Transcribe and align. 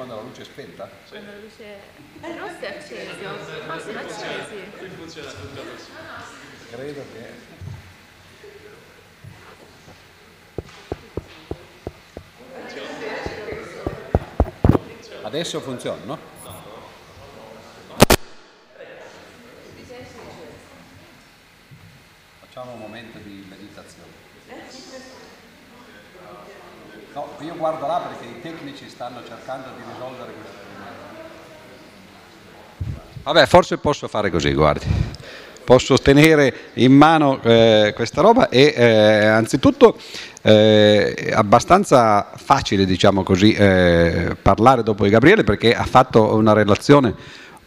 quando 0.00 0.16
la 0.16 0.22
luce 0.22 0.40
è 0.40 0.44
spenta? 0.46 0.88
Quando 1.10 1.30
la 1.30 1.36
luce 1.36 1.78
rossa 2.22 2.60
è 2.60 2.78
accesa, 2.78 3.12
no, 3.66 3.78
sono 3.78 3.98
accesi. 3.98 4.56
funziona 4.96 5.30
tutto 5.30 5.60
così. 5.60 5.90
Credo 6.70 7.04
che... 7.12 7.58
Adesso 15.20 15.60
funziona, 15.60 16.02
no? 16.04 16.18
Facciamo 22.40 22.72
un 22.72 22.78
momento 22.78 23.18
di 23.18 23.44
meditazione. 23.46 24.08
No, 27.12 27.36
io 27.40 27.54
guardo 27.56 27.86
là 27.86 27.98
perché 27.98 28.29
i 28.40 28.42
tecnici 28.42 28.88
stanno 28.88 29.20
cercando 29.26 29.66
di 29.76 29.82
risolvere 29.92 30.32
questo 30.32 30.56
problema. 30.72 30.98
Vabbè, 33.22 33.46
forse 33.46 33.76
posso 33.76 34.08
fare 34.08 34.30
così, 34.30 34.54
guardi. 34.54 34.86
Posso 35.62 35.98
tenere 35.98 36.70
in 36.74 36.92
mano 36.92 37.40
eh, 37.42 37.92
questa 37.94 38.22
roba 38.22 38.48
e 38.48 38.72
eh, 38.74 39.26
anzitutto 39.26 39.96
eh, 40.42 41.12
è 41.12 41.32
abbastanza 41.32 42.32
facile, 42.34 42.86
diciamo 42.86 43.22
così, 43.22 43.52
eh, 43.52 44.34
parlare 44.40 44.82
dopo 44.82 45.04
di 45.04 45.10
Gabriele 45.10 45.44
perché 45.44 45.74
ha 45.74 45.84
fatto 45.84 46.34
una 46.34 46.54
relazione 46.54 47.14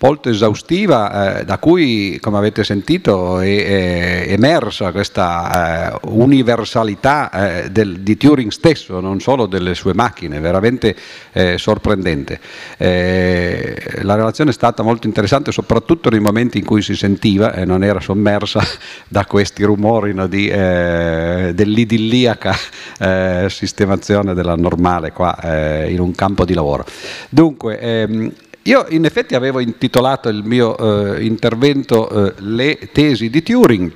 molto 0.03 0.30
esaustiva 0.30 1.39
eh, 1.39 1.45
da 1.45 1.57
cui, 1.57 2.17
come 2.20 2.38
avete 2.38 2.66
sentito, 2.66 3.39
è, 3.39 4.26
è 4.26 4.34
emersa 4.34 4.91
questa 4.91 5.93
eh, 5.93 5.99
universalità 6.09 7.31
eh, 7.31 7.71
del, 7.71 8.02
di 8.02 8.17
Turing 8.17 8.52
stesso, 8.52 8.99
non 8.99 9.21
solo 9.21 9.45
delle 9.45 9.73
sue 9.76 9.93
macchine, 9.93 10.41
veramente 10.41 10.93
eh, 11.31 11.57
sorprendente. 11.57 12.38
Eh, 12.77 14.02
la 14.02 14.16
relazione 14.16 14.49
è 14.49 14.53
stata 14.53 14.84
molto 14.84 15.07
interessante 15.07 15.53
soprattutto 15.53 16.09
nei 16.09 16.20
momenti 16.20 16.57
in 16.57 16.65
cui 16.65 16.82
si 16.82 16.98
sentiva 16.98 17.54
e 17.54 17.63
non 17.63 17.82
era 17.82 18.01
sommersa 18.01 18.62
da 19.07 19.26
questi 19.26 19.63
rumori 19.63 20.13
no, 20.13 20.27
di, 20.27 20.49
eh, 20.49 21.51
dell'idilliaca 21.55 22.55
sistemazione 23.48 24.34
della 24.34 24.55
normale 24.55 25.12
qua 25.12 25.38
in 25.88 25.99
un 25.99 26.13
campo 26.13 26.45
di 26.45 26.54
lavoro. 26.54 26.85
Dunque, 27.29 27.79
ehm, 27.79 28.32
io 28.64 28.86
in 28.90 29.04
effetti 29.06 29.36
avevo 29.36 29.60
intitolato 29.60 30.30
il 30.30 30.44
mio 30.44 31.16
eh, 31.16 31.24
intervento 31.24 32.10
eh, 32.10 32.34
Le 32.38 32.90
tesi 32.92 33.30
di 33.30 33.44
Turing 33.44 33.92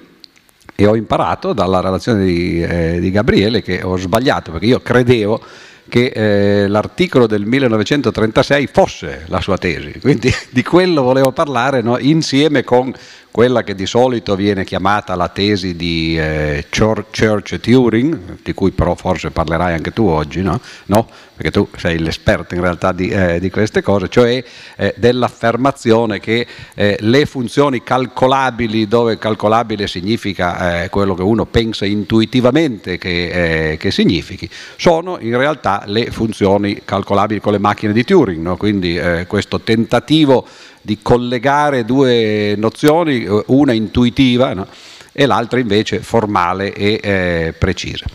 e 0.76 0.86
ho 0.86 0.96
imparato 0.96 1.54
dalla 1.54 1.80
relazione 1.80 2.26
di, 2.26 2.62
eh, 2.62 3.00
di 3.00 3.10
Gabriele 3.10 3.62
che 3.62 3.82
ho 3.82 3.98
sbagliato 3.98 4.52
perché 4.52 4.66
io 4.66 4.82
credevo 4.82 5.42
che 5.90 6.12
eh, 6.14 6.68
l'articolo 6.68 7.28
del 7.28 7.46
1936 7.46 8.68
fosse 8.68 9.24
la 9.28 9.40
sua 9.40 9.58
tesi, 9.58 10.00
quindi 10.02 10.34
di 10.52 10.64
quello 10.64 11.02
volevo 11.02 11.32
parlare 11.32 11.82
no? 11.82 11.98
insieme 11.98 12.64
con 12.64 12.94
quella 13.38 13.62
che 13.62 13.76
di 13.76 13.86
solito 13.86 14.36
viene 14.36 14.64
chiamata 14.64 15.14
la 15.14 15.28
tesi 15.28 15.76
di 15.76 16.18
eh, 16.18 16.66
Church-Turing, 16.72 18.40
di 18.42 18.52
cui 18.56 18.72
però 18.72 18.96
forse 18.96 19.30
parlerai 19.30 19.76
anche 19.76 19.94
tu 19.94 20.08
oggi, 20.08 20.42
no? 20.42 20.60
no? 20.86 21.08
Perché 21.36 21.52
tu 21.52 21.68
sei 21.78 22.00
l'esperto 22.00 22.56
in 22.56 22.62
realtà 22.62 22.92
di, 22.92 23.10
eh, 23.10 23.40
di 23.40 23.52
queste 23.52 23.84
cose, 23.84 24.10
cioè 24.10 24.44
eh, 24.76 24.96
dell'affermazione 24.98 26.20
che 26.20 26.48
eh, 26.74 26.98
le 27.00 27.28
funzioni 27.28 27.84
calcolabili, 27.84 28.88
dove 28.88 29.20
calcolabile 29.20 29.86
significa 29.86 30.86
eh, 30.86 30.90
quello 30.90 31.14
che 31.14 31.22
uno 31.22 31.46
pensa 31.46 31.86
intuitivamente 31.86 32.98
che, 32.98 33.74
eh, 33.74 33.78
che, 33.78 33.92
significhi, 33.92 34.50
sono 34.78 35.20
in 35.20 35.38
realtà 35.38 35.84
le 35.86 36.10
funzioni 36.10 36.82
calcolabili 36.84 37.40
con 37.40 37.52
le 37.52 37.60
macchine 37.60 37.94
di 37.94 38.04
Turing, 38.04 38.42
no? 38.42 38.58
quindi 38.58 39.00
questo 39.28 39.62
tentativo 39.62 40.48
di 40.88 41.00
collegare 41.02 41.84
due 41.84 42.56
nozioni, 42.56 43.28
una 43.48 43.74
intuitiva 43.74 44.54
no? 44.54 44.66
e 45.12 45.26
l'altra 45.26 45.60
invece 45.60 46.00
formale 46.00 46.72
e 46.72 47.00
eh, 47.04 47.54
precisa. 47.58 48.06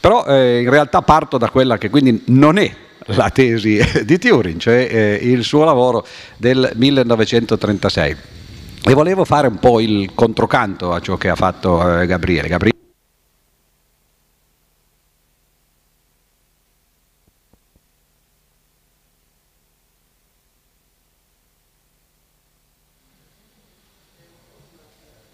Però 0.00 0.24
eh, 0.26 0.62
in 0.62 0.68
realtà 0.68 1.00
parto 1.02 1.38
da 1.38 1.48
quella 1.48 1.78
che 1.78 1.88
quindi 1.88 2.24
non 2.26 2.58
è 2.58 2.74
la 3.06 3.30
tesi 3.30 3.80
di 4.04 4.18
Turing, 4.18 4.58
cioè 4.58 4.88
eh, 4.90 5.20
il 5.22 5.44
suo 5.44 5.62
lavoro 5.62 6.04
del 6.36 6.72
1936. 6.74 8.16
E 8.82 8.94
volevo 8.94 9.24
fare 9.24 9.46
un 9.46 9.60
po' 9.60 9.78
il 9.78 10.10
controcanto 10.12 10.92
a 10.92 11.00
ciò 11.00 11.16
che 11.16 11.28
ha 11.28 11.36
fatto 11.36 12.00
eh, 12.00 12.06
Gabriele. 12.06 12.48
Gabriele 12.48 12.78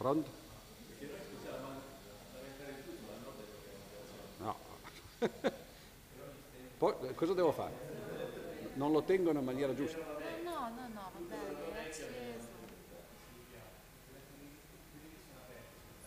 Pronto? 0.04 0.28
No. 4.40 4.54
Poi 6.76 6.94
cosa 7.14 7.32
devo 7.32 7.52
fare? 7.52 7.72
Tengono 9.24 9.40
in 9.40 9.46
maniera 9.46 9.74
giusta? 9.74 9.96
No, 10.44 10.68
no, 10.68 10.88
no, 10.92 11.10
va 11.14 11.18
bene. 11.26 11.90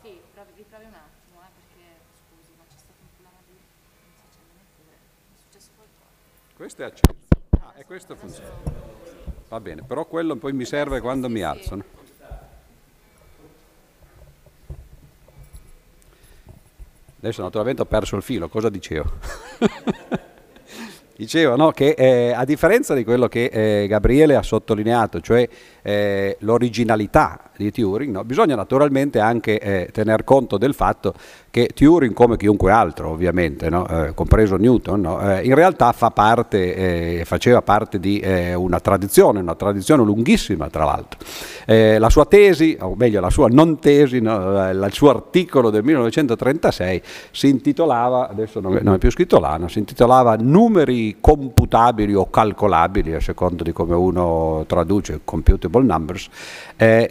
Sì, 0.03 0.21
provi, 0.31 0.51
riprovi 0.55 0.85
un 0.85 0.93
attimo, 0.93 1.41
eh, 1.41 1.49
perché 1.57 1.97
scusi, 2.13 2.51
ma 2.55 2.63
c'è 2.69 2.77
stato 2.77 3.01
un 3.01 3.07
problema 3.15 3.39
di... 3.47 3.53
non 3.57 4.13
si 4.13 4.21
accende 4.29 4.53
neppure, 4.53 4.95
è 5.33 5.37
successo 5.41 5.69
qualcosa. 5.75 6.05
Questo 6.53 6.81
è 6.83 6.85
acceso. 6.85 7.15
Ah, 7.59 7.73
e 7.79 7.85
questo 7.85 8.15
funziona. 8.15 8.53
Va 9.49 9.59
bene, 9.61 9.81
però 9.81 10.05
quello 10.05 10.35
poi 10.35 10.53
mi 10.53 10.65
serve 10.65 11.01
quando 11.01 11.27
mi 11.27 11.41
alzano. 11.41 11.83
Adesso 17.17 17.41
naturalmente 17.41 17.81
ho 17.81 17.85
perso 17.85 18.15
il 18.15 18.21
filo, 18.21 18.47
cosa 18.47 18.69
dicevo? 18.69 19.11
dicevo 21.17 21.55
no, 21.55 21.71
che 21.71 21.95
eh, 21.97 22.31
a 22.31 22.45
differenza 22.45 22.93
di 22.93 23.03
quello 23.03 23.27
che 23.27 23.45
eh, 23.45 23.87
Gabriele 23.87 24.35
ha 24.35 24.43
sottolineato, 24.43 25.19
cioè 25.19 25.47
eh, 25.87 26.35
l'originalità 26.41 27.39
di 27.55 27.71
Turing, 27.71 28.11
no? 28.11 28.25
bisogna 28.25 28.55
naturalmente 28.55 29.21
anche 29.21 29.57
eh, 29.57 29.89
tener 29.93 30.25
conto 30.25 30.57
del 30.57 30.73
fatto 30.73 31.13
che 31.49 31.69
Turing, 31.73 32.13
come 32.13 32.35
chiunque 32.35 32.71
altro 32.71 33.09
ovviamente, 33.09 33.69
no? 33.69 33.87
eh, 33.87 34.13
compreso 34.13 34.57
Newton, 34.57 34.99
no? 34.99 35.21
eh, 35.21 35.45
in 35.45 35.55
realtà 35.55 35.93
fa 35.93 36.11
parte, 36.11 37.19
eh, 37.19 37.25
faceva 37.25 37.61
parte 37.61 37.99
di 37.99 38.19
eh, 38.19 38.53
una 38.53 38.81
tradizione, 38.81 39.39
una 39.39 39.55
tradizione 39.55 40.03
lunghissima 40.03 40.69
tra 40.69 40.83
l'altro. 40.83 41.19
La 41.67 42.09
sua 42.09 42.25
tesi, 42.25 42.77
o 42.79 42.95
meglio 42.95 43.19
la 43.19 43.29
sua 43.29 43.47
non 43.49 43.79
tesi, 43.79 44.17
il 44.17 44.87
suo 44.91 45.09
articolo 45.09 45.69
del 45.69 45.83
1936 45.83 47.01
si 47.31 47.49
intitolava, 47.49 48.29
adesso 48.29 48.59
non 48.61 48.77
è, 48.77 48.81
non 48.81 48.93
è 48.93 48.97
più 48.97 49.11
scritto 49.11 49.39
là, 49.39 49.59
si 49.67 49.79
intitolava 49.79 50.35
Numeri 50.35 51.17
computabili 51.19 52.13
o 52.13 52.29
calcolabili, 52.29 53.15
a 53.15 53.19
secondo 53.19 53.63
di 53.63 53.73
come 53.73 53.95
uno 53.95 54.63
traduce 54.65 55.21
computable 55.77 55.85
numbers, 55.85 56.27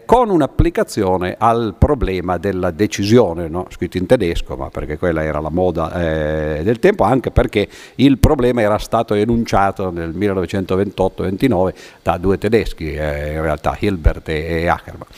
con 0.04 0.30
un'applicazione 0.30 1.36
al 1.38 1.74
problema 1.76 2.38
della 2.38 2.70
decisione, 2.70 3.48
no? 3.48 3.66
scritto 3.70 3.96
in 3.96 4.06
tedesco, 4.06 4.56
ma 4.56 4.68
perché 4.68 4.98
quella 4.98 5.24
era 5.24 5.40
la 5.40 5.50
moda 5.50 5.92
eh, 5.92 6.62
del 6.62 6.78
tempo, 6.78 7.04
anche 7.04 7.30
perché 7.30 7.68
il 7.96 8.18
problema 8.18 8.60
era 8.60 8.78
stato 8.78 9.14
enunciato 9.14 9.90
nel 9.90 10.10
1928-29 10.16 11.74
da 12.02 12.16
due 12.18 12.38
tedeschi, 12.38 12.94
eh, 12.94 13.32
in 13.32 13.42
realtà 13.42 13.76
Hilbert 13.78 14.28
e, 14.28 14.62
e 14.62 14.68
Ackermann. 14.68 15.08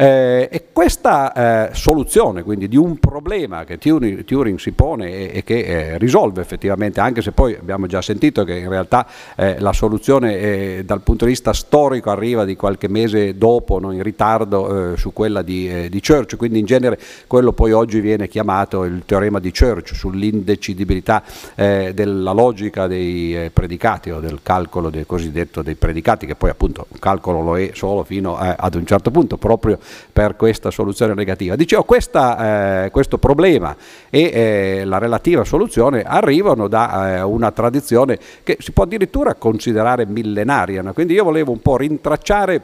Eh, 0.00 0.48
e 0.52 0.66
questa 0.70 1.32
eh, 1.32 1.74
soluzione 1.74 2.44
quindi 2.44 2.68
di 2.68 2.76
un 2.76 2.98
problema 2.98 3.64
che 3.64 3.78
Turing, 3.78 4.22
Turing 4.22 4.56
si 4.56 4.70
pone 4.70 5.10
e, 5.10 5.30
e 5.38 5.42
che 5.42 5.58
eh, 5.58 5.98
risolve 5.98 6.40
effettivamente, 6.40 7.00
anche 7.00 7.20
se 7.20 7.32
poi 7.32 7.56
abbiamo 7.56 7.86
già 7.86 8.00
sentito 8.00 8.44
che 8.44 8.54
in 8.54 8.68
realtà 8.68 9.08
eh, 9.34 9.58
la 9.58 9.72
soluzione 9.72 10.38
eh, 10.38 10.82
dal 10.84 11.00
punto 11.00 11.24
di 11.24 11.32
vista 11.32 11.52
storico 11.52 12.10
arriva 12.10 12.44
di 12.44 12.54
qualche 12.54 12.87
mese 12.88 13.36
dopo, 13.36 13.78
no, 13.78 13.92
in 13.92 14.02
ritardo 14.02 14.92
eh, 14.92 14.96
su 14.96 15.12
quella 15.12 15.42
di, 15.42 15.88
di, 15.88 16.00
Church, 16.00 16.36
quindi 16.36 16.58
in 16.58 16.66
genere 16.66 16.98
quello 17.26 17.52
poi 17.52 17.72
oggi 17.72 18.00
viene 18.00 18.28
chiamato 18.28 18.84
il 18.84 19.02
teorema 19.04 19.38
di 19.40 19.52
Church 19.52 19.94
sull'indecidibilità 19.94 21.22
della 21.54 22.32
logica 22.32 22.86
dei 22.86 23.50
predicati 23.52 24.10
o 24.10 24.20
del 24.20 24.40
calcolo 24.42 24.90
del 24.90 25.06
cosiddetto 25.06 25.62
dei 25.62 25.74
predicati, 25.74 26.26
che 26.26 26.34
poi 26.34 26.50
appunto 26.50 26.86
un 26.88 26.98
calcolo 26.98 27.42
lo 27.42 27.58
è 27.58 27.70
solo 27.74 28.04
fino 28.04 28.36
ad 28.36 28.74
un 28.74 28.86
certo 28.86 29.10
punto, 29.10 29.36
proprio 29.36 29.78
per 30.12 30.36
questa 30.36 30.70
soluzione 30.70 31.14
negativa. 31.14 31.56
Dicevo, 31.56 31.84
questa, 31.84 32.84
eh, 32.84 32.90
questo 32.90 33.18
problema 33.18 33.76
e 34.10 34.20
eh, 34.20 34.84
la 34.84 34.98
relativa 34.98 35.44
soluzione 35.44 36.02
arrivano 36.02 36.68
da 36.68 37.16
eh, 37.16 37.22
una 37.22 37.50
tradizione 37.50 38.18
che 38.42 38.56
si 38.60 38.72
può 38.72 38.84
addirittura 38.84 39.34
considerare 39.34 40.06
millenaria, 40.06 40.82
no? 40.82 40.92
quindi 40.92 41.14
io 41.14 41.24
volevo 41.24 41.52
un 41.52 41.60
po' 41.60 41.76
rintracciare 41.76 42.62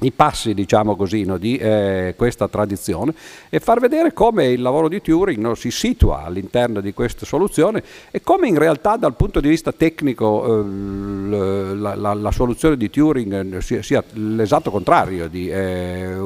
i 0.00 0.10
passi 0.10 0.54
diciamo 0.54 0.96
così, 0.96 1.24
no, 1.24 1.38
di 1.38 1.56
eh, 1.56 2.14
questa 2.16 2.48
tradizione 2.48 3.14
e 3.48 3.60
far 3.60 3.80
vedere 3.80 4.12
come 4.12 4.46
il 4.46 4.60
lavoro 4.60 4.88
di 4.88 5.00
Turing 5.00 5.38
no, 5.38 5.54
si 5.54 5.70
situa 5.70 6.24
all'interno 6.24 6.80
di 6.80 6.92
questa 6.92 7.24
soluzione 7.24 7.82
e 8.10 8.20
come 8.20 8.48
in 8.48 8.58
realtà 8.58 8.96
dal 8.96 9.14
punto 9.14 9.40
di 9.40 9.48
vista 9.48 9.72
tecnico 9.72 10.44
eh, 10.44 11.74
la, 11.76 11.94
la, 11.94 12.14
la, 12.14 12.30
soluzione 12.32 12.76
di 12.76 12.90
Turing 12.90 13.58
sia, 13.58 13.82
sia 13.82 14.02
l'esatto 14.12 14.70
contrario 14.70 15.28
di 15.28 15.48
eh, 15.48 16.16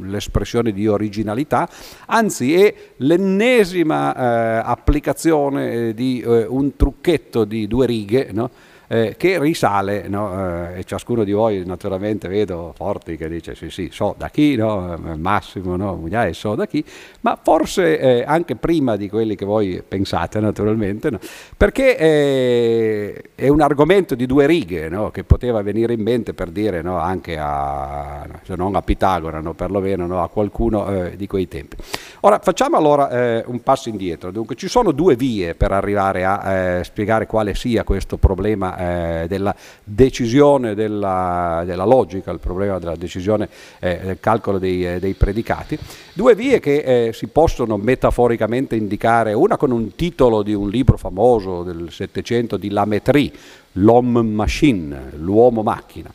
l'espressione 0.00 0.72
di 0.72 0.86
originalità, 0.86 1.68
anzi 2.06 2.54
è 2.54 2.74
l'ennesima 2.98 4.14
eh, 4.14 4.62
applicazione 4.64 5.88
eh, 5.88 5.94
di 5.94 6.20
eh, 6.20 6.46
un 6.46 6.74
trucchetto 6.76 7.44
di 7.44 7.66
due 7.66 7.86
righe 7.86 8.30
no? 8.32 8.50
Eh, 8.88 9.14
che 9.16 9.38
risale, 9.38 10.08
no? 10.08 10.68
eh, 10.68 10.80
e 10.80 10.84
ciascuno 10.84 11.24
di 11.24 11.32
voi 11.32 11.64
naturalmente 11.64 12.28
vedo 12.28 12.72
Forti 12.76 13.16
che 13.16 13.28
dice 13.28 13.54
sì 13.54 13.70
sì, 13.70 13.88
so 13.90 14.14
da 14.16 14.28
chi, 14.28 14.56
no? 14.56 14.98
Massimo, 15.16 15.76
no? 15.76 15.94
Mugliai, 15.96 16.34
so 16.34 16.54
da 16.54 16.66
chi, 16.66 16.84
ma 17.20 17.38
forse 17.40 17.98
eh, 17.98 18.24
anche 18.26 18.56
prima 18.56 18.96
di 18.96 19.08
quelli 19.08 19.34
che 19.34 19.44
voi 19.44 19.82
pensate 19.86 20.40
naturalmente, 20.40 21.10
no? 21.10 21.18
perché 21.56 21.96
eh, 21.96 23.24
è 23.34 23.48
un 23.48 23.60
argomento 23.60 24.14
di 24.14 24.26
due 24.26 24.46
righe 24.46 24.88
che 25.12 25.24
poteva 25.24 25.62
venire 25.62 25.92
in 25.92 26.02
mente 26.02 26.34
per 26.34 26.50
dire 26.50 26.80
anche 26.84 27.36
a, 27.38 28.26
se 28.42 28.54
non 28.56 28.74
a 28.74 28.82
Pitagora, 28.82 29.42
perlomeno 29.54 30.22
a 30.22 30.28
qualcuno 30.28 30.88
eh, 30.88 31.16
di 31.16 31.26
quei 31.26 31.48
tempi. 31.48 31.76
Ora 32.20 32.38
facciamo 32.38 32.76
allora 32.76 33.10
eh, 33.10 33.44
un 33.46 33.62
passo 33.62 33.88
indietro, 33.88 34.30
dunque 34.30 34.54
ci 34.54 34.68
sono 34.68 34.92
due 34.92 35.16
vie 35.16 35.54
per 35.54 35.72
arrivare 35.72 36.24
a 36.24 36.52
eh, 36.52 36.84
spiegare 36.84 37.26
quale 37.26 37.54
sia 37.54 37.84
questo 37.84 38.16
problema 38.16 38.73
eh, 38.76 39.26
della 39.28 39.54
decisione 39.82 40.74
della, 40.74 41.62
della, 41.64 41.84
logica, 41.84 42.30
il 42.30 42.38
problema 42.38 42.78
della 42.78 42.96
decisione 42.96 43.48
eh, 43.78 44.00
del 44.02 44.20
calcolo 44.20 44.58
dei, 44.58 44.86
eh, 44.86 44.98
dei, 44.98 45.14
predicati. 45.14 45.78
Due 46.12 46.34
vie 46.34 46.60
che 46.60 47.06
eh, 47.06 47.12
si 47.12 47.26
possono 47.26 47.76
metaforicamente 47.76 48.76
indicare, 48.76 49.32
una 49.32 49.56
con 49.56 49.70
un 49.70 49.94
titolo 49.94 50.42
di 50.42 50.54
un 50.54 50.68
libro 50.68 50.96
famoso 50.96 51.62
del 51.62 51.90
Settecento 51.90 52.56
di 52.56 52.70
Lametrie, 52.70 53.32
L'homme 53.78 54.22
machine, 54.22 55.10
l'uomo 55.16 55.62
macchina 55.62 56.12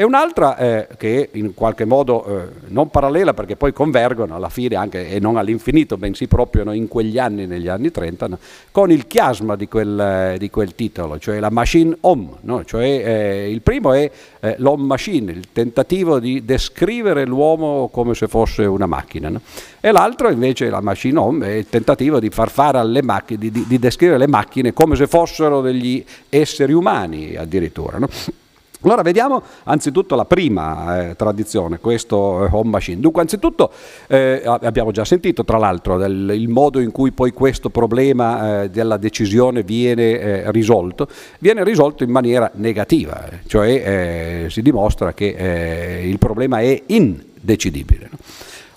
e 0.00 0.02
un'altra 0.02 0.56
eh, 0.56 0.88
che 0.96 1.28
in 1.32 1.52
qualche 1.52 1.84
modo 1.84 2.24
eh, 2.24 2.48
non 2.68 2.88
parallela 2.88 3.34
perché 3.34 3.54
poi 3.54 3.74
convergono 3.74 4.34
alla 4.34 4.48
fine 4.48 4.74
anche 4.74 5.10
e 5.10 5.20
non 5.20 5.36
all'infinito, 5.36 5.98
bensì 5.98 6.26
proprio 6.26 6.64
no, 6.64 6.72
in 6.72 6.88
quegli 6.88 7.18
anni, 7.18 7.44
negli 7.44 7.68
anni 7.68 7.90
30, 7.90 8.28
no, 8.28 8.38
con 8.70 8.90
il 8.90 9.06
chiasma 9.06 9.56
di 9.56 9.68
quel, 9.68 10.00
eh, 10.00 10.36
di 10.38 10.48
quel, 10.48 10.74
titolo, 10.74 11.18
cioè 11.18 11.38
la 11.38 11.50
machine 11.50 11.94
home, 12.00 12.30
no? 12.40 12.64
cioè, 12.64 12.82
eh, 12.82 13.50
il 13.50 13.60
primo 13.60 13.92
è 13.92 14.10
eh, 14.40 14.54
l'home 14.56 14.84
machine, 14.84 15.32
il 15.32 15.48
tentativo 15.52 16.18
di 16.18 16.46
descrivere 16.46 17.26
l'uomo 17.26 17.90
come 17.92 18.14
se 18.14 18.26
fosse 18.26 18.64
una 18.64 18.86
macchina, 18.86 19.30
e 19.80 19.92
l'altro 19.92 20.30
invece 20.30 20.70
la 20.70 20.80
machine 20.80 21.18
home 21.18 21.46
è 21.46 21.50
il 21.50 21.68
tentativo 21.68 22.18
di 22.18 22.30
far 22.30 22.48
fare 22.48 22.78
alle 22.78 23.02
macchine, 23.02 23.38
di, 23.38 23.50
di, 23.50 23.66
di 23.68 23.78
descrivere 23.78 24.16
le 24.16 24.28
macchine 24.28 24.72
come 24.72 24.96
se 24.96 25.06
fossero 25.06 25.60
degli 25.60 26.02
esseri 26.30 26.72
umani 26.72 27.36
addirittura. 27.36 27.98
Allora 28.82 29.02
vediamo 29.02 29.42
anzitutto 29.64 30.14
la 30.14 30.24
prima 30.24 31.10
eh, 31.10 31.16
tradizione, 31.16 31.78
questo 31.80 32.46
eh, 32.46 32.48
home 32.50 32.70
machine. 32.70 32.98
Dunque 32.98 33.20
anzitutto 33.20 33.70
eh, 34.06 34.42
abbiamo 34.44 34.90
già 34.90 35.04
sentito 35.04 35.44
tra 35.44 35.58
l'altro 35.58 35.98
del, 35.98 36.32
il 36.34 36.48
modo 36.48 36.80
in 36.80 36.90
cui 36.90 37.12
poi 37.12 37.32
questo 37.32 37.68
problema 37.68 38.62
eh, 38.62 38.70
della 38.70 38.96
decisione 38.96 39.62
viene 39.62 40.18
eh, 40.18 40.50
risolto, 40.50 41.08
viene 41.40 41.62
risolto 41.62 42.04
in 42.04 42.10
maniera 42.10 42.50
negativa, 42.54 43.22
cioè 43.46 43.68
eh, 43.68 44.50
si 44.50 44.62
dimostra 44.62 45.12
che 45.12 46.02
il 46.02 46.18
problema 46.18 46.60
è 46.60 46.82
indecidibile. 46.86 48.08
No? 48.10 48.18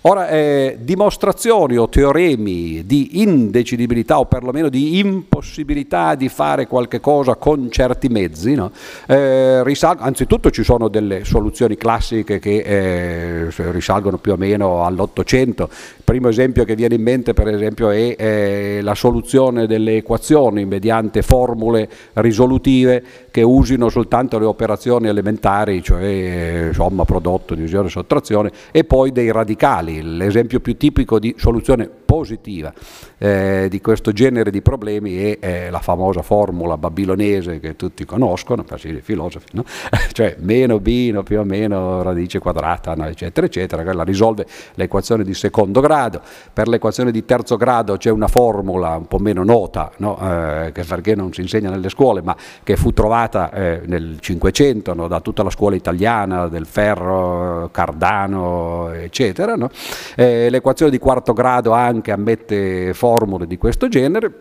Ora, 0.06 0.28
eh, 0.28 0.80
dimostrazioni 0.82 1.78
o 1.78 1.88
teoremi 1.88 2.86
di 2.86 3.22
indecidibilità 3.22 4.20
o 4.20 4.26
perlomeno 4.26 4.68
di 4.68 5.00
impossibilità 5.00 6.16
di 6.16 6.28
fare 6.28 6.68
qualche 6.68 7.00
cosa 7.00 7.36
con 7.36 7.72
certi 7.72 8.10
mezzi, 8.10 8.54
no? 8.54 8.72
eh, 9.08 9.64
risal- 9.64 9.96
anzitutto 10.00 10.52
ci 10.52 10.64
sono 10.64 10.90
delle 10.90 11.24
soluzioni 11.24 11.78
classiche 11.78 12.40
che 12.40 12.58
eh, 12.58 13.48
risalgono 13.72 14.18
più 14.18 14.34
o 14.34 14.36
meno 14.36 14.84
all'Ottocento. 14.84 15.70
Il 15.72 16.04
primo 16.04 16.28
esempio 16.28 16.66
che 16.66 16.76
viene 16.76 16.96
in 16.96 17.02
mente 17.02 17.32
per 17.32 17.48
esempio 17.48 17.90
è 17.90 18.14
eh, 18.20 18.80
la 18.82 18.96
soluzione 18.96 19.68
delle 19.68 19.96
equazioni 19.96 20.66
mediante 20.66 21.22
formule 21.22 21.88
risolutive 22.16 23.02
che 23.32 23.42
usino 23.42 23.88
soltanto 23.88 24.38
le 24.38 24.46
operazioni 24.46 25.08
elementari, 25.08 25.82
cioè 25.82 26.72
somma, 26.74 27.06
prodotto, 27.06 27.56
divisione, 27.56 27.88
sottrazione 27.88 28.52
e 28.70 28.84
poi 28.84 29.14
dei 29.14 29.32
radicali 29.32 29.92
l'esempio 30.01 30.60
più 30.60 30.75
tipico 30.78 31.19
di 31.19 31.36
soluzione 31.38 31.90
positiva 32.13 32.71
eh, 33.18 33.65
di 33.71 33.81
questo 33.81 34.12
genere 34.12 34.51
di 34.51 34.62
problemi 34.62 35.15
è 35.15 35.38
eh, 35.39 35.69
la 35.71 35.80
famosa 35.80 36.21
formula 36.21 36.77
babilonese 36.77 37.60
che 37.60 37.75
tutti 37.75 38.06
conoscono, 38.06 38.63
persino 38.63 39.00
i 39.00 39.01
filosofi, 39.01 39.48
no? 39.54 39.63
cioè 40.13 40.36
meno 40.38 40.80
b 40.80 41.10
no, 41.12 41.24
più 41.24 41.39
o 41.39 41.44
meno 41.44 42.04
radice 42.04 42.38
quadrata, 42.38 42.94
no, 42.94 43.07
eccetera, 43.07 43.48
eccetera, 43.48 43.81
quella 43.81 44.04
risolve 44.04 44.45
l'equazione 44.75 45.24
di 45.24 45.33
secondo 45.33 45.81
grado, 45.81 46.21
per 46.54 46.68
l'equazione 46.68 47.10
di 47.10 47.25
terzo 47.25 47.57
grado 47.57 47.98
c'è 47.98 48.12
una 48.12 48.27
formula 48.27 48.95
un 48.95 49.07
po' 49.07 49.18
meno 49.18 49.44
nota, 49.44 49.92
eh, 49.98 50.71
che 50.71 50.83
perché 50.83 51.15
non 51.15 51.33
si 51.33 51.42
insegna 51.42 51.71
nelle 51.71 51.89
scuole, 51.89 52.21
ma 52.21 52.36
che 52.62 52.75
fu 52.75 52.94
trovata 52.94 53.51
eh, 53.51 53.81
nel 53.86 54.18
Cinquecento 54.19 54.94
da 54.94 55.19
tutta 55.19 55.42
la 55.42 55.50
scuola 55.50 55.75
italiana, 55.75 56.48
del 56.48 56.68
Ferro, 56.68 57.69
Cardano, 57.71 58.92
eccetera, 58.92 59.56
eh, 60.15 60.50
l'equazione 60.51 60.92
di 60.92 61.00
quarto 61.00 61.33
grado 61.33 61.71
anche 61.71 62.03
ammette 62.12 62.94
formule 62.94 63.48
di 63.48 63.58
questo 63.58 63.88
genere. 63.88 64.32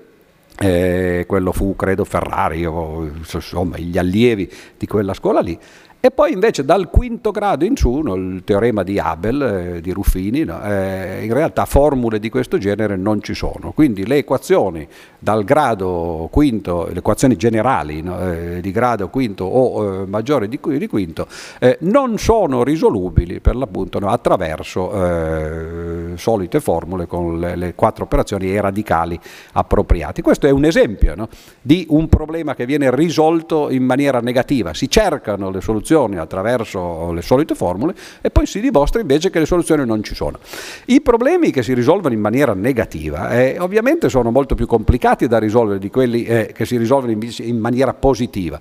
Eh, 0.59 1.25
quello 1.26 1.50
fu 1.50 1.75
credo 1.75 2.05
Ferrari 2.05 2.67
o 2.67 3.05
insomma 3.05 3.79
gli 3.79 3.97
allievi 3.97 4.50
di 4.76 4.87
quella 4.87 5.14
scuola 5.14 5.41
lì 5.41 5.59
e 6.04 6.10
poi 6.10 6.32
invece 6.32 6.64
dal 6.64 6.90
quinto 6.90 7.31
grado 7.31 7.64
in 7.64 7.76
su, 7.76 8.00
no, 8.00 8.16
il 8.16 8.43
teorema 8.43 8.82
di 8.82 8.99
Abel, 8.99 9.40
eh, 9.76 9.81
di 9.81 9.93
Ruffini, 9.93 10.43
no, 10.43 10.60
eh, 10.60 11.25
in 11.25 11.32
realtà 11.32 11.64
formule 11.64 12.19
di 12.19 12.28
questo 12.28 12.58
genere 12.58 12.96
non 12.96 13.22
ci 13.22 13.34
sono. 13.34 13.70
Quindi 13.70 14.04
le 14.04 14.16
equazioni 14.16 14.84
dal 15.16 15.44
grado 15.44 16.26
quinto, 16.32 16.88
le 16.90 16.99
equazioni 16.99 17.37
generali 17.37 18.02
no, 18.02 18.20
eh, 18.20 18.60
di 18.60 18.72
grado 18.72 19.10
quinto 19.10 19.44
o 19.44 20.02
eh, 20.02 20.06
maggiore 20.06 20.49
di, 20.49 20.58
di 20.60 20.88
quinto, 20.88 21.28
eh, 21.60 21.78
non 21.82 22.19
sono 22.19 22.64
risolubili 22.64 23.38
per 23.38 23.55
l'appunto 23.55 23.98
attraverso 23.98 24.93
eh, 24.93 26.16
solite 26.16 26.58
formule 26.58 27.06
con 27.06 27.38
le, 27.38 27.55
le, 27.55 27.75
quattro 27.76 28.02
operazioni 28.02 28.52
e 28.52 28.60
radicali 28.60 29.16
appropriati. 29.52 30.20
Questo 30.20 30.48
è 30.48 30.50
un 30.50 30.64
esempio 30.64 31.28
di 31.60 31.87
un 31.90 32.08
problema 32.08 32.56
che 32.56 32.66
viene 32.66 32.93
risolto 32.93 33.70
in 33.70 33.84
maniera 33.84 34.19
negativa. 34.19 34.75
Si 34.75 34.90
cercano 34.90 35.50
le 35.50 35.60
soluzioni 35.60 35.90
soluzioni 35.93 36.17
attraverso 36.17 37.12
le 37.12 37.23
solite 37.23 37.55
formule 37.55 37.94
e 38.20 38.31
poi 38.31 38.46
si 38.46 38.61
dimostra 38.61 39.01
invece 39.01 39.31
che 39.31 39.39
le 39.39 39.46
soluzioni 39.46 39.84
non 39.84 40.03
ci 40.03 40.15
sono. 40.15 40.39
I 40.87 41.01
problemi 41.01 41.51
che 41.51 41.63
si 41.63 41.75
risolvono 41.75 42.15
in 42.15 42.20
maniera 42.20 42.55
negativa 42.55 43.31
eh, 43.31 43.56
ovviamente 43.58 44.08
sono 44.08 44.31
molto 44.31 44.55
più 44.55 44.67
complicati 44.67 45.27
da 45.27 45.39
risolvere 45.39 45.79
di 45.79 45.91
quelli 45.91 46.25
eh, 46.25 46.53
che 46.55 46.65
si 46.65 46.77
risolvono 46.77 47.13
in, 47.13 47.31
in 47.39 47.58
maniera 47.58 47.93
positiva. 47.93 48.61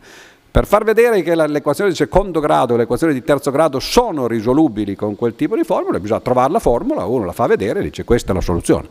Per 0.52 0.68
far 0.68 0.84
vedere 0.84 1.22
che 1.22 1.34
l'equazione 1.34 1.92
di 1.92 1.96
secondo 1.96 2.42
grado 2.42 2.74
e 2.74 2.78
l'equazione 2.78 3.14
di 3.14 3.24
terzo 3.24 3.52
grado 3.52 3.80
sono 3.80 4.28
risolubili 4.28 4.96
con 4.96 5.16
quel 5.16 5.34
tipo 5.34 5.56
di 5.56 5.64
formula, 5.64 5.98
bisogna 5.98 6.20
trovare 6.20 6.52
la 6.52 6.60
formula, 6.60 7.06
uno 7.06 7.24
la 7.24 7.32
fa 7.32 7.48
vedere 7.48 7.80
e 7.80 7.84
dice 7.84 8.04
questa 8.04 8.34
è 8.34 8.36
la 8.36 8.42
soluzione. 8.42 8.90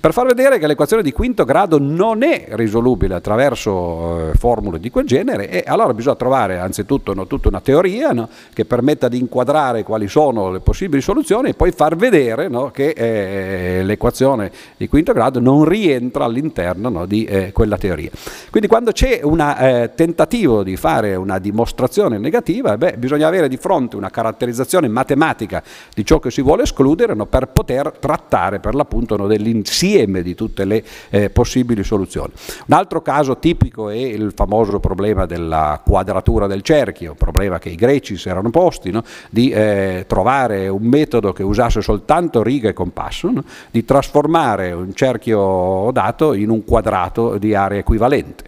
Per 0.00 0.12
far 0.12 0.26
vedere 0.26 0.58
che 0.58 0.66
l'equazione 0.66 1.04
di 1.04 1.12
quinto 1.12 1.44
grado 1.44 1.78
non 1.78 2.24
è 2.24 2.46
risolubile 2.50 3.14
attraverso 3.14 4.30
eh, 4.30 4.36
formule 4.36 4.80
di 4.80 4.90
quel 4.90 5.06
genere, 5.06 5.48
e 5.48 5.62
allora 5.64 5.94
bisogna 5.94 6.16
trovare 6.16 6.58
anzitutto 6.58 7.14
no, 7.14 7.28
tutta 7.28 7.46
una 7.46 7.60
teoria 7.60 8.10
no, 8.10 8.28
che 8.52 8.64
permetta 8.64 9.06
di 9.06 9.20
inquadrare 9.20 9.84
quali 9.84 10.08
sono 10.08 10.50
le 10.50 10.58
possibili 10.58 11.00
soluzioni 11.00 11.50
e 11.50 11.54
poi 11.54 11.70
far 11.70 11.94
vedere 11.94 12.48
no, 12.48 12.72
che 12.72 12.88
eh, 12.88 13.84
l'equazione 13.84 14.50
di 14.76 14.88
quinto 14.88 15.12
grado 15.12 15.38
non 15.38 15.66
rientra 15.66 16.24
all'interno 16.24 17.06
di 17.06 17.24
eh, 17.26 17.52
quella 17.52 17.76
teoria. 17.76 18.10
Quindi 18.50 18.68
quando 18.68 18.90
c'è 18.90 19.20
un 19.22 19.38
eh, 19.38 19.92
tentativo 19.94 20.64
di 20.64 20.74
fare 20.74 20.94
fare 20.96 21.14
una 21.14 21.38
dimostrazione 21.38 22.18
negativa, 22.18 22.76
beh, 22.78 22.94
bisogna 22.96 23.26
avere 23.26 23.48
di 23.48 23.56
fronte 23.58 23.96
una 23.96 24.08
caratterizzazione 24.08 24.88
matematica 24.88 25.62
di 25.94 26.04
ciò 26.04 26.18
che 26.18 26.30
si 26.30 26.40
vuole 26.40 26.62
escludere 26.62 27.14
no, 27.14 27.26
per 27.26 27.48
poter 27.48 27.92
trattare 27.98 28.60
per 28.60 28.74
l'appunto 28.74 29.16
no, 29.16 29.26
dell'insieme 29.26 30.22
di 30.22 30.34
tutte 30.34 30.64
le 30.64 30.82
eh, 31.10 31.28
possibili 31.28 31.84
soluzioni. 31.84 32.32
Un 32.66 32.74
altro 32.74 33.02
caso 33.02 33.36
tipico 33.36 33.90
è 33.90 33.96
il 33.96 34.32
famoso 34.34 34.80
problema 34.80 35.26
della 35.26 35.80
quadratura 35.84 36.46
del 36.46 36.62
cerchio, 36.62 37.14
problema 37.14 37.58
che 37.58 37.68
i 37.68 37.74
greci 37.74 38.16
si 38.16 38.28
erano 38.28 38.50
posti, 38.50 38.90
no, 38.90 39.02
di 39.28 39.50
eh, 39.50 40.04
trovare 40.06 40.68
un 40.68 40.82
metodo 40.82 41.32
che 41.32 41.42
usasse 41.42 41.82
soltanto 41.82 42.42
riga 42.42 42.70
e 42.70 42.72
compasso, 42.72 43.30
di 43.70 43.84
trasformare 43.84 44.72
un 44.72 44.94
cerchio 44.94 45.90
dato 45.92 46.32
in 46.32 46.48
un 46.48 46.64
quadrato 46.64 47.36
di 47.36 47.54
area 47.54 47.78
equivalente. 47.78 48.44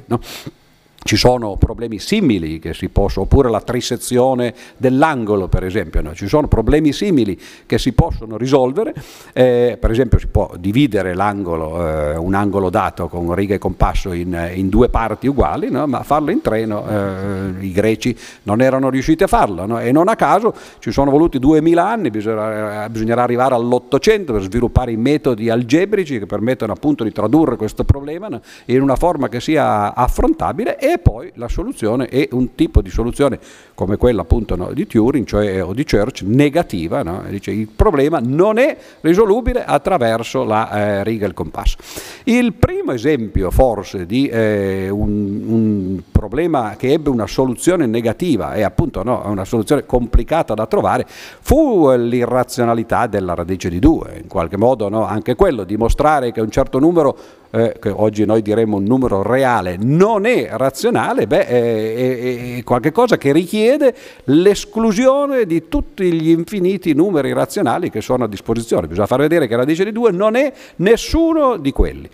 Ci 1.05 1.17
sono 1.17 1.57
problemi 1.57 1.99
simili 1.99 2.59
che 2.59 2.75
si 2.75 2.89
possono, 2.89 3.25
oppure 3.25 3.49
la 3.49 3.61
trisezione 3.61 4.53
dell'angolo 4.77 5.49
per 5.49 5.65
esempio, 5.65 6.03
no? 6.03 6.15
ci 6.15 6.27
sono 6.27 6.49
problemi 6.49 6.93
simili 6.93 7.39
che 7.67 7.79
si 7.79 7.93
possono 7.93 8.37
risolvere, 8.37 8.95
eh, 9.33 9.79
per 9.81 9.91
esempio 9.91 10.19
si 10.19 10.27
può 10.27 10.51
dividere 10.59 11.15
l'angolo, 11.15 11.89
eh, 11.89 12.17
un 12.17 12.35
angolo 12.35 12.69
dato 12.69 13.09
con 13.09 13.33
riga 13.35 13.55
e 13.55 13.59
compasso 13.59 14.13
in, 14.13 14.51
in 14.55 14.69
due 14.69 14.89
parti 14.89 15.29
uguali, 15.29 15.71
no? 15.71 15.87
ma 15.87 16.03
farlo 16.03 16.31
in 16.31 16.41
treno 16.41 16.85
eh, 16.87 17.65
i 17.65 17.73
greci 17.73 18.17
non 18.43 18.61
erano 18.61 18.91
riusciti 18.91 19.23
a 19.23 19.29
farlo 19.29 19.79
e 19.79 19.93
non 19.93 20.09
a 20.09 20.17
caso 20.17 20.55
ci 20.79 20.91
sono 20.91 21.11
voluti 21.11 21.39
duemila 21.39 21.89
anni, 21.89 22.11
bisognerà, 22.11 22.89
bisognerà 22.89 23.23
arrivare 23.23 23.55
all'Ottocento 23.55 24.33
per 24.33 24.43
sviluppare 24.43 24.93
i 24.93 24.97
metodi 24.97 25.49
algebrici 25.49 26.19
che 26.19 26.27
permettono 26.27 26.73
appunto 26.73 27.05
di 27.05 27.13
tradurre 27.13 27.57
questo 27.57 27.85
problema 27.85 28.29
in 28.67 28.83
una 28.83 28.97
forma 28.97 29.29
che 29.29 29.41
sia 29.41 29.95
affrontabile 29.95 30.79
e 30.93 30.99
poi 30.99 31.31
la 31.35 31.49
soluzione 31.49 32.07
è 32.07 32.29
un 32.33 32.55
tipo 32.55 32.81
di 32.81 32.89
soluzione 32.89 33.39
come 33.75 33.99
quella 33.99 34.23
appunto 34.23 34.57
no, 34.57 34.73
di 34.73 34.87
Turing 34.87 35.27
cioè, 35.27 35.63
o 35.63 35.75
di 35.75 35.85
Church 35.85 36.23
negativa, 36.23 37.03
no? 37.03 37.23
dice 37.29 37.51
il 37.51 37.69
problema 37.69 38.21
non 38.23 38.57
è 38.57 38.75
risolubile 39.03 39.65
attraverso 39.65 40.45
la 40.45 40.71
eh, 40.71 41.05
riga 41.05 41.27
e 41.27 41.29
il 41.29 41.35
compasso. 41.35 41.77
Il 42.25 42.55
primo 42.55 42.93
esempio 42.93 43.51
forse 43.51 44.07
di 44.07 44.29
eh, 44.29 44.89
un, 44.89 45.43
un, 45.47 46.03
problema 46.11 46.75
che 46.77 46.93
ebbe 46.93 47.11
una 47.11 47.27
soluzione 47.27 47.87
negativa 47.87 48.55
e 48.55 48.63
appunto 48.63 49.03
no, 49.05 49.23
una 49.27 49.45
soluzione 49.45 49.87
complicata 49.87 50.55
da 50.55 50.67
trovare 50.67 51.07
fu 51.07 51.93
l'irrazionalità 51.93 53.07
della 53.07 53.35
radice 53.35 53.69
di 53.69 53.79
2, 53.79 54.21
in 54.23 54.29
qualche 54.29 54.57
modo 54.57 54.87
anche 55.05 55.37
quello, 55.37 55.65
dimostrare 55.65 56.33
che 56.33 56.41
un 56.41 56.51
certo 56.51 56.79
numero 56.79 57.17
eh, 57.51 57.77
che 57.81 57.89
oggi 57.89 58.25
noi 58.25 58.43
diremmo 58.43 58.77
un 58.77 58.85
numero 58.85 59.23
reale, 59.23 59.77
non 59.79 60.27
è 60.27 60.49
razionale, 60.53 61.27
beh, 61.27 61.47
è, 61.47 61.95
è, 61.95 62.57
è 62.59 62.63
qualcosa 62.65 63.17
che 63.17 63.33
richiede 63.33 63.95
l'esclusione 64.25 65.47
di 65.47 65.69
tutti 65.69 66.13
gli 66.13 66.31
infiniti 66.31 66.93
numeri 66.95 67.33
razionali 67.33 67.91
che 67.91 68.01
sono 68.01 68.25
a 68.25 68.29
disposizione. 68.29 68.87
Bisogna 68.87 69.07
far 69.07 69.21
vedere 69.21 69.47
che 69.47 69.55
la 69.55 69.61
radice 69.61 69.85
di 69.85 69.93
2 69.93 70.11
non 70.13 70.37
è 70.37 70.53
nessuno 70.77 71.57
di 71.57 71.73
quelli. 71.73 72.09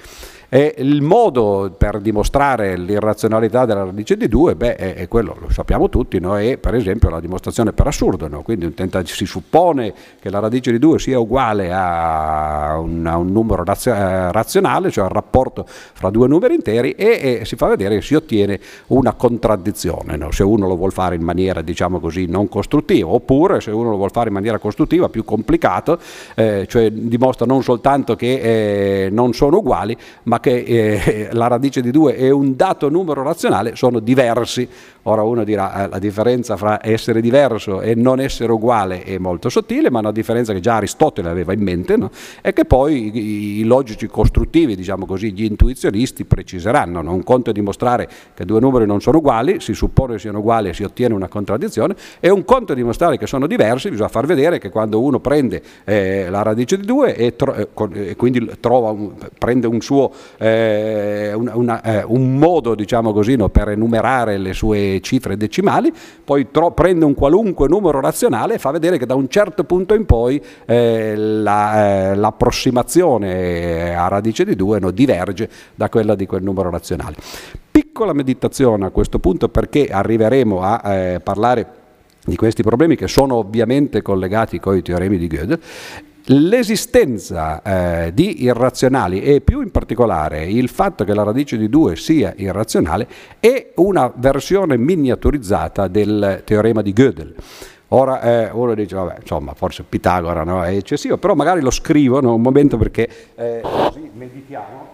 E 0.54 0.72
il 0.78 1.02
modo 1.02 1.74
per 1.76 1.98
dimostrare 1.98 2.76
l'irrazionalità 2.76 3.64
della 3.64 3.82
radice 3.82 4.16
di 4.16 4.28
2 4.28 4.54
beh, 4.54 4.76
è, 4.76 4.94
è, 4.94 5.08
quello, 5.08 5.34
lo 5.40 5.50
sappiamo 5.50 5.88
tutti, 5.88 6.20
no? 6.20 6.38
è 6.38 6.58
per 6.58 6.76
esempio 6.76 7.10
la 7.10 7.18
dimostrazione 7.18 7.72
per 7.72 7.88
assurdo, 7.88 8.28
no? 8.28 8.42
quindi 8.42 8.72
si 9.02 9.26
suppone 9.26 9.92
che 10.20 10.30
la 10.30 10.38
radice 10.38 10.70
di 10.70 10.78
2 10.78 11.00
sia 11.00 11.18
uguale 11.18 11.72
a 11.72 12.78
un, 12.78 13.04
a 13.04 13.16
un 13.16 13.32
numero 13.32 13.64
razio, 13.64 13.92
eh, 13.92 14.30
razionale, 14.30 14.92
cioè 14.92 15.06
al 15.06 15.10
rapporto 15.10 15.66
fra 15.66 16.10
due 16.10 16.28
numeri 16.28 16.54
interi 16.54 16.92
e, 16.92 17.40
e, 17.40 17.44
si 17.44 17.56
fa 17.56 17.66
vedere 17.66 17.96
che 17.96 18.02
si 18.02 18.14
ottiene 18.14 18.60
una 18.86 19.14
contraddizione, 19.14 20.16
no? 20.16 20.30
se 20.30 20.44
uno 20.44 20.68
lo 20.68 20.76
vuole 20.76 20.92
fare 20.92 21.16
in 21.16 21.22
maniera 21.22 21.62
diciamo 21.62 21.98
così 21.98 22.26
non 22.26 22.48
costruttiva, 22.48 23.08
oppure 23.08 23.60
se 23.60 23.72
uno 23.72 23.90
lo 23.90 23.96
vuole 23.96 24.12
fare 24.12 24.28
in 24.28 24.34
maniera 24.34 24.58
costruttiva 24.58 25.08
più 25.08 25.24
complicato, 25.24 25.98
eh, 26.36 26.64
cioè 26.68 26.92
dimostra 26.92 27.44
non 27.44 27.64
soltanto 27.64 28.14
che 28.14 29.06
eh, 29.06 29.10
non 29.10 29.32
sono 29.32 29.56
uguali, 29.56 29.96
ma 30.22 30.42
che 30.44 30.58
eh, 30.58 31.28
la 31.32 31.46
radice 31.46 31.80
di 31.80 31.90
2 31.90 32.16
è 32.16 32.28
un 32.28 32.54
dato 32.54 32.90
numero 32.90 33.22
razionale, 33.22 33.76
sono 33.76 33.98
diversi. 33.98 34.68
Ora 35.04 35.22
uno 35.22 35.42
dirà 35.42 35.84
eh, 35.84 35.88
la 35.88 35.98
differenza 35.98 36.58
fra 36.58 36.80
essere 36.82 37.22
diverso 37.22 37.80
e 37.80 37.94
non 37.94 38.20
essere 38.20 38.52
uguale 38.52 39.04
è 39.04 39.16
molto 39.16 39.48
sottile, 39.48 39.88
ma 39.88 39.98
è 39.98 40.02
una 40.02 40.12
differenza 40.12 40.52
che 40.52 40.60
già 40.60 40.76
Aristotele 40.76 41.30
aveva 41.30 41.54
in 41.54 41.62
mente 41.62 41.96
no? 41.96 42.10
e 42.42 42.52
che 42.52 42.66
poi 42.66 43.16
i, 43.16 43.60
i, 43.60 43.64
logici 43.64 44.06
costruttivi, 44.06 44.76
diciamo 44.76 45.06
così, 45.06 45.32
gli 45.32 45.44
intuizionisti 45.44 46.26
preciseranno. 46.26 47.00
No? 47.00 47.14
Un 47.14 47.22
conto 47.22 47.48
è 47.48 47.52
dimostrare 47.54 48.06
che 48.34 48.44
due 48.44 48.60
numeri 48.60 48.84
non 48.84 49.00
sono 49.00 49.18
uguali, 49.18 49.60
si 49.60 49.72
suppone 49.72 50.18
siano 50.18 50.40
uguali 50.40 50.68
e 50.68 50.74
si 50.74 50.82
ottiene 50.82 51.14
una 51.14 51.28
contraddizione, 51.28 51.96
e 52.20 52.28
un 52.28 52.44
conto 52.44 52.72
è 52.72 52.76
dimostrare 52.76 53.16
che 53.16 53.26
sono 53.26 53.46
diversi, 53.46 53.88
bisogna 53.88 54.08
far 54.08 54.26
vedere 54.26 54.58
che 54.58 54.68
quando 54.68 55.00
uno 55.00 55.20
prende 55.20 55.62
eh, 55.84 56.26
la 56.28 56.42
radice 56.42 56.76
di 56.76 56.84
2 56.84 57.16
e, 57.16 57.34
tro- 57.34 57.54
e, 57.54 57.68
eh, 57.94 58.16
quindi 58.16 58.46
trova 58.60 58.90
un, 58.90 59.12
prende 59.38 59.66
un 59.66 59.80
suo 59.80 60.12
eh, 60.38 61.32
una, 61.34 61.56
una, 61.56 61.82
eh, 61.82 62.04
un 62.06 62.36
modo 62.36 62.74
diciamo 62.74 63.12
così, 63.12 63.36
no, 63.36 63.48
per 63.48 63.70
enumerare 63.70 64.38
le 64.38 64.52
sue 64.52 65.00
cifre 65.00 65.36
decimali, 65.36 65.92
poi 66.24 66.50
tro- 66.50 66.72
prende 66.72 67.04
un 67.04 67.14
qualunque 67.14 67.68
numero 67.68 68.00
razionale 68.00 68.54
e 68.54 68.58
fa 68.58 68.70
vedere 68.70 68.98
che 68.98 69.06
da 69.06 69.14
un 69.14 69.28
certo 69.28 69.64
punto 69.64 69.94
in 69.94 70.06
poi 70.06 70.42
eh, 70.66 71.14
la, 71.16 72.10
eh, 72.10 72.14
l'approssimazione 72.14 73.94
a 73.94 74.08
radice 74.08 74.44
di 74.44 74.56
2 74.56 74.78
no, 74.80 74.90
diverge 74.90 75.48
da 75.74 75.88
quella 75.88 76.14
di 76.14 76.26
quel 76.26 76.42
numero 76.42 76.70
razionale. 76.70 77.16
Piccola 77.70 78.12
meditazione 78.12 78.86
a 78.86 78.90
questo 78.90 79.18
punto 79.18 79.48
perché 79.48 79.86
arriveremo 79.86 80.62
a 80.62 80.94
eh, 80.94 81.20
parlare 81.20 81.82
di 82.24 82.36
questi 82.36 82.62
problemi 82.62 82.96
che 82.96 83.08
sono 83.08 83.34
ovviamente 83.34 84.00
collegati 84.00 84.58
con 84.58 84.76
i 84.76 84.82
teoremi 84.82 85.18
di 85.18 85.26
Gödel 85.26 85.60
L'esistenza 86.28 87.60
eh, 87.60 88.14
di 88.14 88.44
irrazionali 88.44 89.20
e 89.20 89.42
più 89.42 89.60
in 89.60 89.70
particolare 89.70 90.46
il 90.46 90.70
fatto 90.70 91.04
che 91.04 91.12
la 91.12 91.22
radice 91.22 91.58
di 91.58 91.68
2 91.68 91.96
sia 91.96 92.32
irrazionale 92.34 93.06
è 93.38 93.72
una 93.74 94.10
versione 94.14 94.78
miniaturizzata 94.78 95.86
del 95.86 96.40
teorema 96.46 96.80
di 96.80 96.94
Gödel. 96.94 97.34
Ora 97.88 98.22
eh, 98.22 98.50
uno 98.50 98.74
dice, 98.74 98.94
vabbè, 98.94 99.16
insomma, 99.20 99.52
forse 99.52 99.82
Pitagora 99.86 100.44
no, 100.44 100.64
è 100.64 100.74
eccessivo, 100.74 101.18
però 101.18 101.34
magari 101.34 101.60
lo 101.60 101.70
scrivono 101.70 102.32
un 102.32 102.40
momento 102.40 102.78
perché 102.78 103.06
eh, 103.34 103.60
così 103.60 104.10
meditiamo. 104.14 104.93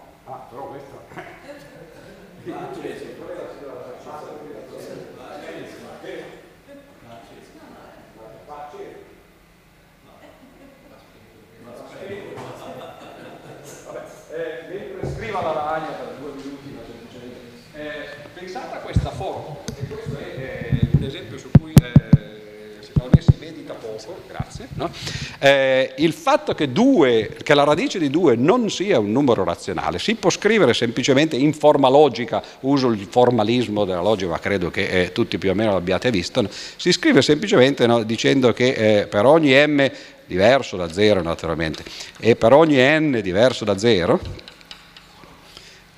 La 15.42 15.52
lavagna 15.52 15.86
per 15.86 16.16
due 16.20 16.30
minuti, 16.36 16.74
ma 16.74 16.80
semplicemente. 16.86 17.38
Eh, 17.74 18.28
pensate 18.34 18.76
a 18.76 18.80
questa 18.80 19.10
forma, 19.10 19.56
e 19.76 19.86
questo 19.86 20.18
è 20.18 20.40
eh, 20.40 20.88
un 20.96 21.02
esempio 21.04 21.38
su 21.38 21.50
cui 21.58 21.72
eh, 21.72 22.78
secondo 22.80 23.10
me 23.14 23.22
si 23.22 23.34
medita 23.38 23.74
poco, 23.74 24.22
grazie. 24.26 24.68
No? 24.74 24.90
Eh, 25.38 25.94
il 25.98 26.12
fatto 26.12 26.54
che, 26.54 26.70
due, 26.70 27.36
che 27.42 27.54
la 27.54 27.64
radice 27.64 27.98
di 27.98 28.10
2 28.10 28.36
non 28.36 28.68
sia 28.70 28.98
un 28.98 29.10
numero 29.10 29.42
razionale 29.42 29.98
si 29.98 30.14
può 30.14 30.28
scrivere 30.28 30.74
semplicemente 30.74 31.36
in 31.36 31.54
forma 31.54 31.88
logica, 31.88 32.42
uso 32.60 32.88
il 32.88 33.06
formalismo 33.08 33.84
della 33.84 34.02
logica, 34.02 34.30
ma 34.30 34.38
credo 34.38 34.70
che 34.70 34.86
eh, 34.86 35.12
tutti 35.12 35.38
più 35.38 35.50
o 35.50 35.54
meno 35.54 35.72
l'abbiate 35.72 36.10
visto, 36.10 36.42
no? 36.42 36.48
si 36.50 36.92
scrive 36.92 37.22
semplicemente 37.22 37.86
no, 37.86 38.02
dicendo 38.02 38.52
che 38.52 39.00
eh, 39.00 39.06
per 39.06 39.24
ogni 39.24 39.54
m 39.66 39.90
diverso 40.26 40.76
da 40.76 40.92
0 40.92 41.22
naturalmente 41.22 41.82
e 42.20 42.36
per 42.36 42.52
ogni 42.52 42.76
n 42.76 43.18
diverso 43.20 43.64
da 43.64 43.76
0 43.76 44.48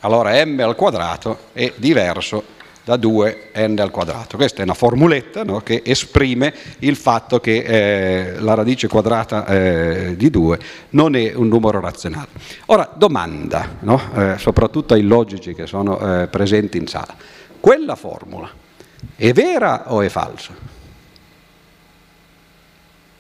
allora 0.02 0.44
m 0.44 0.60
al 0.60 0.76
quadrato 0.76 1.38
è 1.52 1.72
diverso 1.76 2.60
da 2.84 2.96
2n 2.96 3.80
al 3.80 3.90
quadrato. 3.90 4.36
Questa 4.36 4.60
è 4.60 4.64
una 4.64 4.74
formuletta 4.74 5.44
no, 5.44 5.60
che 5.60 5.82
esprime 5.84 6.52
il 6.80 6.96
fatto 6.96 7.40
che 7.40 7.58
eh, 7.58 8.40
la 8.40 8.54
radice 8.54 8.88
quadrata 8.88 9.46
eh, 9.46 10.16
di 10.16 10.30
2 10.30 10.58
non 10.90 11.14
è 11.14 11.32
un 11.34 11.48
numero 11.48 11.80
razionale. 11.80 12.28
Ora, 12.66 12.90
domanda, 12.94 13.76
no, 13.80 14.00
eh, 14.16 14.38
soprattutto 14.38 14.94
ai 14.94 15.02
logici 15.02 15.54
che 15.54 15.66
sono 15.66 16.22
eh, 16.22 16.26
presenti 16.26 16.78
in 16.78 16.86
sala. 16.86 17.14
Quella 17.60 17.94
formula 17.94 18.50
è 19.14 19.32
vera 19.32 19.92
o 19.92 20.00
è 20.02 20.08
falsa? 20.08 20.70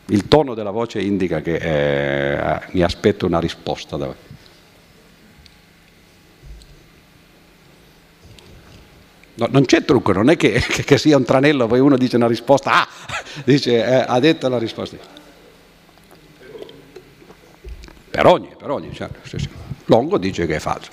Il 0.06 0.26
tono 0.26 0.54
della 0.54 0.70
voce 0.70 1.00
indica 1.00 1.40
che 1.40 1.54
eh, 1.54 2.60
mi 2.72 2.82
aspetto 2.82 3.24
una 3.26 3.38
risposta 3.38 3.96
da 3.96 4.06
voi. 4.06 4.14
No, 9.42 9.48
non 9.50 9.64
c'è 9.64 9.84
trucco, 9.84 10.12
non 10.12 10.30
è 10.30 10.36
che, 10.36 10.52
che, 10.62 10.98
sia 10.98 11.16
un 11.16 11.24
tranello, 11.24 11.66
poi 11.66 11.80
uno 11.80 11.96
dice 11.96 12.14
una 12.14 12.28
risposta, 12.28 12.72
ah, 12.72 12.88
dice, 13.44 13.84
eh, 13.84 14.04
ha 14.06 14.20
detto 14.20 14.48
la 14.48 14.58
risposta. 14.58 14.96
Per 18.10 18.26
ogni, 18.26 18.50
per 18.56 18.70
ogni, 18.70 18.92
certo, 18.94 19.18
sì, 19.26 19.38
sì. 19.38 19.48
Longo 19.86 20.18
dice 20.18 20.46
che 20.46 20.56
è 20.56 20.58
falso. 20.60 20.90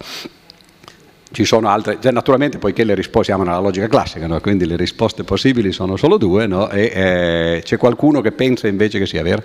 Ci 1.31 1.45
sono 1.45 1.69
altre, 1.69 1.99
cioè, 2.01 2.11
naturalmente 2.11 2.57
poiché 2.57 2.83
le 2.83 2.95
risposte 2.95 3.25
siamo 3.25 3.43
nella 3.43 3.59
logica 3.59 3.87
classica, 3.87 4.25
no? 4.25 4.39
quindi 4.39 4.65
le 4.65 4.75
risposte 4.75 5.23
possibili 5.23 5.71
sono 5.71 5.95
solo 5.95 6.17
due, 6.17 6.47
no? 6.47 6.69
e 6.71 6.91
eh, 6.91 7.61
c'è 7.63 7.77
qualcuno 7.77 8.19
che 8.21 8.31
pensa 8.31 8.67
invece 8.67 8.97
che 8.97 9.05
sia 9.05 9.21
vero? 9.21 9.43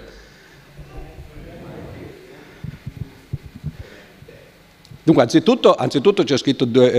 Dunque, 5.04 5.22
anzitutto, 5.22 5.74
anzitutto 5.74 6.24
c'è 6.24 6.38
scritto 6.38 6.64
2, 6.64 6.92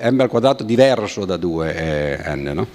eh, 0.00 0.10
m 0.10 0.20
al 0.20 0.28
quadrato 0.28 0.64
diverso 0.64 1.24
da 1.24 1.36
2 1.36 2.24
eh, 2.24 2.34
no? 2.34 2.66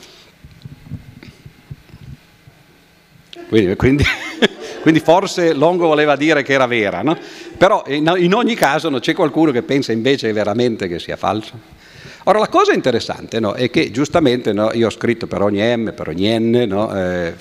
Quindi, 3.50 3.76
quindi, 3.76 4.04
quindi, 4.82 5.02
forse 5.02 5.52
Longo 5.52 5.88
voleva 5.88 6.16
dire 6.16 6.44
che 6.44 6.54
era 6.54 6.66
vera, 6.66 7.02
no? 7.02 7.18
Però 7.58 7.84
in, 7.88 8.34
ogni 8.34 8.56
caso 8.56 8.88
non 8.88 9.02
c'è 9.02 9.14
qualcuno 9.14 9.52
che 9.52 9.64
pensa 9.64 9.92
invece 9.92 10.32
veramente 10.32 10.88
che 10.88 10.98
sia 10.98 11.18
falso. 11.18 11.60
Ora 12.24 12.40
la 12.40 12.48
cosa 12.48 12.72
interessante 12.72 13.42
no, 13.42 13.52
è 13.54 13.70
che 13.70 13.92
giustamente 13.92 14.54
no, 14.54 14.72
io 14.72 14.88
ho 14.88 14.92
scritto 14.92 15.28
per 15.28 15.42
ogni 15.42 15.60
M, 15.60 15.94
per 15.94 16.08
ogni 16.08 16.40
N, 16.40 16.64
no, 16.68 16.96
eh, 16.96 17.34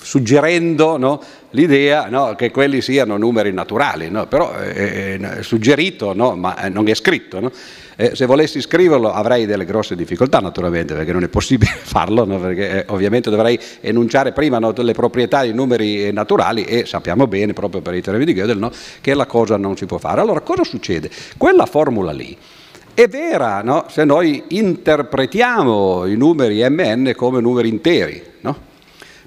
suggerendo 0.00 0.96
no, 0.96 1.20
l'idea 1.50 2.08
no, 2.08 2.34
che 2.34 2.50
quelli 2.50 2.80
siano 2.80 3.16
numeri 3.16 3.52
naturali, 3.52 4.10
no? 4.10 4.26
però 4.26 4.52
è, 4.52 5.18
è 5.18 5.42
suggerito, 5.42 6.14
ma 6.14 6.56
non 6.70 6.88
è 6.88 6.94
scritto. 6.94 7.50
Eh, 7.98 8.14
se 8.14 8.26
volessi 8.26 8.60
scriverlo 8.60 9.10
avrei 9.10 9.46
delle 9.46 9.64
grosse 9.64 9.96
difficoltà 9.96 10.38
naturalmente 10.38 10.92
perché 10.92 11.12
non 11.12 11.22
è 11.22 11.28
possibile 11.28 11.70
farlo, 11.80 12.26
perché 12.26 12.84
eh, 12.84 12.84
ovviamente 12.88 13.30
dovrei 13.30 13.58
enunciare 13.80 14.32
prima 14.32 14.58
le 14.58 14.92
proprietà 14.92 15.40
dei 15.40 15.54
numeri 15.54 16.12
naturali 16.12 16.64
e 16.64 16.84
sappiamo 16.84 17.26
bene 17.26 17.54
proprio 17.54 17.80
per 17.80 17.94
i 17.94 18.02
teoremi 18.02 18.26
di 18.26 18.34
Gödel 18.34 18.70
che 19.00 19.14
la 19.14 19.24
cosa 19.24 19.56
non 19.56 19.76
si 19.76 19.86
può 19.86 19.96
fare. 19.96 20.20
Allora 20.20 20.40
cosa 20.40 20.62
succede? 20.64 21.08
Quella 21.38 21.64
formula 21.64 22.12
lì 22.12 22.36
è 22.92 23.08
vera 23.08 23.62
no? 23.62 23.86
se 23.88 24.04
noi 24.04 24.44
interpretiamo 24.48 26.06
i 26.06 26.16
numeri 26.16 26.64
mn 26.68 27.12
come 27.16 27.40
numeri 27.40 27.68
interi. 27.68 28.22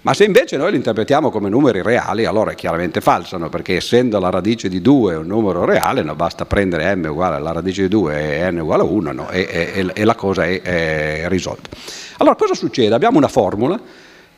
Ma 0.02 0.14
se 0.14 0.24
invece 0.24 0.56
noi 0.56 0.72
li 0.72 0.78
interpretiamo 0.78 1.30
come 1.30 1.50
numeri 1.50 1.82
reali, 1.82 2.24
allora 2.24 2.52
è 2.52 2.56
chiaramente 2.56 3.02
falso, 3.02 3.38
no? 3.38 3.50
perché 3.50 3.76
essendo 3.76 4.18
la 4.20 4.30
radice 4.30 4.70
di 4.70 4.82
2 4.82 5.16
un 5.16 5.28
numero 5.28 5.66
reale, 5.66 6.04
no? 6.04 6.16
basta 6.16 6.46
prendere 6.46 6.96
m 6.96 7.06
uguale 7.10 7.36
alla 7.36 7.52
radice 7.52 7.82
di 7.82 7.90
2 7.90 8.40
e 8.40 8.52
n 8.52 8.60
uguale 8.60 8.84
a 8.84 8.86
1 8.86 9.12
no? 9.12 9.30
e, 9.30 9.48
e, 9.52 9.92
e, 9.94 10.04
la 10.06 10.16
cosa 10.16 10.46
è, 10.46 10.62
è 10.62 11.26
risolta. 11.28 11.70
Allora 12.18 12.36
cosa 12.36 12.54
succede? 12.54 12.96
Abbiamo 12.96 13.18
una 13.18 13.28
formula 13.28 13.78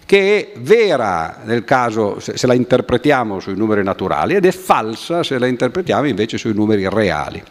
che 0.04 0.52
è 0.54 0.60
vera 0.60 1.42
nel 1.44 1.64
caso 1.64 2.20
se 2.20 2.48
la 2.48 2.56
interpretiamo 2.56 3.40
sui 3.40 3.56
numeri 3.56 3.84
naturali 3.84 4.34
ed 4.34 4.46
è 4.46 4.52
falsa 4.52 5.22
se 5.22 5.38
la 5.38 5.46
interpretiamo 5.46 6.08
invece 6.08 6.40
sui 6.40 6.56
numeri 6.56 6.90
reali. 6.90 7.42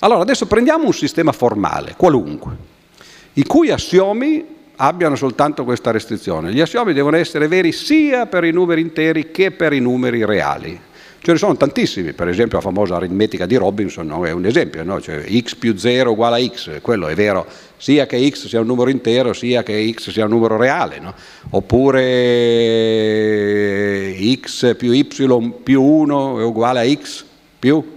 Allora 0.00 0.22
adesso 0.22 0.46
prendiamo 0.46 0.86
un 0.86 0.92
sistema 0.92 1.30
formale, 1.30 1.94
qualunque, 1.96 2.56
i 3.34 3.44
cui 3.44 3.70
assiomi 3.70 4.44
abbiano 4.76 5.16
soltanto 5.16 5.64
questa 5.64 5.90
restrizione. 5.90 6.52
Gli 6.52 6.60
assiomi 6.60 6.92
devono 6.92 7.16
essere 7.16 7.48
veri 7.48 7.72
sia 7.72 8.26
per 8.26 8.44
i 8.44 8.50
numeri 8.50 8.80
interi 8.80 9.30
che 9.30 9.50
per 9.50 9.72
i 9.72 9.80
numeri 9.80 10.24
reali. 10.24 10.78
Ce 11.24 11.32
ne 11.32 11.38
sono 11.38 11.56
tantissimi, 11.56 12.12
per 12.12 12.28
esempio 12.28 12.58
la 12.58 12.62
famosa 12.62 12.96
aritmetica 12.96 13.46
di 13.46 13.56
Robinson 13.56 14.06
no? 14.06 14.26
è 14.26 14.30
un 14.30 14.44
esempio, 14.44 14.84
no? 14.84 15.00
cioè 15.00 15.24
x 15.40 15.54
più 15.54 15.74
0 15.74 16.10
uguale 16.10 16.36
a 16.36 16.46
x, 16.46 16.82
quello 16.82 17.08
è 17.08 17.14
vero 17.14 17.46
sia 17.78 18.04
che 18.04 18.28
x 18.28 18.46
sia 18.46 18.60
un 18.60 18.66
numero 18.66 18.90
intero 18.90 19.32
sia 19.32 19.62
che 19.62 19.90
x 19.90 20.10
sia 20.10 20.24
un 20.24 20.30
numero 20.32 20.58
reale, 20.58 20.98
no? 20.98 21.14
oppure 21.48 22.02
x 24.38 24.76
più 24.76 24.92
y 24.92 25.04
più 25.04 25.82
1 25.82 26.40
è 26.40 26.44
uguale 26.44 26.80
a 26.80 26.84
x 26.94 27.24
più 27.58 27.93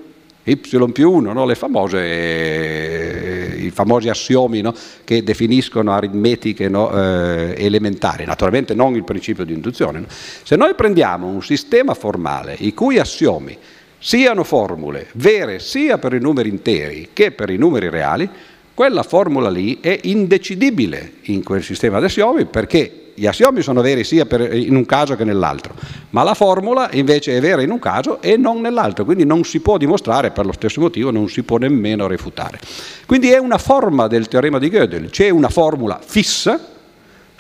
y 0.49 0.55
più 0.55 1.11
1, 1.11 1.33
no? 1.33 1.55
famose, 1.55 1.97
eh, 1.99 3.65
i 3.65 3.69
famosi 3.69 4.07
assiomi 4.07 4.61
no? 4.61 4.73
che 5.03 5.21
definiscono 5.21 5.91
aritmetiche 5.91 6.69
no? 6.69 6.89
eh, 6.91 7.53
elementari, 7.57 8.23
naturalmente 8.23 8.73
non 8.73 8.95
il 8.95 9.03
principio 9.03 9.43
di 9.43 9.53
induzione. 9.53 10.05
Se 10.07 10.55
noi 10.55 10.73
prendiamo 10.73 11.27
un 11.27 11.43
sistema 11.43 11.93
formale 11.93 12.55
i 12.59 12.73
cui 12.73 12.97
assiomi 12.97 13.57
siano 13.99 14.45
formule 14.45 15.07
vere 15.13 15.59
sia 15.59 15.97
per 15.97 16.13
i 16.13 16.19
numeri 16.21 16.47
interi 16.47 17.09
che 17.11 17.31
per 17.31 17.49
i 17.49 17.57
numeri 17.57 17.89
reali, 17.89 18.29
quella 18.73 19.03
formula 19.03 19.49
lì 19.49 19.79
è 19.81 19.99
indecidibile 20.03 21.13
in 21.23 21.43
quel 21.43 21.61
sistema 21.61 21.99
di 21.99 22.05
assiomi 22.05 22.45
perché 22.45 23.06
gli 23.19 23.25
assiomi 23.25 23.63
sono 23.63 23.81
veri 23.81 24.03
sia 24.03 24.27
per, 24.27 24.53
in 24.53 24.75
un 24.75 24.85
caso 24.85 25.15
che 25.15 25.23
nell'altro, 25.23 25.73
ma 26.11 26.21
la 26.21 26.35
formula 26.35 26.87
invece 26.91 27.35
è 27.35 27.41
vera 27.41 27.63
in 27.63 27.71
un 27.71 27.79
caso 27.79 28.21
e 28.21 28.37
non 28.37 28.61
nell'altro, 28.61 29.05
quindi 29.05 29.25
non 29.25 29.43
si 29.43 29.59
può 29.59 29.77
dimostrare, 29.77 30.29
per 30.29 30.45
lo 30.45 30.51
stesso 30.51 30.79
motivo 30.81 31.09
non 31.09 31.27
si 31.27 31.41
può 31.41 31.57
nemmeno 31.57 32.05
refutare. 32.05 32.59
Quindi 33.07 33.31
è 33.31 33.39
una 33.39 33.57
forma 33.57 34.05
del 34.05 34.27
teorema 34.27 34.59
di 34.59 34.69
Gödel, 34.69 35.09
c'è 35.09 35.29
una 35.29 35.49
formula 35.49 35.99
fissa, 35.99 36.59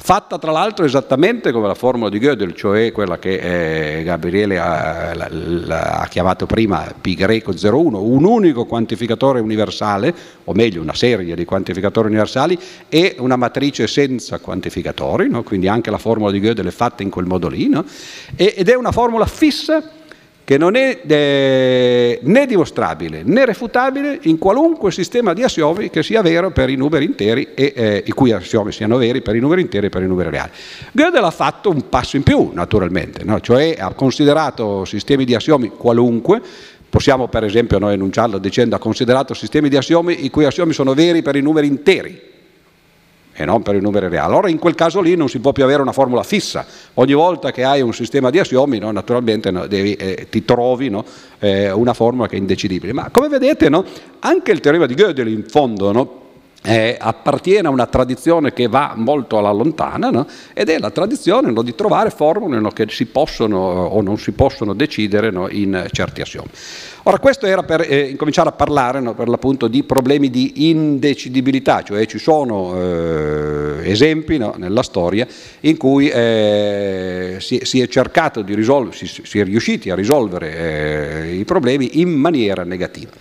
fatta 0.07 0.37
tra 0.37 0.51
l'altro 0.53 0.85
esattamente 0.85 1.51
come 1.51 1.67
la 1.67 1.73
formula 1.73 2.07
di 2.07 2.17
Gödel, 2.17 2.55
cioè 2.55 2.93
quella 2.93 3.19
che 3.19 3.97
eh, 3.97 4.03
Gabriele 4.03 4.57
ha, 4.57 5.13
la, 5.13 5.27
la, 5.29 5.81
ha, 5.99 6.07
chiamato 6.07 6.45
prima 6.45 6.93
P 7.01 7.13
greco 7.13 7.51
01, 7.51 8.01
un 8.01 8.23
unico 8.23 8.63
quantificatore 8.63 9.41
universale, 9.41 10.15
o 10.45 10.53
meglio 10.53 10.81
una 10.81 10.93
serie 10.93 11.35
di 11.35 11.43
quantificatori 11.43 12.07
universali 12.07 12.57
e 12.87 13.17
una 13.19 13.35
matrice 13.35 13.85
senza 13.87 14.39
quantificatori, 14.39 15.27
no? 15.27 15.43
quindi 15.43 15.67
anche 15.67 15.91
la 15.91 15.97
formula 15.97 16.31
di 16.31 16.39
Gödel 16.39 16.67
è 16.67 16.71
fatta 16.71 17.03
in 17.03 17.09
quel 17.09 17.25
modo 17.25 17.49
lì, 17.49 17.67
no? 17.67 17.83
ed 18.37 18.69
è 18.69 18.75
una 18.75 18.93
formula 18.93 19.25
fissa 19.25 19.91
che 20.47 20.57
non 20.57 20.77
è 20.77 21.01
eh, 21.05 22.19
né 22.21 22.45
dimostrabile 22.45 23.21
né 23.25 23.45
refutabile 23.45 24.17
in 24.21 24.37
qualunque 24.37 24.93
sistema 24.93 25.33
di 25.33 25.43
assiomi 25.43 25.89
che 25.89 26.03
sia 26.03 26.21
vero 26.21 26.51
per 26.51 26.69
i 26.69 26.77
numeri 26.77 27.03
interi 27.03 27.49
e 27.53 27.73
eh, 27.75 28.03
i 28.05 28.11
cui 28.11 28.31
assiomi 28.31 28.71
siano 28.71 28.95
veri 28.95 29.21
per 29.21 29.35
i 29.35 29.41
numeri 29.41 29.59
interi 29.59 29.87
e 29.87 29.89
per 29.89 30.03
i 30.03 30.07
numeri 30.07 30.29
reali. 30.29 30.51
Gödel 30.93 31.25
ha 31.25 31.31
fatto 31.31 31.69
un 31.69 31.89
passo 31.89 32.15
in 32.15 32.23
più, 32.23 32.51
naturalmente, 32.53 33.25
no? 33.25 33.41
cioè 33.41 33.75
ha 33.77 33.91
considerato 33.93 34.85
sistemi 34.85 35.25
di 35.25 35.35
assiomi 35.35 35.67
qualunque, 35.67 36.41
possiamo 36.89 37.27
per 37.27 37.43
esempio 37.43 37.77
noi 37.77 37.95
enunciarlo 37.95 38.37
dicendo 38.37 38.77
ha 38.77 38.79
considerato 38.79 39.33
sistemi 39.33 39.67
di 39.67 39.75
assiomi 39.75 40.23
i 40.23 40.29
cui 40.29 40.45
assiomi 40.45 40.71
sono 40.71 40.93
veri 40.93 41.21
per 41.21 41.35
i 41.35 41.41
numeri 41.41 41.67
interi, 41.67 42.21
e 43.39 43.45
non 43.45 43.61
per 43.61 43.75
i 43.75 43.81
numeri 43.81 44.07
reali. 44.07 44.27
Allora 44.27 44.49
in 44.49 44.57
quel 44.57 44.73
caso 44.73 44.99
lì 44.99 45.15
non 45.15 45.29
si 45.29 45.37
può 45.37 45.51
più 45.51 45.63
avere 45.63 45.83
una 45.83 45.91
formula 45.91 46.23
fissa. 46.23 46.65
Ogni 46.95 47.13
volta 47.13 47.51
che 47.51 47.63
hai 47.63 47.81
un 47.81 47.93
sistema 47.93 48.31
di 48.31 48.39
assiomi, 48.39 48.79
no, 48.79 48.89
naturalmente 48.89 49.51
no, 49.51 49.67
devi, 49.67 49.93
eh, 49.93 50.27
ti 50.27 50.43
trovi 50.43 50.89
no, 50.89 51.05
eh, 51.37 51.71
una 51.71 51.93
formula 51.93 52.27
che 52.27 52.35
è 52.35 52.39
indecidibile. 52.39 52.93
Ma 52.93 53.09
come 53.11 53.27
vedete 53.27 53.69
anche 54.19 54.51
il 54.51 54.59
teorema 54.59 54.87
di 54.87 54.95
Gödel 54.95 55.27
in 55.27 55.45
fondo 55.47 56.25
eh, 56.63 56.97
appartiene 56.99 57.67
a 57.67 57.71
una 57.71 57.85
tradizione 57.85 58.51
che 58.51 58.67
va 58.67 58.93
molto 58.95 59.37
alla 59.37 59.51
lontana 59.51 60.09
no? 60.09 60.27
ed 60.53 60.69
è 60.69 60.79
la 60.79 60.89
tradizione 60.89 61.51
no, 61.51 61.61
di 61.61 61.75
trovare 61.75 62.09
formule 62.09 62.59
no, 62.59 62.71
che 62.71 62.87
si 62.89 63.05
possono 63.05 63.57
o 63.57 64.01
non 64.01 64.17
si 64.17 64.31
possono 64.31 64.73
decidere 64.73 65.31
in 65.51 65.87
certi 65.91 66.21
assiomi. 66.21 66.49
Ora 67.07 67.19
questo 67.19 67.45
era 67.45 67.63
per 67.63 67.85
eh, 67.89 68.09
incominciare 68.09 68.49
a 68.49 68.51
parlare 68.51 69.01
per 69.13 69.29
l'appunto 69.29 69.69
di 69.69 69.83
problemi 69.83 70.29
di 70.29 70.69
indecidibilità, 70.69 71.81
cioè 71.81 72.05
ci 72.05 72.19
sono 72.19 72.75
eh, 72.75 73.89
esempi 73.89 74.37
nella 74.37 74.83
storia 74.83 75.25
in 75.61 75.77
cui 75.77 76.09
eh, 76.09 77.37
si, 77.39 77.61
si, 77.63 77.79
è 77.79 77.87
cercato 77.87 78.41
di 78.41 78.53
risolvere, 78.53 78.93
si, 78.93 79.07
si 79.07 79.39
è 79.39 79.45
riusciti 79.45 79.89
a 79.89 79.95
risolvere 79.95 81.29
eh, 81.29 81.35
i 81.35 81.45
problemi 81.45 82.01
in 82.01 82.09
maniera 82.09 82.65
negativa. 82.65 83.11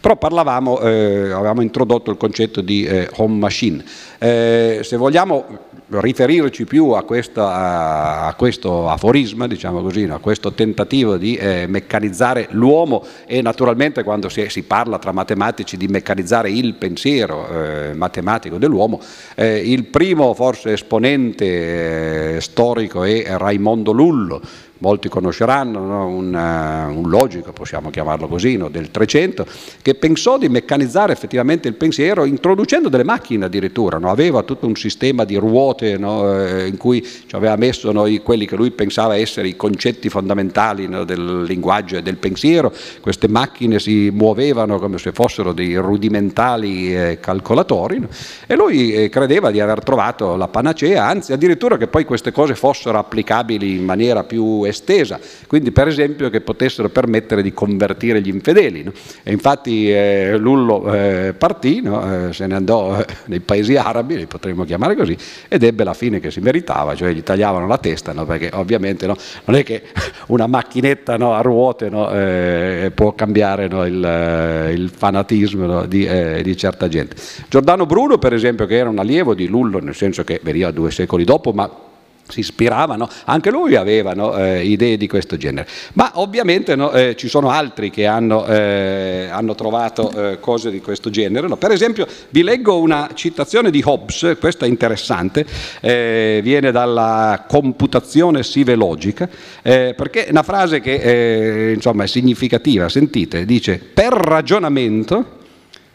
Però 0.00 0.16
parlavamo, 0.16 0.80
eh, 0.80 1.30
avevamo 1.30 1.62
introdotto 1.62 2.10
il 2.10 2.16
concetto 2.16 2.60
di 2.60 2.84
eh, 2.84 3.08
home 3.14 3.38
machine. 3.38 3.84
Se 4.18 4.96
vogliamo 4.96 5.44
riferirci 5.88 6.64
più 6.64 6.90
a, 6.90 7.04
questa, 7.04 8.26
a 8.26 8.34
questo 8.34 8.88
aforisma, 8.88 9.46
diciamo 9.46 9.82
così, 9.82 10.04
a 10.04 10.18
questo 10.18 10.52
tentativo 10.52 11.16
di 11.16 11.36
eh, 11.36 11.66
meccanizzare 11.68 12.48
l'uomo 12.50 13.04
e 13.24 13.40
naturalmente 13.40 14.02
quando 14.02 14.28
si, 14.28 14.48
si, 14.48 14.62
parla 14.62 14.98
tra 14.98 15.12
matematici 15.12 15.76
di 15.76 15.86
meccanizzare 15.86 16.50
il 16.50 16.74
pensiero 16.74 17.48
eh, 17.48 17.94
matematico 17.94 18.58
dell'uomo, 18.58 19.00
eh, 19.36 19.58
il 19.58 19.84
primo 19.84 20.34
forse 20.34 20.72
esponente 20.72 22.40
storico 22.40 23.04
è 23.04 23.24
Raimondo 23.36 23.92
Lullo, 23.92 24.40
molti 24.78 25.08
conosceranno, 25.08 25.80
no? 25.80 26.06
un, 26.06 26.34
uh, 26.34 26.98
un, 26.98 27.08
logico, 27.08 27.52
possiamo 27.52 27.90
chiamarlo 27.90 28.28
così, 28.28 28.56
no? 28.56 28.68
del 28.68 28.90
300, 28.90 29.46
che 29.82 29.94
pensò 29.94 30.38
di 30.38 30.48
meccanizzare 30.48 31.12
effettivamente 31.12 31.68
il 31.68 31.74
pensiero 31.74 32.24
introducendo 32.24 32.88
delle 32.88 33.04
macchine 33.04 33.46
addirittura, 33.46 33.98
no? 33.98 34.10
aveva 34.10 34.42
tutto 34.42 34.66
un 34.66 34.76
sistema 34.76 35.24
di 35.24 35.36
ruote 35.36 35.92
eh, 35.92 36.66
in 36.66 36.76
cui 36.76 37.02
ci 37.02 37.34
aveva 37.34 37.56
messo 37.56 37.92
quelli 38.22 38.46
che 38.46 38.56
lui 38.56 38.70
pensava 38.70 39.16
essere 39.16 39.48
i 39.48 39.56
concetti 39.56 40.08
fondamentali 40.08 40.88
del 41.04 41.42
linguaggio 41.42 41.96
e 41.96 42.02
del 42.02 42.16
pensiero, 42.16 42.72
queste 43.00 43.28
macchine 43.28 43.78
si 43.78 44.10
muovevano 44.12 44.78
come 44.78 44.98
se 44.98 45.12
fossero 45.12 45.52
dei 45.52 45.76
rudimentali 45.76 46.94
eh, 46.94 47.18
calcolatori 47.20 48.06
e 48.46 48.54
lui 48.54 48.92
eh, 48.92 49.08
credeva 49.08 49.50
di 49.50 49.60
aver 49.60 49.82
trovato 49.82 50.36
la 50.36 50.48
panacea, 50.48 51.06
anzi 51.06 51.32
addirittura 51.32 51.76
che 51.76 51.86
poi 51.86 52.04
queste 52.04 52.32
cose 52.32 52.54
fossero 52.54 52.98
applicabili 52.98 53.76
in 53.76 53.84
maniera 53.84 54.24
più 54.24 54.64
estesa, 54.68 55.18
quindi 55.46 55.70
per 55.70 55.88
esempio 55.88 56.30
che 56.30 56.40
potessero 56.40 56.88
permettere 56.88 57.42
di 57.42 57.52
convertire 57.52 58.20
gli 58.20 58.28
infedeli. 58.28 58.82
No? 58.82 58.92
E 59.22 59.32
infatti 59.32 59.90
eh, 59.90 60.36
Lullo 60.38 60.92
eh, 60.92 61.34
partì, 61.36 61.80
no? 61.80 62.28
eh, 62.28 62.32
se 62.32 62.46
ne 62.46 62.54
andò 62.54 62.98
eh, 62.98 63.06
nei 63.26 63.40
paesi 63.40 63.76
arabi, 63.76 64.16
li 64.16 64.26
potremmo 64.26 64.64
chiamare 64.64 64.94
così, 64.94 65.16
ed 65.48 65.62
ebbe 65.62 65.84
la 65.84 65.94
fine 65.94 66.20
che 66.20 66.30
si 66.30 66.40
meritava, 66.40 66.94
cioè 66.94 67.12
gli 67.12 67.22
tagliavano 67.22 67.66
la 67.66 67.78
testa, 67.78 68.12
no? 68.12 68.24
perché 68.24 68.50
ovviamente 68.52 69.06
non 69.06 69.54
è 69.54 69.62
che 69.62 69.82
una 70.28 70.46
macchinetta 70.46 71.14
a 71.14 71.40
ruote 71.40 71.86
eh, 71.86 72.90
può 72.94 73.14
cambiare 73.14 73.64
il, 73.64 74.04
eh, 74.04 74.72
il, 74.72 74.90
fanatismo 74.94 75.86
di, 75.86 76.08
di 76.42 76.56
certa 76.56 76.88
gente. 76.88 77.16
Giordano 77.48 77.86
Bruno, 77.86 78.18
per 78.18 78.32
esempio, 78.32 78.66
che 78.66 78.76
era 78.76 78.88
un 78.88 78.98
allievo 78.98 79.34
di 79.34 79.46
Lullo, 79.46 79.78
nel 79.80 79.94
senso 79.94 80.24
che 80.24 80.40
veniva 80.42 80.70
due 80.70 80.90
secoli 80.90 81.24
dopo, 81.24 81.52
ma 81.52 81.84
si 82.28 82.40
ispiravano, 82.40 83.08
anche 83.24 83.50
lui 83.50 83.76
aveva 83.76 84.12
no, 84.12 84.36
eh, 84.36 84.64
idee 84.64 84.96
di 84.96 85.06
questo 85.06 85.36
genere. 85.36 85.68
Ma 85.94 86.12
ovviamente 86.14 86.74
no, 86.74 86.92
eh, 86.92 87.14
ci 87.16 87.28
sono 87.28 87.50
altri 87.50 87.90
che 87.90 88.06
hanno, 88.06 88.46
eh, 88.46 89.28
hanno 89.30 89.54
trovato 89.54 90.10
eh, 90.10 90.40
cose 90.40 90.70
di 90.70 90.80
questo 90.80 91.10
genere. 91.10 91.48
No? 91.48 91.56
Per 91.56 91.70
esempio 91.70 92.06
vi 92.30 92.42
leggo 92.42 92.78
una 92.78 93.10
citazione 93.14 93.70
di 93.70 93.82
Hobbes, 93.84 94.36
questa 94.38 94.66
è 94.66 94.68
interessante, 94.68 95.46
eh, 95.80 96.40
viene 96.42 96.70
dalla 96.70 97.44
computazione 97.48 98.42
sivelogica, 98.42 99.28
eh, 99.62 99.94
perché 99.96 100.26
è 100.26 100.30
una 100.30 100.42
frase 100.42 100.80
che 100.80 101.72
insomma, 101.74 102.04
è 102.04 102.06
significativa, 102.06 102.88
sentite, 102.88 103.44
dice 103.44 103.78
per 103.78 104.12
ragionamento 104.12 105.34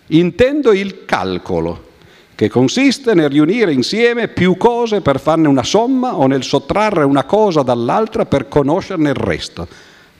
intendo 0.08 0.74
il 0.74 1.06
calcolo 1.06 1.90
che 2.42 2.50
consiste 2.50 3.14
nel 3.14 3.30
riunire 3.30 3.72
insieme 3.72 4.28
più 4.28 4.58
cose 4.58 5.02
per 5.02 5.20
farne 5.20 5.48
una 5.48 5.62
somma 5.62 6.16
o 6.16 6.26
nel 6.26 6.42
sottrarre 6.42 7.04
una 7.04 7.24
cosa 7.24 7.62
dall'altra 7.62 8.26
per 8.26 8.48
conoscerne 8.48 9.10
il 9.10 9.16
resto. 9.16 9.68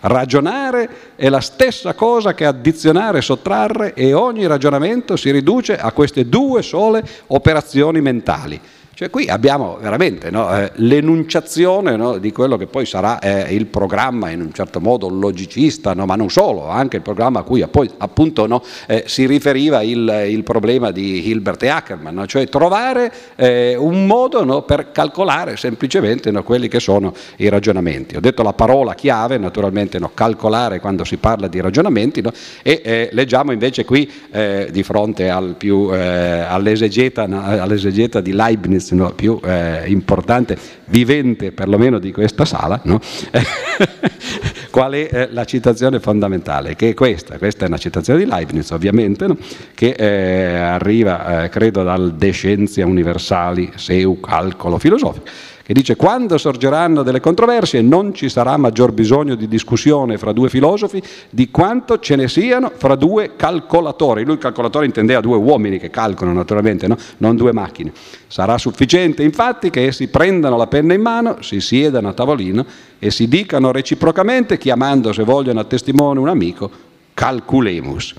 Ragionare 0.02 1.16
è 1.16 1.30
la 1.30 1.42
stessa 1.42 1.96
cosa 1.96 2.36
che 2.36 2.46
addizionare 2.46 3.18
e 3.18 3.22
sottrarre 3.24 3.96
e 3.96 4.14
ogni 4.14 4.46
ragionamento 4.46 5.16
si 5.16 5.32
riduce 5.32 5.76
a 5.76 5.92
queste 5.94 6.30
due 6.30 6.62
sole 6.62 7.04
operazioni 7.26 8.02
mentali. 8.02 8.62
Cioè 9.02 9.10
qui 9.10 9.28
abbiamo 9.30 9.80
veramente 9.82 10.30
no, 10.30 10.56
eh, 10.56 10.74
l'enunciazione 10.76 11.96
no, 11.96 12.20
di 12.20 12.32
quello 12.32 12.56
che 12.56 12.68
poi 12.68 12.86
sarà 12.86 13.18
eh, 13.18 13.52
il 13.52 13.66
programma, 13.66 14.30
in 14.30 14.42
un 14.42 14.54
certo 14.54 14.80
modo 14.80 15.10
logicista, 15.10 15.96
no, 15.96 16.06
ma 16.06 16.14
non 16.14 16.30
solo, 16.30 16.70
anche 16.70 16.98
il 16.98 17.02
programma 17.02 17.40
a 17.40 17.42
cui 17.42 17.66
poi 17.68 17.90
appunto 17.98 18.64
eh, 18.86 19.06
si 19.08 19.26
riferiva 19.26 19.82
il, 19.82 20.28
il, 20.30 20.44
problema 20.44 20.92
di 20.92 21.28
Hilbert 21.28 21.64
e 21.64 21.70
Ackerman, 21.70 22.26
cioè 22.28 22.48
trovare 22.48 23.12
eh, 23.38 23.76
un 23.76 24.06
modo 24.06 24.62
per 24.62 24.92
calcolare 24.92 25.58
semplicemente 25.58 26.32
quelli 26.44 26.68
che 26.68 26.80
sono 26.80 27.12
i 27.38 27.50
ragionamenti. 27.50 28.16
Ho 28.18 28.22
detto 28.22 28.44
la 28.44 28.54
parola 28.54 28.94
chiave, 28.94 29.40
naturalmente 29.40 30.00
calcolare 30.14 30.80
quando 30.80 31.06
si 31.06 31.18
parla 31.18 31.48
di 31.48 31.60
ragionamenti 31.60 32.22
e 32.62 32.82
eh, 32.84 33.10
leggiamo 33.14 33.52
invece 33.52 33.84
qui 33.84 34.08
eh, 34.30 34.68
di 34.72 34.84
fronte 34.84 35.28
al 35.28 35.56
più, 35.58 35.90
all'esegeta, 35.90 37.24
all'esegeta 37.24 38.22
di 38.22 38.32
Leibniz, 38.32 38.90
no, 38.96 39.12
più 39.14 39.40
eh, 39.44 39.84
importante, 39.88 40.58
vivente 40.86 41.52
perlomeno 41.52 42.00
di 42.00 42.12
questa 42.12 42.46
sala, 42.46 42.80
no? 42.84 43.00
qual 44.72 44.94
è 44.94 45.10
eh, 45.12 45.28
la 45.32 45.46
citazione 45.46 46.00
fondamentale? 46.00 46.76
Che 46.76 46.90
è 46.90 46.94
questa, 46.94 47.38
questa 47.38 47.66
è 47.66 47.68
una 47.68 47.78
citazione 47.78 48.20
di 48.20 48.26
Leibniz 48.26 48.70
ovviamente, 48.72 49.28
no? 49.28 49.38
che 49.74 49.90
eh, 49.90 50.56
arriva 50.56 51.44
eh, 51.44 51.50
credo 51.50 51.84
dal 51.84 52.16
De 52.16 52.32
Scientia 52.32 52.86
Universali, 52.86 53.72
Seu, 53.76 54.20
Calcolo 54.20 54.78
Filosofico 54.78 55.50
che 55.64 55.74
dice 55.74 55.96
quando 55.96 56.38
sorgeranno 56.38 57.04
delle 57.04 57.20
controversie 57.20 57.82
non 57.82 58.14
ci 58.14 58.30
sarà 58.30 58.58
maggior 58.58 58.92
bisogno 58.92 59.36
di 59.36 59.48
discussione 59.48 60.18
fra 60.18 60.32
due 60.32 60.50
filosofi 60.50 61.02
di 61.30 61.50
quanto 61.52 62.00
ce 62.00 62.16
ne 62.16 62.28
siano 62.28 62.72
fra 62.76 62.96
due 62.96 63.36
calcolatori. 63.36 64.26
Lui 64.26 64.38
calcolatore 64.38 64.86
intendeva 64.86 65.22
due 65.22 65.38
uomini 65.38 65.78
che 65.78 65.90
calcolano 65.90 66.38
naturalmente, 66.38 66.88
no? 66.88 66.98
non 67.18 67.36
due 67.36 67.54
macchine. 67.54 67.92
Sarà 68.28 68.58
sufficiente 68.58 69.24
infatti 69.24 69.70
che 69.70 69.86
essi 69.86 70.08
prendano 70.08 70.58
la 70.58 70.68
penna 70.68 70.94
in 70.94 71.02
mano, 71.02 71.42
si 71.42 71.60
siedano 71.62 72.10
a 72.10 72.14
tavolino 72.14 72.66
e 73.00 73.12
si 73.12 73.28
dicano 73.28 73.72
reciprocamente, 73.72 74.58
chiamando 74.58 75.14
se 75.14 75.24
vogliono 75.24 75.60
a 75.60 75.66
testimone 75.66 76.20
un 76.20 76.30
amico, 76.30 76.70
calculemus. 77.14 78.16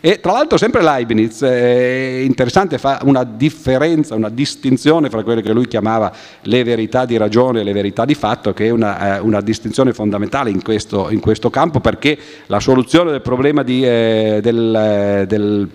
E 0.00 0.20
tra 0.20 0.32
l'altro 0.32 0.58
sempre 0.58 0.82
Leibniz, 0.82 1.42
è 1.42 2.20
interessante, 2.22 2.78
fa 2.78 3.00
una 3.04 3.24
differenza, 3.24 4.14
una 4.14 4.28
distinzione 4.28 5.08
fra 5.08 5.22
quelle 5.22 5.42
che 5.42 5.52
lui 5.52 5.66
chiamava 5.66 6.12
le 6.42 6.64
verità 6.64 7.06
di 7.06 7.16
ragione 7.16 7.60
e 7.60 7.64
le 7.64 7.72
verità 7.72 8.04
di 8.04 8.14
fatto, 8.14 8.52
che 8.52 8.66
è 8.66 8.70
una, 8.70 9.16
eh, 9.16 9.20
una 9.20 9.40
distinzione 9.40 9.92
fondamentale 9.92 10.50
in 10.50 10.62
questo, 10.62 11.10
in 11.10 11.20
questo, 11.20 11.50
campo 11.50 11.80
perché 11.80 12.18
la 12.46 12.60
soluzione 12.60 13.10
del 13.10 13.22
problema 13.22 13.62
di, 13.62 13.84
eh, 13.84 14.40
del, 14.42 14.74
eh, 14.74 15.26
del, 15.26 15.68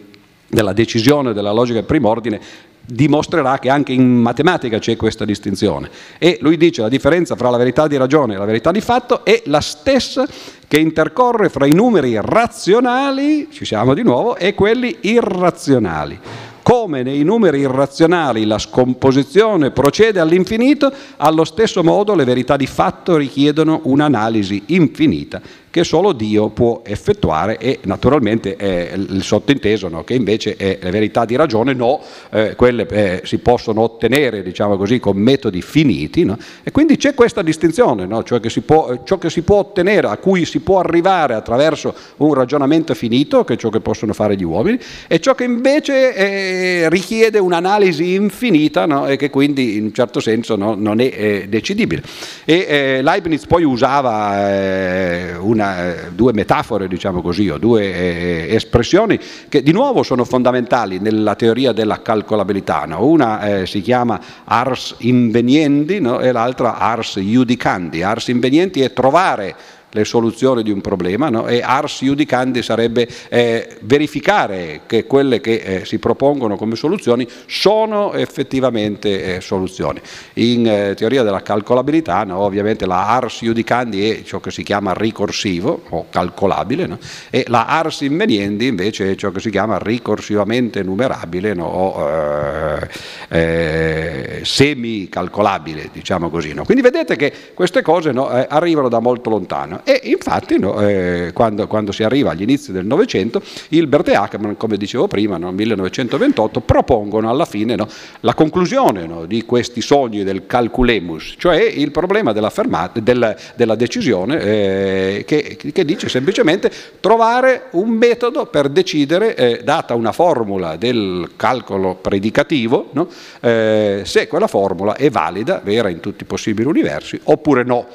della 0.47 0.73
decisione 0.73 1.33
della 1.33 1.51
logica 1.51 1.79
del 1.79 1.85
primordine 1.85 2.39
dimostrerà 2.85 3.59
che 3.59 3.69
anche 3.69 3.93
in 3.93 4.07
matematica 4.17 4.79
c'è 4.79 4.95
questa 4.95 5.25
distinzione. 5.25 5.89
E 6.17 6.37
lui 6.41 6.57
dice 6.57 6.81
la 6.81 6.89
differenza 6.89 7.35
fra 7.35 7.49
la 7.49 7.57
verità 7.57 7.87
di 7.87 7.97
ragione 7.97 8.35
e 8.35 8.37
la 8.37 8.45
verità 8.45 8.71
di 8.71 8.81
fatto 8.81 9.23
è 9.23 9.43
la 9.45 9.61
stessa 9.61 10.27
che 10.67 10.79
intercorre 10.79 11.49
fra 11.49 11.65
i 11.65 11.73
numeri 11.73 12.17
razionali, 12.21 13.49
ci 13.51 13.65
siamo 13.65 13.93
di 13.93 14.03
nuovo, 14.03 14.35
e 14.37 14.53
quelli 14.53 14.97
irrazionali. 15.01 16.19
Come 16.63 17.01
nei 17.01 17.23
numeri 17.23 17.61
irrazionali 17.61 18.45
la 18.45 18.59
scomposizione 18.59 19.71
procede 19.71 20.19
all'infinito, 20.19 20.93
allo 21.17 21.43
stesso 21.43 21.83
modo 21.83 22.13
le 22.13 22.23
verità 22.23 22.55
di 22.55 22.67
fatto 22.67 23.17
richiedono 23.17 23.81
un'analisi 23.83 24.63
infinita 24.67 25.41
che 25.71 25.85
solo 25.85 26.11
Dio 26.11 26.49
può 26.49 26.81
effettuare 26.85 27.57
e 27.57 27.79
naturalmente 27.83 28.57
è 28.57 28.91
il 28.93 29.23
sottinteso 29.23 29.87
no? 29.87 30.03
che 30.03 30.13
invece 30.13 30.55
è 30.57 30.77
la 30.81 30.89
verità 30.91 31.23
di 31.23 31.35
ragione 31.35 31.73
no, 31.73 32.01
eh, 32.29 32.55
quelle 32.55 32.85
eh, 32.87 33.21
si 33.23 33.39
possono 33.39 33.81
ottenere 33.81 34.43
diciamo 34.43 34.75
così 34.75 34.99
con 34.99 35.17
metodi 35.17 35.61
finiti 35.61 36.25
no? 36.25 36.37
e 36.61 36.71
quindi 36.71 36.97
c'è 36.97 37.13
questa 37.13 37.41
distinzione, 37.41 38.05
cioè 38.23 38.39
che 38.41 38.49
può, 38.61 39.01
ciò 39.03 39.17
che 39.17 39.29
si 39.29 39.41
può 39.43 39.57
ottenere, 39.57 40.07
a 40.07 40.17
cui 40.17 40.43
si 40.43 40.59
può 40.59 40.79
arrivare 40.79 41.33
attraverso 41.33 41.95
un 42.17 42.33
ragionamento 42.33 42.93
finito, 42.93 43.45
che 43.45 43.53
è 43.53 43.57
ciò 43.57 43.69
che 43.69 43.79
possono 43.79 44.11
fare 44.11 44.35
gli 44.35 44.43
uomini, 44.43 44.77
e 45.07 45.19
ciò 45.19 45.33
che 45.35 45.45
invece 45.45 46.13
eh, 46.13 46.89
richiede 46.89 47.39
un'analisi 47.39 48.13
infinita 48.13 49.07
e 49.07 49.15
che 49.15 49.29
quindi 49.29 49.77
in 49.77 49.85
un 49.85 49.93
certo 49.93 50.19
senso 50.19 50.55
non 50.57 50.99
è 50.99 51.11
eh, 51.13 51.45
decidibile. 51.47 52.03
E 52.43 52.65
eh, 52.67 53.01
Leibniz 53.01 53.45
poi 53.45 53.63
usava 53.63 54.49
eh, 54.59 55.35
una 55.37 55.60
una, 55.61 55.85
eh, 55.85 56.11
due 56.13 56.33
metafore, 56.33 56.87
diciamo 56.87 57.21
così, 57.21 57.47
o 57.49 57.57
due 57.57 57.83
eh, 57.83 58.55
espressioni 58.55 59.19
che 59.47 59.61
di 59.61 59.71
nuovo 59.71 60.01
sono 60.03 60.25
fondamentali 60.25 60.99
nella 60.99 61.35
teoria 61.35 61.71
della 61.71 62.01
calcolabilità. 62.01 62.85
No? 62.85 63.05
Una 63.05 63.59
eh, 63.59 63.65
si 63.67 63.81
chiama 63.81 64.19
ars 64.43 64.95
inveniendi 64.99 65.99
no? 65.99 66.19
e 66.19 66.31
l'altra 66.31 66.77
ars 66.77 67.19
judicandi. 67.19 68.01
Ars 68.01 68.27
inveniendi 68.29 68.81
è 68.81 68.91
trovare 68.91 69.55
le 69.91 70.05
soluzioni 70.05 70.63
di 70.63 70.71
un 70.71 70.81
problema 70.81 71.29
no? 71.29 71.47
e 71.47 71.61
ars 71.61 72.01
iudicandi 72.01 72.61
sarebbe 72.61 73.07
eh, 73.29 73.77
verificare 73.81 74.81
che 74.85 75.05
quelle 75.05 75.41
che 75.41 75.55
eh, 75.55 75.85
si 75.85 75.99
propongono 75.99 76.55
come 76.55 76.75
soluzioni 76.75 77.27
sono 77.45 78.13
effettivamente 78.13 79.35
eh, 79.35 79.41
soluzioni. 79.41 79.99
In 80.35 80.67
eh, 80.67 80.95
teoria 80.95 81.23
della 81.23 81.41
calcolabilità 81.41 82.23
no? 82.23 82.39
ovviamente 82.39 82.85
la 82.85 83.07
ars 83.07 83.41
iudicandi 83.41 84.09
è 84.09 84.23
ciò 84.23 84.39
che 84.39 84.51
si 84.51 84.63
chiama 84.63 84.93
ricorsivo 84.93 85.83
o 85.89 86.05
calcolabile 86.09 86.87
no? 86.87 86.97
e 87.29 87.45
la 87.47 87.65
ars 87.65 88.01
inveniendi 88.01 88.67
invece 88.67 89.11
è 89.11 89.15
ciò 89.15 89.31
che 89.31 89.39
si 89.39 89.49
chiama 89.49 89.77
ricorsivamente 89.77 90.83
numerabile 90.83 91.55
o 91.59 92.09
eh, 92.09 92.89
eh, 93.29 94.41
semi-calcolabile, 94.43 95.89
diciamo 95.91 96.29
così. 96.29 96.53
Quindi 96.53 96.81
vedete 96.81 97.15
che 97.15 97.31
queste 97.53 97.81
cose 97.81 98.09
arrivano 98.09 98.89
da 98.89 98.99
molto 98.99 99.29
lontano. 99.29 99.80
E 99.83 100.01
infatti 100.05 100.59
no, 100.59 100.79
eh, 100.81 101.31
quando, 101.33 101.67
quando, 101.67 101.91
si 101.91 102.03
arriva 102.03 102.31
agli 102.31 102.43
inizi 102.43 102.71
del 102.71 102.85
Novecento, 102.85 103.41
Hilbert 103.69 104.09
e 104.09 104.15
Ackermann, 104.15 104.53
come 104.57 104.77
dicevo 104.77 105.07
prima, 105.07 105.37
nel 105.37 105.47
no, 105.47 105.51
1928, 105.51 106.61
propongono 106.61 107.29
alla 107.29 107.45
fine 107.45 107.75
no, 107.75 107.87
la 108.21 108.33
conclusione 108.33 109.07
di 109.27 109.43
questi 109.45 109.81
sogni 109.81 110.23
del 110.23 110.45
calculemus, 110.45 111.35
cioè 111.37 111.61
il 111.61 111.91
problema 111.91 112.31
della, 112.31 112.51
del, 112.93 113.35
della 113.55 113.75
decisione 113.75 114.41
eh, 114.41 115.23
che, 115.25 115.57
che, 115.57 115.85
dice 115.85 116.09
semplicemente 116.09 116.71
trovare 116.99 117.67
un 117.71 117.89
metodo 117.89 118.45
per 118.45 118.69
decidere, 118.69 119.35
eh, 119.35 119.61
data 119.63 119.95
una 119.95 120.11
formula 120.11 120.75
del 120.75 121.31
calcolo 121.35 121.95
predicativo, 121.95 122.91
eh, 123.39 124.01
se 124.03 124.27
quella 124.27 124.47
formula 124.47 124.95
è 124.95 125.09
valida, 125.09 125.61
vera 125.63 125.89
in 125.89 125.99
tutti 125.99 126.23
i 126.23 126.25
possibili 126.25 126.67
universi, 126.67 127.19
oppure 127.23 127.63
no. 127.63 127.87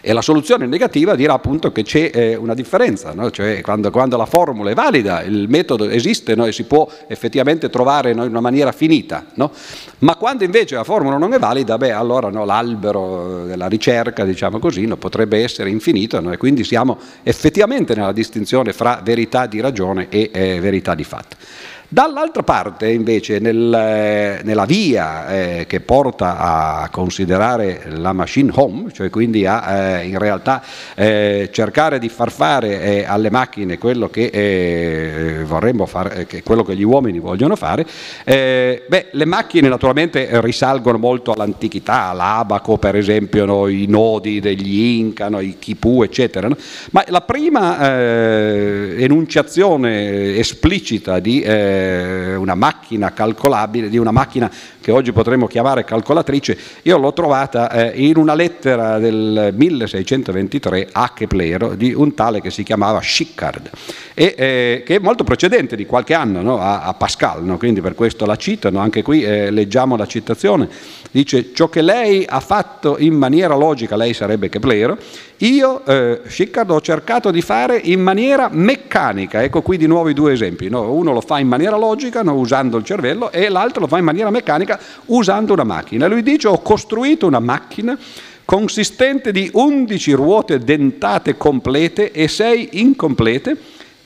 E 0.00 0.12
la 0.12 0.22
soluzione 0.22 0.66
negativa 0.66 1.14
dirà 1.14 1.34
appunto 1.34 1.72
che 1.72 1.82
c'è 1.82 2.10
eh, 2.12 2.36
una 2.36 2.54
differenza, 2.54 3.12
no? 3.12 3.30
cioè 3.30 3.60
quando, 3.60 3.90
quando, 3.90 4.16
la 4.16 4.26
formula 4.26 4.70
è 4.70 4.74
valida, 4.74 5.22
il 5.22 5.48
metodo 5.48 5.88
esiste 5.88 6.34
no? 6.34 6.46
e 6.46 6.52
si 6.52 6.64
può 6.64 6.88
effettivamente 7.06 7.70
trovare 7.70 8.12
no? 8.14 8.24
in 8.24 8.30
una 8.30 8.40
maniera 8.40 8.72
finita, 8.72 9.26
ma 9.98 10.16
quando 10.16 10.44
invece 10.44 10.74
la 10.74 10.84
formula 10.84 11.16
non 11.16 11.32
è 11.32 11.38
valida, 11.38 11.78
beh 11.78 11.92
allora 11.92 12.30
l'albero 12.30 13.44
della 13.46 13.66
ricerca, 13.66 14.24
diciamo 14.24 14.58
così, 14.58 14.86
potrebbe 14.98 15.42
essere 15.42 15.70
infinito 15.70 16.18
e 16.30 16.36
quindi 16.36 16.64
siamo 16.64 16.98
effettivamente 17.22 17.94
nella 17.94 18.12
distinzione 18.12 18.72
fra 18.72 19.00
verità 19.02 19.46
di 19.46 19.60
ragione 19.60 20.06
e 20.08 20.30
eh, 20.32 20.60
verità 20.60 20.94
di 20.94 21.04
fatto. 21.04 21.36
Dall'altra 21.86 22.42
parte 22.42 22.90
invece 22.90 23.38
nel, 23.38 24.40
nella 24.42 24.64
via 24.64 25.28
eh, 25.28 25.66
che 25.66 25.80
porta 25.80 26.38
a 26.38 26.88
considerare 26.90 27.82
la 27.88 28.12
machine 28.12 28.50
home, 28.54 28.90
cioè 28.90 29.10
quindi 29.10 29.44
a 29.46 29.98
eh, 29.98 30.06
in 30.06 30.18
realtà 30.18 30.62
eh, 30.94 31.50
cercare 31.52 31.98
di 31.98 32.08
far 32.08 32.32
fare 32.32 32.80
eh, 32.80 33.04
alle 33.04 33.30
macchine 33.30 33.76
quello 33.76 34.08
che 34.08 34.30
eh, 34.32 35.44
vorremmo 35.44 35.84
fare, 35.84 36.26
che 36.26 36.42
quello 36.42 36.64
che 36.64 36.74
gli 36.74 36.82
uomini 36.82 37.18
vogliono 37.18 37.54
fare, 37.54 37.86
eh, 38.24 38.84
beh, 38.88 39.08
le 39.12 39.24
macchine 39.26 39.68
naturalmente 39.68 40.28
risalgono 40.40 40.96
molto 40.96 41.32
all'antichità, 41.32 42.12
l'abaco 42.12 42.78
per 42.78 42.96
esempio, 42.96 43.44
no, 43.44 43.68
i 43.68 43.84
nodi 43.86 44.40
degli 44.40 44.98
Inca, 44.98 45.28
no, 45.28 45.40
i 45.40 45.56
Kipu 45.58 46.02
eccetera, 46.02 46.48
no? 46.48 46.56
ma 46.92 47.04
la 47.08 47.20
prima 47.20 47.92
enunciazione 48.96 50.36
esplicita 50.36 51.18
di 51.18 51.42
eh, 51.74 52.34
una 52.36 52.54
macchina 52.54 53.12
calcolabile, 53.12 53.88
di 53.88 53.98
una 53.98 54.10
macchina 54.10 54.50
che 54.80 54.92
oggi 54.92 55.12
potremmo 55.12 55.46
chiamare 55.46 55.82
calcolatrice, 55.84 56.58
io 56.82 56.98
l'ho 56.98 57.12
trovata 57.14 57.70
eh, 57.70 57.92
in 58.04 58.18
una 58.18 58.34
lettera 58.34 58.98
del 58.98 59.54
1623 59.56 60.88
a 60.92 61.10
Keplero 61.14 61.74
di 61.74 61.94
un 61.94 62.12
tale 62.12 62.42
che 62.42 62.50
si 62.50 62.62
chiamava 62.62 63.00
Schickard, 63.00 63.70
e, 64.12 64.34
eh, 64.36 64.82
che 64.84 64.96
è 64.96 64.98
molto 64.98 65.24
precedente 65.24 65.74
di 65.74 65.86
qualche 65.86 66.12
anno 66.12 66.42
no, 66.42 66.58
a, 66.60 66.82
a, 66.82 66.92
Pascal, 66.92 67.42
no? 67.44 67.56
quindi 67.56 67.80
per 67.80 67.94
questo 67.94 68.26
la 68.26 68.36
citano, 68.36 68.78
anche 68.78 69.02
qui 69.02 69.22
eh, 69.22 69.50
leggiamo 69.50 69.96
la 69.96 70.06
citazione, 70.06 70.68
dice 71.10 71.54
ciò 71.54 71.68
che 71.70 71.80
lei 71.80 72.26
ha 72.28 72.40
fatto 72.40 72.98
in 72.98 73.14
maniera 73.14 73.54
logica, 73.54 73.96
lei 73.96 74.12
sarebbe 74.12 74.50
Keplero, 74.50 74.98
io, 75.38 75.84
eh, 75.86 76.20
Schickard, 76.26 76.70
ho 76.70 76.80
cercato 76.80 77.30
di 77.30 77.40
fare 77.40 77.76
in 77.76 78.00
maniera 78.00 78.48
meccanica, 78.52 79.42
ecco 79.42 79.62
qui 79.62 79.78
di 79.78 79.86
nuovo 79.86 80.10
i 80.10 80.14
due 80.14 80.32
esempi, 80.32 80.68
no? 80.68 80.92
uno 80.92 81.12
lo 81.12 81.20
fa 81.22 81.38
in 81.38 81.48
maniera 81.48 81.63
logica, 81.70 82.22
no? 82.22 82.34
usando 82.34 82.76
il 82.76 82.84
cervello, 82.84 83.30
e 83.30 83.48
l'altro 83.48 83.82
lo 83.82 83.86
fa 83.86 83.98
in 83.98 84.04
maniera 84.04 84.30
meccanica, 84.30 84.78
usando 85.06 85.52
una 85.52 85.64
macchina. 85.64 86.06
Lui 86.06 86.22
dice 86.22 86.48
ho 86.48 86.60
costruito 86.60 87.26
una 87.26 87.40
macchina 87.40 87.98
consistente 88.44 89.32
di 89.32 89.48
11 89.52 90.12
ruote 90.12 90.58
dentate 90.58 91.36
complete 91.36 92.12
e 92.12 92.28
6 92.28 92.68
incomplete, 92.72 93.56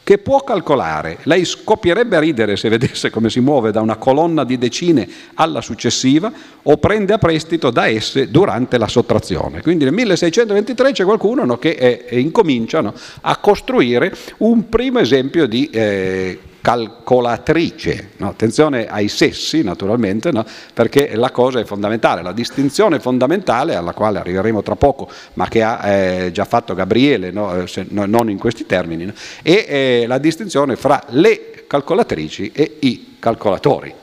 che 0.08 0.16
può 0.16 0.42
calcolare. 0.42 1.18
Lei 1.24 1.44
scoppierebbe 1.44 2.16
a 2.16 2.20
ridere 2.20 2.56
se 2.56 2.70
vedesse 2.70 3.10
come 3.10 3.28
si 3.28 3.40
muove 3.40 3.72
da 3.72 3.82
una 3.82 3.96
colonna 3.96 4.42
di 4.42 4.56
decine 4.56 5.06
alla 5.34 5.60
successiva 5.60 6.32
o 6.62 6.78
prende 6.78 7.12
a 7.12 7.18
prestito 7.18 7.68
da 7.68 7.88
esse 7.88 8.30
durante 8.30 8.78
la 8.78 8.88
sottrazione. 8.88 9.60
Quindi 9.60 9.84
nel 9.84 9.92
1623 9.92 10.92
c'è 10.92 11.04
qualcuno 11.04 11.44
no, 11.44 11.58
che 11.58 11.74
è, 11.74 12.06
è 12.06 12.14
incomincia 12.14 12.90
a 13.20 13.36
costruire 13.36 14.10
un 14.38 14.70
primo 14.70 14.98
esempio 14.98 15.46
di 15.46 15.68
eh, 15.70 16.38
calcolatrice. 16.60 18.10
No? 18.18 18.28
Attenzione 18.28 18.86
ai 18.86 19.08
sessi, 19.08 19.62
naturalmente, 19.62 20.30
no? 20.32 20.44
perché 20.74 21.14
la 21.14 21.30
cosa 21.30 21.60
è 21.60 21.64
fondamentale. 21.64 22.22
La 22.22 22.32
distinzione 22.32 23.00
fondamentale, 23.00 23.74
alla 23.74 23.92
quale 23.92 24.18
arriveremo 24.18 24.62
tra 24.62 24.76
poco, 24.76 25.08
ma 25.34 25.48
che 25.48 25.62
ha 25.62 25.88
eh, 25.88 26.30
già 26.32 26.44
fatto 26.44 26.74
Gabriele, 26.74 27.30
no? 27.30 27.62
Eh, 27.62 27.66
se, 27.66 27.86
non 27.88 28.30
in 28.30 28.38
questi 28.38 28.66
termini, 28.66 29.12
è 29.42 29.66
eh, 29.68 30.04
la 30.06 30.18
distinzione 30.18 30.76
fra 30.76 31.02
le 31.10 31.64
calcolatrici 31.66 32.50
e 32.52 32.76
i 32.80 33.16
calcolatori. 33.18 33.94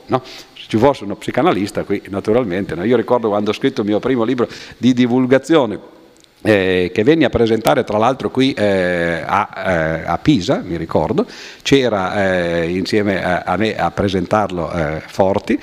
Ci 0.68 0.78
fosse 0.78 1.04
uno 1.04 1.14
psicanalista 1.14 1.84
qui, 1.84 2.02
naturalmente, 2.08 2.74
io 2.74 2.96
ricordo 2.96 3.28
quando 3.28 3.50
ho 3.50 3.54
scritto 3.54 3.82
il 3.82 3.86
mio 3.86 4.00
primo 4.00 4.24
libro 4.24 4.48
di 4.78 4.92
divulgazione 4.92 5.94
eh, 6.42 6.90
che 6.92 7.02
venne 7.02 7.24
a 7.24 7.30
presentare 7.30 7.84
tra 7.84 7.98
l'altro 7.98 8.30
qui 8.30 8.52
eh, 8.52 9.22
a, 9.24 9.48
eh, 9.56 10.02
a, 10.06 10.18
Pisa, 10.18 10.62
mi 10.64 10.76
ricordo, 10.76 11.26
c'era 11.62 12.24
eh, 12.24 12.68
insieme 12.68 13.22
a, 13.22 13.40
a, 13.40 13.56
me 13.56 13.76
a 13.76 13.90
presentarlo 13.90 14.72
eh, 14.72 15.02
Forti, 15.06 15.58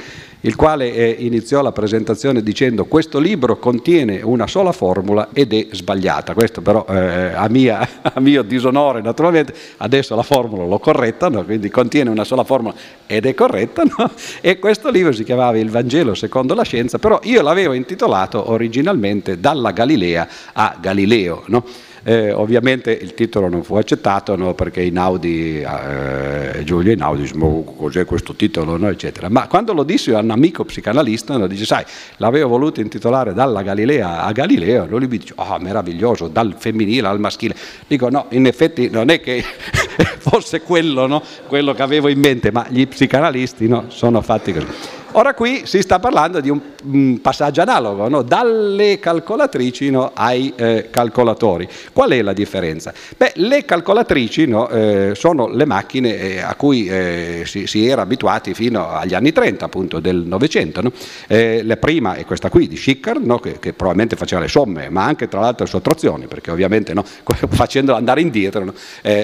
il 0.46 0.56
quale 0.56 0.94
eh, 0.94 1.16
iniziò 1.20 1.62
la 1.62 1.72
presentazione 1.72 2.44
dicendo 2.44 2.86
questo 2.86 3.20
libro 3.20 3.58
contiene 3.58 4.22
una 4.22 4.48
sola 4.48 4.72
formula 4.72 5.30
ed 5.34 5.54
è 5.54 5.68
sbagliata. 5.72 6.34
Questo 6.34 6.62
però 6.62 6.86
eh, 6.90 7.34
a, 7.34 7.48
mia, 7.50 7.88
a, 8.02 8.20
mio 8.20 8.42
disonore 8.42 9.02
naturalmente, 9.02 9.54
adesso 9.78 10.16
la 10.16 10.24
formula 10.24 10.66
l'ho 10.66 10.80
corretta, 10.80 11.30
no? 11.30 11.44
quindi 11.46 11.70
contiene 11.70 12.10
una 12.10 12.26
sola 12.26 12.44
formula 12.44 12.74
ed 13.06 13.26
è 13.26 13.34
corretta, 13.34 13.84
no? 13.98 14.12
e 14.42 14.60
questo 14.60 14.90
libro 14.90 15.14
si 15.14 15.24
chiamava 15.24 15.58
Il 15.58 15.70
Vangelo 15.70 16.14
secondo 16.14 16.54
la 16.54 16.64
scienza, 16.64 17.00
però 17.00 17.20
io 17.24 17.42
l'avevo 17.42 17.74
intitolato 17.74 18.52
originalmente 18.52 19.40
Dalla 19.40 19.72
Galilea 19.72 20.28
a 20.54 20.76
Galileo. 20.80 21.44
No? 21.48 21.64
Eh, 22.06 22.32
ovviamente 22.32 22.92
il 22.92 23.14
titolo 23.14 23.48
non 23.48 23.64
fu 23.64 23.76
accettato 23.76 24.36
no, 24.36 24.54
perché 24.54 24.82
Inaudi, 24.82 25.62
eh, 25.62 26.64
Giulio 26.66 26.92
Inaudi 26.92 27.32
cos'è 27.78 28.04
questo 28.04 28.34
titolo, 28.34 28.76
no, 28.78 28.90
eccetera. 28.90 29.30
Ma 29.30 29.48
quando 29.48 29.74
lo 29.74 29.84
dissi 29.84 30.12
a 30.12 30.20
un 30.20 30.30
amico 30.30 30.66
psicanalista, 30.66 31.38
no, 31.38 31.48
dice 31.48 31.66
sai, 31.66 31.86
l'avevo 32.18 32.50
voluto 32.50 32.82
intitolare 32.82 33.34
dalla 33.34 33.62
Galilea 33.62 34.24
a 34.24 34.32
Galileo, 34.34 34.86
lui 34.86 35.08
mi 35.08 35.18
dice 35.18 35.34
oh 35.38 35.58
meraviglioso, 35.60 36.28
dal 36.28 36.56
femminile 36.58 37.08
al 37.08 37.22
maschile. 37.22 37.56
Dico 37.88 38.10
no, 38.10 38.26
in 38.30 38.48
effetti 38.48 38.90
non 38.90 39.10
è 39.10 39.22
che 39.22 39.42
fosse 40.20 40.62
quello, 40.62 41.08
no, 41.08 41.22
quello 41.48 41.74
che 41.74 41.82
avevo 41.82 42.08
in 42.10 42.20
mente, 42.20 42.52
ma 42.52 42.66
gli 42.70 42.88
psicanalisti 42.88 43.68
no, 43.68 43.86
sono 43.88 44.22
fatti 44.22 44.54
così. 44.54 45.02
Ora 45.16 45.36
qui 45.36 45.62
si 45.66 45.84
sta 45.84 46.00
parlando 46.00 46.40
di 46.40 46.50
un, 46.50 46.60
un 46.86 47.22
passaggio 47.22 47.62
analogo, 47.62 48.10
no? 48.10 48.24
dalle 48.24 48.98
calcolatrici 48.98 49.92
no, 49.92 50.10
ai 50.12 50.54
eh, 50.56 50.88
calcolatori. 50.90 51.68
Qual 51.92 52.10
è 52.10 52.22
la 52.24 52.34
differenza? 52.34 52.92
Beh, 53.16 53.34
le 53.36 53.64
calcolatrici 53.64 54.48
no, 54.48 54.68
eh, 54.70 55.12
sono 55.14 55.48
le 55.48 55.66
macchine 55.66 56.18
eh, 56.18 56.42
a 56.42 56.56
cui 56.56 56.88
eh, 56.88 57.44
si, 57.46 57.68
si, 57.68 57.88
era 57.88 58.02
abituati 58.02 58.56
fino 58.56 58.90
agli 58.90 59.14
anni 59.14 59.32
30 59.32 59.64
appunto 59.64 60.00
del 60.00 60.16
Novecento. 60.16 60.82
Eh, 61.28 61.62
la 61.64 61.78
prima 61.78 62.16
è 62.16 62.26
questa 62.26 62.50
qui 62.50 62.68
di 62.68 62.76
Schickard, 62.76 63.40
che, 63.40 63.60
che, 63.60 63.74
probabilmente 63.74 64.16
faceva 64.16 64.42
le 64.42 64.48
somme, 64.48 64.90
ma 64.90 65.06
anche 65.06 65.28
tra 65.28 65.42
l'altro 65.42 65.66
le 65.66 65.70
sottrazioni, 65.70 66.26
perché 66.26 66.50
ovviamente 66.50 66.92
facendolo 67.50 67.98
andare 67.98 68.22
indietro 68.22 68.74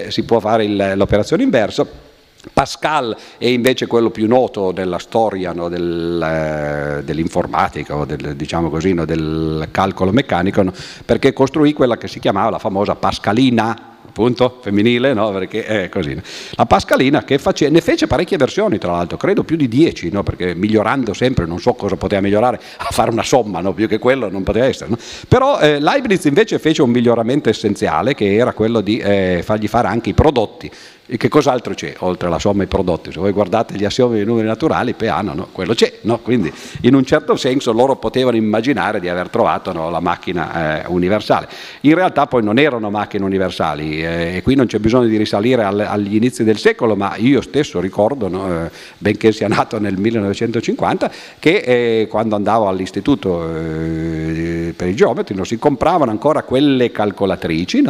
si 0.09 0.23
può 0.23 0.39
fare 0.39 0.58
il, 0.63 0.93
l'operazione 0.95 1.43
inversa 1.43 2.07
Pascal 2.53 3.15
è 3.37 3.47
invece 3.47 3.85
quello 3.85 4.11
più 4.11 4.25
noto 4.27 4.71
della 4.71 4.97
storia 4.97 5.51
no, 5.51 5.67
del, 5.67 6.21
eh, 6.21 7.03
dell'informatica 7.03 7.97
o 7.97 8.05
del, 8.05 8.35
diciamo 8.35 8.69
così, 8.69 8.93
no, 8.93 9.03
del 9.03 9.67
calcolo 9.71 10.11
meccanico, 10.11 10.63
no, 10.63 10.73
perché 11.05 11.33
costruì 11.33 11.73
quella 11.73 11.97
che 11.97 12.07
si 12.07 12.19
chiamava 12.19 12.49
la 12.49 12.59
famosa 12.59 12.95
Pascalina, 12.95 13.97
appunto 14.19 14.57
femminile, 14.61 15.13
no? 15.13 15.31
perché 15.31 15.65
è 15.65 15.89
così. 15.89 16.19
La 16.51 16.65
Pascalina 16.65 17.23
che 17.23 17.37
face, 17.37 17.69
ne 17.69 17.79
fece 17.79 18.05
parecchie 18.05 18.35
versioni, 18.35 18.77
tra 18.77 18.91
l'altro, 18.91 19.15
credo 19.15 19.43
più 19.43 19.55
di 19.55 19.69
dieci, 19.69 20.11
no? 20.11 20.23
perché 20.23 20.53
migliorando 20.53 21.13
sempre, 21.13 21.45
non 21.45 21.59
so 21.59 21.73
cosa 21.73 21.95
poteva 21.95 22.21
migliorare, 22.21 22.59
a 22.77 22.91
fare 22.91 23.11
una 23.11 23.23
somma, 23.23 23.61
no? 23.61 23.73
più 23.73 23.87
che 23.87 23.97
quello 23.97 24.29
non 24.29 24.43
poteva 24.43 24.65
essere. 24.65 24.91
Però 25.27 25.59
eh, 25.59 25.79
Leibniz 25.79 26.25
invece 26.25 26.59
fece 26.59 26.81
un 26.81 26.89
miglioramento 26.89 27.49
essenziale 27.49 28.13
che 28.13 28.35
era 28.35 28.51
quello 28.51 28.81
di 28.81 28.97
eh, 28.97 29.41
fargli 29.43 29.67
fare 29.67 29.87
anche 29.87 30.09
i 30.09 30.13
prodotti 30.13 30.69
e 31.11 31.17
che 31.17 31.27
cos'altro 31.27 31.73
c'è 31.73 31.95
oltre 31.99 32.27
alla 32.27 32.37
somma 32.37 32.61
e 32.61 32.65
i 32.65 32.67
prodotti? 32.67 33.11
Se 33.11 33.19
voi 33.19 33.31
guardate 33.31 33.73
gli 33.73 33.83
assiomi 33.83 34.15
dei 34.17 34.25
numeri 34.25 34.45
naturali, 34.45 34.93
Peano, 34.93 35.33
no, 35.33 35.47
quello 35.51 35.73
c'è, 35.73 35.91
no? 36.01 36.19
quindi 36.19 36.53
in 36.81 36.93
un 36.93 37.03
certo 37.03 37.35
senso 37.35 37.71
loro 37.71 37.95
potevano 37.95 38.37
immaginare 38.37 38.99
di 38.99 39.09
aver 39.09 39.29
trovato 39.29 39.73
no, 39.73 39.89
la 39.89 40.01
macchina 40.01 40.83
eh, 40.83 40.87
universale. 40.87 41.47
In 41.81 41.95
realtà 41.95 42.27
poi 42.27 42.43
non 42.43 42.59
erano 42.59 42.91
macchine 42.91 43.25
universali 43.25 44.03
eh, 44.03 44.35
e 44.35 44.41
qui 44.43 44.53
non 44.53 44.67
c'è 44.67 44.77
bisogno 44.77 45.07
di 45.07 45.17
risalire 45.17 45.63
al, 45.63 45.79
agli 45.79 46.15
inizi 46.15 46.43
del 46.43 46.59
secolo, 46.59 46.95
ma 46.95 47.15
io 47.17 47.41
stesso 47.41 47.79
ricordo, 47.79 48.27
eh, 48.27 48.69
benché 48.99 49.31
sia 49.31 49.47
nato 49.47 49.79
nel 49.79 49.97
1950, 49.97 51.11
che 51.39 51.55
eh, 51.65 52.07
quando 52.07 52.35
andavo 52.35 52.67
all'istituto 52.67 53.47
eh, 53.55 54.73
per 54.75 54.87
i 54.87 54.95
geometri 54.95 55.37
si 55.43 55.57
compravano 55.57 56.11
ancora 56.11 56.43
quelle 56.43 56.91
calcolatrici, 56.91 57.83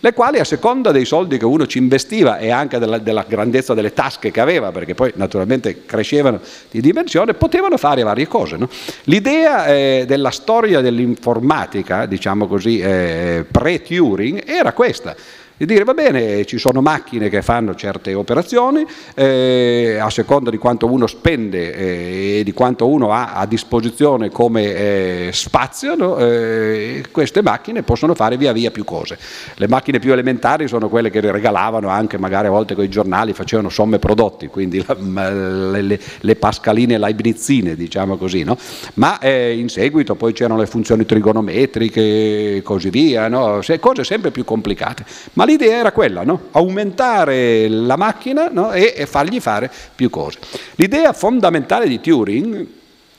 le 0.00 0.12
quali 0.12 0.38
a 0.40 0.44
seconda 0.44 0.90
dei 0.90 1.04
soldi 1.04 1.38
che 1.38 1.44
uno 1.44 1.66
ci 1.66 1.78
investiva 1.78 2.38
e 2.38 2.50
anche 2.50 2.63
anche 2.64 2.78
della, 2.78 2.98
della, 2.98 3.24
grandezza 3.26 3.74
delle 3.74 3.92
tasche 3.92 4.30
che 4.30 4.40
aveva, 4.40 4.72
perché 4.72 4.94
poi 4.94 5.12
naturalmente 5.14 5.84
crescevano 5.86 6.40
di 6.70 6.80
dimensione, 6.80 7.34
potevano 7.34 7.76
fare 7.76 8.02
varie 8.02 8.26
cose. 8.26 8.56
No? 8.56 8.68
L'idea 9.04 9.66
eh, 9.66 10.04
della 10.06 10.30
storia 10.30 10.80
dell'informatica, 10.80 12.06
diciamo 12.06 12.46
così, 12.46 12.80
eh, 12.80 13.44
pre-Turing, 13.50 14.42
era 14.46 14.72
questa 14.72 15.14
di 15.56 15.66
dire 15.66 15.84
va 15.84 15.94
bene, 15.94 16.44
ci 16.46 16.58
sono 16.58 16.80
macchine 16.80 17.28
che 17.28 17.40
fanno 17.40 17.76
certe 17.76 18.12
operazioni, 18.14 18.84
eh, 19.14 19.98
a 20.00 20.10
seconda 20.10 20.50
di 20.50 20.58
quanto 20.58 20.86
uno 20.86 21.06
spende 21.06 21.72
eh, 21.72 22.38
e 22.40 22.44
di 22.44 22.52
quanto 22.52 22.88
uno 22.88 23.12
ha 23.12 23.34
a 23.34 23.46
disposizione 23.46 24.30
come 24.30 24.62
eh, 24.64 25.30
spazio, 25.32 25.94
no? 25.94 26.18
Eh, 26.18 27.04
queste 27.12 27.40
macchine 27.40 27.84
possono 27.84 28.14
fare 28.16 28.36
via 28.36 28.52
via 28.52 28.72
più 28.72 28.82
cose. 28.82 29.16
Le 29.54 29.68
macchine 29.68 30.00
più 30.00 30.12
elementari 30.12 30.66
sono 30.66 30.88
quelle 30.88 31.08
che 31.08 31.20
regalavano 31.20 31.88
anche 31.88 32.18
magari 32.18 32.48
a 32.48 32.50
volte 32.50 32.74
con 32.74 32.82
i 32.82 32.88
giornali, 32.88 33.32
facevano 33.32 33.68
somme 33.68 34.00
prodotti, 34.00 34.48
quindi 34.48 34.84
la, 34.84 35.30
le, 35.30 36.00
le, 36.20 36.36
pascaline 36.36 36.98
leibnizine, 36.98 37.76
diciamo 37.76 38.16
così, 38.16 38.42
no? 38.42 38.58
ma 38.94 39.20
eh, 39.20 39.56
in 39.56 39.68
seguito 39.68 40.16
poi 40.16 40.32
c'erano 40.32 40.58
le 40.58 40.66
funzioni 40.66 41.06
trigonometriche 41.06 42.56
e 42.56 42.62
così 42.62 42.90
via, 42.90 43.28
no? 43.28 43.60
cose 43.78 44.02
sempre 44.02 44.32
più 44.32 44.44
complicate. 44.44 45.04
Ma 45.34 45.43
L'idea 45.44 45.78
era 45.78 45.92
quella, 45.92 46.22
no? 46.24 46.48
aumentare 46.52 47.68
la 47.68 47.96
macchina 47.96 48.48
no? 48.50 48.72
e, 48.72 48.94
e 48.96 49.06
fargli 49.06 49.40
fare 49.40 49.70
più 49.94 50.10
cose. 50.10 50.38
L'idea 50.76 51.12
fondamentale 51.12 51.86
di 51.88 52.00
Turing 52.00 52.66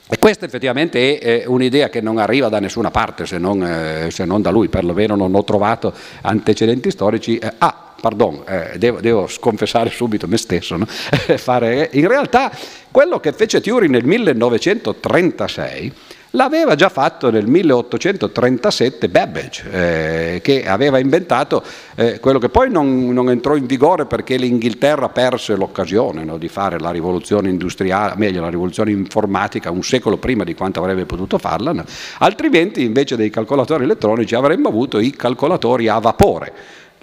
e 0.07 0.19
questa 0.19 0.45
effettivamente 0.45 1.17
è, 1.17 1.41
è 1.41 1.45
un'idea 1.47 1.89
che 1.89 1.99
non 1.99 2.19
arriva 2.19 2.47
da 2.47 2.59
nessuna 2.59 2.91
parte 2.91 3.25
se 3.25 3.39
non, 3.39 3.63
eh, 3.63 4.11
se 4.11 4.23
non, 4.25 4.41
da 4.41 4.51
lui, 4.51 4.67
perlomeno 4.69 5.15
non 5.15 5.33
ho 5.33 5.43
trovato 5.43 5.91
antecedenti 6.21 6.91
storici. 6.91 7.39
Eh, 7.39 7.53
ah, 7.57 7.93
pardon, 7.99 8.43
eh, 8.47 8.77
devo, 8.77 8.99
devo, 8.99 9.25
sconfessare 9.25 9.89
subito 9.89 10.27
me 10.27 10.37
stesso, 10.37 10.77
no? 10.77 10.85
Fare, 10.87 11.89
in 11.93 12.07
realtà 12.07 12.51
quello 12.91 13.19
che 13.19 13.33
fece 13.33 13.61
Turing 13.61 13.91
nel 13.91 14.05
1936 14.05 15.91
L'aveva 16.35 16.75
già 16.75 16.89
fatto 16.89 17.31
nel 17.31 17.47
1837 17.47 19.07
Babbage, 19.07 19.63
eh, 19.71 20.41
che 20.41 20.67
aveva 20.67 20.99
inventato 20.99 21.63
eh, 21.95 22.19
quello 22.19 22.39
che 22.39 22.49
poi 22.49 22.69
non, 22.69 23.13
non, 23.13 23.29
entrò 23.29 23.55
in 23.55 23.65
vigore 23.65 24.05
perché 24.05 24.35
l'Inghilterra 24.35 25.07
perse 25.07 25.55
l'occasione 25.55 26.25
no, 26.25 26.37
di 26.37 26.49
fare 26.49 26.77
la 26.77 26.91
rivoluzione 26.91 27.47
industriale, 27.47 28.15
meglio 28.17 28.41
la 28.41 28.49
rivoluzione 28.49 28.91
informatica 28.91 29.71
un 29.71 29.81
secolo 29.81 30.17
prima 30.17 30.43
di 30.43 30.53
quanto 30.53 30.81
avrebbe 30.81 31.05
potuto 31.05 31.37
farla, 31.37 31.71
no? 31.71 31.85
altrimenti 32.19 32.83
invece 32.83 33.15
dei 33.15 33.29
calcolatori 33.29 33.85
elettronici 33.85 34.35
avremmo 34.35 34.67
avuto 34.67 34.99
i 34.99 35.11
calcolatori 35.11 35.87
a 35.87 35.99
vapore 35.99 36.53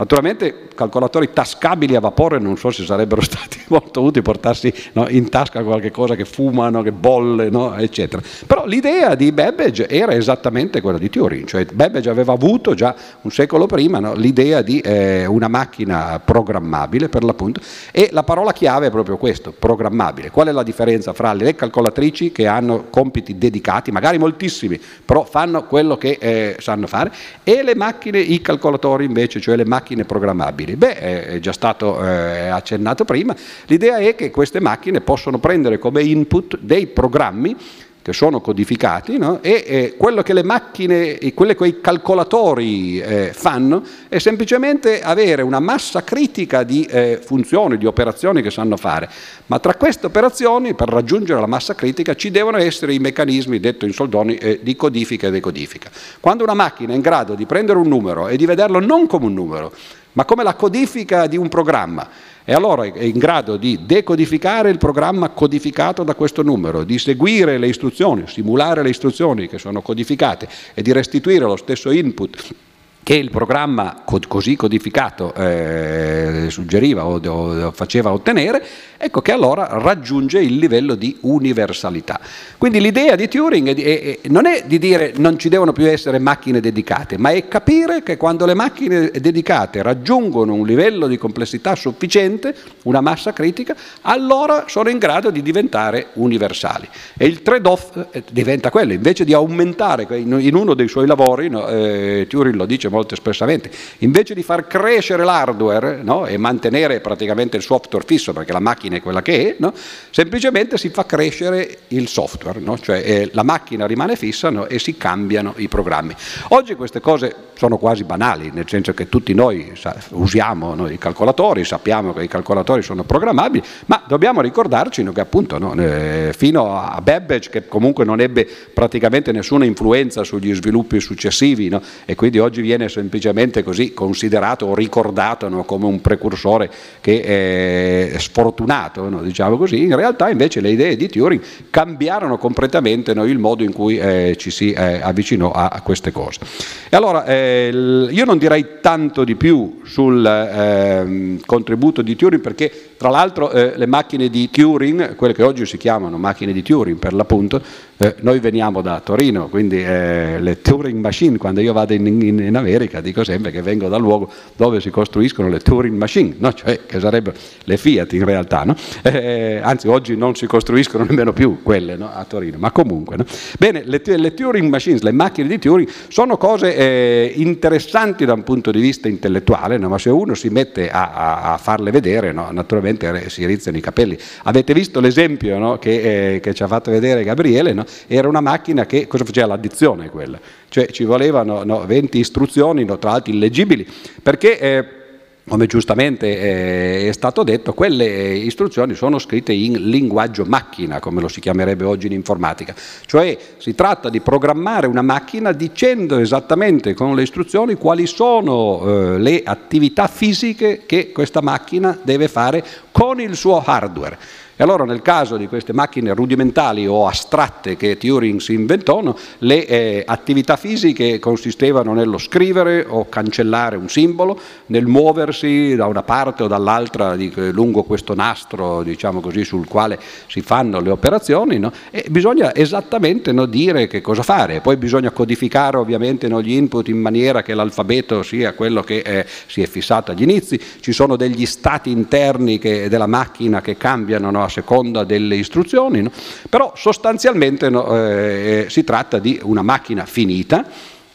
Naturalmente 0.03 0.67
calcolatori 0.75 1.33
tascabili 1.33 1.95
a 1.95 2.01
vapore 2.01 2.41
non 2.41 2.57
so 2.57 2.73
se 2.73 2.85
sarebbero 2.85 3.21
stati 3.23 3.61
molto 3.69 4.03
utili 4.03 4.23
portarsi 4.23 4.73
no, 4.95 5.09
in 5.09 5.29
tasca 5.29 5.63
qualche 5.63 5.93
cosa 5.93 6.17
che 6.17 6.25
fumano, 6.25 6.83
che 6.83 6.91
bolle, 6.91 7.51
no, 7.51 7.77
eccetera. 7.77 8.21
Però 8.47 8.67
l'idea 8.67 9.15
di 9.15 9.31
Babbage 9.31 9.89
era 9.89 10.13
esattamente 10.13 10.81
quella 10.81 10.99
di 10.99 11.09
Turing, 11.09 11.47
cioè 11.47 11.65
Babbage 11.67 12.11
aveva 12.11 12.33
avuto 12.33 12.75
già 12.75 12.95
un 13.21 13.31
secolo 13.31 13.67
prima 13.67 14.01
no, 14.01 14.15
l'idea 14.15 14.61
di 14.61 14.81
eh, 14.81 15.25
una 15.27 15.47
macchina 15.47 16.21
programmabile 16.25 17.09
per 17.09 17.23
l'appunto 17.23 17.61
e 17.93 18.09
la 18.11 18.25
parola 18.25 18.53
chiave 18.53 18.89
è 18.89 18.91
proprio 18.91 19.17
questo, 19.17 19.55
programmabile. 19.57 20.31
Qual 20.31 20.49
è 20.49 20.53
la 20.53 20.65
differenza 20.65 21.13
fra 21.13 21.33
le 21.33 21.55
calcolatrici 21.55 22.33
che 22.33 22.49
hanno 22.49 22.87
compiti 22.91 23.39
dedicati, 23.39 23.93
magari 23.93 24.19
moltissimi, 24.19 24.81
però 25.05 25.23
fanno 25.25 25.63
quello 25.65 25.97
che 25.97 26.19
eh, 26.21 26.57
sanno 26.59 26.89
fare, 26.89 27.13
e 27.45 27.63
le 27.63 27.77
macchine, 27.77 28.19
i 28.19 28.41
calcolatori 28.41 29.05
invece, 29.05 29.41
cioè 29.41 29.55
le 29.55 29.65
macchine 29.65 29.92
macchine 29.93 30.05
programmabili? 30.05 30.77
Beh, 30.77 30.95
è 30.95 31.39
già 31.39 31.53
stato 31.53 32.03
eh, 32.05 32.49
accennato 32.49 33.05
prima, 33.05 33.35
l'idea 33.67 33.99
è 33.99 34.15
che 34.15 34.31
queste 34.31 34.61
macchine 34.61 35.01
possono 35.01 35.39
prendere 35.39 35.79
come 35.79 36.03
input 36.03 36.59
dei 36.61 36.87
programmi 36.87 37.57
che 38.03 38.13
sono 38.13 38.41
codificati 38.41 39.17
no? 39.17 39.39
e 39.43 39.65
eh, 39.67 39.95
quello 39.97 40.23
che 40.23 40.33
le 40.33 40.43
macchine, 40.43 41.19
quello 41.35 41.55
che 41.55 41.67
i 41.67 41.81
calcolatori 41.81 43.01
eh, 43.01 43.33
fanno 43.33 43.83
è 44.09 44.19
semplicemente 44.19 45.01
avere 45.01 45.43
una 45.43 45.61
massa 45.61 46.03
critica 46.03 46.65
di 46.65 46.85
eh, 46.85 47.21
funzioni, 47.23 47.79
di 47.79 47.87
operazioni 47.87 48.43
che 48.43 48.51
sanno 48.51 48.77
fare, 48.77 49.09
ma 49.47 49.59
tra 49.61 49.75
queste 49.75 50.07
operazioni 50.07 50.75
per 50.75 50.89
raggiungere 50.89 51.41
la 51.41 51.47
massa 51.47 51.75
critica 51.75 52.15
ci 52.15 52.31
devono 52.31 52.59
essere 52.59 52.93
i 52.93 52.99
meccanismi, 52.99 53.61
detto 53.61 53.87
in 53.87 53.93
soldoni, 53.93 54.35
eh, 54.37 54.61
di 54.63 54.75
codifica 54.75 55.29
e 55.29 55.31
decodifica. 55.31 55.91
Quando 56.19 56.43
una 56.43 56.55
macchina 56.55 56.93
è 56.93 56.97
in 56.97 57.03
grado 57.03 57.35
di 57.35 57.47
prendere 57.47 57.79
un 57.79 57.89
numero 57.89 58.27
e 58.29 58.37
di 58.37 58.47
vederlo 58.47 58.81
non 58.81 59.07
come 59.07 59.27
un 59.27 59.35
numero, 59.35 59.73
ma 60.13 60.25
come 60.25 60.43
la 60.43 60.55
codifica 60.55 61.27
di 61.27 61.37
un 61.37 61.49
programma, 61.49 62.09
e 62.45 62.53
allora 62.53 62.85
è 62.85 63.03
in 63.03 63.19
grado 63.19 63.57
di 63.57 63.81
decodificare 63.85 64.71
il 64.71 64.79
programma 64.79 65.31
codificato 65.31 66.03
da 66.03 66.15
questo 66.15 66.43
numero, 66.43 66.85
di 66.85 66.99
seguire 66.99 67.59
le 67.59 67.69
istruzioni, 67.69 68.25
simulare 68.27 68.83
le 68.83 68.91
istruzioni 68.91 69.49
che 69.49 69.59
sono 69.59 69.81
codificate 69.81 70.49
e 70.75 70.83
di 70.83 70.93
restituire 70.93 71.45
lo 71.45 71.57
stesso 71.57 71.91
input 71.91 72.55
che 73.03 73.15
il 73.15 73.31
programma 73.31 74.03
così 74.05 74.55
codificato 74.57 75.35
eh, 75.35 76.47
suggeriva 76.49 77.05
o, 77.05 77.21
o, 77.25 77.73
faceva 77.73 78.13
ottenere, 78.13 78.65
ecco 78.97 79.21
che 79.21 79.33
allora 79.33 79.67
raggiunge 79.71 80.41
il 80.41 80.57
livello 80.57 80.95
di 80.95 81.17
universalità. 81.23 82.21
Quindi 82.59 82.81
l'idea 82.81 83.17
di 83.17 83.29
Turing 83.29 83.75
è 83.75 84.03
è, 84.03 84.19
non 84.29 84.47
è 84.47 84.65
di 84.67 84.79
dire 84.79 85.13
non 85.17 85.39
ci 85.39 85.49
devono 85.49 85.73
più 85.73 85.89
essere 85.89 86.19
macchine 86.19 86.61
dedicate, 86.61 87.19
ma 87.19 87.31
è 87.31 87.49
capire 87.49 88.03
che 88.03 88.17
quando 88.17 88.47
le 88.47 88.55
macchine 88.55 89.11
dedicate 89.11 89.83
raggiungono 89.83 90.55
un 90.55 90.67
livello 90.67 91.07
di 91.07 91.19
complessità 91.19 91.75
sufficiente, 91.75 92.55
una 92.85 93.01
massa 93.01 93.33
critica, 93.33 93.75
allora 94.03 94.67
sono 94.69 94.89
in 94.89 94.99
grado 94.99 95.31
di 95.31 95.43
diventare 95.43 96.09
universali. 96.15 96.89
E 97.17 97.27
il 97.27 97.43
trade-off 97.43 98.07
eh, 98.13 98.23
diventa 98.31 98.71
quello, 98.71 98.93
invece 98.93 99.25
di 99.25 99.35
aumentare 99.35 100.07
in 100.11 100.55
uno 100.55 100.75
dei 100.75 100.89
suoi 100.89 101.07
lavori, 101.07 101.49
no, 101.49 101.67
eh, 101.67 102.27
Turing 102.29 102.55
lo 102.55 102.67
dice 102.67 102.89
molto 102.93 103.15
espressamente, 103.15 103.71
invece 103.99 104.35
di 104.35 104.43
far 104.43 104.67
crescere 104.67 105.25
l'hardware 105.25 106.03
no, 106.03 106.27
e 106.27 106.37
mantenere 106.37 107.01
praticamente 107.01 107.57
il 107.57 107.63
software 107.63 108.05
fisso, 108.07 108.33
perché 108.33 108.53
la 108.53 108.61
macchina 108.61 108.97
è 108.97 109.03
quella 109.03 109.23
che 109.23 109.49
è, 109.49 109.57
no, 109.59 109.73
semplicemente 110.11 110.77
si 110.77 110.91
fa 110.91 111.05
crescere 111.07 111.79
il 111.89 112.07
software, 112.07 112.61
no, 112.61 112.79
cioè 112.79 113.03
eh, 113.05 113.31
la 113.33 113.43
macchina 113.43 113.87
rimane 113.87 114.15
fissa 114.15 114.67
e 114.69 114.79
si 114.79 114.97
cambiano 114.97 115.55
i 115.57 115.69
programmi. 115.69 116.15
Oggi 116.49 116.75
queste 116.75 117.01
cose 117.01 117.35
sono 117.55 117.79
quasi 117.79 118.05
banali, 118.05 118.51
nel 118.53 118.69
senso 118.69 118.93
che 118.93 119.09
tutti 119.09 119.35
noi 119.35 119.73
usiamo 120.11 120.89
i 120.89 120.99
calcolatori, 120.99 121.65
sappiamo 121.65 122.13
che 122.13 122.25
i 122.25 122.29
calcolatori 122.29 122.83
sono 122.83 123.05
programmabili, 123.05 123.65
ma 123.87 124.03
dobbiamo 124.07 124.41
ricordarci 124.41 125.03
che 125.13 125.21
appunto 125.21 125.57
eh, 125.79 126.33
fino 126.37 126.77
a 126.77 127.01
Babbage, 127.01 127.51
che 127.51 127.67
comunque 127.69 128.05
non 128.05 128.21
ebbe 128.21 128.47
praticamente 128.73 129.33
nessuna 129.33 129.65
influenza 129.65 130.25
sugli 130.25 130.55
sviluppi 130.55 131.01
successivi 131.01 131.71
e 132.05 132.15
quindi 132.15 132.39
oggi 132.39 132.61
viene 132.61 132.82
viene 132.83 132.89
semplicemente 132.89 133.63
così 133.63 133.95
considerato 133.95 134.67
o 134.67 134.75
ricordato 134.75 135.49
no, 135.49 135.65
come 135.65 135.87
un 135.87 136.01
precursore 136.01 136.71
che 137.01 138.13
è 138.13 138.19
sfortunato, 138.19 139.09
no, 139.09 139.23
diciamo 139.23 139.57
così, 139.57 139.83
in 139.83 139.95
realtà 139.95 140.31
invece 140.31 140.61
le 140.61 140.71
idee 140.71 140.97
di 140.97 141.09
Turing 141.09 141.41
cambiarono 141.71 142.39
completamente 142.39 143.15
no, 143.15 143.25
il 143.25 143.39
modo 143.39 143.63
in 143.63 143.73
cui 143.73 143.99
eh, 143.99 144.35
ci 144.37 144.51
si 144.51 144.73
eh, 144.73 145.01
avvicinò 145.01 145.51
a, 145.51 145.69
a, 145.69 145.81
queste 145.83 146.13
cose. 146.13 146.41
E 146.89 146.97
allora 146.97 147.25
eh, 147.25 148.09
io 148.11 148.25
non 148.25 148.39
direi 148.39 148.81
tanto 148.81 149.25
di 149.25 149.37
più 149.37 149.81
sul 149.85 150.25
ehm, 150.25 151.41
contributo 151.45 152.03
di 152.03 152.17
Turing 152.17 152.43
perché 152.43 152.91
tra 152.97 153.11
l'altro 153.11 153.51
eh, 153.51 153.73
le 153.77 153.87
macchine 153.87 154.29
di 154.29 154.51
Turing, 154.51 155.15
quelle 155.17 155.35
che 155.35 155.43
oggi 155.43 155.67
si 155.67 155.77
chiamano 155.77 156.19
macchine 156.19 156.53
di 156.53 156.63
Turing 156.63 156.99
per 156.99 157.13
l'appunto, 157.13 157.61
eh, 157.99 158.17
noi 158.21 158.41
veniamo 158.41 158.81
da 158.81 159.01
Torino, 159.01 159.49
quindi 159.49 159.83
eh, 159.83 160.41
le 160.41 160.61
Turing 160.61 160.99
Machine, 160.99 161.37
quando 161.37 161.61
io 161.61 161.73
vado 161.73 161.93
in, 161.93 162.07
in, 162.07 162.39
in, 162.41 162.57
America 162.57 163.01
dico 163.01 163.23
sempre 163.23 163.51
che 163.51 163.63
vengo 163.63 163.89
dal 163.89 164.01
luogo 164.01 164.31
dove 164.57 164.81
si 164.81 164.91
costruiscono 164.91 165.49
le 165.49 165.61
Turing 165.61 165.97
Machine, 165.97 166.35
no? 166.39 166.53
cioè, 166.53 166.81
che 166.87 166.99
sarebbero 166.99 167.37
le 167.65 167.77
Fiat 167.77 168.13
in 168.15 168.25
realtà, 168.25 168.65
no? 168.65 168.75
eh, 169.03 169.61
anzi 169.63 169.87
oggi 169.89 170.17
non 170.17 170.35
si 170.35 170.47
costruiscono 170.47 171.05
nemmeno 171.05 171.33
più 171.33 171.63
quelle 171.63 171.97
no? 171.97 172.11
a 172.13 172.25
Torino, 172.25 172.59
ma 172.59 172.71
comunque. 172.71 173.19
Bene, 173.59 173.83
le, 173.85 174.01
le, 174.05 174.35
Turing 174.35 174.69
Machines, 174.69 175.03
le 175.03 175.13
macchine 175.13 175.47
di 175.47 175.59
Turing, 175.59 175.89
sono 176.09 176.37
cose 176.37 176.75
eh, 176.75 177.33
interessanti 177.37 178.25
da 178.25 178.33
un 178.33 178.43
punto 178.43 178.71
di 178.71 178.81
vista 178.81 179.07
intellettuale, 179.09 179.79
ma 179.79 179.99
se 179.99 180.11
uno 180.11 180.35
si 180.35 180.49
mette 180.49 180.91
a, 180.91 181.13
a, 181.13 181.53
a 181.53 181.57
farle 181.59 181.91
vedere, 181.91 182.33
naturalmente 182.33 183.29
si 183.29 183.47
rizzano 183.47 183.77
i 183.77 183.81
capelli. 183.81 184.19
Avete 184.45 184.73
visto 184.75 185.01
l'esempio 185.01 185.79
che, 185.79 186.35
eh, 186.35 186.41
che, 186.41 186.55
ci 186.55 186.63
ha 186.63 186.67
fatto 186.67 186.91
vedere 186.91 187.23
Gabriele? 187.23 187.73
No? 187.83 187.89
Era 188.07 188.29
una 188.29 188.41
macchina 188.41 188.87
che 188.87 189.07
cosa 189.07 189.25
faceva? 189.25 189.49
L'addizione 189.49 190.11
quella, 190.11 190.39
cioè 190.69 190.87
ci 190.87 191.05
volevano 191.05 191.63
no, 191.65 191.85
20 191.85 192.19
istruzioni, 192.19 192.85
tra 192.85 193.11
l'altro 193.11 193.33
illegibili, 193.33 193.87
perché... 194.23 194.59
Eh, 194.59 195.01
come 195.49 195.67
giustamente 195.67 196.39
eh, 196.39 197.09
è 197.09 197.13
stato 197.13 197.43
detto, 197.43 197.75
quelle 197.75 198.35
istruzioni 198.35 198.95
sono 198.95 199.19
scritte 199.19 199.53
in 199.53 199.89
linguaggio 199.89 200.45
macchina, 200.45 201.01
come 201.01 201.21
lo 201.21 201.29
si 201.29 201.41
chiamerebbe 201.41 201.85
oggi 201.85 202.07
in 202.07 202.13
informatica, 202.13 202.75
cioè 203.07 203.37
si 203.59 203.75
tratta 203.75 204.09
di 204.09 204.21
programmare 204.21 204.87
una 204.87 205.03
macchina 205.03 205.53
dicendo 205.53 206.19
esattamente 206.19 206.95
con 206.95 207.15
le 207.15 207.23
istruzioni 207.23 207.75
quali 207.75 208.07
sono 208.07 208.83
eh, 208.85 209.19
le 209.19 209.43
attività 209.45 210.07
fisiche 210.07 210.83
che 210.87 211.11
questa 211.11 211.41
macchina 211.41 211.99
deve 212.03 212.29
fare 212.29 212.65
con 212.93 213.21
il 213.21 213.35
suo 213.35 213.63
hardware. 213.65 214.19
E 214.55 214.63
allora 214.63 214.85
nel 214.85 215.01
caso 215.01 215.39
di 215.39 215.49
queste 215.49 215.73
macchine 215.73 216.13
rudimentali 216.13 216.87
o 216.87 217.07
astratte 217.07 217.77
che 217.77 217.97
Turing 217.97 218.39
si 218.39 218.53
inventò, 218.53 219.01
no, 219.01 219.17
le 219.39 219.67
eh, 219.67 220.03
attività 220.07 220.57
fisiche 220.57 221.19
consistevano 221.19 221.95
nello 221.95 222.19
scrivere 222.19 222.85
o 222.87 223.09
cancellare 223.09 223.77
un 223.77 223.89
simbolo, 223.89 224.39
nel 224.67 224.87
muoversi 224.87 225.75
da 225.75 225.87
una 225.87 226.03
parte 226.03 226.43
o 226.43 226.49
dall'altra 226.49 227.17
di, 227.17 227.33
eh, 227.35 227.51
lungo 227.51 227.83
questo 227.83 228.15
nastro 228.15 228.83
diciamo 228.83 229.21
così, 229.21 229.43
sul 229.45 229.67
quale 229.67 229.99
si 230.27 230.43
fanno 230.43 230.81
le 230.81 230.91
operazioni 230.91 231.59
no, 231.59 231.73
e 231.91 232.05
bisogna 232.11 232.55
esattamente 232.55 233.33
no, 233.33 233.47
dire 233.47 233.87
che 233.87 234.03
cosa 234.03 234.23
fare, 234.23 234.61
poi 234.61 234.77
bisogna 234.77 235.11
codificare 235.11 235.79
ovviamente 235.79 236.29
gli 236.43 236.53
input 236.53 236.89
in 236.89 236.99
maniera 236.99 237.43
che 237.43 237.55
l'alfabeto 237.55 238.23
sia 238.23 238.53
quello 238.53 238.83
che 238.83 238.99
eh, 238.99 239.27
si 239.47 239.63
è 239.63 239.67
fissato 239.67 240.13
agli 240.13 240.23
inizi, 240.23 240.61
ci 240.81 240.93
sono 240.93 241.17
degli 241.17 241.47
stati 241.47 241.91
interni 241.91 242.59
che, 242.59 242.89
della 242.89 243.07
macchina 243.07 243.61
che 243.61 243.77
cambiano 243.77 244.43
a 244.43 244.49
seconda 244.53 245.03
delle 245.03 245.35
istruzioni, 245.35 246.03
no? 246.03 246.13
però 246.49 246.73
sostanzialmente 246.77 247.69
no, 247.69 247.87
eh, 247.97 248.67
si 248.69 248.85
tratta 248.85 249.19
di 249.19 249.41
una 249.43 249.63
macchina 249.63 250.07
finita 250.07 250.65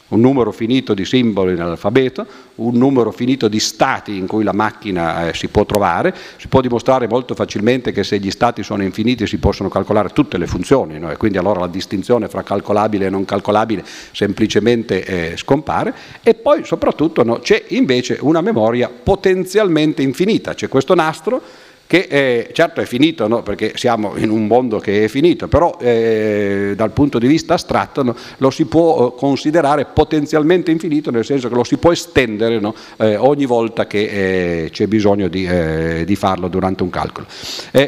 un 0.09 0.21
numero 0.21 0.51
finito 0.51 0.93
di 0.93 1.03
simboli 1.03 1.53
nell'alfabeto, 1.53 2.25
un 2.55 2.77
numero 2.77 3.11
finito 3.11 3.47
di 3.47 3.59
stati 3.59 4.15
in 4.15 4.25
cui 4.25 4.43
la 4.43 4.53
macchina 4.53 5.27
eh, 5.27 5.33
si 5.33 5.47
può 5.49 5.65
trovare, 5.65 6.15
si 6.37 6.47
può 6.47 6.61
dimostrare 6.61 7.07
molto 7.07 7.35
facilmente 7.35 7.91
che 7.91 8.03
se 8.03 8.17
gli 8.19 8.31
stati 8.31 8.63
sono 8.63 8.83
infiniti 8.83 9.27
si 9.27 9.37
possono 9.37 9.69
calcolare 9.69 10.09
tutte 10.09 10.37
le 10.37 10.47
funzioni 10.47 10.97
no? 10.97 11.11
e 11.11 11.17
quindi 11.17 11.37
allora 11.37 11.61
la 11.61 11.67
distinzione 11.67 12.29
fra 12.29 12.43
calcolabile 12.43 13.07
e 13.07 13.09
non 13.09 13.25
calcolabile 13.25 13.83
semplicemente 14.13 15.03
eh, 15.03 15.37
scompare 15.37 15.93
e 16.23 16.35
poi 16.35 16.63
soprattutto 16.63 17.23
no, 17.23 17.39
c'è 17.39 17.65
invece 17.69 18.17
una 18.21 18.41
memoria 18.41 18.89
potenzialmente 18.89 20.01
infinita, 20.01 20.53
c'è 20.53 20.69
questo 20.69 20.95
nastro 20.95 21.41
che 21.87 22.07
eh, 22.09 22.49
certo 22.51 22.81
è 22.81 22.85
finito, 22.85 23.27
no? 23.27 23.41
perché 23.41 23.71
siamo 23.75 24.17
in 24.17 24.29
un 24.29 24.45
mondo 24.45 24.77
che 24.77 25.05
è 25.05 25.07
finito, 25.07 25.47
però 25.47 25.77
eh, 25.79 26.73
dal 26.75 26.91
punto 26.91 27.17
di 27.17 27.27
vista 27.27 27.53
astratto 27.53 28.03
no? 28.03 28.15
lo 28.37 28.49
si 28.49 28.65
può 28.65 29.07
eh, 29.07 29.17
considerare 29.17 29.85
potenzialmente 29.85 30.69
infinito, 30.69 31.11
nel 31.11 31.23
senso 31.23 31.47
che 31.47 31.55
lo 31.55 31.63
si 31.63 31.77
può 31.77 31.93
estendere 31.93 32.59
no? 32.59 32.75
eh, 32.97 33.15
ogni 33.15 33.45
volta 33.45 33.87
che 33.87 34.65
eh, 34.65 34.69
c'è 34.69 34.87
bisogno 34.87 35.29
di, 35.29 35.45
eh, 35.45 36.03
di, 36.05 36.15
farlo 36.17 36.49
durante 36.49 36.83
un 36.83 36.89
calcolo. 36.89 37.25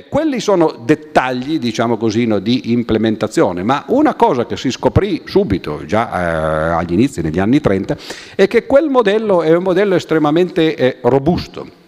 quelli 0.08 0.40
sono 0.40 0.82
dettagli, 0.86 1.60
diciamo 1.60 1.98
così, 1.98 2.28
di 2.42 2.72
implementazione, 2.72 3.64
ma 3.64 3.84
una 3.88 4.14
cosa 4.14 4.46
che 4.46 4.56
si 4.56 4.72
scoprì 4.72 5.24
subito, 5.26 5.84
già 5.86 6.78
agli 6.78 6.94
inizi, 6.94 7.22
negli 7.22 7.40
anni 7.40 7.60
30, 7.60 7.98
è 8.36 8.48
che 8.48 8.66
quel 8.66 8.90
modello 8.90 9.42
è 9.42 9.54
un 9.54 9.64
modello 9.64 9.96
estremamente 9.96 11.00
robusto 11.02 11.80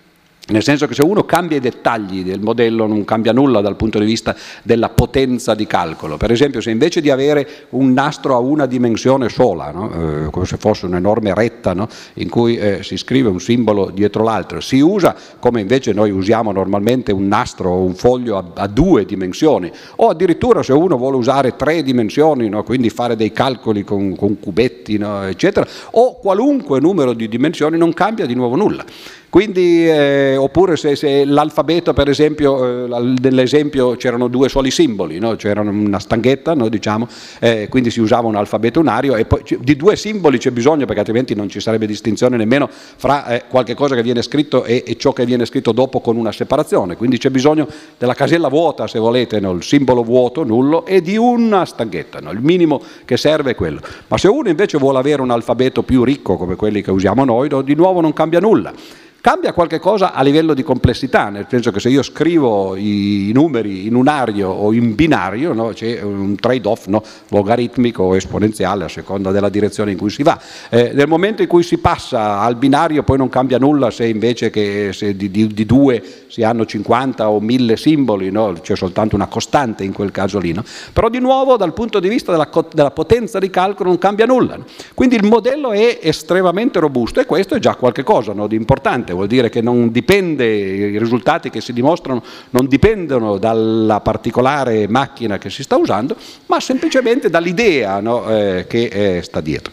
nel 0.51 0.63
senso 0.63 0.85
che 0.87 0.93
se 0.93 1.01
uno 1.01 1.23
cambia 1.23 1.57
i 1.57 1.59
dettagli 1.59 2.23
del 2.23 2.41
modello 2.41 2.85
non 2.85 3.03
cambia 3.05 3.31
nulla 3.31 3.61
dal 3.61 3.75
punto 3.75 3.99
di 3.99 4.05
vista 4.05 4.35
della 4.63 4.89
potenza 4.89 5.55
di 5.55 5.65
calcolo. 5.65 6.17
Per 6.17 6.31
esempio 6.31 6.61
se 6.61 6.69
invece 6.69 7.01
di 7.01 7.09
avere 7.09 7.47
un 7.69 7.93
nastro 7.93 8.35
a 8.35 8.39
una 8.39 8.65
dimensione 8.65 9.29
sola, 9.29 9.71
no? 9.71 10.25
eh, 10.25 10.29
come 10.29 10.45
se 10.45 10.57
fosse 10.57 10.85
un'enorme 10.85 11.33
retta 11.33 11.73
no? 11.73 11.87
in 12.15 12.29
cui 12.29 12.57
eh, 12.57 12.83
si 12.83 12.97
scrive 12.97 13.29
un 13.29 13.39
simbolo 13.39 13.89
dietro 13.89 14.23
l'altro, 14.23 14.59
si 14.59 14.79
usa 14.79 15.15
come 15.39 15.61
invece 15.61 15.93
noi 15.93 16.11
usiamo 16.11 16.51
normalmente 16.51 17.11
un 17.11 17.27
nastro 17.27 17.71
o 17.71 17.83
un 17.83 17.95
foglio 17.95 18.37
a, 18.37 18.45
a, 18.55 18.67
due 18.67 19.05
dimensioni, 19.05 19.71
o 19.97 20.09
addirittura 20.09 20.63
se 20.63 20.73
uno 20.73 20.97
vuole 20.97 21.17
usare 21.17 21.55
tre 21.55 21.81
dimensioni, 21.83 22.49
no? 22.49 22.63
quindi 22.63 22.89
fare 22.89 23.15
dei 23.15 23.31
calcoli 23.31 23.83
con, 23.83 24.15
con 24.15 24.39
cubetti, 24.39 24.95
eccetera, 24.95 25.67
o 25.91 26.19
qualunque 26.19 26.79
numero 26.79 27.13
di 27.13 27.27
dimensioni 27.27 27.77
non 27.77 27.93
cambia 27.93 28.25
di 28.25 28.35
nuovo 28.35 28.55
nulla. 28.55 28.85
Quindi, 29.31 29.87
eh, 29.87 30.35
oppure 30.35 30.75
se, 30.75 30.97
se, 30.97 31.23
l'alfabeto, 31.23 31.93
per 31.93 32.09
esempio, 32.09 32.83
eh, 32.83 33.15
nell'esempio 33.21 33.95
c'erano 33.95 34.27
due 34.27 34.49
soli 34.49 34.71
simboli, 34.71 35.19
no? 35.19 35.37
c'era 35.37 35.61
una 35.61 35.99
stanghetta, 35.99 36.53
no? 36.53 36.67
diciamo, 36.67 37.07
eh, 37.39 37.69
quindi 37.69 37.91
si 37.91 38.01
usava 38.01 38.27
un 38.27 38.35
alfabeto 38.35 38.81
unario 38.81 39.15
e 39.15 39.23
poi 39.23 39.41
di 39.61 39.77
due 39.77 39.95
simboli 39.95 40.37
c'è 40.37 40.51
bisogno 40.51 40.83
perché 40.83 40.99
altrimenti 40.99 41.33
non 41.33 41.47
ci 41.47 41.61
sarebbe 41.61 41.87
distinzione 41.87 42.35
nemmeno 42.35 42.69
fra 42.69 43.25
eh, 43.27 43.43
qualche 43.47 43.73
cosa 43.73 43.95
che 43.95 44.03
viene 44.03 44.21
scritto 44.21 44.65
e, 44.65 44.83
e, 44.85 44.97
ciò 44.97 45.13
che 45.13 45.23
viene 45.23 45.45
scritto 45.45 45.71
dopo 45.71 46.01
con 46.01 46.17
una 46.17 46.33
separazione. 46.33 46.97
Quindi 46.97 47.17
c'è 47.17 47.29
bisogno 47.29 47.69
della 47.97 48.13
casella 48.13 48.49
vuota, 48.49 48.85
se 48.85 48.99
volete, 48.99 49.39
no? 49.39 49.51
il 49.51 49.63
simbolo 49.63 50.03
vuoto, 50.03 50.43
nullo, 50.43 50.85
e 50.85 51.01
di 51.01 51.15
una 51.15 51.63
stanghetta. 51.63 52.19
Il 52.19 52.41
minimo 52.41 52.81
che 53.05 53.15
serve 53.15 53.51
è 53.51 53.55
quello. 53.55 53.79
Ma 54.09 54.17
se 54.17 54.27
uno 54.27 54.49
invece 54.49 54.77
vuole 54.77 54.99
avere 54.99 55.21
un 55.21 55.31
alfabeto 55.31 55.83
più 55.83 56.03
ricco 56.03 56.35
come 56.35 56.57
quelli 56.57 56.81
che 56.81 56.91
usiamo 56.91 57.23
noi, 57.23 57.47
di 57.63 57.75
nuovo 57.75 58.01
non 58.01 58.11
cambia 58.11 58.41
nulla. 58.41 58.73
Cambia 59.21 59.53
qualche 59.53 59.77
cosa 59.77 60.13
a 60.13 60.23
livello 60.23 60.55
di 60.55 60.63
complessità, 60.63 61.29
nel 61.29 61.45
senso 61.47 61.69
che 61.69 61.79
se 61.79 61.89
io 61.89 62.01
scrivo 62.01 62.75
i, 62.75 63.29
numeri 63.31 63.85
in 63.85 63.93
unario 63.93 64.49
o 64.49 64.73
in 64.73 64.95
binario, 64.95 65.53
no, 65.53 65.67
c'è 65.75 66.01
un 66.01 66.35
trade-off 66.37 66.87
no, 66.87 67.03
logaritmico 67.27 68.01
o 68.01 68.15
esponenziale 68.15 68.85
a 68.85 68.87
seconda 68.87 69.29
della 69.29 69.49
direzione 69.49 69.91
in 69.91 69.97
cui 69.99 70.09
si 70.09 70.23
va. 70.23 70.41
Eh, 70.71 70.93
nel 70.95 71.07
momento 71.07 71.43
in 71.43 71.47
cui 71.47 71.61
si 71.61 71.77
passa 71.77 72.39
al 72.39 72.55
binario 72.55 73.03
poi 73.03 73.19
non 73.19 73.29
cambia 73.29 73.59
nulla 73.59 73.91
se 73.91 74.07
invece 74.07 74.49
che 74.49 74.89
se 74.91 75.15
di, 75.15 75.29
di, 75.29 75.45
di, 75.45 75.65
due 75.67 76.01
si 76.25 76.41
hanno 76.41 76.65
50 76.65 77.29
o 77.29 77.39
1000 77.39 77.77
simboli, 77.77 78.31
no, 78.31 78.53
c'è 78.59 78.75
soltanto 78.75 79.13
una 79.13 79.27
costante 79.27 79.83
in 79.83 79.93
quel 79.93 80.09
caso 80.09 80.39
lì. 80.39 80.51
Però 80.91 81.09
di 81.09 81.19
nuovo 81.19 81.57
dal 81.57 81.73
punto 81.73 81.99
di 81.99 82.09
vista 82.09 82.31
della, 82.31 82.49
della 82.73 82.89
potenza 82.89 83.37
di 83.37 83.51
calcolo 83.51 83.89
non 83.89 83.99
cambia 83.99 84.25
nulla. 84.25 84.57
Quindi 84.95 85.15
il 85.15 85.25
modello 85.25 85.73
è 85.73 85.99
estremamente 86.01 86.79
robusto 86.79 87.19
e 87.19 87.27
questo 87.27 87.53
è 87.53 87.59
già 87.59 87.75
qualche 87.75 88.01
cosa 88.01 88.33
di 88.47 88.55
importante 88.55 89.10
importante, 89.11 89.13
vuol 89.13 89.27
dire 89.27 89.49
che 89.49 89.61
dipende, 89.91 90.45
i 90.45 90.97
risultati 90.97 91.49
che 91.49 91.61
si 91.61 91.73
dimostrano 91.73 92.23
non 92.51 92.67
dipendono 92.67 93.37
dalla 93.37 93.99
particolare 93.99 94.87
macchina 94.87 95.37
che 95.37 95.49
si 95.49 95.63
sta 95.63 95.75
usando, 95.75 96.15
ma 96.47 96.59
semplicemente 96.59 97.29
dall'idea 97.29 97.99
no, 97.99 98.27
eh, 98.29 98.65
che 98.67 99.17
eh, 99.17 99.21
sta 99.21 99.41
dietro. 99.41 99.71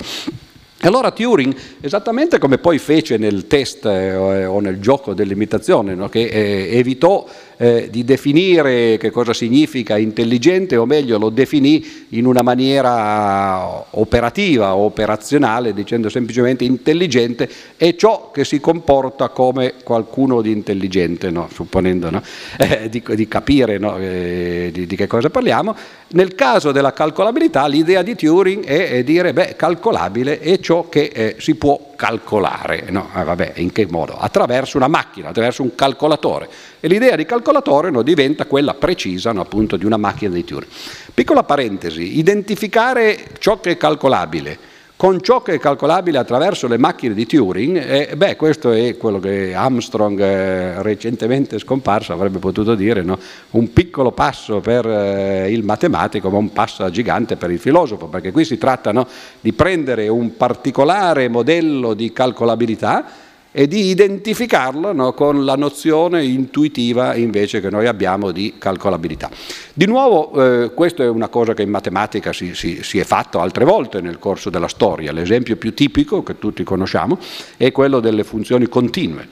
Allora 0.83 1.11
Turing, 1.11 1.55
esattamente 1.81 2.39
come 2.39 2.59
poi 2.59 2.79
fece 2.79 3.17
nel 3.17 3.49
test 3.49 3.85
eh, 3.85 4.15
o 4.47 4.61
nel 4.61 4.79
gioco 4.79 5.13
dell'imitazione, 5.13 5.97
no, 5.97 6.09
che 6.09 6.27
eh, 6.27 6.77
evitò 6.79 7.27
eh, 7.59 7.89
di 7.91 8.05
definire 8.05 8.97
che 8.99 9.11
cosa 9.11 9.35
significa 9.35 9.99
intelligente, 9.99 10.77
o 10.77 10.87
meglio 10.87 11.19
lo 11.19 11.29
definì 11.29 12.07
in 12.11 12.25
una 12.25 12.43
maniera 12.43 13.85
operativa, 13.91 14.77
operazionale, 14.77 15.75
dicendo 15.75 16.09
semplicemente 16.09 16.65
intelligente 16.65 17.49
è 17.77 17.95
ciò 17.97 18.31
che 18.31 18.45
si 18.45 18.61
comporta 18.61 19.29
come 19.29 19.75
qualcuno 19.83 20.41
di 20.41 20.53
intelligente, 20.53 21.31
no? 21.31 21.49
supponendo 21.53 22.11
no? 22.11 22.23
Eh, 22.59 22.89
di, 22.89 23.03
di, 23.15 23.29
capire 23.29 23.75
eh, 23.77 24.71
di, 24.73 24.87
di, 24.87 24.97
che 24.97 25.07
cosa 25.07 25.31
parliamo. 25.31 25.75
Nel 26.09 26.35
caso 26.35 26.73
della 26.73 26.93
calcolabilità 26.93 27.67
l'idea 27.67 28.03
di 28.03 28.15
Turing 28.15 28.65
è, 28.65 28.91
è 28.91 29.05
dire 29.05 29.33
beh, 29.33 29.55
calcolabile 29.57 30.41
è 30.41 30.59
ciò 30.59 30.89
che 30.89 31.11
eh, 31.13 31.37
si 31.39 31.55
può 31.55 31.93
calcolare. 31.99 32.87
No? 32.91 33.09
Ah, 33.13 33.25
vabbè, 33.25 33.55
in 33.57 33.73
che 33.73 33.87
modo? 33.89 34.17
Attraverso 34.17 34.77
una 34.77 34.87
macchina, 34.87 35.31
attraverso 35.31 35.63
un 35.63 35.75
calcolatore. 35.75 36.49
E 36.81 36.89
l'idea 36.89 37.17
di 37.17 37.25
calcolatore 37.25 37.91
no, 37.91 38.03
diventa 38.03 38.47
quella 38.47 38.75
precisa 38.75 39.33
no, 39.33 39.41
appunto 39.41 39.77
di 39.77 39.85
una 39.85 39.97
macchina 39.97 40.35
di 40.35 40.45
Turing. 40.45 40.71
Piccola 41.13 41.43
parentesi, 41.43 42.19
identificare 42.19 43.19
ciò 43.39 43.61
che 43.61 43.73
è 43.73 43.77
calcolabile 43.77 44.77
con 44.99 45.23
ciò 45.23 45.43
che 45.43 45.55
è 45.55 45.59
calcolabile 45.61 46.19
attraverso 46.19 46.67
le 46.67 46.77
macchine 46.77 47.15
di 47.15 47.25
Turing, 47.25 47.77
eh, 47.77 48.17
beh, 48.17 48.35
questo 48.35 48.73
è 48.73 48.97
quello 48.97 49.21
che 49.21 49.55
Armstrong, 49.55 50.19
eh, 50.19 50.83
recentemente 50.83 51.61
scomparso, 51.61 52.13
avrebbe 52.13 52.41
potuto 52.41 52.75
dire, 52.75 53.03
no? 53.03 53.17
un 53.51 53.73
piccolo 53.73 54.11
passo 54.11 54.59
per 54.59 54.85
eh, 54.85 55.53
il 55.53 55.63
matematico, 55.63 56.31
ma 56.31 56.39
un 56.39 56.53
passo 56.53 56.91
gigante 56.91 57.37
per 57.37 57.53
il 57.53 57.61
filosofo, 57.61 58.07
perché 58.07 58.33
qui 58.33 58.45
si 58.45 58.59
tratta 58.59 58.91
no, 58.91 59.07
di 59.41 59.53
prendere 59.53 60.09
un 60.09 60.37
particolare 60.37 61.29
modello 61.29 61.95
di 61.95 62.13
calcolabilità, 62.13 63.05
e 63.51 63.67
di 63.67 63.87
identificarlo 63.87 64.93
no, 64.93 65.13
con 65.13 65.45
la 65.45 65.57
nozione 65.57 66.25
intuitiva 66.25 67.15
invece 67.15 67.61
che 67.61 67.71
noi 67.71 67.87
abbiamo 67.87 68.31
di 68.31 68.55
calcolabilità. 68.59 69.31
Di 69.73 69.87
nuovo, 69.87 70.65
eh, 70.65 70.75
questa 70.75 71.05
è 71.05 71.09
una 71.09 71.29
cosa 71.29 71.55
che 71.55 71.63
in 71.63 71.71
matematica 71.71 72.33
si, 72.33 72.55
si, 72.55 72.83
si, 72.83 72.99
è 72.99 73.05
fatto 73.05 73.41
altre 73.41 73.65
volte 73.65 74.01
nel 74.01 74.19
corso 74.19 74.51
della 74.51 74.69
storia. 74.69 75.13
L'esempio 75.13 75.57
più 75.57 75.73
tipico, 75.75 76.23
che 76.23 76.39
tutti 76.39 76.63
conosciamo, 76.63 77.19
è 77.57 77.73
quello 77.73 78.01
delle 78.01 78.25
funzioni 78.25 78.69
continue. 78.69 79.27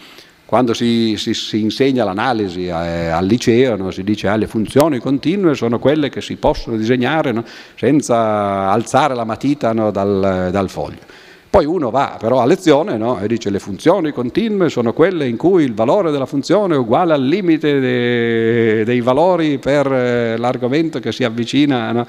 Quando 0.46 0.74
si, 0.74 1.16
si, 1.16 1.60
insegna 1.60 2.04
l'analisi 2.04 2.66
eh, 2.66 2.70
al 2.70 3.26
liceo 3.26 3.74
no, 3.76 3.90
si 3.90 4.04
dice 4.04 4.28
che 4.28 4.32
ah, 4.32 4.36
le 4.36 4.46
funzioni 4.46 5.00
continue 5.00 5.56
sono 5.56 5.80
quelle 5.80 6.08
che 6.08 6.20
si 6.20 6.36
possono 6.36 6.76
disegnare 6.76 7.32
no, 7.32 7.44
senza 7.74 8.70
alzare 8.70 9.16
la 9.16 9.24
matita 9.24 9.72
dal, 9.72 10.48
dal 10.52 10.70
foglio. 10.70 11.24
Poi 11.48 11.64
uno 11.64 11.90
va 11.90 12.16
però 12.18 12.40
a 12.40 12.44
lezione 12.44 12.98
no? 12.98 13.18
e 13.18 13.26
dice 13.28 13.48
le 13.48 13.58
funzioni 13.58 14.12
continue 14.12 14.68
sono 14.68 14.92
quelle 14.92 15.26
in 15.26 15.36
cui 15.36 15.64
il 15.64 15.72
valore 15.72 16.10
della 16.10 16.26
funzione 16.26 16.74
è 16.74 16.78
uguale 16.78 17.14
al 17.14 17.22
limite 17.24 17.80
de, 17.80 18.84
dei 18.84 19.00
valori 19.00 19.58
per 19.58 19.90
eh, 19.90 20.36
l'argomento 20.36 21.00
che 21.00 21.12
si 21.12 21.24
avvicina. 21.24 21.92
No? 21.92 22.06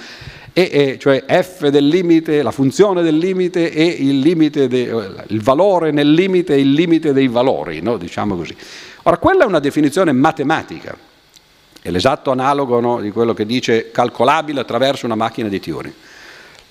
E, 0.51 0.69
e, 0.71 0.97
cioè 0.99 1.23
f 1.27 1.67
del 1.69 1.87
limite, 1.87 2.41
la 2.41 2.51
funzione 2.51 3.03
del 3.03 3.15
limite 3.15 3.71
e 3.71 3.85
il, 3.85 4.19
limite 4.19 4.67
de, 4.67 5.23
il 5.27 5.41
valore 5.41 5.91
nel 5.91 6.11
limite 6.11 6.55
e 6.55 6.59
il 6.59 6.71
limite 6.71 7.13
dei 7.13 7.27
valori, 7.27 7.79
no? 7.79 7.97
diciamo 7.97 8.35
così. 8.35 8.55
Ora, 9.03 9.17
quella 9.17 9.43
è 9.43 9.47
una 9.47 9.59
definizione 9.59 10.11
matematica, 10.11 10.97
è 11.81 11.89
l'esatto 11.89 12.31
analogo 12.31 12.99
di 12.99 13.11
quello 13.11 13.33
che 13.33 13.45
dice 13.45 13.91
calcolabile 13.91 14.59
attraverso 14.59 15.05
una 15.05 15.15
macchina 15.15 15.47
di 15.47 15.59
Turing. 15.59 15.93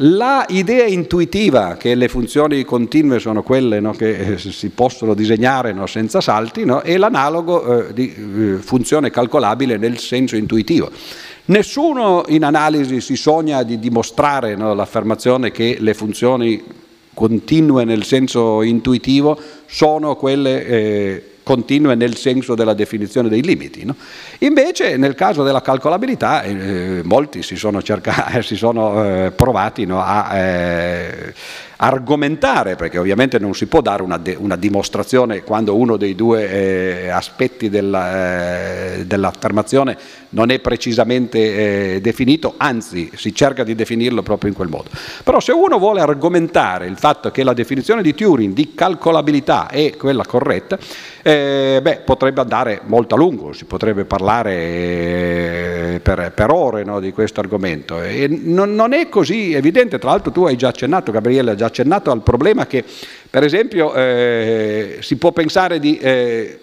La 0.01 0.45
idea 0.51 0.85
intuitiva 0.85 1.77
che 1.79 1.95
le 1.95 2.09
funzioni 2.09 2.63
continue 2.65 3.19
sono 3.19 3.43
quelle 3.43 3.81
no, 3.81 3.93
che 3.93 4.35
eh, 4.35 4.39
si 4.39 4.69
possono 4.69 5.15
disegnare 5.15 5.73
no, 5.73 5.87
senza 5.87 6.21
salti 6.21 6.67
no, 6.67 6.81
è 6.81 6.99
l'analogo 6.99 7.87
eh, 7.89 7.95
di 7.95 8.15
eh, 8.15 8.57
funzione 8.59 9.11
calcolabile 9.11 9.79
nel 9.79 9.99
senso 9.99 10.37
intuitivo. 10.37 10.91
Nessuno 11.47 12.25
in 12.29 12.45
analisi 12.45 13.01
si 13.01 13.17
sogna 13.17 13.63
di 13.63 13.79
dimostrare 13.79 14.55
l'affermazione 14.55 15.51
che 15.51 15.79
le 15.81 15.95
funzioni 15.95 16.63
continue 17.15 17.85
nel 17.85 18.05
senso 18.05 18.61
intuitivo 18.61 19.41
sono 19.65 20.17
quelle 20.17 20.67
eh, 20.67 21.31
continue 21.47 21.95
nel 21.95 22.17
senso 22.17 22.57
della 22.57 22.75
definizione 22.75 23.29
dei 23.29 23.41
limiti. 23.41 23.85
No? 23.85 23.95
Invece 24.41 24.97
nel 24.97 25.15
caso 25.15 25.45
della 25.45 25.63
calcolabilità 25.63 26.43
eh, 26.43 27.03
molti 27.05 27.45
si 27.45 27.55
sono, 27.55 27.81
cercati, 27.81 28.43
si 28.43 28.57
sono 28.57 29.27
eh, 29.27 29.31
provati 29.31 29.87
no, 29.87 30.03
a, 30.03 30.37
eh, 30.37 31.33
argomentare, 31.77 32.77
perché 32.77 32.99
ovviamente 32.99 33.39
non 33.39 33.55
si 33.55 33.67
può 33.67 33.81
dare 33.81 34.03
una, 34.03 34.19
de, 34.19 34.37
una 34.39 34.57
dimostrazione 34.57 35.43
quando 35.43 35.77
uno 35.77 35.97
dei 35.97 36.15
due 36.15 36.51
eh, 36.51 37.09
aspetti 37.09 37.69
della, 37.69 38.95
eh, 38.95 39.07
dell'affermazione 39.07 39.97
non 40.31 40.51
è 40.51 40.59
precisamente 40.59 41.95
eh, 41.95 42.01
definito, 42.01 42.55
anzi 42.59 43.11
si 43.15 43.35
cerca 43.35 43.65
di 43.65 43.75
definirlo 43.75 44.23
proprio 44.23 44.51
in 44.51 44.57
quel 44.57 44.69
modo. 44.69 44.91
Però 45.25 45.41
se 45.41 45.53
uno 45.53 45.79
vuole 45.79 46.01
argomentare 46.01 46.87
il 46.87 46.99
fatto 46.99 47.31
che 47.31 47.43
la 47.43 47.55
definizione 47.55 48.03
di 48.03 48.15
Turing 48.15 48.53
di 48.53 48.75
calcolabilità 48.75 49.69
è 49.69 49.97
quella 49.97 50.25
corretta, 50.25 50.79
eh, 51.23 51.81
beh, 51.83 52.03
potrebbe 52.05 52.41
andare 52.41 52.81
molto 52.85 53.15
a 53.15 53.19
lungo, 53.19 53.53
si 53.53 53.65
potrebbe 53.65 54.05
parlare 54.05 54.55
eh, 54.55 56.01
per, 56.03 56.33
per, 56.35 56.51
ore 56.51 56.85
no, 56.85 57.01
di 57.01 57.13
questo 57.13 57.41
argomento. 57.41 58.01
Non, 58.29 58.75
non, 58.75 58.93
è 58.93 59.09
così 59.09 59.55
evidente, 59.55 59.99
tra 59.99 60.11
l'altro 60.11 60.31
tu 60.31 60.45
hai 60.45 60.57
già 60.57 60.69
accennato, 60.69 61.11
Gabriele 61.11 61.53
ha 61.53 61.55
già 61.55 61.66
accennato 61.67 62.11
al 62.11 62.23
problema 62.23 62.67
che 62.67 62.85
per 63.29 63.45
esempio 63.45 63.95
eh, 63.95 64.99
si 65.01 65.17
può 65.17 65.33
pensare 65.33 65.79
di 65.79 65.99
eh, 65.99 66.61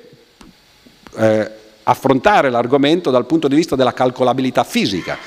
eh, 1.16 1.52
affrontare 1.84 2.50
l'argomento 2.50 3.12
dal 3.12 3.26
punto 3.26 3.48
di 3.48 3.56
vista 3.56 3.76
della 3.76 3.94
calcolabilità 3.94 4.64
fisica. 4.64 5.18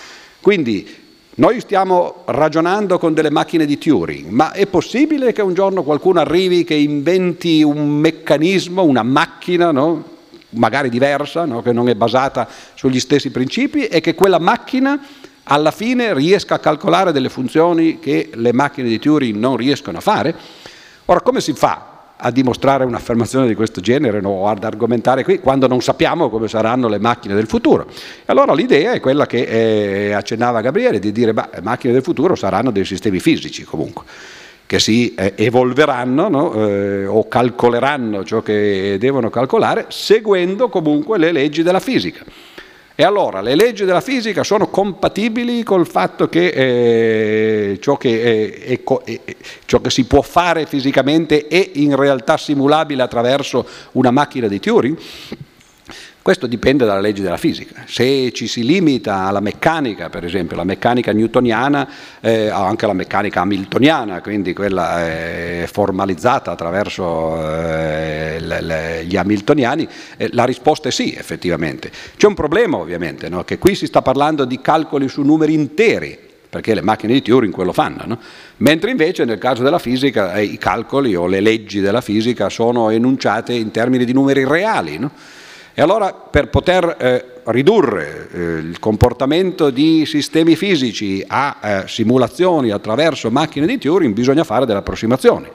Quindi 0.40 1.04
noi 1.38 1.60
stiamo 1.60 2.22
ragionando 2.26 2.98
con 2.98 3.12
delle 3.12 3.30
macchine 3.30 3.66
di 3.66 3.76
Turing, 3.76 4.28
ma 4.30 4.52
è 4.52 4.66
possibile 4.66 5.32
che 5.32 5.42
un 5.42 5.52
giorno 5.52 5.82
qualcuno 5.82 6.18
arrivi 6.18 6.64
che 6.64 6.74
inventi 6.74 7.62
un 7.62 7.88
meccanismo, 7.88 8.82
una 8.82 9.02
macchina, 9.02 9.70
no? 9.70 10.14
magari 10.50 10.88
diversa, 10.88 11.44
no? 11.44 11.60
che 11.60 11.72
non 11.72 11.90
è 11.90 11.94
basata 11.94 12.48
sugli 12.74 13.00
stessi 13.00 13.30
principi 13.30 13.86
e 13.86 14.00
che 14.00 14.14
quella 14.14 14.38
macchina 14.38 14.98
alla 15.48 15.70
fine 15.70 16.12
riesca 16.14 16.56
a 16.56 16.58
calcolare 16.58 17.12
delle 17.12 17.28
funzioni 17.28 17.98
che 17.98 18.30
le 18.34 18.52
macchine 18.52 18.88
di 18.88 18.98
Turing 18.98 19.36
non 19.36 19.56
riescono 19.56 19.98
a 19.98 20.00
fare? 20.00 20.34
Ora, 21.06 21.20
come 21.20 21.40
si 21.40 21.52
fa 21.52 21.94
a 22.16 22.30
dimostrare 22.30 22.84
un'affermazione 22.84 23.46
di 23.46 23.54
questo 23.54 23.80
genere 23.80 24.20
no, 24.20 24.30
o 24.30 24.48
ad 24.48 24.64
argomentare 24.64 25.22
qui 25.22 25.38
quando 25.38 25.66
non 25.66 25.82
sappiamo 25.82 26.30
come 26.30 26.48
saranno 26.48 26.88
le 26.88 26.98
macchine 26.98 27.34
del 27.34 27.46
futuro. 27.46 27.86
Allora 28.26 28.54
l'idea 28.54 28.92
è 28.92 29.00
quella 29.00 29.26
che 29.26 29.42
eh, 30.08 30.12
accennava 30.12 30.62
Gabriele, 30.62 30.98
di 30.98 31.12
dire 31.12 31.32
che 31.34 31.48
le 31.52 31.60
macchine 31.62 31.92
del 31.92 32.02
futuro 32.02 32.34
saranno 32.34 32.70
dei 32.70 32.84
sistemi 32.84 33.20
fisici 33.20 33.64
comunque 33.64 34.04
che 34.66 34.80
si 34.80 35.14
eh, 35.14 35.34
evolveranno 35.36 36.28
no, 36.28 36.52
eh, 36.54 37.06
o 37.06 37.28
calcoleranno 37.28 38.24
ciò 38.24 38.42
che 38.42 38.96
devono 38.98 39.30
calcolare 39.30 39.86
seguendo 39.88 40.68
comunque 40.68 41.18
le 41.18 41.30
leggi 41.30 41.62
della 41.62 41.78
fisica. 41.78 42.24
E 42.98 43.04
allora 43.04 43.42
le 43.42 43.54
leggi 43.54 43.84
della 43.84 44.00
fisica 44.00 44.42
sono 44.42 44.68
compatibili 44.68 45.62
col 45.62 45.86
fatto 45.86 46.30
che, 46.30 46.46
eh, 46.46 47.78
ciò, 47.78 47.98
che 47.98 48.22
è, 48.64 48.80
è, 48.80 48.82
è, 49.04 49.36
ciò, 49.66 49.82
che 49.82 49.90
si 49.90 50.06
può 50.06 50.22
fare 50.22 50.64
fisicamente 50.64 51.46
è 51.46 51.72
in 51.74 51.94
realtà 51.94 52.38
simulabile 52.38 53.02
attraverso 53.02 53.66
una 53.92 54.10
macchina 54.10 54.48
di 54.48 54.58
Turing? 54.58 54.98
Questo 56.26 56.48
dipende 56.48 56.84
dalla 56.84 56.98
legge 56.98 57.22
della 57.22 57.36
fisica. 57.36 57.84
Se 57.86 58.32
ci 58.32 58.48
si 58.48 58.64
limita 58.64 59.26
alla 59.26 59.38
meccanica, 59.38 60.10
per 60.10 60.24
esempio, 60.24 60.56
la 60.56 60.64
meccanica 60.64 61.12
newtoniana, 61.12 61.88
eh, 62.20 62.48
anche 62.48 62.84
la 62.84 62.94
meccanica 62.94 63.42
hamiltoniana, 63.42 64.20
quindi 64.20 64.52
quella 64.52 65.06
eh, 65.06 65.68
formalizzata 65.70 66.50
attraverso 66.50 67.40
eh, 67.40 68.40
le, 68.40 68.60
le, 68.60 69.04
gli 69.04 69.16
hamiltoniani, 69.16 69.86
eh, 70.16 70.28
la 70.32 70.42
risposta 70.42 70.88
è 70.88 70.90
sì, 70.90 71.14
effettivamente. 71.14 71.92
C'è 72.16 72.26
un 72.26 72.34
problema, 72.34 72.76
ovviamente, 72.78 73.28
no? 73.28 73.44
che 73.44 73.58
qui 73.58 73.76
si 73.76 73.86
sta 73.86 74.02
parlando 74.02 74.44
di 74.44 74.60
calcoli 74.60 75.06
su 75.06 75.22
numeri 75.22 75.54
interi, 75.54 76.18
perché 76.50 76.74
le 76.74 76.82
macchine 76.82 77.12
di 77.12 77.22
Turing 77.22 77.52
quello 77.52 77.72
fanno, 77.72 78.02
no? 78.04 78.18
mentre 78.56 78.90
invece 78.90 79.24
nel 79.24 79.38
caso 79.38 79.62
della 79.62 79.78
fisica 79.78 80.34
eh, 80.34 80.42
i 80.42 80.58
calcoli 80.58 81.14
o 81.14 81.28
le 81.28 81.38
leggi 81.38 81.78
della 81.78 82.00
fisica 82.00 82.48
sono 82.48 82.90
enunciate 82.90 83.52
in 83.52 83.70
termini 83.70 84.04
di 84.04 84.12
numeri 84.12 84.44
reali. 84.44 84.98
No? 84.98 85.12
E 85.78 85.82
allora 85.82 86.10
per 86.14 86.48
poter 86.48 86.96
eh, 86.98 87.24
ridurre 87.44 88.28
eh, 88.32 88.38
il 88.38 88.78
comportamento 88.80 89.68
di 89.68 90.06
sistemi 90.06 90.56
fisici 90.56 91.22
a 91.26 91.58
eh, 91.62 91.82
simulazioni 91.86 92.70
attraverso 92.70 93.30
macchine 93.30 93.66
di 93.66 93.76
Turing 93.76 94.14
bisogna 94.14 94.42
fare 94.42 94.64
delle 94.64 94.78
approssimazioni. 94.78 95.46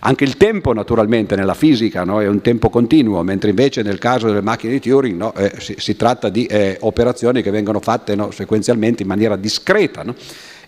Anche 0.00 0.24
il 0.24 0.36
tempo 0.36 0.72
naturalmente 0.72 1.36
nella 1.36 1.54
fisica 1.54 2.02
no, 2.02 2.20
è 2.20 2.26
un 2.26 2.40
tempo 2.40 2.70
continuo, 2.70 3.22
mentre 3.22 3.50
invece 3.50 3.82
nel 3.82 3.98
caso 3.98 4.26
delle 4.26 4.42
macchine 4.42 4.72
di 4.72 4.80
Turing 4.80 5.16
no, 5.16 5.32
eh, 5.36 5.52
si, 5.58 5.76
si, 5.78 5.94
tratta 5.94 6.28
di 6.28 6.44
eh, 6.46 6.78
operazioni 6.80 7.40
che 7.40 7.52
vengono 7.52 7.78
fatte 7.78 8.16
no, 8.16 8.32
sequenzialmente 8.32 9.02
in 9.02 9.08
maniera 9.08 9.36
discreta. 9.36 10.02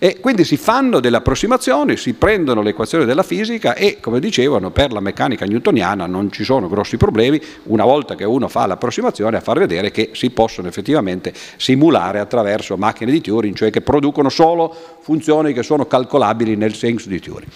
E 0.05 0.21
quindi 0.21 0.45
si 0.45 0.59
fanno 0.59 1.01
delle 1.01 1.17
approssimazioni, 1.17 1.97
si 1.97 2.13
prendono 2.13 2.61
le 2.61 2.69
equazioni 2.69 3.07
della 3.07 3.23
fisica 3.23 3.73
e, 3.73 4.01
come 4.03 4.21
dicevano, 4.21 4.71
per 4.71 4.93
la 4.93 5.01
meccanica 5.01 5.47
newtoniana 5.47 6.05
non 6.05 6.31
ci 6.31 6.45
sono 6.45 6.69
grossi 6.69 6.99
problemi. 6.99 7.41
Una 7.63 7.85
volta 7.85 8.15
che 8.15 8.25
uno 8.25 8.49
fa 8.49 8.67
l'approssimazione 8.67 9.39
a 9.39 9.41
far 9.41 9.59
vedere 9.59 9.91
che 9.91 10.11
si 10.13 10.29
possono 10.29 10.69
effettivamente 10.69 11.33
simulare 11.57 12.19
attraverso 12.19 12.77
macchine 12.77 13.13
di 13.13 13.23
Turing, 13.23 13.57
cioè 13.57 13.71
che 13.71 13.81
producono 13.81 14.29
solo 14.29 14.94
funzioni 15.05 15.53
che 15.53 15.63
sono 15.63 15.85
calcolabili 15.85 16.57
nel 16.57 16.75
senso 16.75 17.11
di 17.11 17.21
Turing. 17.21 17.51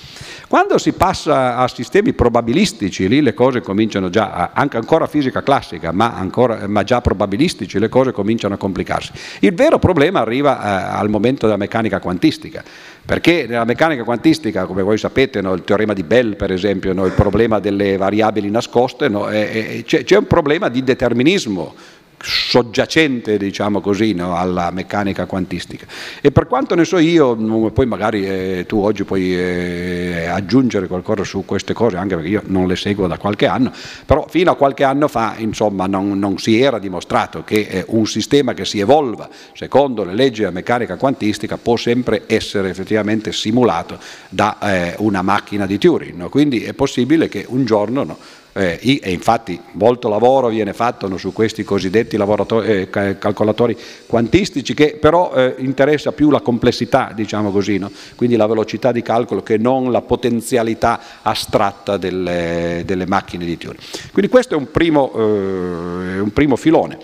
Quando 0.49 0.77
si 0.77 0.93
passa 0.93 1.57
a 1.57 1.67
sistemi 1.67 2.13
probabilistici, 2.13 3.09
lì 3.09 3.23
le 3.23 3.33
cose 3.33 3.63
cominciano 3.63 4.11
già, 4.11 4.51
anche 4.53 4.77
ancora 4.77 5.07
fisica 5.07 5.43
classica, 5.43 5.91
ma, 5.91 6.15
ancora, 6.15 6.69
ma 6.69 6.85
già 6.85 7.01
probabilistici, 7.01 7.79
le 7.79 7.89
cose 7.89 8.13
cominciano 8.13 8.55
a 8.55 8.57
complicarsi. 8.59 9.13
Il 9.41 9.55
vero 9.55 9.79
problema 9.79 10.21
arriva 10.21 10.59
eh, 10.61 10.99
al 10.99 11.09
momento 11.09 11.47
della 11.47 11.57
meccanica 11.57 12.01
quantistica 12.01 12.63
perché 13.09 13.47
nella 13.49 13.65
meccanica 13.65 14.05
quantistica, 14.05 14.67
come 14.67 14.83
voi 14.83 14.99
sapete, 14.99 15.41
no, 15.41 15.55
il 15.55 15.65
teorema 15.65 15.95
di 15.95 16.03
Bell 16.03 16.37
per 16.37 16.53
esempio, 16.53 16.93
no, 16.93 17.07
il 17.07 17.13
problema 17.13 17.59
delle 17.59 17.97
variabili 17.97 18.51
nascoste, 18.51 19.09
no, 19.09 19.23
c'è, 19.23 19.83
c'è 19.83 20.17
un 20.19 20.27
problema 20.27 20.69
di 20.69 20.85
determinismo 20.85 21.75
soggiacente 22.21 23.37
diciamo 23.37 23.81
così 23.81 24.13
no, 24.13 24.37
alla 24.37 24.71
meccanica 24.71 25.27
quantistica 25.27 25.87
e 26.21 26.33
per 26.33 26.47
quanto 26.47 26.75
ne 26.75 26.85
so 26.85 26.99
io 26.99 27.37
poi 27.71 27.87
magari 27.87 28.27
eh, 28.27 28.65
tu 28.67 28.79
oggi 28.79 29.05
puoi 29.05 29.35
eh, 29.37 30.27
aggiungere 30.27 30.87
qualcosa 30.87 31.25
su 31.25 31.45
queste 31.45 31.73
cose 31.73 31.97
anche 31.97 32.17
perché 32.17 32.31
io 32.31 32.43
non 32.47 32.67
le 32.67 32.77
seguo 32.77 33.07
da 33.07 33.19
qualche 33.19 33.47
anno 33.47 33.73
però 34.05 34.27
fino 34.29 34.51
a 34.51 34.57
qualche 34.57 34.85
anno 34.85 35.09
fa 35.09 35.35
insomma 35.39 35.87
non, 35.87 36.19
non 36.19 36.39
si 36.39 36.61
era 36.61 36.79
dimostrato 36.79 37.45
che 37.45 37.67
eh, 37.69 37.85
un 37.89 38.07
sistema 38.07 38.55
che 38.55 38.65
si 38.65 38.81
evolva 38.81 39.29
secondo 39.55 40.05
le 40.05 40.15
leggi 40.15 40.41
della 40.41 40.53
meccanica 40.53 40.97
quantistica 40.97 41.57
può 41.57 41.77
sempre 41.77 42.25
essere 42.27 42.71
effettivamente 42.71 43.33
simulato 43.33 43.99
da 44.29 44.59
eh, 44.61 44.95
una 44.99 45.23
macchina 45.23 45.67
di 45.67 45.79
Turing 45.79 46.15
no? 46.15 46.29
quindi 46.29 46.63
è 46.65 46.73
possibile 46.73 47.29
che 47.29 47.45
un 47.49 47.65
giorno 47.65 48.03
no, 48.03 48.19
eh, 48.59 49.01
e 49.03 49.13
infatti 49.13 49.61
molto 49.73 50.09
lavoro 50.09 50.49
viene 50.49 50.73
fatto 50.73 51.17
su 51.17 51.33
questi 51.33 51.63
cosiddetti 51.63 52.17
eh, 52.17 52.89
calcolatori 52.91 53.77
quantistici 54.07 54.75
che 54.75 54.99
però 55.01 55.33
eh, 55.33 55.55
interessa 55.59 56.11
più 56.11 56.31
la 56.31 56.41
complessità, 56.41 57.13
diciamo 57.15 57.53
così, 57.53 57.79
no? 57.79 57.91
quindi 58.17 58.35
la 58.35 58.47
velocità 58.47 58.91
di 58.91 59.01
calcolo 59.01 59.43
che 59.45 59.59
non 59.59 59.93
la 59.93 60.03
potenzialità 60.03 61.01
astratta 61.23 61.97
delle, 61.97 62.83
delle 62.85 63.07
macchine 63.07 63.45
di 63.45 63.57
Turing. 63.57 63.81
Quindi 64.13 64.29
questo 64.31 64.55
è 64.55 64.57
un 64.57 64.71
primo, 64.73 65.13
eh, 65.15 66.19
un 66.19 66.31
primo 66.33 66.57
filone. 66.57 66.99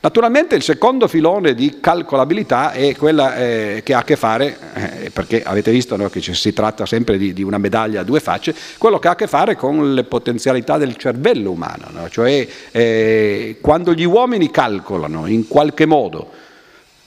Naturalmente 0.00 0.54
il 0.54 0.62
secondo 0.62 1.08
filone 1.08 1.54
di 1.54 1.78
calcolabilità 1.80 2.70
è 2.70 2.94
quella 2.94 3.34
eh, 3.34 3.80
che 3.84 3.94
ha 3.94 3.98
a 3.98 4.04
che 4.04 4.14
fare, 4.14 4.56
eh, 4.74 5.10
perché 5.10 5.42
avete 5.42 5.72
visto 5.72 5.96
no, 5.96 6.08
che 6.08 6.20
si 6.22 6.52
tratta 6.52 6.86
sempre 6.86 7.18
di, 7.18 7.32
di, 7.32 7.42
una 7.42 7.58
medaglia 7.58 8.02
a 8.02 8.04
due 8.04 8.20
facce, 8.20 8.54
quello 8.78 9.00
che 9.00 9.08
ha 9.08 9.12
a 9.12 9.16
che 9.16 9.26
fare 9.26 9.56
con 9.56 9.94
le 9.94 10.04
potenzialità 10.04 10.78
del 10.78 10.96
cervello 10.96 11.50
umano, 11.50 11.86
no? 11.90 12.08
cioè 12.08 12.46
eh, 12.70 13.58
quando 13.60 13.92
gli 13.92 14.04
uomini 14.04 14.52
calcolano 14.52 15.26
in 15.26 15.48
qualche 15.48 15.84
modo, 15.84 16.30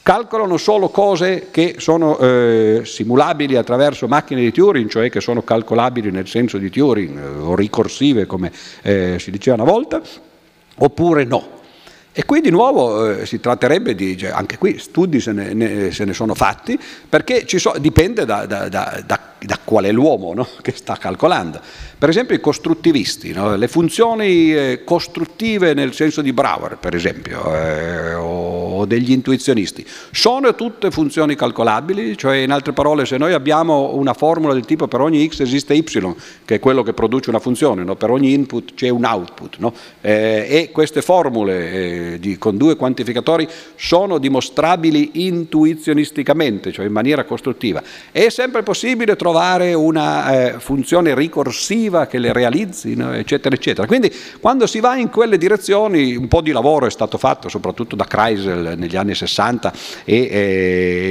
calcolano 0.04 0.58
solo 0.58 0.90
cose 0.90 1.48
che 1.50 1.76
sono 1.78 2.20
eh, 2.20 2.82
simulabili 2.84 3.56
attraverso 3.56 4.10
macchine 4.10 4.42
di 4.42 4.52
Turing, 4.52 4.90
cioè 4.90 5.10
che 5.10 5.22
sono 5.22 5.44
calcolabili 5.44 6.12
nel 6.12 6.28
senso 6.28 6.58
di 6.58 6.70
Turing 6.70 7.18
eh, 7.18 7.40
o 7.40 7.56
ricorsive 7.56 8.26
come 8.26 8.52
eh, 8.82 9.16
si 9.18 9.32
diceva 9.32 9.62
una 9.64 9.72
volta, 9.72 10.02
oppure 10.76 11.24
no. 11.24 11.60
E 12.14 12.26
qui 12.26 12.42
di 12.42 12.50
nuovo 12.50 13.10
eh, 13.10 13.26
si 13.26 13.40
tratterebbe 13.40 13.96
di, 13.96 14.18
cioè, 14.18 14.32
anche 14.32 14.58
qui 14.58 14.78
studi 14.78 15.22
se 15.22 15.32
ne, 15.32 15.54
ne, 15.54 15.92
se 15.92 16.04
ne 16.04 16.14
sono 16.14 16.36
fatti, 16.36 16.78
perché 17.08 17.46
so, 17.58 17.74
dipende 17.80 18.26
da, 18.26 18.46
da, 18.46 18.68
da, 18.68 19.02
da, 19.06 19.20
qual 19.72 19.86
è 19.86 19.92
l'uomo 19.92 20.34
no? 20.34 20.48
che 20.62 20.74
sta 20.76 20.98
calcolando. 20.98 21.60
Per 21.98 22.10
esempio 22.10 22.36
i 22.36 22.40
costruttivisti, 22.40 23.32
no? 23.32 23.56
le 23.56 23.68
funzioni 23.68 24.54
eh, 24.54 24.82
costruttive 24.84 25.74
nel 25.74 25.94
senso 25.94 26.22
di 26.22 26.34
Brouwer, 26.34 26.78
per 26.78 26.96
esempio, 26.96 27.56
eh, 27.56 28.14
o 28.14 28.86
degli 28.86 29.12
intuizionisti, 29.12 29.86
sono 30.12 30.56
tutte 30.56 30.90
funzioni 30.90 31.36
calcolabili, 31.36 32.18
cioè 32.18 32.38
in 32.38 32.52
altre 32.52 32.74
parole 32.74 33.06
se 33.06 33.18
noi 33.18 33.34
abbiamo 33.34 33.94
una 33.96 34.14
formula 34.14 34.54
del 34.54 34.66
tipo 34.66 34.88
per 34.88 35.02
ogni 35.02 35.28
x 35.28 35.42
esiste 35.42 35.76
y, 35.76 35.84
che 35.84 36.56
è 36.56 36.60
quello 36.60 36.82
che 36.82 36.94
produce 36.94 37.30
una 37.30 37.40
funzione, 37.40 37.84
no? 37.84 37.96
per 37.96 38.10
ogni 38.10 38.34
input 38.34 38.74
c'è 38.74 38.90
un 38.90 39.06
output, 39.06 39.58
eh, 40.02 40.48
e 40.50 40.70
queste 40.72 41.02
formule 41.04 41.72
eh, 41.72 42.20
di, 42.20 42.38
con 42.40 42.58
due 42.58 42.76
quantificatori 42.76 43.48
sono 43.76 44.18
dimostrabili 44.18 45.28
intuizionisticamente, 45.28 46.72
cioè 46.72 46.86
in 46.86 46.92
maniera 46.92 47.24
costruttiva. 47.26 47.84
È 48.12 48.30
sempre 48.30 48.64
possibile 48.64 49.16
trovare 49.16 49.31
una 49.74 50.54
eh, 50.54 50.60
funzione 50.60 51.16
ricorsiva 51.16 52.08
che 52.08 52.18
le 52.18 52.34
realizzi, 52.34 52.96
no? 52.96 53.14
eccetera, 53.14 53.56
eccetera. 53.56 53.88
Quindi 53.88 54.14
quando 54.40 54.68
si 54.68 54.80
va 54.80 54.96
in 54.96 55.10
quelle 55.10 55.38
direzioni 55.38 56.16
un 56.16 56.28
po' 56.28 56.42
di 56.42 56.52
lavoro 56.52 56.86
è 56.86 56.92
stato 56.92 57.18
fatto, 57.18 57.50
soprattutto 57.50 57.96
da 57.96 58.06
Kreisel 58.06 58.76
negli 58.78 58.96
anni 58.96 59.16
60 59.16 59.74
e, 60.04 60.16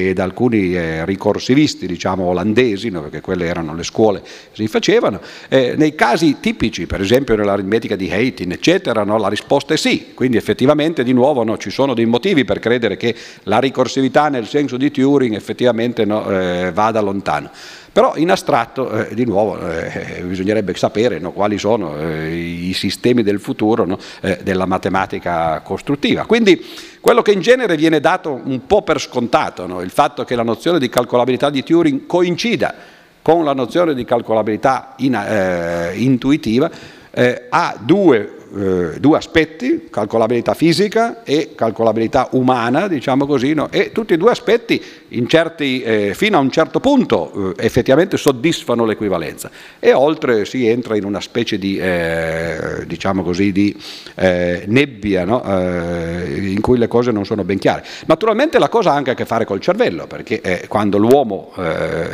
eh, 0.09 0.13
da 0.15 0.25
alcuni 0.25 0.75
eh, 0.75 1.05
ricorsivisti, 1.05 1.87
diciamo, 1.87 2.25
olandesi, 2.25 2.91
perché 2.91 3.21
quelle 3.21 3.47
erano 3.47 3.75
le 3.75 3.85
scuole 3.85 4.21
che 4.21 4.29
si 4.53 4.69
facevano. 4.69 5.21
Eh, 5.49 5.75
nei 5.77 5.95
casi 5.95 6.39
tipici, 6.41 6.87
per 6.87 7.01
esempio 7.01 7.37
nell'aritmetica 7.37 7.97
di 7.97 8.11
Haytin, 8.11 8.53
eccetera, 8.53 9.05
la 9.05 9.29
risposta 9.29 9.75
è 9.75 9.77
sì. 9.77 10.13
Quindi 10.15 10.37
effettivamente 10.37 11.03
di 11.03 11.13
nuovo 11.13 11.39
ci 11.57 11.71
sono 11.71 11.95
dei 11.95 12.07
motivi 12.07 12.45
per 12.45 12.59
credere 12.59 12.97
che 12.97 13.15
la 13.45 13.59
ricorsività 13.59 14.29
nel 14.29 14.47
senso 14.47 14.77
di 14.77 14.91
Turing 14.91 15.35
effettivamente 15.35 16.03
eh, 16.03 16.71
vada 16.73 17.01
lontano. 17.01 17.51
Però 17.93 18.15
in 18.17 18.31
astratto, 18.31 18.91
eh, 18.91 19.15
di 19.15 19.25
nuovo, 19.25 19.59
eh, 19.69 20.23
bisognerebbe 20.23 20.75
sapere 20.75 21.19
no, 21.19 21.33
quali 21.33 21.59
sono 21.59 21.99
eh, 21.99 22.33
i 22.33 22.73
sistemi 22.73 23.25
del 23.25 23.41
futuro 23.41 23.85
no, 23.85 23.99
eh, 24.21 24.39
della 24.43 24.65
matematica 24.65 25.61
costruttiva. 25.61 26.25
Quindi 26.25 26.65
quello 27.01 27.21
che 27.23 27.33
in 27.33 27.41
genere 27.41 27.77
viene 27.77 27.99
dato 27.99 28.41
un 28.45 28.65
po' 28.67 28.83
per 28.83 29.01
scontato, 29.01 29.67
no, 29.67 29.81
il 29.81 29.91
fatto 29.91 30.25
che 30.25 30.37
la 30.37 30.45
nozione 30.45 30.79
di 30.79 30.89
calcolabilità 30.89 31.51
di 31.51 31.65
Turing 31.65 32.07
coincida 32.07 32.75
con 33.23 33.45
la 33.45 33.55
nozione 33.55 33.95
di 33.95 34.05
calcolabilità 34.05 34.95
in, 34.99 35.15
eh, 35.15 35.93
intuitiva, 35.97 36.71
eh, 37.11 37.47
ha 37.49 37.77
due 37.79 38.37
eh, 38.57 38.99
due 39.01 39.17
aspetti, 39.17 39.89
calcolabilità 39.91 40.55
fisica 40.55 41.23
e 41.23 41.53
calcolabilità 41.55 42.29
umana, 42.33 42.89
diciamo 42.89 43.27
così, 43.27 43.55
no? 43.55 43.71
e 43.71 43.93
tutti 43.93 44.15
e 44.15 44.17
due 44.17 44.31
aspetti 44.31 44.83
certi, 45.31 45.83
eh, 45.83 46.13
fino 46.15 46.37
a 46.37 46.41
un 46.41 46.51
certo 46.51 46.81
punto 46.81 47.55
eh, 47.57 47.65
effettivamente 47.65 48.17
soddisfano 48.17 48.85
l'equivalenza 48.85 49.51
e 49.79 49.93
oltre 49.93 50.45
si 50.45 50.67
entra 50.67 50.97
in 50.97 51.05
una 51.05 51.21
specie 51.21 51.59
di, 51.59 51.79
eh, 51.79 52.85
diciamo 52.87 53.23
così, 53.23 53.53
di 53.53 53.75
eh, 54.17 54.65
nebbia 54.67 55.25
no? 55.25 55.39
In 55.41 56.61
cui 56.61 56.79
le 56.79 56.89
cose 56.89 57.13
non 57.13 57.25
sono 57.25 57.45
ben 57.45 57.59
chiare. 57.59 57.85
Naturalmente 58.07 58.59
la 58.59 58.69
cosa 58.69 58.91
ha 58.91 58.95
anche 58.95 59.11
a 59.11 59.15
che 59.15 59.25
fare 59.25 59.45
col 59.45 59.61
cervello, 59.61 60.07
perché 60.07 60.65
quando 60.69 60.99
l'uomo 60.99 61.53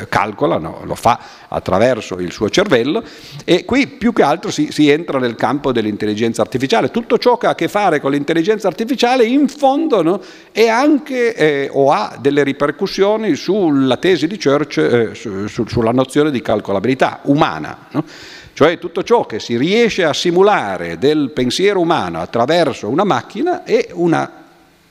calcola 0.08 0.58
no? 0.58 0.80
lo 0.84 0.94
fa 0.94 1.18
attraverso 1.48 2.18
il 2.18 2.32
suo 2.32 2.50
cervello 2.50 3.02
e 3.44 3.64
qui 3.64 3.86
più 3.86 4.12
che 4.12 4.22
altro 4.22 4.50
si, 4.50 4.70
si 4.70 4.90
entra 4.90 5.18
nel 5.18 5.34
campo 5.34 5.72
dell'intelligenza 5.72 6.25
artificiale. 6.40 6.90
Tutto 6.90 7.18
ciò 7.18 7.36
che 7.36 7.46
ha 7.46 7.50
a 7.50 7.54
che 7.54 7.68
fare 7.68 8.00
con 8.00 8.10
l'intelligenza 8.10 8.68
artificiale 8.68 9.24
in 9.24 9.48
fondo 9.48 10.02
no, 10.02 10.20
è 10.52 10.68
anche 10.68 11.34
eh, 11.34 11.68
o 11.72 11.90
ha 11.90 12.16
delle 12.20 12.42
ripercussioni 12.42 13.34
sulla 13.34 13.96
tesi 13.96 14.26
di 14.26 14.38
Church, 14.38 14.78
eh, 14.78 15.14
su, 15.14 15.46
su, 15.46 15.64
sulla 15.66 15.92
nozione 15.92 16.30
di 16.30 16.42
calcolabilità 16.42 17.20
umana. 17.24 17.86
No? 17.90 18.04
Cioè 18.52 18.78
tutto 18.78 19.02
ciò 19.02 19.26
che 19.26 19.38
si 19.38 19.56
riesce 19.56 20.04
a 20.04 20.14
simulare 20.14 20.98
del 20.98 21.30
pensiero 21.30 21.80
umano 21.80 22.20
attraverso 22.20 22.88
una 22.88 23.04
macchina 23.04 23.64
è 23.64 23.88
una 23.92 24.44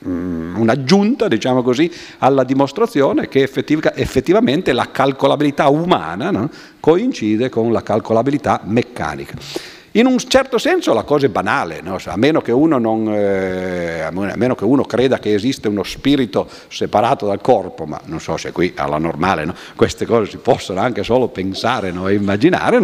Mm, 0.06 0.56
un'aggiunta, 0.56 1.26
diciamo 1.26 1.62
così, 1.62 1.90
alla 2.18 2.44
dimostrazione 2.44 3.28
che 3.28 3.42
effettiv- 3.42 3.92
effettivamente 3.94 4.72
la 4.72 4.90
calcolabilità 4.90 5.68
umana 5.68 6.30
no, 6.30 6.50
coincide 6.78 7.48
con 7.48 7.72
la 7.72 7.82
calcolabilità 7.82 8.60
meccanica. 8.64 9.34
In 9.96 10.04
un 10.04 10.18
certo 10.18 10.58
senso 10.58 10.92
la 10.92 11.04
cosa 11.04 11.24
è 11.24 11.30
banale, 11.30 11.80
no? 11.80 11.98
a, 12.04 12.16
meno 12.16 12.42
non, 12.78 13.14
eh, 13.14 14.02
a, 14.02 14.10
meno 14.10 14.54
che 14.54 14.64
uno 14.64 14.84
creda 14.84 15.18
che 15.18 15.32
esiste 15.32 15.68
uno 15.68 15.84
spirito 15.84 16.46
separato 16.68 17.26
dal 17.26 17.40
corpo, 17.40 17.86
ma 17.86 17.98
non 18.04 18.20
so 18.20 18.36
se 18.36 18.52
qui 18.52 18.74
alla 18.76 18.98
normale 18.98 19.46
no? 19.46 19.54
queste 19.74 20.04
cose 20.04 20.30
si 20.30 20.36
possono 20.36 20.80
anche 20.80 21.02
solo 21.02 21.28
pensare 21.28 21.88
e 21.88 22.12
immaginare, 22.12 22.78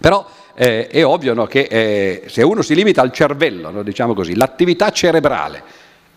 però 0.00 0.24
eh, 0.54 0.86
è 0.86 1.04
ovvio 1.04 1.46
che 1.46 1.66
eh, 1.68 2.22
se 2.28 2.42
uno 2.42 2.62
si 2.62 2.76
limita 2.76 3.02
al 3.02 3.10
cervello, 3.10 3.82
diciamo 3.82 4.14
così, 4.14 4.36
l'attività 4.36 4.92
cerebrale, 4.92 5.62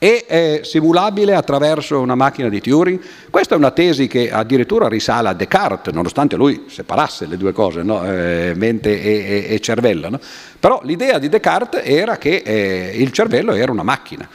e 0.04 0.26
è 0.26 0.60
simulabile 0.64 1.34
attraverso 1.34 2.02
una 2.02 2.16
macchina 2.16 2.50
di 2.50 2.60
Turing? 2.60 3.00
Questa 3.30 3.56
è 3.56 3.58
una 3.58 3.72
tesi 3.72 4.08
che 4.08 4.30
addirittura 4.30 4.90
risale 4.90 5.30
a 5.30 5.34
Descartes, 5.34 5.94
nonostante 5.94 6.36
lui 6.36 6.66
separasse 6.68 7.26
le 7.26 7.38
due 7.38 7.54
cose, 7.54 7.84
no? 7.84 8.06
eh, 8.06 8.52
mente 8.54 9.02
e, 9.02 9.46
e, 9.48 9.54
e 9.54 9.60
cervello. 9.62 10.10
No? 10.10 10.20
Però 10.60 10.82
l'idea 10.84 11.20
di 11.20 11.30
Descartes 11.30 11.84
era 11.86 12.18
che 12.18 12.44
eh, 12.46 12.92
il 12.98 13.14
cervello 13.14 13.54
era 13.54 13.72
una 13.72 13.84
macchina 13.84 14.28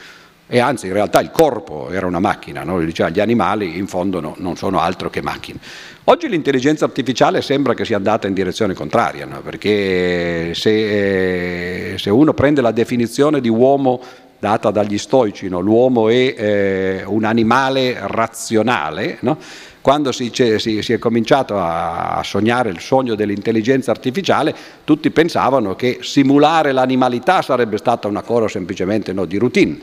e 0.50 0.58
anzi 0.58 0.86
in 0.86 0.94
realtà 0.94 1.20
il 1.20 1.30
corpo 1.30 1.90
era 1.90 2.06
una 2.06 2.20
macchina, 2.20 2.64
no? 2.64 2.80
diceva, 2.80 3.10
gli 3.10 3.20
animali 3.20 3.76
in 3.76 3.86
fondo 3.86 4.20
no, 4.20 4.34
non 4.38 4.56
sono 4.56 4.80
altro 4.80 5.10
che 5.10 5.20
macchine. 5.20 5.58
Oggi 6.04 6.26
l'intelligenza 6.26 6.86
artificiale 6.86 7.42
sembra 7.42 7.74
che 7.74 7.84
sia 7.84 7.98
andata 7.98 8.26
in 8.26 8.32
direzione 8.32 8.72
contraria, 8.72 9.26
no? 9.26 9.42
perché 9.42 10.54
se, 10.54 11.92
eh, 11.92 11.98
se, 11.98 12.08
uno 12.08 12.32
prende 12.32 12.62
la 12.62 12.70
definizione 12.70 13.42
di 13.42 13.50
uomo 13.50 14.00
data 14.38 14.70
dagli 14.70 14.98
stoici, 14.98 15.48
no? 15.48 15.60
l'uomo 15.60 16.08
è 16.08 16.34
eh, 16.36 17.02
un 17.04 17.24
animale 17.24 17.96
razionale, 17.98 19.18
no? 19.20 19.38
quando 19.80 20.12
si, 20.12 20.30
si, 20.32 20.82
si, 20.82 20.92
è 20.92 20.98
cominciato 20.98 21.58
a, 21.58 22.20
sognare 22.22 22.68
il 22.70 22.80
sogno 22.80 23.14
dell'intelligenza 23.14 23.90
artificiale, 23.90 24.54
tutti 24.84 25.10
pensavano 25.10 25.74
che 25.74 25.98
simulare 26.02 26.72
l'animalità 26.72 27.42
sarebbe 27.42 27.78
stata 27.78 28.06
una 28.06 28.22
cosa 28.22 28.48
semplicemente 28.48 29.12
no, 29.12 29.24
di 29.24 29.38
routine. 29.38 29.78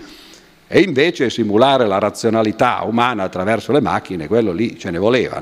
E 0.68 0.82
invece 0.82 1.30
simulare 1.30 1.86
la 1.86 2.00
razionalità 2.00 2.82
umana 2.86 3.24
attraverso 3.24 3.72
le 3.72 3.82
macchine, 3.82 4.28
quello 4.28 4.52
lì 4.52 4.78
ce 4.80 4.92
ne 4.92 4.98
voleva. 4.98 5.42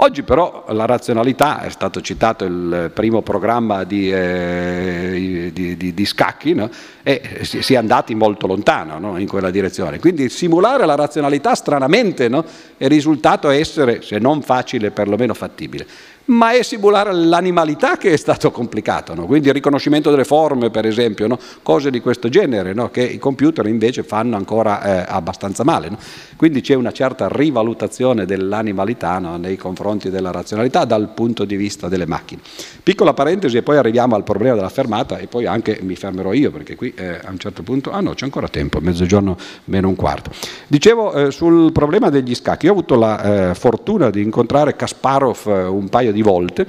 Oggi 0.00 0.22
però 0.22 0.64
la 0.68 0.84
razionalità, 0.84 1.62
è 1.62 1.70
stato 1.70 2.00
citato 2.00 2.44
il 2.44 2.92
primo 2.94 3.20
programma 3.22 3.82
di, 3.82 4.12
eh, 4.12 5.50
di, 5.52 5.76
di, 5.76 5.92
di 5.92 6.04
scacchi, 6.04 6.54
no? 6.54 6.70
e 7.02 7.40
si, 7.42 7.74
è 7.74 7.76
andati 7.76 8.14
molto 8.14 8.46
lontano 8.46 9.00
no? 9.00 9.18
in 9.18 9.26
quella 9.26 9.50
direzione. 9.50 9.98
Quindi 9.98 10.28
simulare 10.28 10.86
la 10.86 10.94
razionalità 10.94 11.56
stranamente 11.56 12.28
no? 12.28 12.44
è 12.76 12.86
risultato 12.86 13.50
essere, 13.50 14.00
se 14.02 14.18
non 14.18 14.40
facile, 14.42 14.92
perlomeno 14.92 15.34
fattibile 15.34 15.84
ma 16.28 16.52
è 16.52 16.62
simulare 16.62 17.12
l'animalità 17.12 17.96
che 17.96 18.12
è 18.12 18.16
stato 18.16 18.50
complicato, 18.50 19.14
no? 19.14 19.26
quindi 19.26 19.48
il 19.48 19.54
riconoscimento 19.54 20.10
delle 20.10 20.24
forme 20.24 20.70
per 20.70 20.86
esempio, 20.86 21.26
no? 21.26 21.38
cose 21.62 21.90
di 21.90 22.00
questo 22.00 22.28
genere 22.28 22.74
no? 22.74 22.90
che 22.90 23.02
i 23.02 23.18
computer 23.18 23.66
invece 23.66 24.02
fanno 24.02 24.36
ancora 24.36 24.82
eh, 24.82 25.04
abbastanza 25.08 25.64
male. 25.64 25.90
Quindi 26.36 26.60
c'è 26.60 26.74
una 26.74 26.92
certa 26.92 27.28
rivalutazione 27.30 28.24
dell'animalità 28.24 29.18
nei 29.18 29.56
confronti 29.56 30.10
della 30.10 30.30
razionalità 30.30 30.84
dal 30.84 31.08
punto 31.14 31.44
di 31.44 31.56
vista 31.56 31.88
delle 31.88 32.06
macchine. 32.06 32.40
Piccola 32.82 33.12
parentesi 33.12 33.56
e 33.56 33.62
poi 33.62 33.76
arriviamo 33.76 34.14
al 34.14 34.22
problema 34.22 34.54
della 34.54 34.68
fermata 34.68 35.18
e 35.18 35.26
poi 35.26 35.46
anche 35.46 35.80
mi 35.82 35.96
fermerò 35.96 36.32
io 36.32 36.50
perché 36.50 36.76
qui 36.76 36.92
eh, 36.94 37.20
a 37.24 37.30
un 37.30 37.38
certo 37.38 37.62
punto, 37.62 37.90
ah 37.90 38.00
no 38.00 38.14
c'è 38.14 38.24
ancora 38.24 38.48
tempo, 38.48 38.80
mezzogiorno 38.80 39.36
meno 39.64 39.88
un 39.88 39.96
quarto. 39.96 40.30
Dicevo 40.66 41.12
eh, 41.12 41.30
sul 41.30 41.72
problema 41.72 42.10
degli 42.10 42.34
scacchi, 42.34 42.66
io 42.66 42.72
ho 42.72 42.74
avuto 42.74 42.96
la 42.96 43.50
eh, 43.50 43.54
fortuna 43.54 44.10
di 44.10 44.22
incontrare 44.22 44.76
Kasparov 44.76 45.38
eh, 45.46 45.64
un 45.64 45.88
paio 45.88 46.12
di 46.12 46.17
di 46.18 46.22
volte 46.22 46.66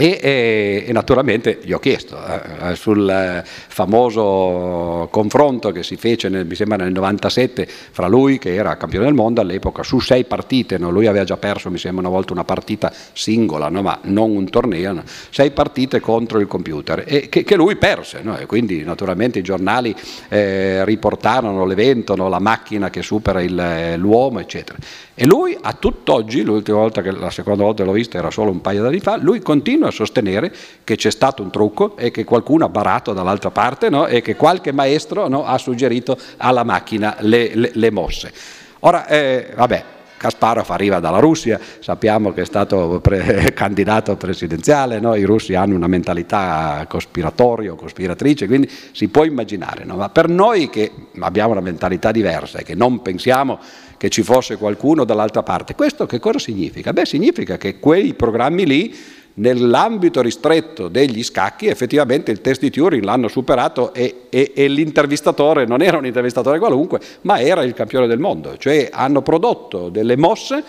e, 0.00 0.18
e, 0.18 0.84
e, 0.86 0.92
naturalmente 0.92 1.58
gli 1.62 1.72
ho 1.72 1.78
chiesto 1.78 2.16
eh, 2.16 2.74
sul 2.74 3.42
famoso 3.44 5.08
confronto 5.10 5.72
che 5.72 5.82
si 5.82 5.96
fece 5.96 6.30
nel, 6.30 6.46
mi 6.46 6.54
sembra 6.54 6.78
nel 6.78 6.92
97 6.92 7.66
fra 7.66 8.06
lui 8.06 8.38
che 8.38 8.54
era 8.54 8.78
campione 8.78 9.04
del 9.04 9.12
mondo 9.12 9.42
all'epoca 9.42 9.82
su 9.82 10.00
sei 10.00 10.24
partite, 10.24 10.78
no? 10.78 10.90
lui 10.90 11.06
aveva 11.06 11.24
già 11.24 11.36
perso 11.36 11.70
mi 11.70 11.76
sembra 11.76 12.00
una 12.00 12.16
volta 12.16 12.32
una 12.32 12.44
partita 12.44 12.90
singola 13.12 13.68
no? 13.68 13.82
ma 13.82 13.98
non 14.04 14.30
un 14.30 14.48
torneo, 14.48 14.94
no? 14.94 15.02
sei 15.28 15.50
partite 15.50 16.00
contro 16.00 16.38
il 16.38 16.46
computer 16.46 17.04
e 17.06 17.28
che, 17.28 17.44
che 17.44 17.56
lui 17.56 17.76
perse 17.76 18.22
e 18.38 18.46
quindi 18.46 18.82
naturalmente 18.82 19.40
i 19.40 19.42
giornali 19.42 19.94
eh, 20.30 20.82
riportarono 20.86 21.66
l'evento, 21.66 22.16
la 22.16 22.40
macchina 22.40 22.88
che 22.88 23.02
supera 23.02 23.42
il, 23.42 23.96
l'uomo 23.98 24.38
eccetera 24.38 24.78
e 25.22 25.26
lui 25.26 25.54
a 25.60 25.74
tutt'oggi, 25.74 26.42
l'ultima 26.42 26.78
volta 26.78 27.02
che 27.02 27.10
la 27.10 27.28
seconda 27.28 27.62
volta 27.62 27.84
l'ho 27.84 27.92
vista 27.92 28.16
era 28.16 28.30
solo 28.30 28.50
un 28.50 28.62
paio 28.62 28.80
d'anni 28.80 29.00
fa, 29.00 29.18
lui 29.18 29.40
continua 29.40 29.88
a 29.88 29.90
sostenere 29.90 30.50
che 30.82 30.96
c'è 30.96 31.10
stato 31.10 31.42
un 31.42 31.50
trucco 31.50 31.94
e 31.98 32.10
che 32.10 32.24
qualcuno 32.24 32.64
ha 32.64 32.70
barato 32.70 33.12
dall'altra 33.12 33.50
parte 33.50 33.90
no? 33.90 34.06
e 34.06 34.22
che 34.22 34.34
qualche 34.34 34.72
maestro 34.72 35.28
no, 35.28 35.44
ha 35.44 35.58
suggerito 35.58 36.16
alla 36.38 36.64
macchina 36.64 37.16
le, 37.18 37.54
le, 37.54 37.70
le 37.74 37.90
mosse. 37.90 38.32
Ora, 38.78 39.06
eh, 39.08 39.52
vabbè, 39.54 39.84
Kasparov 40.16 40.70
arriva 40.70 41.00
dalla 41.00 41.18
Russia, 41.18 41.60
sappiamo 41.80 42.32
che 42.32 42.40
è 42.40 42.46
stato 42.46 42.98
pre- 43.00 43.52
candidato 43.56 44.16
presidenziale, 44.16 45.00
no? 45.00 45.14
i 45.14 45.24
russi 45.24 45.54
hanno 45.54 45.74
una 45.74 45.86
mentalità 45.86 46.82
cospiratoria 46.88 47.72
o 47.72 47.74
cospiratrice, 47.74 48.46
quindi 48.46 48.70
si 48.92 49.08
può 49.08 49.24
immaginare, 49.24 49.84
no? 49.84 49.96
ma 49.96 50.08
per 50.08 50.30
noi 50.30 50.70
che 50.70 50.90
abbiamo 51.20 51.52
una 51.52 51.60
mentalità 51.60 52.10
diversa 52.10 52.58
e 52.58 52.64
che 52.64 52.74
non 52.74 53.02
pensiamo 53.02 53.58
che 54.00 54.08
ci 54.08 54.22
fosse 54.22 54.56
qualcuno 54.56 55.04
dall'altra 55.04 55.42
parte, 55.42 55.74
questo 55.74 56.06
che 56.06 56.18
cosa 56.18 56.38
significa? 56.38 56.94
Beh, 56.94 57.04
significa 57.04 57.58
che 57.58 57.78
quei 57.78 58.14
programmi 58.14 58.64
lì 58.64 58.96
nell'ambito 59.34 60.22
ristretto 60.22 60.88
degli 60.88 61.22
scacchi 61.22 61.66
effettivamente 61.66 62.30
il 62.30 62.40
test 62.40 62.62
di 62.62 62.70
Turing 62.70 63.04
l'hanno 63.04 63.28
superato 63.28 63.92
e, 63.92 64.22
e, 64.30 64.52
e, 64.54 64.68
l'intervistatore 64.68 65.66
non 65.66 65.82
era 65.82 65.98
un 65.98 66.06
intervistatore 66.06 66.58
qualunque, 66.58 66.98
ma 67.22 67.42
era 67.42 67.62
il 67.62 67.74
campione 67.74 68.06
del 68.06 68.18
mondo, 68.18 68.56
cioè 68.56 68.88
hanno 68.90 69.20
prodotto 69.20 69.90
delle 69.90 70.16
mosse 70.16 70.64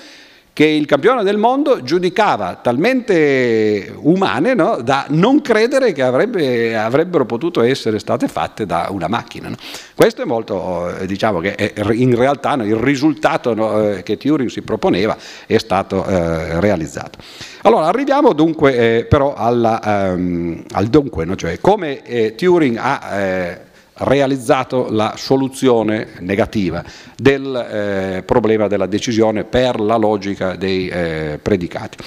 che 0.62 0.68
il 0.68 0.86
campione 0.86 1.24
del 1.24 1.38
mondo 1.38 1.82
giudicava 1.82 2.60
talmente 2.62 3.92
umane 3.98 4.54
no, 4.54 4.78
da 4.84 5.08
non 5.10 5.42
credere 5.42 5.92
che 5.92 6.04
avrebbe, 6.04 6.78
avrebbero 6.78 7.26
potuto 7.26 7.64
essere 7.64 7.98
state 7.98 8.28
fatte 8.28 8.68
da 8.68 8.90
una 8.92 9.08
macchina. 9.08 9.50
No? 9.50 9.56
Questo 9.96 10.22
è 10.22 10.26
molto, 10.26 10.96
eh, 10.98 11.08
diciamo 11.08 11.40
che 11.40 11.56
è, 11.56 11.74
in 11.94 12.16
realtà 12.16 12.54
no, 12.58 12.64
il 12.64 12.76
risultato 12.76 13.90
eh, 13.90 14.04
che 14.04 14.18
Turing 14.18 14.52
si 14.52 14.62
proponeva 14.62 15.18
è 15.48 15.58
stato 15.58 16.06
eh, 16.06 16.60
realizzato. 16.60 17.18
Allora 17.64 17.88
arriviamo 17.88 18.34
dunque 18.34 18.98
eh, 18.98 19.06
però 19.06 19.34
alla, 19.34 20.12
um, 20.14 20.64
al 20.74 20.86
dunque, 20.90 21.28
cioè 21.38 21.60
come 21.60 22.04
eh, 22.04 22.36
Turing 22.36 22.78
ha 22.80 23.18
eh, 23.20 23.62
realizzato 24.02 24.88
la 24.90 25.14
soluzione 25.18 26.10
negativa 26.20 26.84
del 27.16 27.56
eh, 27.56 28.24
problema 28.24 28.68
della 28.68 28.86
decisione 28.86 29.44
per 29.44 29.80
la 29.80 29.96
logica 29.96 30.56
dei 30.56 30.88
eh, 30.88 31.40
predicati. 31.42 31.98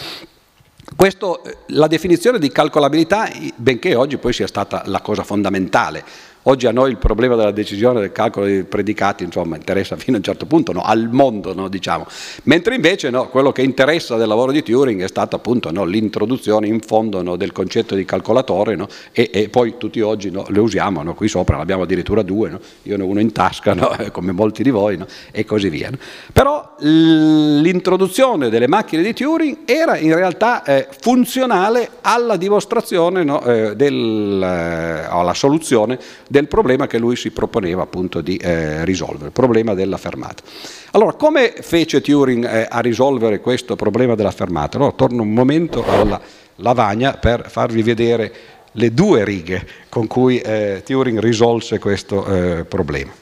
Questo, 0.97 1.42
eh, 1.42 1.57
la 1.68 1.86
definizione 1.86 2.38
di 2.38 2.51
calcolabilità, 2.51 3.28
benché 3.57 3.95
oggi 3.95 4.18
poi 4.18 4.32
sia 4.32 4.47
stata 4.47 4.82
la 4.86 5.01
cosa 5.01 5.22
fondamentale 5.22 6.32
Oggi 6.47 6.66
a 6.66 6.72
noi 6.72 6.90
il 6.90 6.99
problema 6.99 7.36
della 7.36 7.53
decisione 7.53 8.01
del 8.01 8.12
calcolo 8.12 8.45
dei 8.45 8.64
predicati 8.64 9.24
insomma, 9.24 9.57
interessa 9.57 9.97
fino 9.97 10.16
a 10.16 10.18
un 10.18 10.24
certo 10.24 10.45
punto, 10.45 10.72
no? 10.72 10.82
al 10.82 11.09
mondo, 11.11 11.55
no? 11.55 11.68
diciamo. 11.68 12.07
mentre 12.42 12.74
invece 12.74 13.09
no, 13.09 13.28
quello 13.28 13.51
che 13.51 13.62
interessa 13.62 14.16
del 14.16 14.28
lavoro 14.28 14.53
di 14.53 14.62
Turing 14.62 15.03
è 15.03 15.09
stata 15.09 15.36
appunto 15.36 15.70
l'introduzione 15.84 16.66
in 16.66 16.80
fondo 16.80 17.36
del 17.36 17.53
concetto 17.53 17.95
di 17.95 18.05
calcolatore 18.05 18.76
e, 19.12 19.30
e, 19.32 19.49
poi 19.49 19.76
tutti 19.78 20.03
oggi 20.03 20.30
le 20.30 20.61
usiamo, 20.61 21.14
qui 21.14 21.28
sopra 21.28 21.57
ne 21.57 21.62
abbiamo 21.62 21.84
addirittura 21.84 22.20
due, 22.20 22.59
io 22.82 22.97
ne 22.99 23.03
ho 23.03 23.07
uno 23.07 23.20
in 23.20 23.32
tasca 23.32 23.74
come 24.12 24.32
molti 24.32 24.62
di 24.62 24.70
voi 24.70 25.03
e 25.30 25.45
così 25.47 25.70
via. 25.70 25.90
Però 26.30 26.74
l'introduzione 26.80 28.51
delle 28.51 28.68
macchine 28.68 29.03
di 29.03 29.14
Turing 29.14 29.61
era 29.64 29.97
in 29.97 30.14
realtà 30.14 30.62
eh, 30.62 30.88
funzionale 31.01 31.88
alla 32.03 32.36
dimostrazione 32.36 33.22
eh, 33.22 33.74
eh, 33.78 35.07
alla 35.09 35.34
soluzione 35.34 35.99
del 36.35 36.49
problema 36.49 36.89
che 36.89 36.99
lui 36.99 37.14
si 37.14 37.30
proponeva 37.30 37.82
appunto 37.82 38.20
di 38.20 38.37
eh, 38.37 38.85
risolvere, 38.85 39.26
il 39.26 39.30
problema 39.30 39.72
della 39.72 39.97
fermata. 39.97 40.43
Allora, 40.91 41.12
come 41.12 41.55
fece 41.61 42.01
Turing 42.01 42.45
eh, 42.45 42.66
a 42.68 42.80
risolvere 42.80 43.39
questo 43.39 43.76
problema 43.76 44.16
della 44.16 44.32
fermata? 44.32 44.76
Allora, 44.76 44.91
torno 44.97 45.22
un 45.22 45.32
momento 45.32 45.85
alla 45.87 46.20
lavagna 46.57 47.12
per 47.12 47.49
farvi 47.49 47.85
vedere 47.85 48.32
le 48.72 48.93
due 48.93 49.24
righe 49.24 49.64
con 49.89 50.09
cui 50.09 50.41
eh, 50.41 50.82
Turing 50.85 51.20
risolse 51.20 51.78
questo 51.78 52.26
eh, 52.26 52.64
problema. 52.64 53.12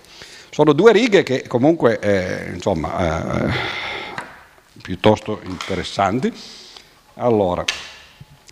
Sono 0.49 0.73
due 0.73 0.93
righe 0.93 1.23
che 1.23 1.45
comunque, 1.47 1.99
eh, 1.99 2.51
insomma, 2.55 3.47
eh, 3.47 3.51
piuttosto 4.81 5.39
interessanti. 5.45 6.33
Allora, 7.17 7.63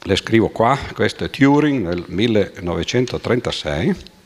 le 0.02 0.16
scrivo 0.16 0.50
qua, 0.50 0.78
questo 0.92 1.24
è 1.24 1.30
Turing 1.30 1.86
nel 1.86 2.04
1936. 2.06 4.18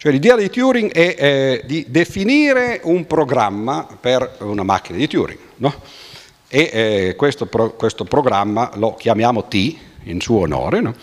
Cioè 0.00 0.12
l'idea 0.12 0.34
di 0.34 0.48
Turing 0.48 0.92
è 0.92 1.14
eh, 1.18 1.62
di 1.66 1.84
definire 1.86 2.80
un 2.84 3.06
programma 3.06 3.86
per 4.00 4.36
una 4.38 4.62
macchina 4.62 4.96
di 4.96 5.06
Turing, 5.06 5.38
no? 5.56 5.74
e 6.48 6.70
eh, 6.72 7.14
questo, 7.16 7.44
pro, 7.44 7.74
questo, 7.74 8.04
programma 8.04 8.70
lo 8.76 8.94
chiamiamo 8.94 9.46
T 9.46 9.76
in 10.04 10.18
suo 10.22 10.40
onore, 10.40 10.80
no? 10.80 10.94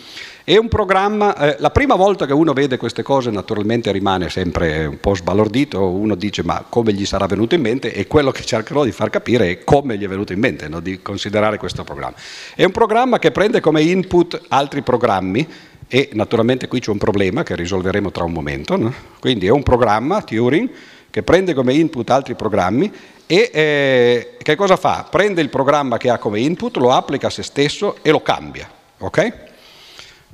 È 0.42 0.56
un 0.56 0.66
programma, 0.66 1.36
eh, 1.36 1.56
la 1.60 1.70
prima 1.70 1.94
volta 1.94 2.26
che 2.26 2.32
uno 2.32 2.52
vede 2.52 2.76
queste 2.76 3.02
cose 3.02 3.30
naturalmente 3.30 3.92
rimane 3.92 4.30
sempre 4.30 4.86
un 4.86 4.98
po' 4.98 5.14
sbalordito, 5.14 5.90
uno 5.90 6.16
dice 6.16 6.42
ma 6.42 6.64
come 6.68 6.92
gli 6.92 7.04
sarà 7.04 7.26
venuto 7.26 7.54
in 7.54 7.60
mente 7.60 7.92
e 7.92 8.08
quello 8.08 8.32
che 8.32 8.42
cercherò 8.42 8.82
di 8.82 8.90
far 8.90 9.10
capire 9.10 9.50
è 9.50 9.62
come 9.62 9.96
gli 9.96 10.04
è 10.04 10.08
venuto 10.08 10.32
in 10.32 10.40
mente 10.40 10.66
no? 10.66 10.80
di 10.80 11.02
considerare 11.02 11.56
questo 11.56 11.84
programma. 11.84 12.16
È 12.52 12.64
un 12.64 12.72
programma 12.72 13.20
che 13.20 13.30
prende 13.30 13.60
come 13.60 13.82
input 13.82 14.40
altri 14.48 14.82
programmi, 14.82 15.46
e 15.88 16.10
naturalmente 16.12 16.68
qui 16.68 16.80
c'è 16.80 16.90
un 16.90 16.98
problema 16.98 17.42
che 17.42 17.56
risolveremo 17.56 18.10
tra 18.10 18.24
un 18.24 18.32
momento, 18.32 18.76
no? 18.76 18.92
quindi 19.18 19.46
è 19.46 19.50
un 19.50 19.62
programma, 19.62 20.22
Turing, 20.22 20.68
che 21.10 21.22
prende 21.22 21.54
come 21.54 21.72
input 21.72 22.08
altri 22.10 22.34
programmi 22.34 22.92
e 23.26 23.50
eh, 23.52 24.36
che 24.42 24.56
cosa 24.56 24.76
fa? 24.76 25.06
Prende 25.10 25.40
il 25.40 25.48
programma 25.48 25.96
che 25.96 26.10
ha 26.10 26.18
come 26.18 26.40
input, 26.40 26.76
lo 26.76 26.92
applica 26.92 27.26
a 27.26 27.30
se 27.30 27.42
stesso 27.42 27.96
e 28.02 28.10
lo 28.10 28.22
cambia. 28.22 28.68
Okay? 28.98 29.32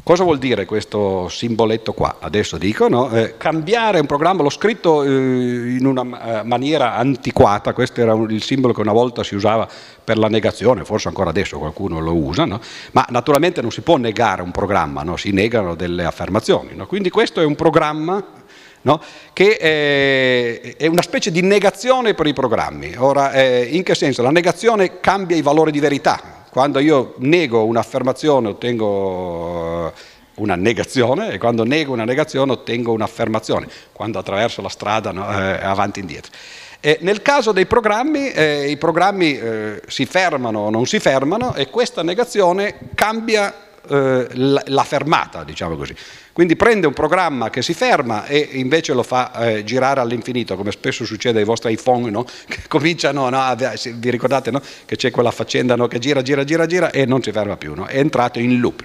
Cosa 0.04 0.22
vuol 0.22 0.36
dire 0.36 0.66
questo 0.66 1.30
simboletto 1.30 1.94
qua? 1.94 2.16
Adesso 2.20 2.58
dico, 2.58 2.88
no? 2.88 3.08
eh, 3.08 3.38
cambiare 3.38 4.00
un 4.00 4.04
programma, 4.04 4.42
l'ho 4.42 4.50
scritto 4.50 5.02
eh, 5.02 5.08
in 5.08 5.86
una 5.86 6.02
eh, 6.02 6.42
maniera 6.42 6.94
antiquata, 6.96 7.72
questo 7.72 8.02
era 8.02 8.12
il 8.12 8.42
simbolo 8.42 8.74
che 8.74 8.82
una 8.82 8.92
volta 8.92 9.24
si 9.24 9.34
usava 9.34 9.66
per 10.04 10.18
la 10.18 10.28
negazione, 10.28 10.84
forse 10.84 11.08
ancora 11.08 11.30
adesso 11.30 11.58
qualcuno 11.58 12.00
lo 12.00 12.14
usa, 12.14 12.44
no? 12.44 12.60
ma 12.90 13.06
naturalmente 13.08 13.62
non 13.62 13.70
si 13.70 13.80
può 13.80 13.96
negare 13.96 14.42
un 14.42 14.50
programma, 14.50 15.02
no? 15.04 15.16
si 15.16 15.30
negano 15.30 15.74
delle 15.74 16.04
affermazioni. 16.04 16.76
Quindi 16.86 17.08
questo 17.08 17.40
è 17.40 17.44
un 17.46 17.56
programma 17.56 18.42
No? 18.82 19.00
che 19.32 19.56
è, 19.56 20.76
è, 20.76 20.86
una 20.88 21.00
specie 21.00 21.30
di 21.30 21.40
negazione 21.40 22.12
per 22.12 22.26
i 22.26 22.34
programmi. 22.34 22.94
Ora, 22.98 23.32
eh, 23.32 23.62
in 23.70 23.82
che 23.82 23.94
senso? 23.94 24.20
La 24.20 24.30
negazione 24.30 25.00
cambia 25.00 25.34
i 25.38 25.40
valori 25.40 25.70
di 25.70 25.80
verità, 25.80 26.43
quando 26.54 26.78
io 26.78 27.14
nego 27.18 27.64
un'affermazione 27.64 28.46
ottengo 28.46 29.88
eh, 29.88 29.92
una 30.36 30.54
negazione 30.54 31.32
e 31.32 31.38
quando 31.38 31.64
nego 31.64 31.92
una 31.92 32.04
negazione 32.04 32.52
ottengo 32.52 32.92
un'affermazione, 32.92 33.66
quando 33.90 34.20
attraverso 34.20 34.62
la 34.62 34.68
strada 34.68 35.10
no, 35.10 35.28
eh, 35.28 35.58
avanti 35.60 35.98
e 35.98 36.02
indietro. 36.02 36.30
E 36.78 36.98
nel 37.00 37.22
caso 37.22 37.50
dei 37.50 37.66
programmi, 37.66 38.30
eh, 38.30 38.70
i 38.70 38.76
programmi 38.76 39.36
eh, 39.36 39.82
si 39.88 40.06
fermano 40.06 40.60
o 40.60 40.70
non 40.70 40.86
si 40.86 41.00
fermano 41.00 41.56
e 41.56 41.70
questa 41.70 42.04
negazione 42.04 42.76
cambia 42.94 43.52
eh, 43.88 44.28
la, 44.30 44.62
la 44.66 44.84
fermata, 44.84 45.42
diciamo 45.42 45.74
così. 45.74 45.96
Quindi 46.34 46.56
prende 46.56 46.88
un 46.88 46.92
programma 46.92 47.48
che 47.48 47.62
si 47.62 47.74
ferma 47.74 48.26
e 48.26 48.48
invece 48.54 48.92
lo 48.92 49.04
fa 49.04 49.32
eh, 49.34 49.62
girare 49.62 50.00
all'infinito, 50.00 50.56
come 50.56 50.72
spesso 50.72 51.04
succede 51.04 51.38
ai 51.38 51.44
vostri 51.44 51.72
iPhone, 51.72 52.10
no? 52.10 52.24
che 52.48 52.62
cominciano, 52.66 53.28
no? 53.28 53.56
vi 53.94 54.10
ricordate 54.10 54.50
no? 54.50 54.60
che 54.84 54.96
c'è 54.96 55.12
quella 55.12 55.30
faccenda 55.30 55.76
che 55.86 56.00
gira, 56.00 56.22
gira, 56.22 56.42
gira, 56.42 56.66
gira 56.66 56.90
e 56.90 57.06
non 57.06 57.22
si 57.22 57.30
ferma 57.30 57.56
più, 57.56 57.72
è 57.84 57.98
entrato 57.98 58.40
in 58.40 58.58
loop. 58.58 58.84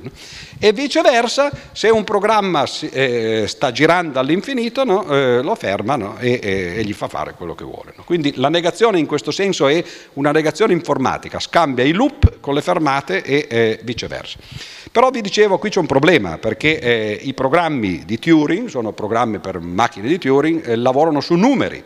E 0.59 0.73
viceversa, 0.73 1.49
se 1.71 1.89
un 1.89 2.03
programma 2.03 2.65
eh, 2.91 3.45
sta 3.47 3.71
girando 3.71 4.19
all'infinito, 4.19 4.83
eh, 5.09 5.41
lo 5.41 5.55
ferma 5.55 6.19
e, 6.19 6.39
e, 6.43 6.73
e, 6.77 6.83
gli 6.83 6.93
fa 6.93 7.07
fare 7.07 7.33
quello 7.33 7.55
che 7.55 7.63
vuole. 7.63 7.95
Quindi 8.05 8.33
la 8.35 8.49
negazione 8.49 8.99
in 8.99 9.07
questo 9.07 9.31
senso 9.31 9.67
è 9.67 9.83
una 10.13 10.31
negazione 10.31 10.73
informatica, 10.73 11.39
scambia 11.39 11.83
i 11.83 11.93
loop 11.93 12.41
con 12.41 12.53
le 12.53 12.61
fermate 12.61 13.23
e 13.23 13.47
eh, 13.49 13.79
viceversa. 13.81 14.37
Però 14.91 15.11
vi 15.11 15.21
dicevo, 15.21 15.59
qui 15.59 15.69
c'è 15.69 15.79
un 15.79 15.85
problema, 15.85 16.39
perché 16.39 16.79
eh, 16.79 17.19
i 17.21 17.33
programmi 17.39 18.03
di 18.03 18.19
Turing, 18.19 18.67
sono 18.67 18.91
programmi 18.91 19.39
per 19.39 19.61
macchine 19.61 20.09
di 20.09 20.17
Turing, 20.17 20.67
eh, 20.67 20.75
lavorano 20.75 21.21
su 21.21 21.35
numeri 21.35 21.81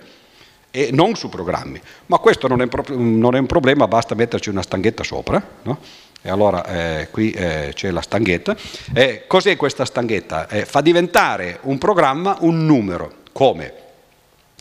e 0.72 0.90
non 0.92 1.14
su 1.14 1.30
programmi. 1.30 1.80
Ma 2.08 2.18
questo 2.18 2.48
non 2.48 2.64
è, 2.64 2.68
non 2.88 3.36
è 3.36 3.38
un 3.38 3.46
problema, 3.46 3.88
basta 3.88 4.16
metterci 4.16 4.50
una 4.50 4.64
stanghetta 4.64 5.04
sopra, 5.04 5.40
no? 5.62 5.78
E 6.24 6.30
allora 6.32 6.66
eh, 6.66 7.10
qui 7.12 7.30
eh, 7.30 7.70
c'è 7.76 7.92
la 7.92 8.02
stanghetta. 8.02 8.56
Eh, 8.96 9.26
cos'è 9.28 9.56
questa 9.56 9.86
stanghetta? 9.86 10.48
Eh, 10.48 10.66
fa 10.66 10.82
diventare 10.82 11.60
un 11.64 11.78
programma 11.78 12.38
un 12.40 12.66
numero. 12.66 13.18
Come? 13.32 13.83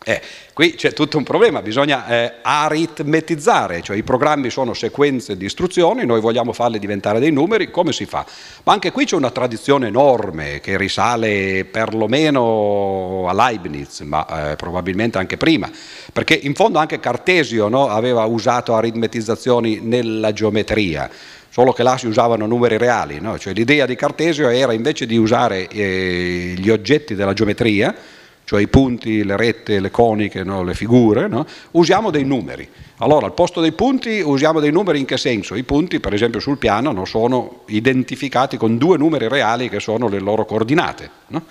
Eh, 0.05 0.20
qui 0.53 0.74
c'è 0.74 0.92
tutto 0.92 1.16
un 1.16 1.22
problema, 1.22 1.62
bisogna 1.62 2.07
eh, 2.09 2.32
aritmetizzare, 2.42 3.82
cioè 3.82 3.96
i 3.96 4.03
programmi 4.03 4.50
sono 4.50 4.74
sequenze 4.74 5.36
di 5.36 5.44
istruzioni, 5.44 6.05
noi 6.05 6.20
vogliamo 6.20 6.53
farle 6.53 6.80
diventare 6.80 7.20
dei 7.20 7.30
numeri, 7.30 7.70
come 7.70 7.92
si 7.92 8.05
fa? 8.05 8.26
Ma 8.64 8.72
anche 8.72 8.90
qui 8.90 9.05
c'è 9.05 9.14
una 9.14 9.30
tradizione 9.30 9.86
enorme 9.86 10.61
che 10.61 10.76
risale 10.76 11.64
perlomeno 11.64 13.26
a 13.28 13.32
Leibniz, 13.32 14.00
ma 14.00 14.50
eh, 14.50 14.57
probabilmente 14.57 15.18
anche 15.18 15.36
prima, 15.36 15.70
perché 16.12 16.34
in 16.34 16.55
fondo 16.55 16.78
anche 16.78 16.98
Cartesio 16.98 17.68
no, 17.68 17.88
aveva 17.88 18.24
usato 18.24 18.74
aritmetizzazioni 18.74 19.78
nella 19.80 20.32
geometria 20.32 21.09
solo 21.53 21.72
che 21.72 21.82
là 21.82 21.98
si 21.98 22.07
usavano 22.07 22.46
numeri 22.46 22.78
reali, 22.78 23.20
no? 23.20 23.38
cioè 23.38 23.53
l'idea 23.53 23.84
di 23.84 23.94
Cartesio 23.94 24.48
era 24.48 24.72
invece 24.72 25.05
di 25.05 25.18
usare 25.18 25.68
eh, 25.68 26.55
gli 26.57 26.70
oggetti 26.70 27.14
della 27.14 27.34
geometria, 27.34 27.94
cioè 28.53 28.61
i 28.61 28.68
punti, 28.68 29.24
le 29.24 29.38
rette, 29.38 29.80
le 29.80 29.90
coniche, 29.90 30.44
no? 30.44 30.62
le 30.62 30.74
figure, 30.74 31.26
no? 31.26 31.46
usiamo 31.70 32.11
dei 32.11 32.24
numeri. 32.24 32.68
Allora, 32.98 33.24
al 33.24 33.32
posto 33.32 33.62
dei 33.62 33.72
punti 33.72 34.20
usiamo 34.20 34.61
dei 34.61 34.70
numeri 34.70 34.98
in 34.98 35.07
che 35.07 35.16
senso? 35.16 35.55
I 35.55 35.62
punti, 35.62 36.00
per 36.00 36.12
esempio, 36.12 36.38
sul 36.38 36.59
piano 36.59 36.92
non 36.92 37.07
sono 37.07 37.62
identificati 37.68 38.59
con 38.59 38.76
due 38.76 38.98
numeri 38.98 39.26
reali 39.26 39.70
che 39.70 39.80
sono 39.80 40.07
le 40.07 40.18
loro 40.18 40.44
coordinate. 40.44 41.11
No? 41.28 41.42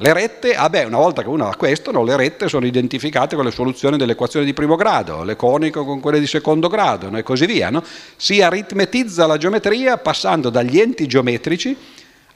Le 0.00 0.12
rette, 0.12 0.54
ah 0.54 0.68
beh, 0.68 0.84
una 0.84 0.98
volta 0.98 1.22
che 1.22 1.28
uno 1.28 1.48
ha 1.48 1.56
questo, 1.56 1.92
no, 1.92 2.04
le 2.04 2.14
rette 2.14 2.46
sono 2.46 2.66
identificate 2.66 3.34
con 3.34 3.46
le 3.46 3.50
soluzioni 3.50 3.96
delle 3.96 4.12
equazioni 4.12 4.44
di 4.44 4.52
primo 4.52 4.76
grado, 4.76 5.24
le 5.24 5.34
coniche 5.34 5.82
con 5.82 6.00
quelle 6.00 6.20
di 6.20 6.26
secondo 6.26 6.68
grado 6.68 7.08
no, 7.08 7.16
e 7.16 7.22
così 7.22 7.46
via. 7.46 7.70
No? 7.70 7.82
Si 8.16 8.42
aritmetizza 8.42 9.26
la 9.26 9.38
geometria 9.38 9.96
passando 9.96 10.50
dagli 10.50 10.78
enti 10.78 11.06
geometrici 11.06 11.74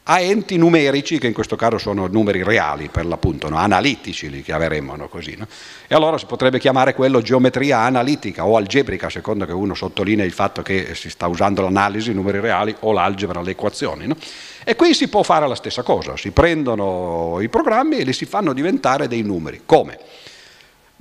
a 0.04 0.18
enti 0.18 0.56
numerici, 0.56 1.18
che 1.18 1.28
in 1.28 1.32
questo 1.32 1.54
caso 1.54 1.78
sono 1.78 2.08
numeri 2.08 2.42
reali 2.42 2.88
per 2.88 3.06
l'appunto, 3.06 3.48
no? 3.48 3.56
analitici 3.56 4.28
li 4.28 4.42
chiameremmo 4.42 4.96
no? 4.96 5.08
così. 5.08 5.36
No? 5.36 5.46
E 5.86 5.94
allora 5.94 6.18
si 6.18 6.26
potrebbe 6.26 6.58
chiamare 6.58 6.92
quello 6.92 7.22
geometria 7.22 7.78
analitica 7.78 8.44
o 8.44 8.56
algebrica, 8.56 9.06
a 9.06 9.10
seconda 9.10 9.46
che 9.46 9.52
uno 9.52 9.74
sottolinea 9.74 10.24
il 10.24 10.32
fatto 10.32 10.62
che 10.62 10.94
si 10.94 11.08
sta 11.08 11.28
usando 11.28 11.62
l'analisi, 11.62 12.12
numeri 12.12 12.40
reali 12.40 12.74
o 12.80 12.92
l'algebra, 12.92 13.42
le 13.42 13.52
equazioni. 13.52 14.12
E 14.64 14.74
qui 14.74 14.92
si 14.92 15.08
può 15.08 15.22
fare 15.22 15.46
la 15.46 15.54
stessa 15.54 15.82
cosa, 15.82 16.16
si 16.16 16.32
prendono 16.32 17.38
i 17.40 17.48
programmi 17.48 17.98
e 17.98 18.04
li 18.04 18.12
si 18.12 18.24
fanno 18.24 18.52
diventare 18.52 19.06
dei 19.06 19.22
numeri. 19.22 19.62
Come? 19.64 19.98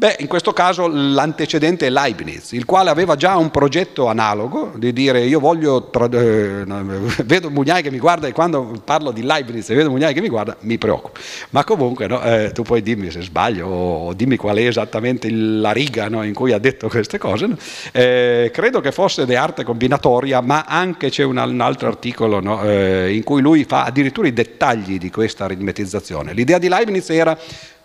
Beh, 0.02 0.16
in 0.18 0.26
questo 0.26 0.52
caso 0.52 0.88
l'antecedente 0.88 1.86
è 1.86 1.92
Leibniz, 1.92 2.54
il 2.54 2.66
quale 2.66 2.90
aveva 2.90 3.16
già 3.16 3.38
un 3.38 3.52
progetto 3.52 4.08
analogo 4.08 4.72
di 4.76 4.92
dire 4.94 5.24
io 5.26 5.40
voglio, 5.40 5.92
tra- 5.92 6.10
eh, 6.10 6.64
vedo 7.24 7.52
Mugnai 7.52 7.84
che 7.84 7.92
mi 7.92 8.00
guarda 8.00 8.26
e 8.26 8.32
quando 8.32 8.82
parlo 8.84 9.12
di 9.12 9.22
Leibniz 9.22 9.70
e 9.70 9.76
vedo 9.76 9.92
Mugnai 9.92 10.16
che 10.16 10.22
mi 10.22 10.28
guarda 10.28 10.58
mi 10.62 10.80
preoccupo. 10.80 11.20
Ma 11.52 11.64
comunque 11.64 12.08
no, 12.08 12.20
eh, 12.24 12.50
tu 12.52 12.64
puoi 12.64 12.82
dirmi 12.82 13.12
se 13.12 13.22
sbaglio 13.22 13.68
o 13.68 14.14
dimmi 14.14 14.38
qual 14.38 14.58
è 14.58 14.66
esattamente 14.66 15.30
la 15.30 15.72
riga 15.72 16.10
no, 16.10 16.24
in 16.24 16.34
cui 16.34 16.52
ha 16.52 16.58
detto 16.58 16.88
queste 16.90 17.20
cose. 17.20 17.46
No? 17.46 17.56
Eh, 17.92 18.50
credo 18.52 18.80
che 18.80 18.92
fosse 18.92 19.28
di 19.28 19.36
arte 19.36 19.64
combinatoria, 19.64 20.42
ma 20.42 20.64
anche 20.68 21.12
c'è 21.12 21.22
un, 21.22 21.38
un 21.38 21.62
altro 21.62 21.88
articolo 21.90 22.42
eh, 22.64 23.14
in 23.14 23.24
cui 23.24 23.44
lui 23.44 23.66
fa 23.66 23.84
addirittura 23.84 24.28
i 24.28 24.34
dettagli 24.34 24.98
di 24.98 25.12
questa 25.12 25.44
aritmetizzazione. 25.44 26.34
L'idea 26.34 26.58
di 26.58 26.70
Leibniz 26.70 27.08
era 27.12 27.38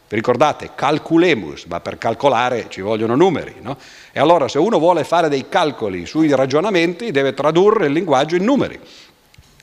vi 0.09 0.15
ricordate? 0.15 0.71
Calculemus, 0.75 1.65
ma 1.65 1.81
per 1.81 1.99
calcolare 1.99 2.67
ci 2.69 2.81
vogliono 2.81 3.17
numeri. 3.17 3.57
No? 3.61 3.77
E 4.13 4.21
allora 4.21 4.47
se 4.47 4.59
uno 4.59 4.79
vuole 4.79 5.03
fare 5.03 5.29
dei 5.29 5.49
calcoli 5.49 6.07
sui 6.07 6.33
ragionamenti 6.35 7.11
deve 7.11 7.35
tradurre 7.35 7.87
il 7.87 7.93
linguaggio 7.93 8.37
in 8.37 8.45
numeri. 8.45 8.79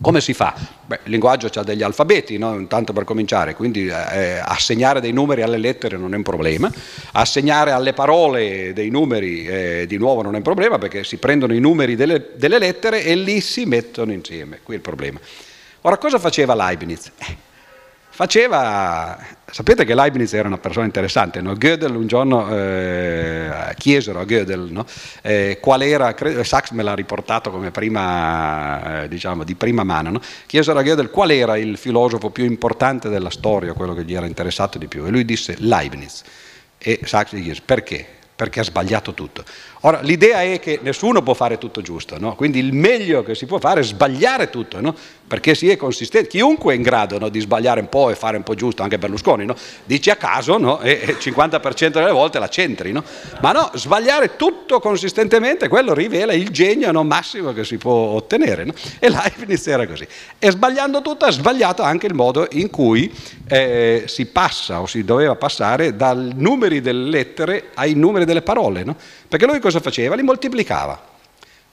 Come 0.01 0.19
si 0.19 0.33
fa? 0.33 0.53
Beh, 0.85 0.99
il 1.03 1.11
linguaggio 1.11 1.47
ha 1.53 1.63
degli 1.63 1.81
alfabeti, 1.81 2.37
no? 2.37 2.55
intanto 2.55 2.91
per 2.91 3.05
cominciare, 3.05 3.55
quindi 3.55 3.87
eh, 3.87 4.37
assegnare 4.43 4.99
dei 4.99 5.13
numeri 5.13 5.43
alle 5.43 5.57
lettere 5.57 5.95
non 5.95 6.13
è 6.13 6.17
un 6.17 6.23
problema, 6.23 6.69
assegnare 7.13 7.71
alle 7.71 7.93
parole 7.93 8.73
dei 8.73 8.89
numeri 8.89 9.45
eh, 9.45 9.85
di 9.87 9.97
nuovo 9.97 10.21
non 10.21 10.33
è 10.33 10.37
un 10.37 10.43
problema 10.43 10.77
perché 10.77 11.05
si 11.05 11.17
prendono 11.17 11.53
i 11.53 11.59
numeri 11.59 11.95
delle, 11.95 12.31
delle, 12.35 12.57
lettere 12.57 13.03
e 13.05 13.15
li 13.15 13.39
si 13.39 13.63
mettono 13.63 14.11
insieme, 14.11 14.59
qui 14.61 14.73
è 14.73 14.77
il 14.77 14.83
problema. 14.83 15.19
Ora 15.81 15.97
cosa 15.97 16.19
faceva 16.19 16.53
Leibniz? 16.53 17.11
Eh, 17.17 17.37
faceva, 18.16 19.18
sapete 19.49 19.86
che 19.86 19.95
Leibniz 19.95 20.34
era 20.34 20.47
una 20.47 20.59
persona 20.59 20.86
interessante, 20.86 21.41
no? 21.41 21.55
Gödel 21.55 21.95
un 21.95 22.05
giorno 22.05 22.47
eh, 22.55 23.74
chiesero 23.76 24.20
a 24.20 24.24
Gödel 24.24 24.68
no? 24.70 24.86
eh, 25.24 25.57
qual 25.59 25.82
era, 25.82 26.14
credo, 26.14 26.43
Sachs 26.43 26.70
me 26.72 26.84
l'ha 26.84 26.93
riportato 26.93 27.49
come 27.49 27.72
prima, 27.72 29.01
eh, 29.01 29.07
diciamo, 29.07 29.43
di 29.43 29.55
prima 29.55 29.84
mano, 29.84 30.11
no? 30.11 30.22
chiesero 30.45 30.78
a 30.78 30.84
Gödel 30.84 31.09
qual 31.09 31.32
era 31.32 31.57
il 31.57 31.76
filosofo 31.76 32.30
più 32.30 32.45
importante 32.45 33.09
della 33.09 33.32
storia, 33.32 33.74
quello 33.74 33.95
che 33.95 34.03
gli 34.03 34.14
era 34.14 34.28
interessato 34.28 34.78
di 34.78 34.86
più, 34.86 35.05
e 35.07 35.09
lui 35.09 35.26
disse 35.26 35.55
Leibniz. 35.57 36.22
E 36.78 36.99
Sachs 37.03 37.34
gli 37.34 37.41
chiese 37.41 37.61
perché? 37.66 38.05
Perché 38.36 38.59
ha 38.59 38.64
sbagliato 38.64 39.16
tutto. 39.16 39.43
Ora, 39.82 40.01
l'idea 40.01 40.43
è 40.43 40.59
che 40.59 40.80
nessuno 40.84 41.24
può 41.24 41.34
fare 41.34 41.57
tutto 41.57 41.82
giusto, 41.82 42.20
no? 42.20 42.36
quindi 42.36 42.59
il 42.59 42.74
meglio 42.74 43.24
che 43.24 43.34
si 43.34 43.47
può 43.47 43.57
fare 43.57 43.80
è 43.80 43.84
sbagliare 43.84 44.51
tutto, 44.51 44.80
no? 44.80 44.95
Perché 45.34 45.55
si 45.55 45.67
è 45.67 45.77
consistenti. 45.77 46.27
Chiunque 46.27 46.73
è 46.73 46.75
in 46.75 46.84
grado 46.84 47.17
no, 47.17 47.27
di 47.27 47.39
sbagliare 47.39 47.79
un 47.79 47.89
po' 47.89 48.11
e 48.11 48.15
fare 48.15 48.38
un 48.38 48.43
po' 48.43 48.53
giusto, 48.53 48.84
anche 48.84 48.99
Berlusconi, 48.99 49.47
no? 49.47 49.55
dici 49.84 50.11
a 50.11 50.15
caso 50.15 50.59
no? 50.59 50.79
e 50.79 50.91
il 51.07 51.17
50% 51.19 51.88
delle 51.88 52.11
volte 52.11 52.38
la 52.38 52.49
centri, 52.49 52.91
no? 52.91 53.03
ma 53.41 53.51
no, 53.51 53.71
sbagliare 53.73 54.36
tutto 54.36 54.79
consistentemente, 54.79 55.69
quello 55.69 55.95
rivela 55.95 56.34
il 56.34 56.51
genio 56.51 56.91
massimo 57.03 57.51
che 57.51 57.63
si 57.63 57.77
può 57.77 57.93
ottenere. 57.93 58.71
E 58.99 59.09
Leibniz 59.09 59.65
era 59.65 59.88
così. 59.88 60.05
E 60.38 60.51
sbagliando 60.51 61.01
tutto 61.01 61.25
ha 61.25 61.31
sbagliato 61.31 61.81
anche 61.81 62.05
il 62.05 62.13
modo 62.13 62.47
in 62.51 62.69
cui 62.69 63.11
eh, 63.47 64.03
si 64.05 64.27
passa 64.27 64.81
o 64.81 64.86
si 64.86 65.03
doveva 65.03 65.34
passare 65.36 65.95
dai 65.95 66.29
numeri 66.36 66.79
delle 66.79 67.09
lettere 67.09 67.69
ai 67.73 67.95
numeri 67.95 68.25
delle 68.25 68.43
parole. 68.43 68.86
Perché 69.27 69.47
lui 69.47 69.57
cosa 69.57 69.79
faceva? 69.79 70.13
Li 70.13 70.21
moltiplicava. 70.21 71.12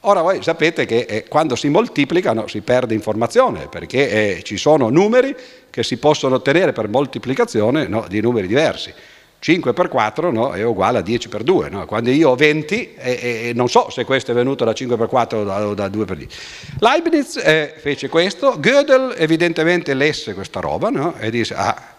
Ora 0.05 0.23
voi 0.23 0.43
sapete 0.43 0.87
che 0.87 1.01
eh, 1.01 1.25
quando 1.29 1.57
si 1.57 1.69
moltiplicano 1.69 2.47
si 2.47 2.63
perde 2.63 2.95
informazione, 2.95 3.69
perché 3.69 4.37
eh, 4.39 4.43
ci 4.43 4.57
sono 4.57 4.89
numeri 4.89 5.37
che 5.69 5.83
si 5.83 5.99
possono 5.99 6.37
ottenere 6.37 6.73
per 6.73 6.89
moltiplicazione 6.89 7.87
no, 7.87 8.07
di 8.09 8.21
numeri 8.23 8.47
diversi. 8.47 8.93
5 9.41 9.73
per 9.73 9.89
4 9.89 10.31
no, 10.31 10.53
è 10.53 10.63
uguale 10.63 10.99
a 10.99 11.01
10 11.03 11.29
per 11.29 11.43
2. 11.43 11.69
No? 11.69 11.85
Quando 11.87 12.11
io 12.11 12.31
ho 12.31 12.35
20, 12.35 12.95
eh, 12.97 13.11
eh, 13.49 13.53
non 13.55 13.69
so 13.69 13.91
se 13.91 14.05
questo 14.05 14.31
è 14.31 14.35
venuto 14.35 14.65
da 14.65 14.73
5 14.73 14.97
per 14.97 15.07
4 15.07 15.39
o 15.39 15.45
da, 15.45 15.67
o 15.67 15.75
da 15.75 15.89
2 15.89 16.05
per 16.05 16.17
10. 16.17 16.39
Leibniz 16.79 17.37
eh, 17.37 17.75
fece 17.77 18.09
questo, 18.09 18.59
Gödel 18.59 19.15
evidentemente 19.17 19.93
lesse 19.93 20.33
questa 20.35 20.61
roba 20.61 21.15
e 21.19 21.31
disse, 21.31 21.55
ah, 21.55 21.90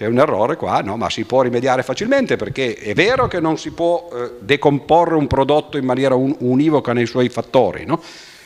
c'è 0.00 0.06
un 0.06 0.18
errore 0.18 0.56
qua, 0.56 0.80
no? 0.80 0.96
ma 0.96 1.10
si 1.10 1.24
può 1.24 1.42
rimediare 1.42 1.82
facilmente 1.82 2.36
perché 2.36 2.74
è 2.74 2.94
vero 2.94 3.28
che 3.28 3.38
non 3.38 3.58
si 3.58 3.72
può 3.72 4.08
eh, 4.10 4.30
decomporre 4.38 5.14
un 5.14 5.26
prodotto 5.26 5.76
in 5.76 5.84
maniera 5.84 6.14
un- 6.14 6.34
univoca 6.38 6.94
nei 6.94 7.04
suoi 7.04 7.28
fattori, 7.28 7.84
no? 7.84 8.00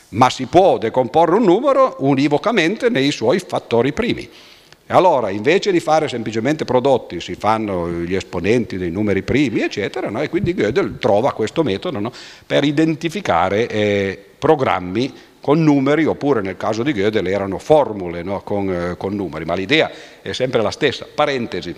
ma 0.09 0.31
si 0.31 0.47
può 0.47 0.79
decomporre 0.79 1.37
un 1.37 1.45
numero 1.45 1.95
univocamente 2.01 2.89
nei 2.89 3.13
suoi 3.13 3.39
fattori 3.39 3.93
primi. 3.93 4.23
E 4.23 4.93
allora, 4.93 5.31
invece 5.31 5.71
di 5.71 5.79
fare 5.79 6.09
semplicemente 6.09 6.65
prodotti, 6.65 7.21
si 7.21 7.37
fanno 7.37 7.89
gli 7.89 8.17
esponenti 8.17 8.77
dei 8.77 8.91
numeri 8.91 9.23
primi, 9.23 9.61
eccetera, 9.61 10.11
no? 10.11 10.23
e 10.23 10.29
quindi 10.29 10.55
Gödel 10.55 10.99
trova 10.99 11.33
questo 11.33 11.63
metodo 11.63 12.13
per 12.45 12.65
identificare 12.65 13.69
eh, 13.69 14.25
programmi 14.37 15.13
con 15.45 15.63
numeri, 15.63 16.07
oppure 16.07 16.41
nel 16.41 16.57
caso 16.57 16.83
di 16.83 16.95
Gödel 16.95 17.27
erano 17.27 17.59
formule 17.59 18.23
no? 18.23 18.41
con, 18.41 18.73
eh, 18.73 18.97
con, 18.97 19.15
numeri, 19.15 19.45
ma 19.45 19.53
l'idea 19.53 19.91
è 20.23 20.33
sempre 20.33 20.63
la 20.63 20.71
stessa. 20.71 21.07
Parentesi. 21.15 21.75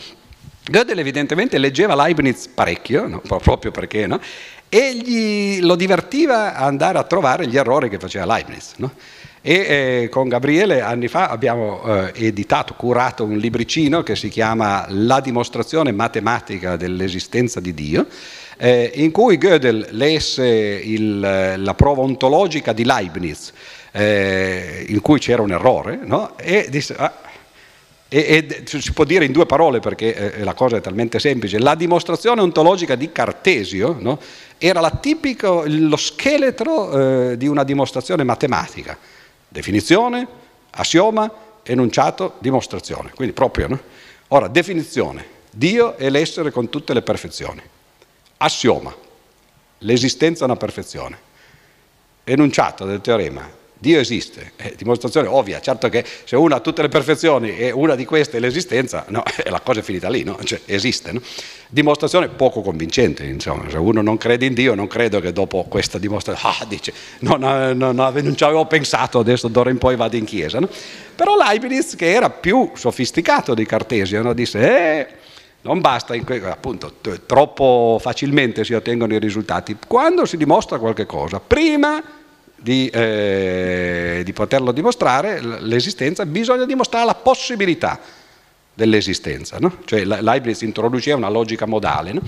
Gödel 0.62 1.00
evidentemente 1.00 1.58
leggeva 1.58 1.96
Leibniz 1.96 2.46
parecchio, 2.46 3.08
no? 3.08 3.20
proprio 3.42 3.72
perché, 3.72 4.06
no? 4.06 4.20
e 4.68 5.58
lo 5.62 5.74
divertiva 5.74 6.54
andare 6.54 6.98
a 6.98 7.02
trovare 7.02 7.48
gli 7.48 7.56
errori 7.56 7.88
che 7.88 7.98
faceva 7.98 8.24
Leibniz. 8.24 8.74
E 9.40 9.54
eh, 9.54 10.08
con 10.10 10.28
Gabriele 10.28 10.80
anni 10.80 11.08
fa 11.08 11.28
abbiamo 11.28 11.82
eh, 11.82 12.12
editato, 12.14 12.74
curato 12.74 13.24
un 13.24 13.36
libricino 13.36 14.04
che 14.04 14.14
si 14.14 14.28
chiama 14.28 14.86
La 14.90 15.18
dimostrazione 15.18 15.90
matematica 15.90 16.76
dell'esistenza 16.76 17.58
di 17.58 17.74
Dio, 17.74 18.06
eh, 18.56 18.92
in 18.94 19.10
cui 19.10 19.36
Gödel 19.36 19.88
lesse 19.90 20.46
il, 20.46 21.20
la 21.20 21.74
prova 21.74 22.02
ontologica 22.02 22.72
di 22.72 22.84
Leibniz, 22.84 23.52
eh, 23.92 24.84
in 24.88 25.00
cui 25.00 25.18
c'era 25.18 25.42
un 25.42 25.52
errore, 25.52 25.98
no? 26.02 26.36
e 26.38 26.66
disse, 26.70 26.94
ah, 26.96 27.12
e, 28.08 28.46
e, 28.48 28.62
si 28.80 28.92
può 28.92 29.04
dire 29.04 29.24
in 29.24 29.32
due 29.32 29.46
parole 29.46 29.80
perché 29.80 30.36
eh, 30.36 30.44
la 30.44 30.54
cosa 30.54 30.76
è 30.76 30.80
talmente 30.80 31.18
semplice, 31.18 31.58
la 31.58 31.74
dimostrazione 31.74 32.40
ontologica 32.40 32.94
di 32.94 33.10
Cartesio 33.10 33.96
no? 33.98 34.20
era 34.58 34.80
tipico, 34.90 35.64
lo 35.66 35.96
scheletro 35.96 37.30
eh, 37.30 37.36
di 37.36 37.46
una 37.48 37.64
dimostrazione 37.64 38.22
matematica, 38.22 38.96
definizione, 39.48 40.26
assioma, 40.70 41.30
enunciato, 41.62 42.34
dimostrazione, 42.38 43.10
quindi 43.14 43.34
proprio. 43.34 43.68
No? 43.68 43.80
Ora, 44.28 44.48
definizione, 44.48 45.24
Dio 45.50 45.96
è 45.96 46.08
l'essere 46.10 46.50
con 46.50 46.68
tutte 46.68 46.94
le 46.94 47.02
perfezioni. 47.02 47.62
Assioma, 48.38 48.94
l'esistenza 49.78 50.42
è 50.42 50.44
una 50.44 50.56
perfezione. 50.56 51.24
Enunciato 52.24 52.84
del 52.84 53.00
teorema, 53.00 53.48
Dio 53.78 54.00
esiste, 54.00 54.52
è 54.56 54.72
dimostrazione 54.74 55.28
ovvia, 55.28 55.60
certo 55.60 55.90
che 55.90 56.02
se 56.24 56.34
uno 56.34 56.54
ha 56.54 56.60
tutte 56.60 56.80
le 56.80 56.88
perfezioni 56.88 57.56
e 57.56 57.70
una 57.70 57.94
di 57.94 58.06
queste 58.06 58.38
è 58.38 58.40
l'esistenza, 58.40 59.04
no, 59.08 59.22
la 59.44 59.60
cosa 59.60 59.80
è 59.80 59.82
finita 59.82 60.08
lì, 60.08 60.22
no? 60.22 60.38
cioè, 60.44 60.60
esiste. 60.64 61.12
No? 61.12 61.20
Dimostrazione 61.68 62.28
poco 62.28 62.62
convincente, 62.62 63.24
insomma, 63.24 63.68
se 63.68 63.76
uno 63.76 64.00
non 64.00 64.16
crede 64.16 64.46
in 64.46 64.54
Dio 64.54 64.74
non 64.74 64.86
credo 64.86 65.20
che 65.20 65.32
dopo 65.32 65.64
questa 65.64 65.98
dimostrazione, 65.98 66.54
ah, 66.60 66.64
dice, 66.66 66.92
non, 67.20 67.40
non, 67.40 67.94
non, 67.94 68.36
ci 68.36 68.44
avevo 68.44 68.64
pensato, 68.66 69.18
adesso 69.18 69.48
d'ora 69.48 69.70
in 69.70 69.78
poi 69.78 69.94
vado 69.94 70.16
in 70.16 70.24
chiesa. 70.24 70.58
Però 71.14 71.36
Leibniz, 71.36 71.96
che 71.96 72.12
era 72.12 72.30
più 72.30 72.70
sofisticato 72.74 73.52
di 73.52 73.66
Cartesio, 73.66 74.32
disse, 74.32 74.58
eh, 74.60 75.06
non 75.66 75.80
basta, 75.80 76.14
appunto, 76.14 76.94
troppo 77.26 77.98
facilmente 78.00 78.62
si 78.62 78.72
ottengono 78.72 79.14
i 79.14 79.18
risultati. 79.18 79.76
Quando 79.84 80.24
si 80.24 80.36
dimostra 80.36 80.78
qualche 80.78 81.06
cosa, 81.06 81.40
prima 81.40 82.00
di, 82.54 82.88
eh, 82.88 84.22
di 84.24 84.32
poterlo 84.32 84.70
dimostrare, 84.70 85.40
l'esistenza, 85.40 86.24
bisogna 86.24 86.64
dimostrare 86.64 87.04
la 87.04 87.14
possibilità. 87.14 88.00
dell'esistenza, 88.76 89.56
no? 89.58 89.78
cioè 89.86 90.04
Leibniz 90.04 90.60
introduceva 90.60 91.16
una 91.16 91.30
logica 91.30 91.64
modale 91.64 92.12
no? 92.12 92.20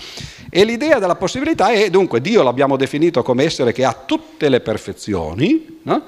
e 0.49 0.65
l'idea 0.65 0.99
della 0.99 1.15
possibilità 1.15 1.71
è 1.73 1.91
dunque 1.91 2.23
Dio 2.23 2.43
l'abbiamo 2.43 2.79
definito 2.79 3.23
come 3.23 3.45
essere 3.45 3.71
che 3.71 3.85
ha 3.85 3.93
tutte 3.93 4.49
le 4.49 4.61
perfezioni 4.61 5.81
no? 5.83 6.03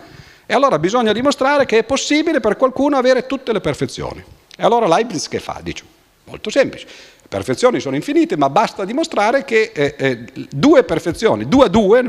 e 0.46 0.54
allora 0.54 0.78
bisogna 0.78 1.12
dimostrare 1.12 1.66
che 1.66 1.80
è 1.80 1.84
possibile 1.84 2.40
per 2.40 2.56
qualcuno 2.56 2.96
avere 2.96 3.26
tutte 3.26 3.52
le 3.52 3.60
perfezioni. 3.60 4.24
E 4.56 4.62
allora 4.62 4.88
Leibniz 4.88 5.28
che 5.28 5.40
fa? 5.40 5.60
Dice, 5.62 5.84
molto 6.24 6.48
semplice, 6.48 6.86
perfezioni 7.30 7.78
sono 7.78 7.94
infinite 7.94 8.36
ma 8.36 8.50
basta 8.50 8.84
dimostrare 8.84 9.44
che 9.44 9.70
eh, 9.72 9.94
eh, 9.96 10.24
due 10.50 10.82
perfezioni, 10.82 11.46
due 11.46 11.66
a 11.66 11.68
due, 11.68 12.04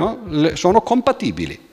sono 0.56 0.82
compatibili. 0.82 1.70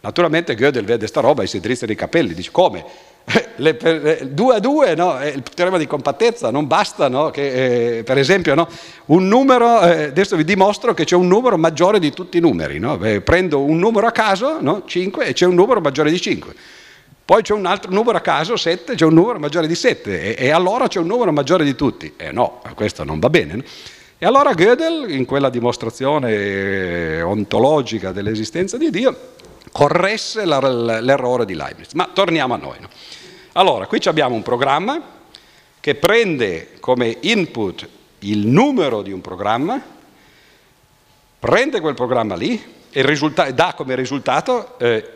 Naturalmente 0.00 0.54
Gödel 0.54 0.84
vede 0.84 1.06
sta 1.06 1.20
roba 1.20 1.42
e 1.42 1.46
si 1.46 1.60
drizza 1.60 1.86
i 1.86 1.94
capelli, 1.94 2.34
dice 2.34 2.50
come? 2.50 2.84
Le, 3.56 3.78
le, 3.80 4.28
due 4.32 4.56
a 4.56 4.58
due, 4.58 4.94
no? 4.96 5.16
il 5.24 5.42
teorema 5.42 5.78
di 5.78 5.86
compattezza 5.86 6.50
non 6.50 6.66
basta, 6.66 7.08
no? 7.08 7.30
che, 7.30 7.98
eh, 7.98 8.02
per 8.02 8.18
esempio 8.18 8.54
no? 8.54 8.68
un 9.06 9.28
numero, 9.28 9.80
eh, 9.80 10.04
adesso 10.06 10.36
vi 10.36 10.44
dimostro 10.44 10.92
che 10.92 11.04
c'è 11.04 11.14
un 11.14 11.28
numero 11.28 11.56
maggiore 11.56 11.98
di 12.00 12.12
tutti 12.12 12.36
i 12.36 12.40
numeri, 12.40 12.78
Beh, 12.80 13.22
prendo 13.22 13.62
un 13.62 13.78
numero 13.78 14.08
a 14.08 14.10
caso, 14.10 14.82
5, 14.84 15.24
e 15.24 15.32
c'è 15.32 15.46
un 15.46 15.54
numero 15.54 15.80
maggiore 15.80 16.10
di 16.10 16.20
5. 16.20 16.54
Poi 17.24 17.40
c'è 17.40 17.54
un 17.54 17.64
altro 17.64 17.90
numero 17.90 18.18
a 18.18 18.20
caso, 18.20 18.54
7, 18.54 18.96
c'è 18.96 19.04
un 19.06 19.14
numero 19.14 19.38
maggiore 19.38 19.66
di 19.66 19.74
7 19.74 20.36
e, 20.36 20.46
e, 20.46 20.50
allora 20.50 20.88
c'è 20.88 20.98
un 20.98 21.06
numero 21.06 21.32
maggiore 21.32 21.64
di 21.64 21.74
tutti. 21.74 22.12
Eh 22.18 22.32
no, 22.32 22.60
questo 22.74 23.02
non 23.02 23.18
va 23.18 23.30
bene. 23.30 23.64
E 24.18 24.26
allora 24.26 24.52
Gödel, 24.52 25.10
in 25.10 25.24
quella 25.24 25.48
dimostrazione 25.48 26.32
eh, 26.32 27.22
ontologica 27.22 28.12
dell'esistenza 28.12 28.76
di 28.76 28.90
Dio, 28.90 29.32
corresse 29.72 30.44
l'errore 30.44 31.46
di 31.46 31.54
Leibniz. 31.54 31.92
Ma 31.92 32.10
torniamo 32.12 32.54
a 32.54 32.56
noi. 32.58 32.76
No? 32.80 32.88
Allora, 33.52 33.86
qui 33.86 34.00
abbiamo 34.04 34.34
un 34.34 34.42
programma 34.42 35.00
che 35.80 35.94
prende 35.94 36.72
come 36.78 37.16
input 37.20 37.88
il 38.20 38.46
numero 38.46 39.00
di 39.00 39.12
un 39.12 39.20
programma, 39.20 39.82
prende 41.38 41.80
quel 41.80 41.94
programma 41.94 42.34
lì 42.34 42.62
e 42.90 43.02
dà 43.54 43.74
come 43.74 43.94
risultato 43.94 44.78
eh, 44.78 45.13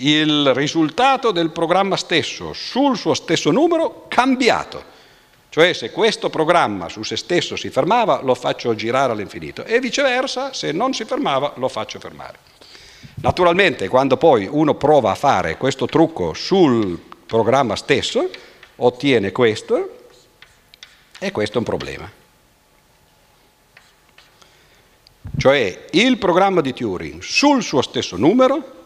il 0.00 0.54
risultato 0.54 1.30
del 1.30 1.50
programma 1.50 1.96
stesso 1.96 2.52
sul 2.52 2.96
suo 2.96 3.14
stesso 3.14 3.50
numero 3.50 4.06
cambiato. 4.08 4.98
Cioè 5.48 5.72
se 5.72 5.90
questo 5.90 6.30
programma 6.30 6.88
su 6.88 7.02
se 7.02 7.16
stesso 7.16 7.56
si 7.56 7.70
fermava 7.70 8.20
lo 8.22 8.34
faccio 8.34 8.74
girare 8.74 9.12
all'infinito 9.12 9.64
e 9.64 9.80
viceversa 9.80 10.52
se 10.52 10.70
non 10.72 10.94
si 10.94 11.04
fermava 11.04 11.52
lo 11.56 11.68
faccio 11.68 11.98
fermare. 11.98 12.38
Naturalmente 13.16 13.88
quando 13.88 14.16
poi 14.16 14.48
uno 14.50 14.74
prova 14.74 15.10
a 15.10 15.16
fare 15.16 15.56
questo 15.56 15.86
trucco 15.86 16.34
sul 16.34 16.98
programma 17.26 17.76
stesso, 17.76 18.30
ottiene 18.76 19.32
questo 19.32 19.98
e 21.18 21.32
questo 21.32 21.56
è 21.56 21.58
un 21.58 21.64
problema. 21.64 22.10
Cioè 25.36 25.86
il 25.90 26.16
programma 26.18 26.60
di 26.60 26.72
Turing 26.72 27.20
sul 27.22 27.62
suo 27.62 27.82
stesso 27.82 28.16
numero 28.16 28.78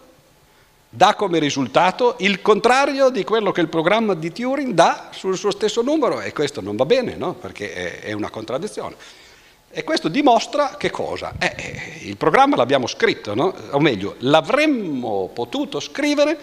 dà 0.97 1.15
come 1.17 1.41
risultato 1.41 2.15
il 2.19 2.41
contrario 2.41 3.11
di 3.11 3.25
quello 3.25 3.51
che 3.51 3.61
il 3.61 3.69
programma 3.69 4.15
di 4.15 4.31
Turing 4.31 4.73
dà 4.75 5.09
sul 5.11 5.37
suo 5.37 5.51
stesso 5.51 5.83
numero 5.83 6.21
e 6.21 6.33
questo 6.33 6.61
non 6.61 6.77
va 6.77 6.87
bene, 6.87 7.17
no? 7.17 7.35
perché 7.35 8.01
è 8.01 8.13
una 8.13 8.31
contraddizione. 8.31 8.95
E 9.71 9.83
questo 9.83 10.07
dimostra 10.07 10.77
che 10.79 10.91
cosa? 10.91 11.33
Eh, 11.41 11.53
eh, 11.57 12.07
il 12.07 12.17
programma 12.17 12.55
l'abbiamo 12.55 12.87
scritto, 12.87 13.35
no? 13.35 13.53
o 13.71 13.81
meglio, 13.81 14.15
l'avremmo 14.19 15.31
potuto 15.35 15.81
scrivere 15.81 16.39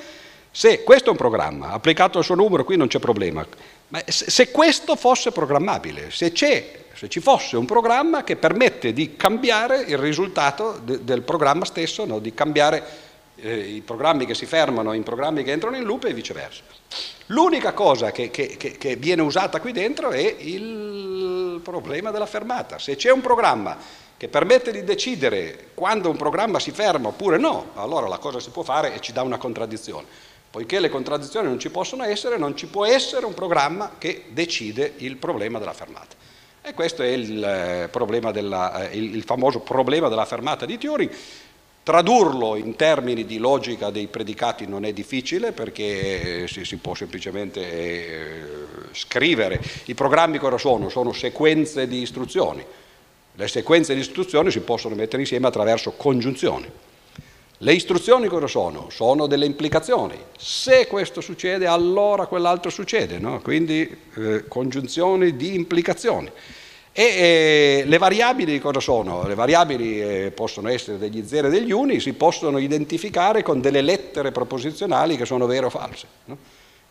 se 0.52 0.84
questo 0.84 1.08
è 1.08 1.12
un 1.12 1.18
programma, 1.18 1.70
applicato 1.70 2.18
al 2.18 2.26
suo 2.26 2.36
numero 2.36 2.66
qui 2.66 2.76
non 2.76 2.88
c'è 2.88 3.00
problema, 3.00 3.48
ma 3.88 4.02
se 4.06 4.52
questo 4.52 4.98
fosse 4.98 5.32
programmabile, 5.32 6.12
se, 6.12 6.34
se 6.36 7.08
ci 7.08 7.22
fosse 7.22 7.56
un 7.56 7.66
programma 7.66 8.26
che 8.26 8.36
permette 8.36 8.92
di 8.92 9.16
cambiare 9.16 9.80
il 9.84 9.98
risultato 9.98 10.78
de, 10.84 11.06
del 11.06 11.22
programma 11.22 11.64
stesso, 11.64 12.04
no? 12.04 12.20
di 12.20 12.34
cambiare 12.34 13.01
eh, 13.42 13.58
i 13.58 13.82
programmi 13.82 14.26
che 14.26 14.36
si 14.36 14.46
fermano 14.46 14.94
in 14.94 15.04
programmi 15.04 15.44
che 15.44 15.52
entrano 15.52 15.76
in 15.76 15.84
loop 15.84 16.06
e 16.06 16.14
viceversa. 16.14 16.62
L'unica 17.28 17.74
cosa 17.74 18.12
che, 18.12 18.30
che, 18.30 18.56
che, 18.58 18.78
che 18.78 18.96
viene 18.96 19.22
usata 19.22 19.60
qui 19.60 19.72
dentro 19.72 20.12
è 20.12 20.36
il 20.40 21.60
problema 21.64 22.12
della 22.12 22.26
fermata. 22.26 22.78
Se 22.78 22.96
c'è 22.96 23.12
un 23.12 23.22
programma 23.22 23.78
che 24.18 24.28
permette 24.28 24.72
di 24.72 24.84
decidere 24.84 25.70
quando 25.74 26.10
un 26.10 26.18
programma 26.18 26.60
si 26.60 26.72
ferma 26.72 27.08
oppure 27.08 27.38
no, 27.38 27.72
allora 27.76 28.08
la 28.08 28.20
cosa 28.20 28.40
si 28.40 28.52
può 28.52 28.62
fare 28.62 28.94
e 28.94 29.00
ci 29.00 29.14
dà 29.14 29.24
una 29.24 29.38
contraddizione. 29.38 30.06
Poiché 30.52 30.80
le 30.80 30.90
contraddizioni 30.90 31.48
non 31.48 31.58
ci 31.60 31.70
possono 31.70 32.04
essere, 32.04 32.38
non 32.38 32.56
ci 32.58 32.68
può 32.68 32.86
essere 32.86 33.26
un 33.26 33.34
programma 33.34 33.94
che 33.98 34.26
decide 34.30 34.94
il 34.98 35.16
problema 35.16 35.60
della 35.60 35.74
fermata. 35.74 36.16
E 36.62 36.76
questo 36.76 37.02
è 37.02 37.08
il, 37.08 37.44
eh, 37.44 38.32
della, 38.32 38.90
eh, 38.90 38.96
il 38.98 39.24
famoso 39.24 39.62
problema 39.62 40.10
della 40.10 40.26
fermata 40.26 40.68
di 40.68 40.78
Turing, 40.78 41.10
Tradurlo 41.84 42.56
in 42.58 42.76
termini 42.76 43.26
di 43.26 43.40
logica 43.40 43.90
dei 43.90 44.06
predicati 44.06 44.68
non 44.68 44.86
è 44.86 44.94
difficile 44.94 45.52
perché 45.52 46.48
si, 46.48 46.64
si 46.64 46.78
può 46.78 46.94
semplicemente 46.94 47.60
eh, 47.60 48.42
scrivere. 48.92 49.60
I 49.86 49.96
programmi 49.96 50.38
cosa 50.38 50.60
sono? 50.60 50.90
Sono 50.90 51.12
sequenze 51.12 51.88
di 51.88 52.02
istruzioni. 52.02 52.64
Le 53.34 53.48
sequenze 53.48 53.96
di 53.96 54.00
istruzioni 54.02 54.52
si 54.52 54.60
possono 54.60 54.94
mettere 54.94 55.24
insieme 55.24 55.48
attraverso 55.48 55.94
congiunzioni. 55.94 56.70
Le 57.58 57.74
istruzioni 57.74 58.28
cosa 58.28 58.48
sono? 58.48 58.92
Sono 58.92 59.26
delle 59.26 59.48
implicazioni. 59.48 60.18
Se 60.38 60.86
questo 60.86 61.20
succede, 61.20 61.66
allora 61.66 62.28
quell'altro 62.28 62.70
succede, 62.70 63.18
no? 63.18 63.42
quindi 63.42 63.90
eh, 64.16 64.48
congiunzioni 64.48 65.36
di 65.36 65.56
implicazioni. 65.56 66.32
E 66.94 67.04
eh, 67.04 67.84
le 67.86 67.98
variabili 67.98 68.60
cosa 68.60 68.82
sono? 68.82 69.26
Le 69.26 69.34
variabili 69.34 70.02
eh, 70.02 70.32
possono 70.32 70.68
essere 70.68 70.98
degli 70.98 71.26
zeri 71.26 71.48
e 71.48 71.50
degli 71.50 71.72
uni, 71.72 72.02
si 72.02 72.14
possono 72.14 72.58
identificare 72.58 73.44
con 73.44 73.62
delle 73.62 73.82
lettere 73.82 74.32
proposizionali 74.32 75.16
che 75.16 75.26
sono 75.26 75.46
vere 75.46 75.68
o 75.68 75.70
false. 75.70 76.08
No? 76.26 76.38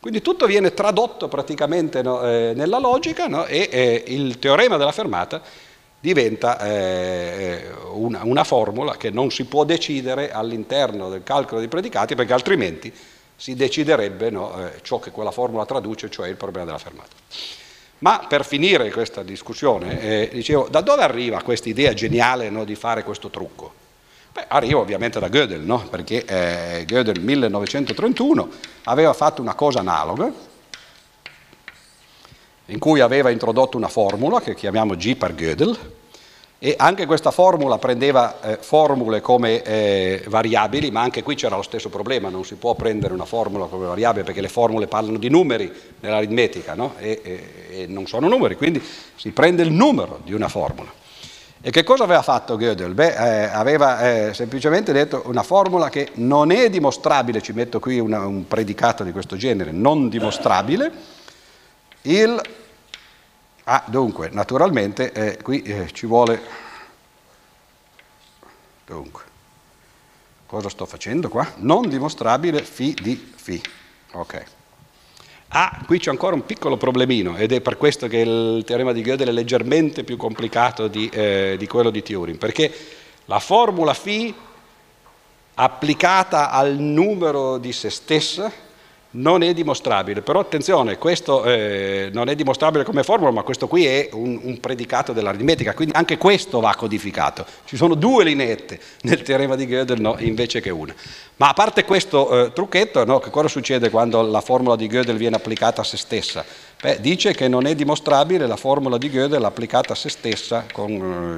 Quindi 0.00 0.22
tutto 0.22 0.46
viene 0.46 0.72
tradotto 0.72 1.28
praticamente 1.28 2.00
no, 2.00 2.26
eh, 2.26 2.52
nella 2.54 2.78
logica 2.78 3.26
no? 3.26 3.44
e 3.44 3.68
eh, 3.70 4.04
il 4.06 4.38
teorema 4.38 4.78
della 4.78 4.92
fermata 4.92 5.42
diventa 6.00 6.58
eh, 6.60 7.66
una, 7.92 8.20
una, 8.24 8.44
formula 8.44 8.96
che 8.96 9.10
non 9.10 9.30
si 9.30 9.44
può 9.44 9.64
decidere 9.64 10.32
all'interno 10.32 11.10
del 11.10 11.22
calcolo 11.22 11.60
dei 11.60 11.68
predicati 11.68 12.14
perché 12.14 12.32
altrimenti 12.32 12.90
si 13.36 13.54
deciderebbe 13.54 14.28
eh, 14.28 14.80
ciò 14.80 14.98
che 14.98 15.10
quella 15.10 15.30
formula 15.30 15.66
traduce, 15.66 16.10
cioè 16.10 16.28
il 16.28 16.36
problema 16.36 16.64
della 16.64 16.78
fermata. 16.78 17.16
Ma 18.00 18.24
per 18.26 18.46
finire 18.46 18.90
questa 18.90 19.22
discussione, 19.22 20.00
eh, 20.00 20.30
dicevo, 20.32 20.68
da 20.70 20.80
dove 20.80 21.02
arriva 21.02 21.42
questa 21.42 21.68
idea 21.68 21.92
geniale 21.92 22.48
no, 22.48 22.64
di 22.64 22.74
fare 22.74 23.04
questo 23.04 23.28
trucco? 23.28 23.74
Beh, 24.32 24.46
arriva 24.48 24.78
ovviamente 24.78 25.18
da 25.18 25.28
Gödel, 25.28 25.60
no? 25.60 25.86
perché 25.90 26.24
eh, 26.24 26.84
Gödel 26.86 27.16
nel 27.16 27.24
1931 27.24 28.48
aveva 28.84 29.12
fatto 29.12 29.42
una 29.42 29.54
cosa 29.54 29.80
analoga, 29.80 30.32
in 32.66 32.78
cui 32.78 33.00
aveva 33.00 33.30
introdotto 33.30 33.76
una 33.76 33.88
formula 33.88 34.40
che 34.40 34.54
chiamiamo 34.54 34.94
G 34.94 35.16
per 35.16 35.34
Gödel, 35.34 35.78
e 36.62 36.74
anche 36.76 37.06
questa 37.06 37.30
formula 37.30 37.78
prendeva 37.78 38.38
eh, 38.42 38.58
formule 38.60 39.22
come 39.22 39.62
eh, 39.62 40.22
variabili, 40.28 40.90
ma 40.90 41.00
anche 41.00 41.22
qui 41.22 41.34
c'era 41.34 41.56
lo 41.56 41.62
stesso 41.62 41.88
problema, 41.88 42.28
non 42.28 42.44
si 42.44 42.56
può 42.56 42.74
prendere 42.74 43.14
una 43.14 43.24
formula 43.24 43.64
come 43.64 43.86
variabile 43.86 44.24
perché 44.24 44.42
le 44.42 44.50
formule 44.50 44.86
parlano 44.86 45.16
di 45.16 45.30
numeri 45.30 45.72
nell'aritmetica 46.00 46.74
no? 46.74 46.96
e, 46.98 47.22
e, 47.24 47.80
e, 47.80 47.86
non 47.86 48.06
sono 48.06 48.28
numeri, 48.28 48.56
quindi 48.56 48.82
si 49.16 49.30
prende 49.30 49.62
il 49.62 49.72
numero 49.72 50.20
di 50.22 50.34
una 50.34 50.48
formula. 50.48 50.92
E 51.62 51.70
che 51.70 51.82
cosa 51.82 52.04
aveva 52.04 52.20
fatto 52.20 52.58
Gödel? 52.58 52.92
Beh, 52.92 53.14
eh, 53.14 53.44
aveva 53.44 54.28
eh, 54.28 54.34
semplicemente 54.34 54.92
detto 54.92 55.22
una 55.24 55.42
formula 55.42 55.88
che 55.88 56.10
non 56.16 56.50
è 56.50 56.68
dimostrabile, 56.68 57.40
ci 57.40 57.52
metto 57.52 57.80
qui 57.80 57.98
una, 57.98 58.26
un 58.26 58.46
predicato 58.46 59.02
di 59.02 59.12
questo 59.12 59.36
genere, 59.36 59.70
non 59.70 60.10
dimostrabile, 60.10 60.92
il 62.02 62.38
Ah, 63.69 63.83
dunque, 63.87 64.29
naturalmente 64.29 65.11
eh, 65.11 65.41
qui 65.41 65.61
eh, 65.63 65.91
ci 65.91 66.05
vuole... 66.05 66.39
Dunque, 68.85 69.23
cosa 70.45 70.69
sto 70.69 70.85
facendo 70.85 71.29
qua? 71.29 71.53
Non 71.57 71.89
dimostrabile 71.89 72.61
φ 72.61 72.93
di 73.01 73.33
φ. 73.35 73.59
Ok. 74.11 74.43
Ah, 75.47 75.81
qui 75.85 75.99
c'è 75.99 76.11
ancora 76.11 76.35
un 76.35 76.45
piccolo 76.45 76.77
problemino 76.77 77.37
ed 77.37 77.51
è 77.51 77.61
per 77.61 77.77
questo 77.77 78.07
che 78.07 78.17
il 78.17 78.63
teorema 78.65 78.91
di 78.91 79.01
Gödel 79.01 79.29
è 79.29 79.31
leggermente 79.31 80.03
più 80.03 80.17
complicato 80.17 80.87
di, 80.87 81.09
eh, 81.09 81.55
di 81.57 81.65
quello 81.65 81.89
di 81.89 82.03
Turing, 82.03 82.37
perché 82.37 82.71
la 83.25 83.39
formula 83.39 83.93
φ 83.93 84.33
applicata 85.55 86.51
al 86.51 86.75
numero 86.75 87.57
di 87.57 87.71
se 87.71 87.89
stessa 87.89 88.51
non 89.12 89.42
è 89.42 89.52
dimostrabile, 89.52 90.20
però 90.20 90.38
attenzione, 90.38 90.96
questo 90.96 91.44
eh, 91.44 92.10
non 92.12 92.28
è 92.28 92.36
dimostrabile 92.36 92.84
come 92.84 93.02
formula, 93.02 93.30
ma 93.32 93.42
questo 93.42 93.66
qui 93.66 93.84
è 93.84 94.08
un, 94.12 94.38
un, 94.42 94.60
predicato 94.60 95.12
dell'aritmetica, 95.12 95.74
quindi 95.74 95.94
anche 95.96 96.16
questo 96.16 96.60
va 96.60 96.74
codificato. 96.76 97.44
Ci 97.64 97.76
sono 97.76 97.94
due 97.94 98.24
lineette 98.24 98.78
nel 99.02 99.22
teorema 99.22 99.56
di 99.56 99.66
Gödel 99.66 100.00
no, 100.00 100.16
invece 100.18 100.60
che 100.60 100.70
una. 100.70 100.94
Ma 101.36 101.48
a 101.48 101.54
parte 101.54 101.84
questo 101.84 102.46
eh, 102.46 102.52
trucchetto, 102.52 103.04
no, 103.04 103.18
che 103.18 103.30
cosa 103.30 103.48
succede 103.48 103.90
quando 103.90 104.22
la 104.22 104.40
formula 104.40 104.76
di 104.76 104.86
Gödel 104.86 105.16
viene 105.16 105.36
applicata 105.36 105.80
a 105.80 105.84
se 105.84 105.96
stessa? 105.96 106.44
Beh, 106.80 107.00
dice 107.00 107.32
che 107.32 107.48
non 107.48 107.66
è 107.66 107.74
dimostrabile 107.74 108.46
la 108.46 108.56
formula 108.56 108.96
di 108.96 109.10
Gödel 109.10 109.42
applicata 109.42 109.94
a 109.94 109.96
se 109.96 110.08
stessa 110.08 110.66
con 110.72 110.90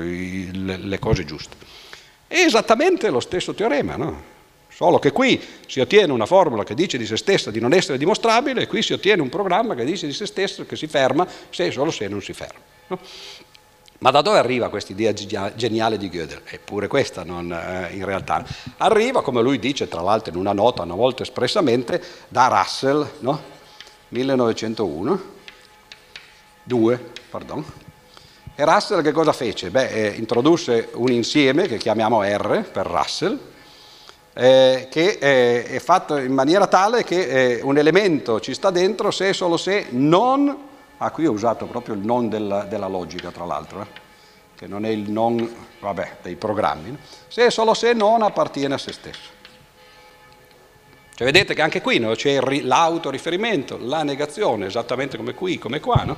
eh, 0.03 0.51
le, 0.53 0.99
cose 0.99 1.25
giuste. 1.25 1.57
È 2.27 2.37
esattamente 2.37 3.09
lo 3.09 3.20
stesso 3.20 3.55
teorema, 3.55 3.97
no? 3.97 4.31
Solo 4.83 4.99
che 4.99 5.12
qui 5.12 5.41
si 5.68 5.78
ottiene 5.78 6.12
una 6.12 6.26
formula 6.26 6.64
che 6.64 6.74
dice 6.74 6.99
di 6.99 7.07
se 7.07 7.16
stessa 7.16 7.53
di 7.53 7.61
non 7.61 7.72
essere 7.72 7.99
dimostrabile 7.99 8.62
e 8.62 8.66
qui 8.66 8.83
si 8.83 8.93
ottiene 8.93 9.22
un 9.22 9.28
programma 9.28 9.76
che 9.76 9.85
dice 9.85 10.09
di 10.09 10.12
se 10.12 10.26
stesso 10.26 10.66
che 10.66 10.74
si 10.74 10.89
ferma 10.89 11.24
se 11.51 11.66
e 11.66 11.70
solo 11.70 11.93
se 11.93 12.09
non 12.09 12.20
si 12.20 12.33
ferma. 12.33 12.59
No? 12.89 12.99
Ma 13.99 14.11
da 14.11 14.22
dove 14.22 14.39
arriva 14.39 14.70
questa 14.70 14.91
idea 14.91 15.12
geniale 15.12 15.99
di 15.99 16.09
Gödel? 16.11 16.41
Eppure 16.45 16.89
questa 16.89 17.22
non, 17.22 17.53
eh, 17.53 17.95
in 17.95 18.05
realtà. 18.05 18.45
Arriva, 18.78 19.22
come 19.22 19.41
lui 19.41 19.61
dice, 19.61 19.87
tra 19.87 20.01
l'altro 20.01 20.33
in 20.33 20.41
una 20.41 20.53
nota, 20.53 20.83
una 20.83 20.97
volta 20.97 21.22
espressamente, 21.22 22.03
da 22.26 22.49
Russell, 22.49 23.09
no? 23.20 23.41
1901, 24.09 25.22
2, 26.64 27.11
pardon. 27.30 27.64
E 28.57 28.64
Russell 28.64 29.01
che 29.01 29.12
cosa 29.12 29.33
fece? 29.33 29.70
Beh, 29.70 29.91
eh, 29.91 30.09
introdusse 30.16 30.89
un 30.95 31.12
insieme 31.12 31.68
che 31.68 31.76
chiamiamo 31.76 32.24
R 32.24 32.68
per 32.68 32.87
Russell, 32.87 33.51
eh, 34.35 34.89
che 34.91 35.18
eh, 35.20 35.64
è 35.64 35.78
fatto 35.78 36.16
in 36.16 36.33
maniera 36.33 36.66
tale 36.66 37.05
che 37.05 37.57
eh, 37.57 37.61
un 37.62 37.76
elemento 37.76 38.41
ci 38.41 38.55
sta 38.55 38.70
dentro 38.70 39.11
se 39.11 39.28
e 39.28 39.33
solo 39.33 39.57
se 39.57 39.87
non, 39.91 40.57
ah 40.97 41.11
qui 41.11 41.26
ho 41.26 41.33
usato 41.33 41.66
proprio 41.66 41.95
il 41.95 42.01
non 42.01 42.28
della, 42.28 42.62
della 42.62 42.89
logica 42.89 43.30
tra 43.30 43.45
l'altro, 43.45 43.83
eh, 43.83 43.87
che 44.57 44.66
non 44.66 44.85
è 44.85 44.89
il 44.89 45.11
non 45.11 45.55
vabbè, 45.80 46.16
dei 46.22 46.37
programmi, 46.37 46.91
no? 46.93 46.99
se 47.28 47.47
e 47.47 47.51
solo 47.51 47.74
se 47.74 47.93
non 47.93 48.22
appartiene 48.22 48.74
a 48.74 48.78
se 48.78 48.93
stesso. 48.93 49.41
Cioè 51.14 51.26
vedete 51.30 51.53
che 51.53 51.61
anche 51.61 51.83
qui 51.83 51.99
no, 51.99 52.14
c'è 52.14 52.41
l'autoriferimento, 52.41 53.76
la 53.78 54.03
negazione, 54.03 54.66
esattamente 54.66 55.18
come 55.18 55.35
qui, 55.35 55.59
come 55.59 55.78
qua, 55.78 56.05
no? 56.05 56.16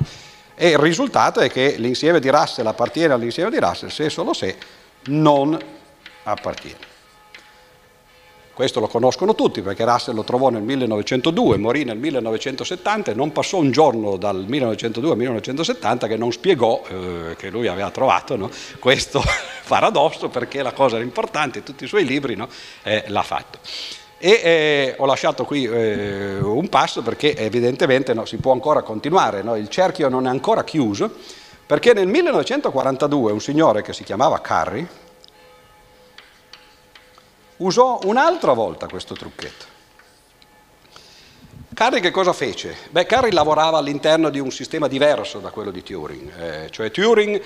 e 0.54 0.68
il 0.68 0.78
risultato 0.78 1.40
è 1.40 1.50
che 1.50 1.74
l'insieme 1.78 2.20
di 2.20 2.28
Russell 2.28 2.66
appartiene 2.66 3.12
all'insieme 3.12 3.50
di 3.50 3.58
Russell 3.58 3.88
se 3.88 4.04
e 4.04 4.10
solo 4.10 4.32
se 4.32 4.56
non 5.06 5.58
appartiene. 6.22 6.93
Questo 8.54 8.78
lo 8.78 8.86
conoscono 8.86 9.34
tutti 9.34 9.62
perché 9.62 9.84
Russell 9.84 10.14
lo 10.14 10.22
trovò 10.22 10.48
nel 10.48 10.62
1902, 10.62 11.56
morì 11.56 11.82
nel 11.82 11.98
1970 11.98 13.10
e 13.10 13.14
non 13.14 13.32
passò 13.32 13.58
un 13.58 13.72
giorno 13.72 14.16
dal 14.16 14.44
1902 14.46 15.10
al 15.10 15.16
1970 15.16 16.06
che 16.06 16.16
non 16.16 16.30
spiegò 16.30 16.80
eh, 16.86 17.34
che 17.36 17.50
lui 17.50 17.66
aveva 17.66 17.90
trovato 17.90 18.36
no, 18.36 18.48
questo 18.78 19.20
paradosso 19.66 20.28
perché 20.28 20.62
la 20.62 20.70
cosa 20.70 20.94
era 20.94 21.04
importante, 21.04 21.64
tutti 21.64 21.82
i 21.82 21.88
suoi 21.88 22.04
libri 22.04 22.36
no, 22.36 22.48
eh, 22.84 23.02
l'ha 23.08 23.24
fatto. 23.24 23.58
E 24.18 24.40
eh, 24.44 24.94
ho 24.98 25.04
lasciato 25.04 25.44
qui 25.44 25.64
eh, 25.64 26.38
un 26.38 26.68
passo 26.68 27.02
perché 27.02 27.34
evidentemente 27.36 28.14
no, 28.14 28.24
si 28.24 28.36
può 28.36 28.52
ancora 28.52 28.82
continuare, 28.82 29.40
il 29.58 29.68
cerchio 29.68 30.08
non 30.08 30.26
è 30.26 30.30
ancora 30.30 30.62
chiuso 30.62 31.10
perché 31.66 31.92
nel 31.92 32.06
1942 32.06 33.32
un 33.32 33.40
signore 33.40 33.82
che 33.82 33.92
si 33.92 34.04
chiamava 34.04 34.40
Carri, 34.40 34.86
usò 37.58 38.00
un'altra 38.04 38.52
volta 38.52 38.86
questo 38.86 39.14
trucchetto. 39.14 39.72
Carri 41.74 42.00
che 42.00 42.12
cosa 42.12 42.32
fece? 42.32 42.76
Beh, 42.90 43.04
Carri 43.04 43.32
lavorava 43.32 43.78
all'interno 43.78 44.30
di 44.30 44.38
un 44.38 44.52
sistema 44.52 44.86
diverso 44.86 45.40
da 45.40 45.50
quello 45.50 45.72
di 45.72 45.82
Turing, 45.82 46.32
eh, 46.38 46.70
cioè 46.70 46.90
Turing 46.90 47.42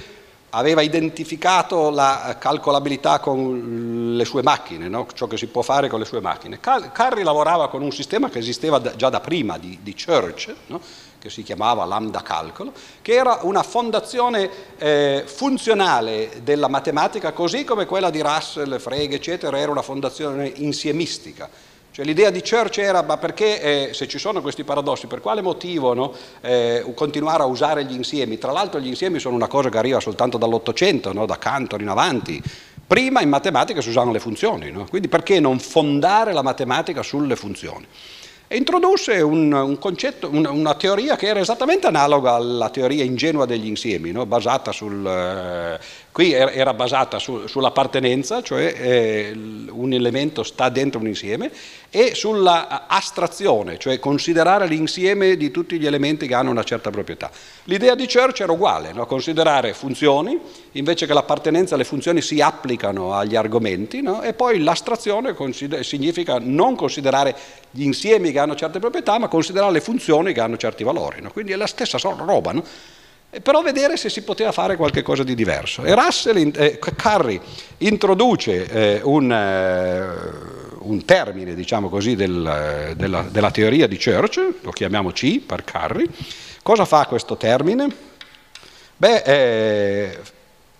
aveva 0.50 0.80
identificato 0.82 1.90
la 1.90 2.36
calcolabilità 2.38 3.20
con 3.20 4.14
le 4.16 4.24
sue 4.24 4.42
macchine, 4.42 4.88
no? 4.88 5.06
ciò 5.14 5.26
che 5.26 5.36
si 5.36 5.46
può 5.46 5.62
fare 5.62 5.88
con 5.88 5.98
le 5.98 6.04
sue 6.04 6.20
macchine. 6.20 6.58
Carri 6.60 7.22
lavorava 7.22 7.68
con 7.68 7.82
un 7.82 7.90
sistema 7.90 8.30
che 8.30 8.38
esisteva 8.38 8.80
già 8.96 9.08
da 9.08 9.20
prima, 9.20 9.58
di, 9.58 9.78
di 9.82 9.94
Church, 9.94 10.54
no? 10.66 10.80
Che 11.18 11.30
si 11.30 11.42
chiamava 11.42 11.84
lambda 11.84 12.22
calcolo, 12.22 12.72
che 13.02 13.14
era 13.14 13.40
una 13.42 13.62
fondazione 13.62 14.50
eh, 14.78 15.24
funzionale 15.26 16.40
della 16.42 16.68
matematica, 16.68 17.32
così 17.32 17.64
come 17.64 17.86
quella 17.86 18.10
di 18.10 18.20
Russell, 18.20 18.78
Frege, 18.78 19.16
eccetera, 19.16 19.58
era 19.58 19.70
una 19.70 19.82
fondazione 19.82 20.52
insiemistica. 20.56 21.48
Cioè 21.90 22.06
l'idea 22.06 22.30
di 22.30 22.42
Church 22.42 22.78
era, 22.78 23.02
ma 23.02 23.16
perché 23.16 23.88
eh, 23.88 23.92
se 23.92 24.06
ci 24.06 24.18
sono 24.18 24.40
questi 24.40 24.62
paradossi, 24.62 25.08
per 25.08 25.20
quale 25.20 25.40
motivo 25.40 25.94
no, 25.94 26.14
eh, 26.40 26.84
continuare 26.94 27.42
a 27.42 27.46
usare 27.46 27.84
gli 27.84 27.94
insiemi? 27.94 28.38
Tra 28.38 28.52
l'altro 28.52 28.78
gli 28.78 28.86
insiemi 28.86 29.18
sono 29.18 29.34
una 29.34 29.48
cosa 29.48 29.68
che 29.68 29.78
arriva 29.78 29.98
soltanto 29.98 30.38
dall'Ottocento, 30.38 31.12
no, 31.12 31.26
da 31.26 31.38
Cantor 31.38 31.80
in 31.80 31.88
avanti. 31.88 32.40
Prima 32.86 33.20
in 33.20 33.28
matematica 33.28 33.80
si 33.80 33.88
usavano 33.88 34.12
le 34.12 34.20
funzioni, 34.20 34.70
no? 34.70 34.86
quindi 34.88 35.08
perché 35.08 35.40
non 35.40 35.58
fondare 35.58 36.32
la 36.32 36.42
matematica 36.42 37.02
sulle 37.02 37.34
funzioni? 37.34 37.86
E 38.48 38.56
introdusse 38.56 39.20
un, 39.20 39.52
un 39.52 39.78
concetto, 39.78 40.30
una, 40.32 40.50
una, 40.50 40.74
teoria 40.74 41.16
che 41.16 41.26
era 41.26 41.38
esattamente 41.38 41.86
analoga 41.86 42.32
alla 42.32 42.70
teoria 42.70 43.04
ingenua 43.04 43.44
degli 43.44 43.66
insiemi, 43.66 44.10
no? 44.10 44.24
basata 44.24 44.72
sul, 44.72 45.06
eh, 45.06 45.78
qui 46.12 46.32
era 46.32 46.74
basata 46.74 47.18
su, 47.18 47.46
sull'appartenenza, 47.46 48.42
cioè 48.42 48.74
eh, 48.76 49.32
un 49.70 49.92
elemento 49.92 50.42
sta 50.42 50.68
dentro 50.68 50.98
un 50.98 51.06
insieme, 51.06 51.50
e 51.90 52.14
sulla 52.14 52.86
astrazione, 52.86 53.78
cioè 53.78 53.98
considerare 53.98 54.66
l'insieme 54.66 55.36
di 55.36 55.50
tutti 55.50 55.78
gli 55.78 55.86
elementi 55.86 56.26
che 56.26 56.34
hanno 56.34 56.50
una 56.50 56.64
certa 56.64 56.90
proprietà. 56.90 57.30
L'idea 57.64 57.94
di 57.94 58.06
Church 58.06 58.40
era 58.40 58.52
uguale, 58.52 58.92
no? 58.92 59.06
considerare 59.06 59.72
funzioni, 59.72 60.38
invece 60.72 61.06
che 61.06 61.14
l'appartenenza 61.14 61.76
le 61.76 61.84
funzioni 61.84 62.20
si 62.20 62.40
applicano 62.40 63.14
agli 63.14 63.36
argomenti, 63.36 64.02
no? 64.02 64.22
e 64.22 64.34
poi 64.34 64.58
l'astrazione 64.58 65.34
significa 65.82 66.38
non 66.40 66.74
considerare 66.74 67.34
gli 67.70 67.82
insiemi 67.82 68.32
che 68.32 68.38
hanno 68.38 68.54
certe 68.54 68.78
proprietà, 68.80 69.18
ma 69.18 69.28
considerare 69.28 69.72
le 69.72 69.80
funzioni 69.80 70.32
che 70.32 70.40
hanno 70.40 70.56
certi 70.56 70.84
valori. 70.84 71.22
No? 71.22 71.30
Quindi 71.30 71.52
è 71.52 71.56
la 71.56 71.66
stessa 71.66 71.98
roba. 71.98 72.52
No? 73.30 73.40
però 73.42 73.60
vedere 73.60 73.96
se 73.96 74.08
si 74.08 74.22
poteva 74.22 74.52
fare 74.52 74.76
qualcosa 74.76 75.22
di 75.22 75.34
diverso. 75.34 75.84
E 75.84 75.94
Russell, 75.94 76.50
eh, 76.54 76.78
Curry 76.78 77.40
introduce 77.78 78.66
eh, 78.66 79.00
un, 79.02 79.30
eh, 79.30 80.78
un 80.78 81.04
termine, 81.04 81.54
diciamo 81.54 81.88
così, 81.88 82.16
del, 82.16 82.94
della, 82.96 83.22
della, 83.30 83.50
teoria 83.50 83.86
di 83.86 83.98
Church, 83.98 84.54
lo 84.62 84.70
chiamiamo 84.70 85.10
C 85.10 85.40
per 85.40 85.62
Curry. 85.64 86.08
Cosa 86.62 86.86
fa 86.86 87.06
questo 87.06 87.36
termine? 87.36 88.06
Beh, 88.96 89.22
eh, 89.24 90.18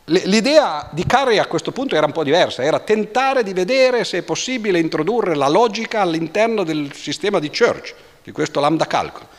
l'idea 0.04 0.88
di 0.90 1.04
Curry 1.06 1.38
a 1.38 1.46
questo 1.46 1.70
punto 1.70 1.96
era 1.96 2.06
un 2.06 2.12
po' 2.12 2.24
diversa, 2.24 2.62
era 2.62 2.80
tentare 2.80 3.42
di 3.42 3.52
vedere 3.52 4.04
se 4.04 4.18
è 4.18 4.22
possibile 4.22 4.78
introdurre 4.78 5.34
la 5.34 5.48
logica 5.48 6.00
all'interno 6.00 6.64
del 6.64 6.92
sistema 6.94 7.38
di 7.38 7.50
Church, 7.50 7.94
di 8.24 8.32
questo 8.32 8.58
lambda 8.58 8.86
calcolo. 8.86 9.36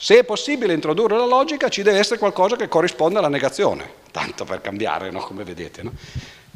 Se 0.00 0.16
è 0.16 0.22
possibile 0.22 0.74
introdurre 0.74 1.16
la 1.16 1.26
logica 1.26 1.68
ci 1.68 1.82
deve 1.82 1.98
essere 1.98 2.20
qualcosa 2.20 2.54
che 2.54 2.68
corrisponde 2.68 3.18
alla 3.18 3.28
negazione, 3.28 3.84
tanto 4.12 4.44
per 4.44 4.60
cambiare, 4.60 5.10
no? 5.10 5.18
come 5.18 5.42
vedete. 5.42 5.82
No? 5.82 5.90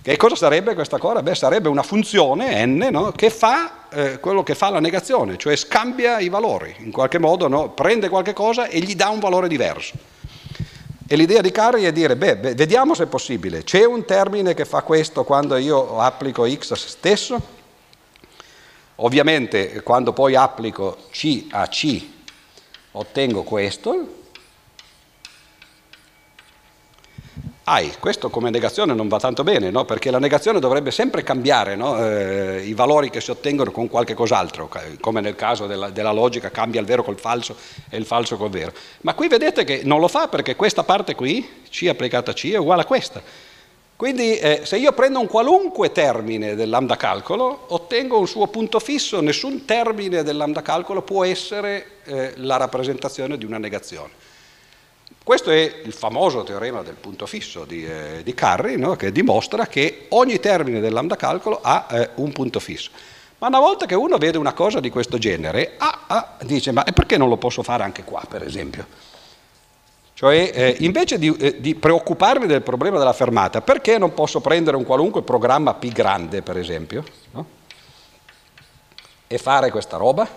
Che 0.01 0.16
cosa 0.16 0.36
sarebbe 0.36 0.74
questa 0.74 0.99
cosa? 0.99 1.24
Beh, 1.24 1.34
sarebbe 1.34 1.68
una 1.68 1.82
funzione 1.82 2.64
n 2.64 2.86
no? 2.93 3.11
che 3.11 3.30
fa 3.30 3.88
eh, 3.90 4.20
quello 4.20 4.45
che 4.45 4.55
fa 4.55 4.70
la 4.70 4.78
negazione, 4.78 5.38
cioè 5.38 5.57
scambia 5.57 6.20
i 6.20 6.28
valori, 6.28 6.72
in 6.78 6.93
qualche 6.93 7.18
modo 7.18 7.49
no? 7.49 7.70
prende 7.70 8.09
qualche 8.09 8.32
cosa 8.32 8.68
e 8.68 8.78
gli 8.78 8.95
dà 8.95 9.09
un 9.09 9.18
valore 9.18 9.49
diverso. 9.49 9.95
E 11.05 11.16
l'idea 11.16 11.40
di 11.40 11.51
Carri 11.51 11.82
è 11.82 11.90
dire, 11.90 12.14
beh, 12.14 12.36
beh, 12.36 12.55
vediamo 12.55 12.95
se 12.95 13.03
è 13.03 13.07
possibile, 13.07 13.64
c'è 13.64 13.84
un 13.84 14.05
termine 14.05 14.55
che 14.55 14.64
fa 14.64 14.82
questo 14.82 15.24
quando 15.24 15.57
io 15.57 15.99
applico 15.99 16.49
x 16.49 16.70
a 16.70 16.76
se 16.76 16.88
stesso? 16.88 17.40
Ovviamente 18.97 19.82
quando 19.82 20.12
poi 20.12 20.36
applico 20.36 20.99
c 21.11 21.47
a 21.51 21.66
c 21.66 22.12
ottengo 22.93 23.43
questo, 23.43 24.20
AI. 27.64 27.93
Questo 28.01 28.28
come 28.28 28.51
negazione 28.51 28.93
non 28.93 29.07
va 29.07 29.18
tanto 29.18 29.45
bene, 29.45 29.70
no? 29.70 29.84
perché 29.84 30.11
la 30.11 30.18
negazione 30.18 30.59
dovrebbe 30.59 30.90
sempre 30.90 31.22
cambiare 31.22 31.76
no? 31.76 32.05
eh, 32.05 32.62
i 32.64 32.74
valori 32.74 33.09
che 33.09 33.20
si 33.20 33.30
ottengono 33.30 33.70
con 33.70 33.88
qualche 33.88 34.14
cos'altro, 34.14 34.68
come 35.01 35.20
nel 35.20 35.36
caso 35.36 35.66
della, 35.66 35.90
della, 35.90 36.11
logica 36.11 36.51
cambia 36.51 36.80
il 36.80 36.86
vero 36.86 37.05
col 37.05 37.18
falso 37.18 37.57
e 37.88 37.97
il 37.97 38.05
falso 38.05 38.36
col 38.36 38.51
vero. 38.51 38.72
Ma 39.03 39.14
qui 39.14 39.28
vedete 39.28 39.62
che 39.62 39.82
non 39.84 40.01
lo 40.01 40.09
fa 40.09 40.26
perché 40.26 40.57
questa 40.57 40.82
parte 40.82 41.14
qui, 41.14 41.62
C 41.70 41.86
applicata 41.88 42.32
a 42.32 42.34
C, 42.34 42.51
è 42.51 42.57
uguale 42.57 42.82
a 42.82 42.86
questa. 42.86 43.22
Quindi 44.03 44.37
eh, 44.37 44.63
se 44.65 44.79
io 44.79 44.91
prendo 44.95 45.21
un 45.21 45.29
qualunque 45.29 45.93
termine 45.93 46.57
del 46.57 46.69
lambda 46.69 46.97
calcolo, 46.97 47.67
ottengo 47.69 48.19
un 48.19 48.27
suo 48.27 48.49
punto 48.49 48.81
fisso, 48.81 49.21
nessun 49.21 49.65
termine 49.65 50.25
del 50.25 50.37
lambda 50.37 50.61
calcolo 50.61 51.03
può 51.03 51.23
essere 51.23 51.99
eh, 52.03 52.33
la 52.39 52.57
rappresentazione 52.57 53.39
di 53.39 53.45
una 53.45 53.59
negazione. 53.59 54.11
Questo 55.23 55.53
è 55.53 55.83
il 55.85 55.93
famoso 55.93 56.43
teorema 56.43 56.83
del 56.83 56.97
punto 56.97 57.27
fisso 57.27 57.65
di, 57.65 57.87
eh, 57.87 58.23
di 58.25 58.35
Carri, 58.35 58.77
no? 58.77 58.97
che 58.97 59.13
dimostra 59.13 59.69
che 59.69 60.07
ogni 60.09 60.41
termine 60.41 60.81
del 60.81 60.93
lambda 60.93 61.15
calcolo 61.15 61.61
ha 61.63 61.87
eh, 61.89 62.11
un 62.17 62.33
punto 62.33 62.59
fisso. 62.59 62.91
Ma 63.39 63.47
una 63.47 63.61
volta 63.61 63.87
che 63.87 63.95
uno 63.95 64.19
vede 64.19 64.37
una 64.37 64.53
cosa 64.53 64.81
di 64.81 64.91
questo 64.91 65.17
genere, 65.17 65.75
ah, 65.79 66.01
ah, 66.09 66.37
dice, 66.43 66.73
ma 66.73 66.83
perché 66.83 67.17
non 67.17 67.29
lo 67.29 67.37
posso 67.37 67.63
fare 67.63 67.85
anche 67.85 68.03
qua, 68.03 68.25
per 68.29 68.43
esempio? 68.43 69.12
Cioè, 70.23 70.53
eh, 70.55 70.77
invece 70.79 71.18
di, 71.18 71.35
eh, 71.37 71.61
di, 71.61 71.75
preoccuparmi 71.75 72.47
del 72.47 72.62
problema 72.62 72.97
della 72.97 73.12
fermata, 73.12 73.61
perché 73.61 73.99
non 73.99 74.14
posso 74.14 74.41
prendere 74.41 74.77
un 74.77 74.85
qualunque 74.85 75.23
programma 75.23 75.75
P 75.75 75.91
grande, 75.91 76.43
per 76.43 76.57
esempio, 76.57 77.03
no? 77.33 77.45
e 79.27 79.39
fare 79.39 79.73
questa 79.73 79.97
roba? 79.97 80.29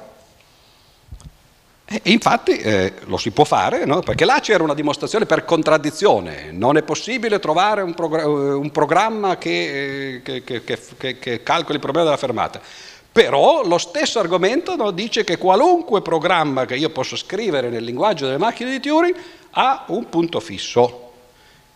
E 1.86 2.02
infatti 2.06 2.58
eh, 2.58 2.94
lo 3.02 3.18
si 3.18 3.30
può 3.30 3.44
fare, 3.44 3.86
no? 3.86 4.00
perché 4.00 4.26
là 4.26 4.40
c'era 4.40 4.64
una 4.64 4.74
dimostrazione 4.74 5.28
per 5.28 5.46
contraddizione, 5.46 6.50
non 6.52 6.78
è 6.78 6.82
possibile 6.82 7.38
trovare 7.38 7.84
un, 7.84 7.94
progr- 7.94 8.24
eh, 8.24 8.54
un 8.54 8.72
programma 8.72 9.38
che, 9.38 10.22
che, 10.24 10.44
che, 10.44 11.20
che, 11.20 11.44
calcoli 11.44 11.76
il 11.76 11.80
problema 11.80 12.06
della 12.06 12.18
fermata. 12.18 12.60
Però 13.12 13.64
lo 13.64 13.78
stesso 13.78 14.20
argomento 14.20 14.76
no, 14.76 14.92
dice 14.92 15.24
che 15.24 15.38
qualunque 15.38 16.02
programma 16.02 16.66
che 16.66 16.76
io 16.76 16.90
posso 16.90 17.16
scrivere 17.16 17.70
nel 17.70 17.84
linguaggio 17.84 18.26
delle 18.26 18.38
macchine 18.38 18.72
di 18.72 18.82
Turing 18.82 19.16
ha 19.58 19.86
un 19.88 20.10
punto 20.10 20.40
fisso. 20.40 21.02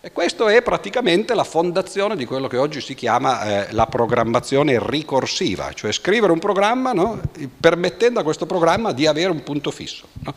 E 0.01 0.13
questa 0.13 0.49
è 0.49 0.61
praticamente 0.61 1.33
la 1.33 1.43
fondazione 1.43 2.15
di 2.15 2.25
quello 2.25 2.47
che 2.47 2.55
oggi 2.55 2.79
si 2.79 2.95
chiama 2.95 3.67
eh, 3.67 3.73
la 3.73 3.85
programmazione 3.85 4.79
ricorsiva, 4.81 5.73
cioè 5.73 5.91
scrivere 5.91 6.31
un 6.31 6.39
programma 6.39 6.93
no, 6.93 7.19
permettendo 7.59 8.21
a 8.21 8.23
questo 8.23 8.45
programma 8.45 8.93
di 8.93 9.07
avere 9.07 9.31
un 9.31 9.43
punto 9.43 9.71
fisso. 9.71 10.07
No? 10.23 10.33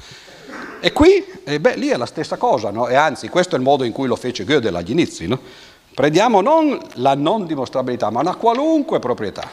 E 0.81 0.93
qui, 0.93 1.24
eh, 1.44 1.60
beh, 1.60 1.77
lì 1.77 1.89
è 1.89 1.97
la 1.97 2.06
stessa 2.06 2.36
cosa, 2.36 2.70
no? 2.70 2.89
e 2.89 2.97
anzi 2.97 3.28
questo 3.28 3.55
è 3.55 3.59
il 3.59 3.64
modo 3.64 3.85
in 3.85 3.93
cui 3.93 4.09
lo 4.09 4.16
fece 4.16 4.44
Gödel 4.44 4.74
agli 4.74 4.90
inizi. 4.90 5.28
Prendiamo 5.94 6.40
non 6.40 6.81
la 6.94 7.14
non 7.14 7.47
dimostrabilità, 7.47 8.10
ma 8.10 8.20
una 8.20 8.35
qualunque 8.35 8.98
proprietà. 8.98 9.48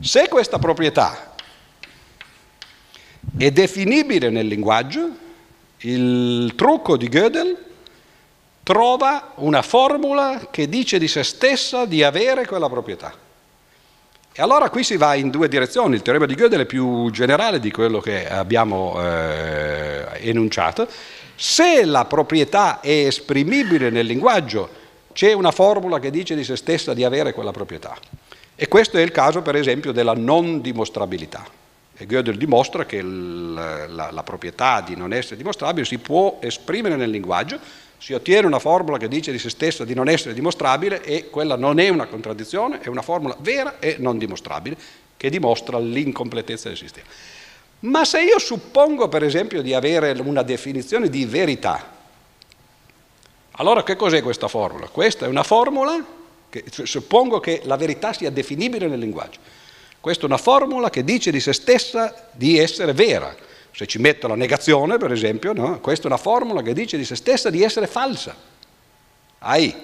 Se 0.00 0.28
questa 0.28 0.58
proprietà 0.58 1.34
è 3.36 3.50
definibile 3.50 4.30
nel 4.30 4.46
linguaggio, 4.46 5.22
il 5.86 6.54
trucco 6.54 6.96
di 6.96 7.08
Gödel 7.08 7.56
trova 8.62 9.32
una 9.36 9.60
formula 9.60 10.48
che 10.50 10.68
dice 10.68 10.98
di 10.98 11.08
se 11.08 11.22
stessa 11.22 11.84
di 11.84 12.02
avere 12.02 12.46
quella 12.46 12.68
proprietà. 12.68 13.12
E 14.36 14.42
allora 14.42 14.70
qui 14.70 14.82
si 14.82 14.96
va 14.96 15.14
in 15.14 15.30
due 15.30 15.46
direzioni, 15.48 15.94
il 15.94 16.02
teorema 16.02 16.26
di 16.26 16.34
Gödel 16.34 16.62
è 16.62 16.66
più 16.66 17.10
generale 17.10 17.60
di 17.60 17.70
quello 17.70 18.00
che 18.00 18.28
abbiamo 18.28 18.96
eh, 18.98 20.06
enunciato. 20.28 20.88
Se 21.36 21.84
la 21.84 22.06
proprietà 22.06 22.80
è 22.80 23.06
esprimibile 23.06 23.90
nel 23.90 24.06
linguaggio, 24.06 24.82
c'è 25.12 25.32
una 25.32 25.50
formula 25.50 26.00
che 26.00 26.10
dice 26.10 26.34
di 26.34 26.44
se 26.44 26.56
stessa 26.56 26.94
di 26.94 27.04
avere 27.04 27.32
quella 27.32 27.52
proprietà. 27.52 27.96
E 28.56 28.68
questo 28.68 28.96
è 28.96 29.02
il 29.02 29.10
caso, 29.12 29.42
per 29.42 29.54
esempio, 29.54 29.92
della 29.92 30.14
non 30.14 30.60
dimostrabilità. 30.60 31.62
E 31.96 32.06
Gödel 32.06 32.36
dimostra 32.36 32.84
che 32.86 32.96
il, 32.96 33.54
la, 33.54 34.10
la, 34.10 34.22
proprietà 34.24 34.80
di 34.80 34.96
non 34.96 35.12
essere 35.12 35.36
dimostrabile 35.36 35.84
si 35.84 35.98
può 35.98 36.38
esprimere 36.40 36.96
nel 36.96 37.10
linguaggio, 37.10 37.58
si 37.98 38.12
ottiene 38.12 38.46
una 38.46 38.58
formula 38.58 38.98
che 38.98 39.06
dice 39.06 39.30
di 39.30 39.38
se 39.38 39.48
stessa 39.48 39.84
di 39.84 39.94
non 39.94 40.08
essere 40.08 40.34
dimostrabile 40.34 41.02
e 41.02 41.30
quella 41.30 41.56
non 41.56 41.78
è 41.78 41.88
una 41.88 42.06
contraddizione, 42.06 42.80
è 42.80 42.88
una 42.88 43.02
formula 43.02 43.36
vera 43.38 43.78
e 43.78 43.96
non 43.98 44.18
dimostrabile 44.18 44.76
che 45.16 45.30
dimostra 45.30 45.78
l'incompletezza 45.78 46.68
del 46.68 46.76
sistema. 46.76 47.06
Ma 47.80 48.04
se 48.04 48.22
io 48.22 48.38
suppongo 48.38 49.08
per 49.08 49.22
esempio 49.22 49.62
di 49.62 49.72
avere 49.72 50.10
una 50.20 50.42
definizione 50.42 51.08
di 51.08 51.24
verità, 51.26 51.92
allora 53.52 53.84
che 53.84 53.94
cos'è 53.94 54.20
questa 54.20 54.48
formula? 54.48 54.88
Questa 54.88 55.26
è 55.26 55.28
una 55.28 55.44
formula 55.44 56.04
che 56.50 56.64
suppongo 56.68 57.40
che 57.40 57.60
la 57.64 57.76
verità 57.76 58.12
sia 58.12 58.30
definibile 58.30 58.88
nel 58.88 58.98
linguaggio. 58.98 59.38
Questa 60.04 60.24
è 60.24 60.26
una 60.26 60.36
formula 60.36 60.90
che 60.90 61.02
dice 61.02 61.30
di 61.30 61.40
se 61.40 61.54
stessa 61.54 62.28
di 62.32 62.58
essere 62.58 62.92
vera. 62.92 63.34
Se 63.70 63.86
ci 63.86 63.98
metto 63.98 64.28
la 64.28 64.34
negazione, 64.34 64.98
per 64.98 65.10
esempio, 65.10 65.54
no? 65.54 65.80
questa 65.80 66.04
è 66.04 66.06
una 66.08 66.18
formula 66.18 66.60
che 66.60 66.74
dice 66.74 66.98
di 66.98 67.06
se 67.06 67.14
stessa 67.14 67.48
di 67.48 67.62
essere 67.62 67.86
falsa. 67.86 68.36
Ai, 69.38 69.74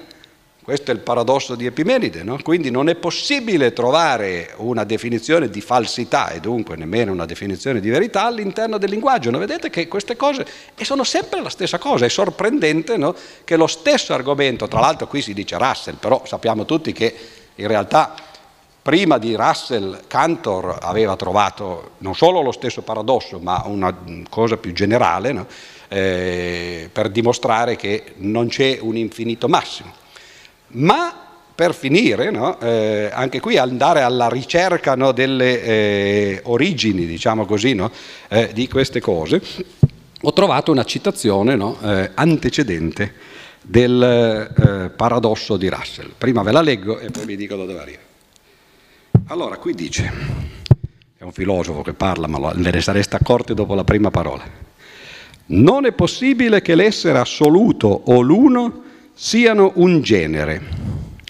questo 0.62 0.90
è 0.90 0.94
il 0.94 1.00
paradosso 1.00 1.54
di 1.54 1.64
Epimenide, 1.64 2.22
no? 2.22 2.38
quindi 2.42 2.70
non 2.70 2.90
è 2.90 2.96
possibile 2.96 3.72
trovare 3.72 4.52
una 4.56 4.84
definizione 4.84 5.48
di 5.48 5.62
falsità 5.62 6.28
e 6.32 6.40
dunque 6.40 6.76
nemmeno 6.76 7.12
una 7.12 7.24
definizione 7.24 7.80
di 7.80 7.88
verità 7.88 8.26
all'interno 8.26 8.76
del 8.76 8.90
linguaggio. 8.90 9.30
No? 9.30 9.38
Vedete 9.38 9.70
che 9.70 9.88
queste 9.88 10.16
cose 10.16 10.46
sono 10.82 11.02
sempre 11.02 11.40
la 11.40 11.48
stessa 11.48 11.78
cosa, 11.78 12.04
è 12.04 12.10
sorprendente 12.10 12.98
no? 12.98 13.16
che 13.42 13.56
lo 13.56 13.66
stesso 13.66 14.12
argomento, 14.12 14.68
tra 14.68 14.80
l'altro 14.80 15.06
qui 15.06 15.22
si 15.22 15.32
dice 15.32 15.56
Russell, 15.56 15.94
però 15.94 16.26
sappiamo 16.26 16.66
tutti 16.66 16.92
che 16.92 17.16
in 17.54 17.66
realtà 17.66 18.28
prima 18.82 19.18
di 19.18 19.34
Russell 19.34 20.02
Cantor 20.06 20.78
aveva 20.80 21.16
trovato 21.16 21.92
non 21.98 22.14
solo 22.14 22.40
lo 22.40 22.52
stesso 22.52 22.82
paradosso, 22.82 23.38
ma 23.38 23.62
una 23.66 23.94
cosa 24.28 24.56
più 24.56 24.72
generale 24.72 25.32
no? 25.32 25.46
eh, 25.88 26.88
per 26.92 27.10
dimostrare 27.10 27.76
che 27.76 28.14
non 28.16 28.48
c'è 28.48 28.78
un 28.80 28.96
infinito 28.96 29.48
massimo. 29.48 29.92
Ma 30.72 31.26
per 31.54 31.74
finire, 31.74 32.30
no, 32.30 32.58
eh, 32.58 33.10
anche 33.12 33.38
qui 33.38 33.58
andare 33.58 34.00
alla 34.00 34.28
ricerca 34.28 34.94
no, 34.94 35.12
delle 35.12 35.62
eh, 35.62 36.40
origini, 36.44 37.04
diciamo 37.04 37.44
così, 37.44 37.74
no, 37.74 37.90
eh, 38.28 38.50
di 38.54 38.66
queste 38.66 39.00
cose, 39.00 39.42
ho 40.22 40.32
trovato 40.32 40.72
una 40.72 40.84
citazione 40.84 41.54
eh, 41.82 42.10
antecedente 42.14 43.12
del 43.60 44.02
eh, 44.02 44.90
paradosso 44.90 45.58
di 45.58 45.68
Russell. 45.68 46.12
Prima 46.16 46.42
ve 46.42 46.52
la 46.52 46.62
leggo 46.62 46.98
e 46.98 47.10
poi 47.10 47.26
vi 47.26 47.36
dico 47.36 47.56
da 47.56 47.64
dove 47.64 47.80
arriva. 47.80 48.09
Allora, 49.30 49.58
qui 49.58 49.74
dice, 49.74 50.10
è 51.16 51.22
un 51.22 51.30
filosofo 51.30 51.82
che 51.82 51.92
parla, 51.92 52.26
ma 52.26 52.52
ve 52.52 52.72
ne 52.72 52.80
sareste 52.80 53.14
accorti 53.14 53.54
dopo 53.54 53.76
la 53.76 53.84
prima 53.84 54.10
parola. 54.10 54.42
Non 55.46 55.86
è 55.86 55.92
possibile 55.92 56.60
che 56.62 56.74
l'essere 56.74 57.16
assoluto 57.16 57.86
o 58.06 58.20
l'uno 58.22 58.82
siano 59.14 59.70
un 59.76 60.02
genere. 60.02 60.60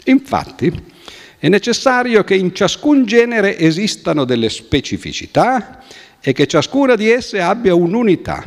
Infatti 0.04 0.72
è 1.38 1.48
necessario 1.50 2.24
che 2.24 2.36
in 2.36 2.54
ciascun 2.54 3.04
genere 3.04 3.58
esistano 3.58 4.24
delle 4.24 4.48
specificità 4.48 5.82
e 6.22 6.32
che 6.32 6.46
ciascuna 6.46 6.94
di 6.94 7.10
esse 7.10 7.42
abbia 7.42 7.74
un'unità. 7.74 8.42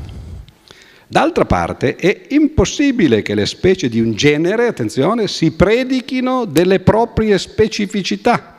D'altra 1.05 1.45
parte 1.45 1.95
è 1.95 2.25
impossibile 2.29 3.21
che 3.21 3.35
le 3.35 3.45
specie 3.45 3.87
di 3.87 3.99
un 3.99 4.13
genere, 4.13 4.65
attenzione, 4.65 5.27
si 5.27 5.51
predichino 5.51 6.45
delle 6.45 6.79
proprie 6.79 7.37
specificità 7.37 8.52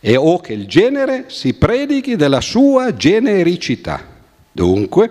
e 0.00 0.16
o 0.16 0.40
che 0.40 0.54
il 0.54 0.66
genere 0.66 1.26
si 1.28 1.54
predichi 1.54 2.16
della 2.16 2.40
sua 2.40 2.94
genericità. 2.96 4.02
Dunque, 4.50 5.10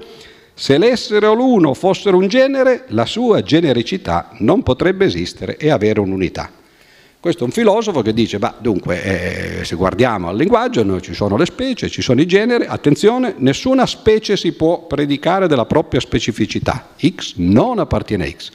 se 0.53 0.77
l'essere 0.77 1.27
o 1.27 1.33
l'uno 1.33 1.73
fossero 1.73 2.17
un 2.17 2.27
genere, 2.27 2.85
la 2.87 3.05
sua 3.05 3.41
genericità 3.41 4.31
non 4.39 4.63
potrebbe 4.63 5.05
esistere 5.05 5.55
e 5.55 5.69
avere 5.69 5.99
un'unità. 5.99 6.51
Questo 7.21 7.43
è 7.43 7.45
un 7.45 7.51
filosofo 7.51 8.01
che 8.01 8.13
dice, 8.13 8.39
bah, 8.39 8.55
dunque, 8.59 9.59
eh, 9.59 9.65
se 9.65 9.75
guardiamo 9.75 10.29
al 10.29 10.37
linguaggio, 10.37 10.83
no, 10.83 11.01
ci 11.01 11.13
sono 11.13 11.35
le 11.35 11.45
specie, 11.45 11.89
ci 11.89 12.01
sono 12.01 12.21
i 12.21 12.25
generi, 12.25 12.63
attenzione, 12.65 13.35
nessuna 13.37 13.85
specie 13.85 14.37
si 14.37 14.53
può 14.53 14.85
predicare 14.87 15.47
della 15.47 15.65
propria 15.65 15.99
specificità. 15.99 16.91
X 16.97 17.33
non 17.35 17.79
appartiene 17.79 18.25
a 18.25 18.29
X. 18.29 18.51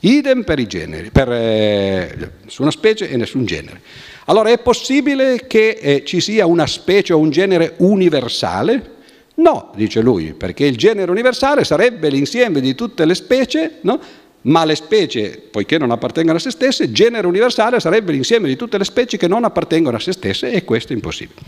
Idem 0.00 0.44
per 0.44 0.58
i 0.58 0.66
generi, 0.66 1.10
per 1.10 1.30
eh, 1.30 2.32
nessuna 2.44 2.70
specie 2.70 3.10
e 3.10 3.18
nessun 3.18 3.44
genere. 3.44 3.82
Allora 4.30 4.50
è 4.50 4.58
possibile 4.58 5.48
che 5.48 5.70
eh, 5.70 6.04
ci 6.04 6.20
sia 6.20 6.46
una 6.46 6.68
specie 6.68 7.12
o 7.12 7.18
un 7.18 7.30
genere 7.30 7.74
universale? 7.78 8.98
No, 9.34 9.72
dice 9.74 10.00
lui, 10.00 10.34
perché 10.34 10.66
il 10.66 10.76
genere 10.76 11.10
universale 11.10 11.64
sarebbe 11.64 12.08
l'insieme 12.10 12.60
di 12.60 12.76
tutte 12.76 13.04
le 13.04 13.16
specie, 13.16 13.78
no? 13.80 14.00
ma 14.42 14.64
le 14.64 14.76
specie, 14.76 15.42
poiché 15.50 15.78
non 15.78 15.90
appartengono 15.90 16.36
a 16.36 16.40
se 16.40 16.52
stesse, 16.52 16.92
genere 16.92 17.26
universale 17.26 17.80
sarebbe 17.80 18.12
l'insieme 18.12 18.46
di 18.46 18.54
tutte 18.54 18.78
le 18.78 18.84
specie 18.84 19.16
che 19.16 19.26
non 19.26 19.42
appartengono 19.42 19.96
a 19.96 20.00
se 20.00 20.12
stesse 20.12 20.52
e 20.52 20.62
questo 20.62 20.92
è 20.92 20.94
impossibile. 20.94 21.40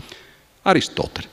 Aristotele, 0.63 1.27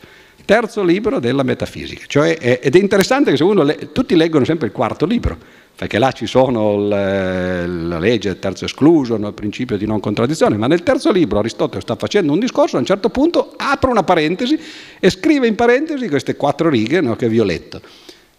terzo 0.45 0.85
libro 0.85 1.19
della 1.19 1.43
metafisica, 1.43 2.05
cioè, 2.07 2.61
ed 2.63 2.77
è 2.77 2.79
interessante 2.79 3.33
che 3.33 3.37
se 3.37 3.43
uno 3.43 3.65
le, 3.65 3.91
tutti 3.91 4.15
leggono 4.15 4.45
sempre 4.45 4.69
il 4.69 4.73
quarto 4.73 5.05
libro, 5.05 5.37
perché 5.77 5.99
là 5.99 6.13
ci 6.13 6.27
sono 6.27 6.77
la 6.77 7.99
legge 7.99 8.29
del 8.29 8.39
terzo 8.39 8.67
escluso, 8.67 9.15
il 9.15 9.33
principio 9.33 9.79
di 9.79 9.87
non 9.87 9.99
contraddizione, 9.99 10.57
ma 10.57 10.67
nel 10.67 10.83
terzo 10.83 11.11
libro 11.11 11.39
Aristotele 11.39 11.81
sta 11.81 11.97
facendo 11.97 12.33
un 12.33 12.39
discorso, 12.39 12.77
a 12.77 12.81
un 12.81 12.85
certo 12.85 13.09
punto 13.09 13.55
apre 13.57 13.91
una 13.91 14.03
parentesi 14.03 14.59
e 14.99 15.09
scrive 15.09 15.47
in 15.47 15.55
parentesi 15.55 16.09
queste 16.09 16.37
quattro 16.37 16.69
righe 16.69 17.01
no, 17.01 17.17
che 17.17 17.29
vi 17.29 17.41
ho 17.41 17.45
letto. 17.45 17.81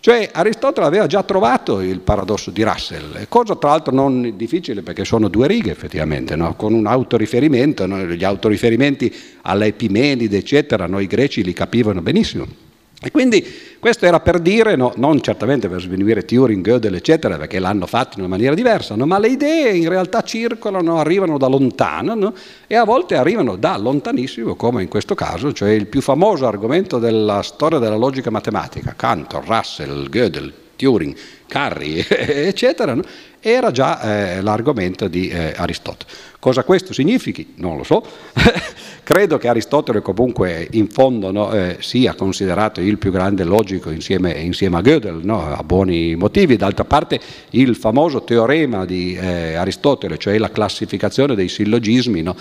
Cioè 0.02 0.30
Aristotele 0.32 0.88
aveva 0.88 1.06
già 1.06 1.22
trovato 1.22 1.80
il 1.80 2.00
paradosso 2.00 2.50
di 2.50 2.64
Russell, 2.64 3.28
cosa 3.28 3.56
tra 3.56 3.70
l'altro 3.70 3.94
non 3.94 4.34
difficile 4.36 4.82
perché 4.82 5.06
sono 5.06 5.28
due 5.28 5.46
righe 5.46 5.70
effettivamente, 5.70 6.36
no? 6.36 6.56
con 6.56 6.74
un 6.74 6.88
autoriferimento, 6.88 7.86
no? 7.86 8.04
gli 8.06 8.24
autoriferimenti 8.24 9.14
all'Epimenide 9.44 10.38
eccetera, 10.38 10.88
noi 10.88 11.06
greci 11.06 11.44
li 11.44 11.54
capivano 11.54 12.02
benissimo. 12.02 12.71
E 13.04 13.10
quindi 13.10 13.44
questo 13.80 14.06
era 14.06 14.20
per 14.20 14.38
dire, 14.38 14.76
no, 14.76 14.94
non 14.98 15.22
certamente 15.22 15.68
per 15.68 15.82
sminuire 15.82 16.24
Turing, 16.24 16.64
Gödel, 16.64 16.94
eccetera, 16.94 17.36
perché 17.36 17.58
l'hanno 17.58 17.88
fatto 17.88 18.12
in 18.14 18.20
una 18.20 18.30
maniera 18.30 18.54
diversa, 18.54 18.94
no, 18.94 19.08
ma 19.08 19.18
le 19.18 19.30
idee 19.30 19.76
in 19.76 19.90
realtà 19.90 20.22
circolano, 20.22 21.00
arrivano 21.00 21.40
da 21.40 21.48
lontano 21.48 22.14
no, 22.14 22.34
e 22.68 22.76
a 22.76 22.84
volte 22.84 23.16
arrivano 23.16 23.56
da 23.56 23.76
lontanissimo, 23.76 24.54
come 24.54 24.84
in 24.84 24.88
questo 24.88 25.16
caso, 25.16 25.52
cioè 25.52 25.72
il 25.72 25.88
più 25.88 26.00
famoso 26.00 26.46
argomento 26.46 27.00
della 27.00 27.42
storia 27.42 27.80
della 27.80 27.96
logica 27.96 28.30
matematica, 28.30 28.94
Cantor, 28.96 29.48
Russell, 29.48 30.08
Gödel, 30.08 30.54
Turing, 30.76 31.16
Carri, 31.52 32.00
eccetera, 32.08 32.98
era 33.42 33.72
già 33.72 34.00
eh, 34.38 34.42
l'argomento 34.42 35.10
di 35.10 35.28
eh, 35.28 35.54
Aristotele. 35.54 36.10
Cosa 36.40 36.64
questo 36.64 36.92
significhi? 36.94 37.54
Non 37.58 37.78
lo 37.78 37.84
so. 37.84 38.04
Credo 39.04 39.38
che 39.38 39.48
Aristotele 39.48 40.02
comunque 40.02 40.68
in 40.72 40.88
fondo 40.88 41.32
no, 41.32 41.52
eh, 41.52 41.78
sia 41.82 42.16
considerato 42.16 42.82
il 42.82 42.98
più 42.98 43.12
grande 43.12 43.44
logico 43.44 43.92
insieme, 43.92 44.32
insieme 44.32 44.78
a 44.78 44.82
Gödel, 44.82 45.20
no, 45.24 45.54
a 45.54 45.62
buoni 45.64 46.16
motivi. 46.16 46.56
D'altra 46.56 46.84
parte 46.86 47.20
il 47.52 47.76
famoso 47.76 48.24
teorema 48.24 48.86
di 48.86 49.16
eh, 49.16 49.54
Aristotele, 49.54 50.18
cioè 50.18 50.38
la 50.40 50.50
classificazione 50.50 51.36
dei 51.36 51.48
sillogismi, 51.48 52.24
no, 52.24 52.36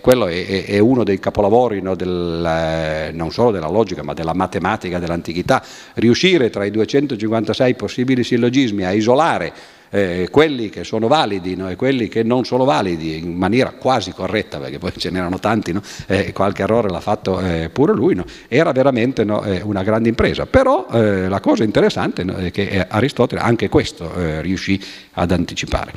quello 0.00 0.26
è, 0.26 0.64
è, 0.64 0.78
uno 0.78 1.04
dei 1.04 1.20
capolavori 1.20 1.80
del, 1.80 2.44
eh, 2.44 3.10
non 3.12 3.30
solo 3.30 3.52
della 3.52 3.68
logica 3.68 4.02
ma 4.02 4.14
della 4.14 4.34
matematica 4.34 4.98
dell'antichità. 4.98 5.62
Riuscire 5.94 6.50
tra 6.50 6.64
i 6.64 6.70
256 6.72 7.74
possibili 7.74 8.24
sillogismi 8.24 8.53
a 8.84 8.92
isolare 8.92 9.52
eh, 9.94 10.28
quelli 10.28 10.70
che 10.70 10.82
sono 10.82 11.06
validi 11.06 11.54
no, 11.54 11.70
e 11.70 11.76
quelli 11.76 12.08
che 12.08 12.24
non 12.24 12.44
sono 12.44 12.64
validi 12.64 13.16
in 13.16 13.32
maniera 13.36 13.70
quasi 13.70 14.10
corretta, 14.10 14.58
perché 14.58 14.78
poi 14.78 14.92
ce 14.96 15.10
n'erano 15.10 15.38
tanti, 15.38 15.72
no, 15.72 15.80
eh, 16.08 16.32
qualche 16.32 16.62
errore 16.62 16.88
l'ha 16.88 17.00
fatto 17.00 17.38
eh, 17.38 17.70
pure 17.72 17.94
lui, 17.94 18.16
no, 18.16 18.24
era 18.48 18.72
veramente 18.72 19.22
eh, 19.22 19.60
una 19.62 19.84
grande 19.84 20.08
impresa. 20.08 20.46
Però 20.46 20.88
eh, 20.90 21.28
la 21.28 21.38
cosa 21.38 21.62
interessante 21.62 22.24
è 22.24 22.50
che 22.50 22.62
eh, 22.62 22.86
Aristotele 22.88 23.40
anche 23.40 23.68
questo 23.68 24.10
riuscì 24.40 24.80
ad 25.12 25.30
anticipare. 25.30 25.92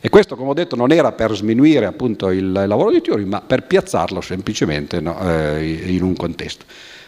E 0.00 0.08
questo, 0.08 0.34
come 0.34 0.50
ho 0.50 0.54
detto, 0.54 0.74
non 0.74 0.90
era 0.90 1.12
per 1.12 1.34
sminuire 1.34 1.84
appunto 1.84 2.30
il 2.30 2.50
lavoro 2.50 2.90
di 2.90 3.02
Turing, 3.02 3.28
ma 3.28 3.42
per 3.42 3.64
piazzarlo 3.64 4.22
semplicemente 4.22 4.96
in 4.96 6.02
un 6.02 6.14
contesto. 6.16 6.64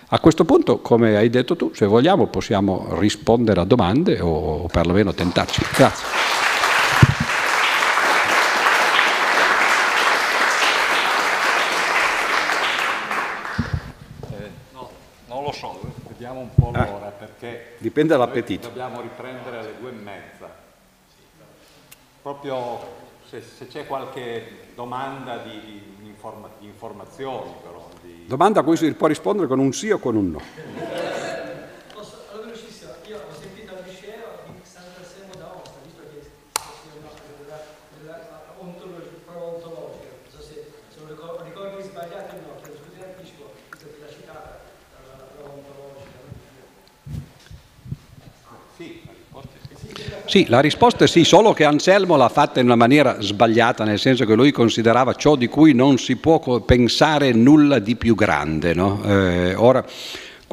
A 0.09 0.21
questo 0.21 0.45
punto, 0.45 0.81
come 0.81 1.17
hai 1.17 1.31
detto 1.31 1.57
tu, 1.57 1.73
se 1.73 1.87
vogliamo 1.87 2.27
possiamo 2.27 2.99
rispondere 2.99 3.63
a 3.63 3.65
domande 3.65 4.21
o 4.21 4.67
perlomeno 4.67 5.15
tentarci. 5.15 5.65
Grazie. 5.75 6.07
Eh, 14.31 14.51
no, 14.73 14.91
non 15.27 15.43
lo 15.43 15.53
so, 15.53 15.81
vediamo 16.09 16.41
un 16.41 16.55
po' 16.55 16.71
ah, 16.75 16.85
l'ora 16.85 17.09
perché 17.09 17.77
dipende 17.79 18.13
dall'appetito. 18.13 18.69
Dobbiamo 18.69 19.01
riprendere 19.01 19.59
alle 19.59 19.75
due 19.81 19.89
e 19.89 19.93
mezza. 19.95 20.55
Proprio 22.21 22.79
se, 23.27 23.41
se 23.41 23.67
c'è 23.69 23.87
qualche 23.87 24.69
domanda 24.75 25.39
di, 25.39 25.95
di, 25.99 26.09
informa, 26.09 26.49
di 26.59 26.67
informazioni 26.67 27.53
però. 27.63 27.84
Domanda 28.27 28.61
a 28.61 28.63
cui 28.63 28.77
si 28.79 28.91
può 28.95 29.07
rispondere 29.07 29.47
con 29.47 29.59
un 29.59 29.75
sì 29.75 29.91
o 29.91 29.99
con 29.99 30.17
un 30.17 30.31
no. 30.31 30.41
Posso, 31.93 32.25
allora, 32.33 32.47
velocissima, 32.47 32.97
io 33.07 33.19
ho 33.19 33.35
sentito 33.39 33.75
al 33.77 33.85
liceo 33.85 34.41
di 34.47 34.53
Sant'Anselmo 34.65 35.35
d'Aosta, 35.37 35.77
visto 35.85 36.01
che 36.09 36.25
è 36.25 36.25
una 36.99 37.11
della, 37.37 37.61
della 38.01 38.17
prova 39.27 39.45
ontologica, 39.45 40.09
non 40.25 40.33
so 40.33 40.41
se 40.41 40.73
sono 40.89 41.09
ricordi 41.45 41.83
sbagliati 41.83 42.37
o 42.37 42.41
no, 42.41 42.57
chiedo 42.63 42.81
scusa 42.81 42.97
in 42.97 43.03
anticipo, 43.13 43.53
visto 43.71 43.87
che 43.93 44.01
l'ha 44.01 44.09
citata 44.09 44.61
la 45.05 45.29
prova 45.37 45.53
ontologica. 45.53 46.17
Sì, 48.75 49.05
la 49.05 49.13
risposta 49.13 49.53
è 49.53 50.24
sì. 50.35 50.47
La 50.49 50.59
risposta 50.59 51.05
è 51.05 51.07
sì, 51.07 51.23
solo 51.23 51.53
che 51.53 51.63
Anselmo 51.63 52.17
l'ha 52.17 52.29
fatta 52.29 52.59
in 52.59 52.67
una 52.67 52.75
maniera 52.75 53.21
sbagliata, 53.21 53.85
nel 53.85 54.01
senso 54.01 54.25
che 54.25 54.35
lui 54.35 54.51
considerava 54.51 55.15
ciò 55.15 55.37
di 55.37 55.47
cui 55.47 55.75
non 55.75 55.97
si 55.97 56.17
può 56.17 56.41
pensare 56.59 57.31
nulla 57.31 57.79
di 57.79 57.95
più 57.95 58.17
grande. 58.17 58.75
No? 58.75 59.01
Eh, 59.07 59.55
ora, 59.55 59.85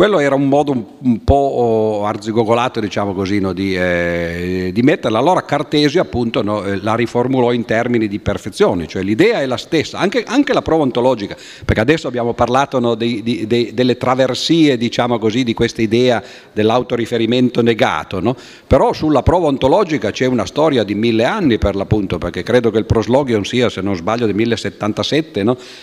quello 0.02 0.18
era 0.18 0.34
un 0.34 0.48
modo 0.48 0.72
un, 0.72 0.84
un 0.98 1.24
po' 1.24 1.36
oh, 1.36 2.06
arzigogolato, 2.08 2.80
diciamo 2.80 3.14
così, 3.14 3.40
no, 3.40 3.54
di, 3.54 3.76
eh, 3.76 4.72
di, 4.74 4.82
metterla. 4.82 5.20
Allora 5.20 5.46
Cartesio 5.46 6.02
appunto 6.02 6.42
no, 6.42 6.64
eh, 6.64 6.82
la 6.82 6.96
riformulò 6.96 7.54
in 7.54 7.66
termini 7.66 8.08
di 8.08 8.18
perfezione, 8.18 8.88
cioè 8.88 9.04
l'idea 9.04 9.42
è 9.42 9.46
la 9.46 9.58
stessa, 9.58 10.00
anche, 10.00 10.24
anche 10.26 10.54
la 10.54 10.64
prova 10.64 10.82
ontologica, 10.82 11.38
perché 11.64 11.82
adesso 11.82 12.08
abbiamo 12.08 12.34
parlato 12.34 12.80
no, 12.80 12.96
di, 12.96 13.22
di, 13.22 13.46
de, 13.46 13.76
delle 13.76 13.96
traversie, 13.98 14.76
diciamo 14.76 15.20
così, 15.20 15.44
di 15.44 15.54
questa 15.54 15.84
idea 15.84 16.24
dell'autoriferimento 16.52 17.62
negato, 17.62 18.36
però 18.66 18.94
sulla 18.94 19.22
prova 19.22 19.50
ontologica 19.50 20.10
c'è 20.10 20.26
una 20.26 20.48
storia 20.48 20.84
di 20.84 20.96
mille 20.96 21.26
anni 21.26 21.60
per 21.60 21.76
l'appunto, 21.76 22.18
perché 22.18 22.42
credo 22.42 22.72
che 22.72 22.80
il 22.80 22.86
Proslogion 22.86 23.46
sia, 23.46 23.70
se 23.70 23.82
non 23.82 23.96
sbaglio, 23.96 24.26
del 24.26 24.34
1077 24.34 25.42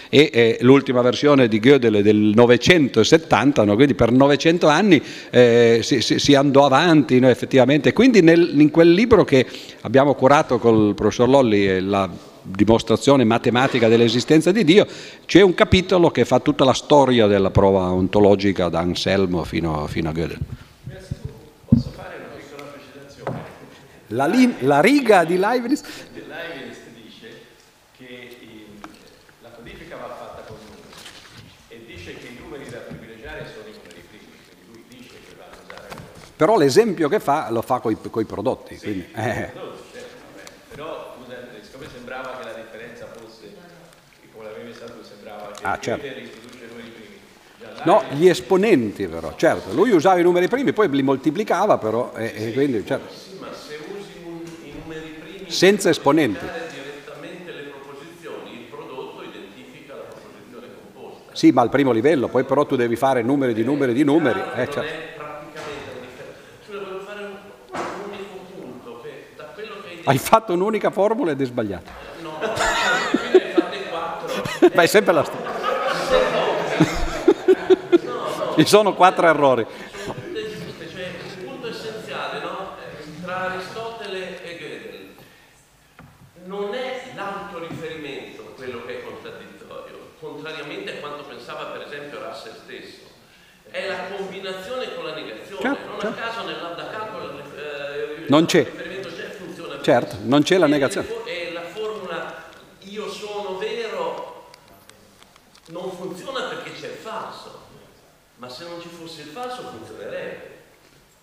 e 0.09 0.31
eh, 0.33 0.59
l'ultima 0.63 1.03
versione 1.03 1.47
di 1.47 1.61
Gödel 1.61 2.03
del 2.03 2.33
970, 2.35 3.65
quindi 3.77 3.95
per 3.95 4.07
per 4.09 4.13
900 4.17 4.67
anni 4.69 5.03
eh, 5.31 5.81
si, 5.83 6.01
si, 6.01 6.19
si, 6.19 6.35
andò 6.35 6.65
avanti 6.65 7.19
no, 7.19 7.29
effettivamente. 7.29 7.93
Quindi 7.93 8.23
nel, 8.23 8.59
in 8.59 8.71
quel 8.71 8.91
libro 8.91 9.25
che 9.25 9.47
abbiamo 9.83 10.15
curato 10.15 10.59
col 10.59 10.95
professor 10.95 11.29
Lolli, 11.29 11.81
la 11.81 12.09
dimostrazione 12.41 13.25
matematica 13.25 13.89
dell'esistenza 13.89 14.51
di 14.51 14.65
Dio, 14.65 14.87
c'è 15.27 15.43
un 15.43 15.53
capitolo 15.53 16.11
che 16.11 16.25
fa 16.25 16.41
tutta 16.41 16.65
la 16.65 16.73
storia 16.73 17.27
della 17.27 17.51
prova 17.51 17.91
ontologica 17.91 18.71
da 18.71 18.79
Anselmo 18.79 19.45
fino, 19.45 19.87
fino 19.87 20.09
a 20.09 20.13
Gödel. 20.13 20.39
Posso 21.69 21.91
fare 21.95 22.17
una 22.17 22.35
piccola 22.35 22.63
precisazione? 22.73 23.41
La, 24.09 24.31
la 24.61 24.81
riga 24.81 25.25
di 25.25 25.37
Leibniz 25.37 25.83
Però 36.39 36.57
l'esempio 36.57 37.09
che 37.09 37.19
fa 37.19 37.51
lo 37.51 37.63
fa 37.63 37.81
con 37.81 37.91
i 37.91 38.25
prodotti. 38.25 38.77
Sì, 38.77 38.83
quindi, 38.85 39.09
eh. 39.13 39.51
Però 40.71 41.17
scusa, 41.19 41.35
siccome 41.61 41.87
sembrava 41.93 42.39
che 42.39 42.45
la 42.45 42.53
differenza 42.53 43.07
fosse, 43.07 43.57
come 44.33 44.45
l'avevi 44.45 44.71
tu, 44.71 45.03
sembrava 45.03 45.51
che 45.51 45.65
ah, 45.65 45.79
certo. 45.81 46.07
introduce 46.07 46.65
i 46.65 46.69
numeri 46.69 46.91
primi. 46.91 47.83
No, 47.83 48.05
gli 48.17 48.29
esponenti 48.29 49.09
però, 49.09 49.35
certo, 49.35 49.75
lui 49.75 49.91
usava 49.91 50.21
i 50.21 50.23
numeri 50.23 50.47
primi, 50.47 50.73
poi 50.73 50.89
li 50.91 51.03
moltiplicava 51.03 51.77
però, 51.77 52.13
e, 52.15 52.29
sì, 52.29 52.35
e 52.35 52.53
quindi, 52.53 52.87
certo. 52.87 53.13
Sì, 53.13 53.37
ma 53.41 53.49
se 53.53 53.75
usi 53.99 54.13
un, 54.25 54.41
i 54.63 54.79
numeri 54.81 55.17
primi 55.19 55.51
senza 55.51 55.89
esponenti. 55.89 56.47
direttamente 56.71 57.51
le 57.51 57.63
proposizioni, 57.63 58.61
il 58.61 58.67
prodotto 58.71 59.25
identifica 59.25 59.97
la 59.97 60.03
proposizione 60.03 60.69
composta. 60.93 61.35
Sì, 61.35 61.51
ma 61.51 61.63
al 61.63 61.69
primo 61.71 61.91
livello, 61.91 62.29
poi 62.29 62.45
però 62.45 62.65
tu 62.65 62.77
devi 62.77 62.95
fare 62.95 63.23
numeri 63.23 63.55
di 63.55 63.65
numeri 63.65 63.93
di 63.93 64.05
numeri. 64.05 64.39
Eh, 64.55 64.69
certo. 64.71 65.17
Hai 70.09 70.17
fatto 70.17 70.55
un'unica 70.55 70.91
formula 70.91 71.33
ed 71.33 71.41
è 71.43 71.45
sbagliata. 71.45 71.93
No, 72.23 72.39
quindi 72.39 73.43
hai 73.45 73.53
fatte 73.53 73.83
quattro. 73.91 74.43
Beh, 74.73 74.83
è 74.83 74.87
sempre 74.87 75.13
la 75.13 75.23
stessa. 75.23 75.57
Ci 78.57 78.65
sono 78.65 78.95
quattro 78.95 79.27
errori. 79.27 79.67
Cioè, 79.67 80.07
il 80.41 81.45
punto 81.45 81.69
essenziale 81.69 82.41
no? 82.41 82.71
tra 83.23 83.51
Aristotele 83.51 84.43
e 84.43 84.57
Gödel 84.57 85.09
non 86.47 86.73
è 86.73 87.13
l'autoriferimento 87.15 88.55
quello 88.57 88.87
che 88.87 89.01
è 89.01 89.05
contraddittorio, 89.05 90.13
contrariamente 90.21 90.97
a 90.97 91.01
quanto 91.01 91.25
pensava 91.25 91.65
per 91.65 91.83
esempio 91.83 92.27
Russell 92.27 92.55
stesso. 92.65 93.09
È 93.71 93.87
la 93.87 94.17
combinazione 94.17 94.95
con 94.95 95.05
la 95.05 95.15
negazione. 95.15 95.61
Certo, 95.61 95.87
non 95.87 96.01
certo. 96.01 96.19
a 96.19 96.23
caso 96.23 96.47
nell'Abdacato 96.47 97.43
eh, 97.59 98.25
non 98.29 98.47
c'è 98.47 98.88
Certo, 99.89 100.17
non 100.25 100.43
c'è 100.43 100.59
la 100.59 100.67
negazione. 100.67 101.07
E 101.31 101.51
la 101.51 101.63
formula 101.63 102.35
io 102.81 103.09
sono 103.09 103.57
vero 103.57 104.51
non 105.71 105.91
funziona 105.93 106.41
perché 106.43 106.73
c'è 106.73 106.89
il 106.89 106.99
falso, 106.99 107.59
ma 108.37 108.51
se 108.51 108.65
non 108.65 108.83
ci 108.83 108.89
fosse 108.91 109.23
il 109.23 109.29
falso 109.29 109.63
funzionerebbe. 109.63 110.43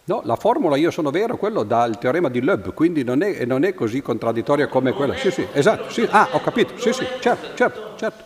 No, 0.06 0.22
la 0.24 0.36
formula 0.36 0.78
io 0.78 0.90
sono 0.90 1.12
vero, 1.12 1.38
quello 1.38 1.62
dal 1.62 2.00
teorema 2.00 2.28
di 2.28 2.42
Loeb, 2.42 2.74
quindi 2.74 3.04
non 3.04 3.22
è, 3.22 3.46
non 3.46 3.64
è 3.66 3.76
così 3.76 4.02
contraddittoria 4.02 4.68
come 4.68 4.86
non 4.86 4.98
quella. 4.98 5.16
Sì, 5.16 5.30
sì, 5.30 5.48
esatto, 5.52 5.92
sì. 5.92 6.08
Ah, 6.10 6.30
ho 6.32 6.40
capito, 6.40 6.74
sì, 6.76 6.92
sì, 6.92 7.08
certo, 7.20 7.50
certo, 7.54 7.82
certo. 7.94 8.24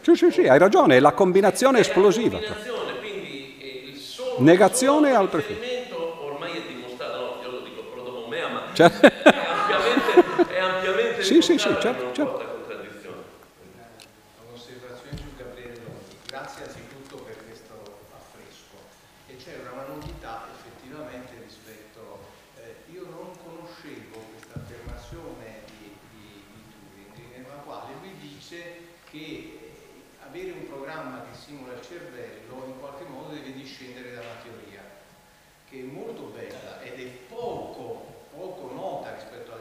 Sì, 0.00 0.14
sì, 0.14 0.30
sì, 0.30 0.46
hai 0.46 0.60
ragione, 0.60 0.98
è 0.98 1.00
la 1.00 1.12
combinazione 1.12 1.80
esplosiva. 1.80 2.38
Eh, 2.38 2.72
Negazione 4.36 5.10
e 5.10 5.14
altro 5.14 5.42
Certo. 8.74 9.06
È 9.06 9.30
ampiamente, 9.30 10.52
è 10.52 10.58
ampiamente 10.58 11.22
sì, 11.22 11.40
sì, 11.40 11.58
sì, 11.58 11.76
certo, 11.80 12.12
certo. 12.12 12.52
Un'osservazione 14.48 15.16
su 15.16 15.36
Gabriele 15.36 15.78
Lodi. 15.78 16.18
Grazie 16.26 16.64
anzitutto 16.64 17.18
per 17.18 17.36
questo 17.46 17.98
affresco. 18.10 18.74
E 19.28 19.36
c'è 19.36 19.60
una 19.62 19.74
simula 31.44 31.74
il 31.74 31.82
cervello 31.86 32.64
in 32.66 32.80
qualche 32.80 33.04
modo 33.04 33.34
deve 33.34 33.52
discendere 33.52 34.14
dalla 34.14 34.40
teoria, 34.42 34.80
che 35.68 35.80
è 35.80 35.82
molto 35.82 36.32
bella 36.34 36.80
ed 36.80 36.98
è 36.98 37.10
poco, 37.28 38.24
poco 38.34 38.72
nota 38.72 39.14
rispetto 39.14 39.52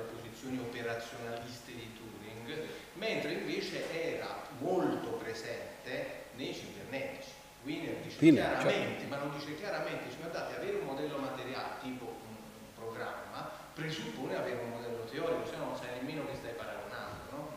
posizioni 0.44 0.60
operazionaliste 0.60 1.72
di 1.72 1.90
Turing, 1.95 2.68
mentre 2.94 3.32
invece 3.32 4.11
era 4.11 4.41
molto 4.60 5.11
presente 5.11 6.26
nei 6.36 6.53
cibernetici. 6.53 7.32
Wiener 7.64 7.95
dice 8.03 8.18
Wiener, 8.20 8.44
chiaramente, 8.44 8.99
certo. 8.99 9.07
ma 9.07 9.18
non 9.18 9.32
dice 9.38 9.56
chiaramente, 9.56 10.03
dice 10.03 10.18
guardate, 10.18 10.56
avere 10.57 10.78
un 10.78 10.86
modello 10.86 11.18
materiale 11.18 11.80
tipo 11.82 12.03
un, 12.03 12.36
un 12.36 12.74
programma 12.76 13.49
presuppone 13.74 14.36
avere 14.36 14.60
un 14.61 14.70
modello 14.70 15.06
teorico, 15.06 15.48
se 15.48 15.56
no 15.56 15.65
non 15.65 15.78
sai 15.78 15.95
nemmeno 15.95 16.26
che 16.28 16.36
stai 16.36 16.52
paragonando. 16.52 17.24
No? 17.32 17.52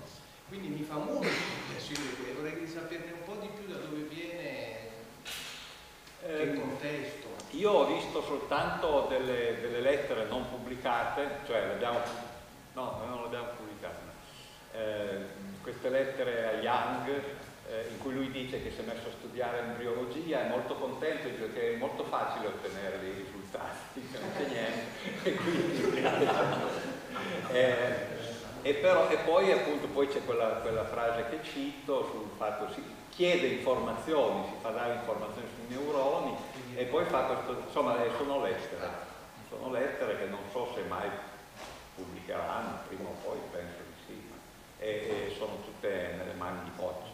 Quindi 0.47 0.69
mi 0.69 0.83
fa 0.83 0.95
molto 0.95 1.27
piacere 1.69 2.33
vorrei 2.35 2.67
saperne 2.69 3.13
un 3.13 3.25
po' 3.25 3.35
di 3.41 3.49
più 3.49 3.67
da 3.67 3.79
dove 3.79 4.03
viene, 4.03 4.95
che 6.21 6.43
Ehm, 6.43 6.61
contesto. 6.61 7.27
Io 7.51 7.71
ho 7.71 7.87
visto 7.87 8.23
soltanto 8.23 9.07
delle, 9.09 9.61
delle 9.61 9.81
lettere 9.81 10.27
non 10.27 10.49
pubblicate, 10.49 11.41
cioè 11.47 11.67
le 11.67 11.73
abbiamo, 11.73 12.01
no, 12.77 13.01
non 13.09 13.21
le 13.21 13.27
abbiamo 13.27 13.49
pubblicate, 13.57 14.15
Eh, 14.73 15.25
queste 15.63 15.89
lettere 15.89 16.49
a 16.49 16.53
Young 16.61 17.09
eh, 17.09 17.89
in 17.91 17.99
cui 17.99 18.13
lui 18.13 18.31
dice 18.31 18.63
che 18.63 18.71
si 18.71 18.81
è 18.81 18.85
messo 18.85 19.09
a 19.09 19.17
studiare 19.19 19.61
embriologia, 19.61 20.45
è 20.45 20.49
molto 20.49 20.75
contento 20.75 21.29
dice 21.29 21.53
che 21.55 21.75
è 21.75 21.77
molto 21.77 22.05
facile 22.05 22.49
ottenere 22.49 23.01
dei 23.01 23.13
risultati, 23.13 24.07
non 24.13 24.31
c'è 24.37 24.47
niente, 24.47 25.23
e 25.23 25.35
quindi... 25.35 26.03
eh, 27.53 28.15
e, 28.61 28.75
però, 28.75 29.09
e 29.09 29.17
poi 29.19 29.51
appunto 29.53 29.87
poi 29.87 30.09
c'è 30.09 30.23
quella, 30.25 30.57
quella 30.61 30.85
frase 30.85 31.25
che 31.31 31.39
cito 31.43 32.05
sul 32.11 32.29
fatto 32.37 32.71
si 32.75 32.83
chiede 33.11 33.47
informazioni, 33.47 34.45
si 34.49 34.55
fa 34.61 34.71
dare 34.71 34.95
informazioni 34.95 35.49
sui 35.55 35.75
neuroni 35.75 36.37
e 36.75 36.85
poi 36.85 37.07
fa 37.07 37.23
questo, 37.23 37.63
insomma 37.67 38.05
eh, 38.05 38.11
sono 38.19 38.43
lettere, 38.43 38.91
sono 39.49 39.71
lettere 39.71 40.19
che 40.19 40.27
non 40.27 40.41
so 40.53 40.71
se 40.75 40.83
mai 40.83 41.09
pubblicheranno, 41.97 42.79
prima 42.87 43.09
o 43.09 43.15
poi 43.25 43.39
penso 43.51 43.79
di 43.89 44.05
sì, 44.07 44.29
e, 44.79 44.89
e 44.89 45.35
sono 45.37 45.57
tutte 45.65 46.15
nelle 46.17 46.35
mani 46.37 46.59
di 46.65 46.71
Poggi. 46.77 47.11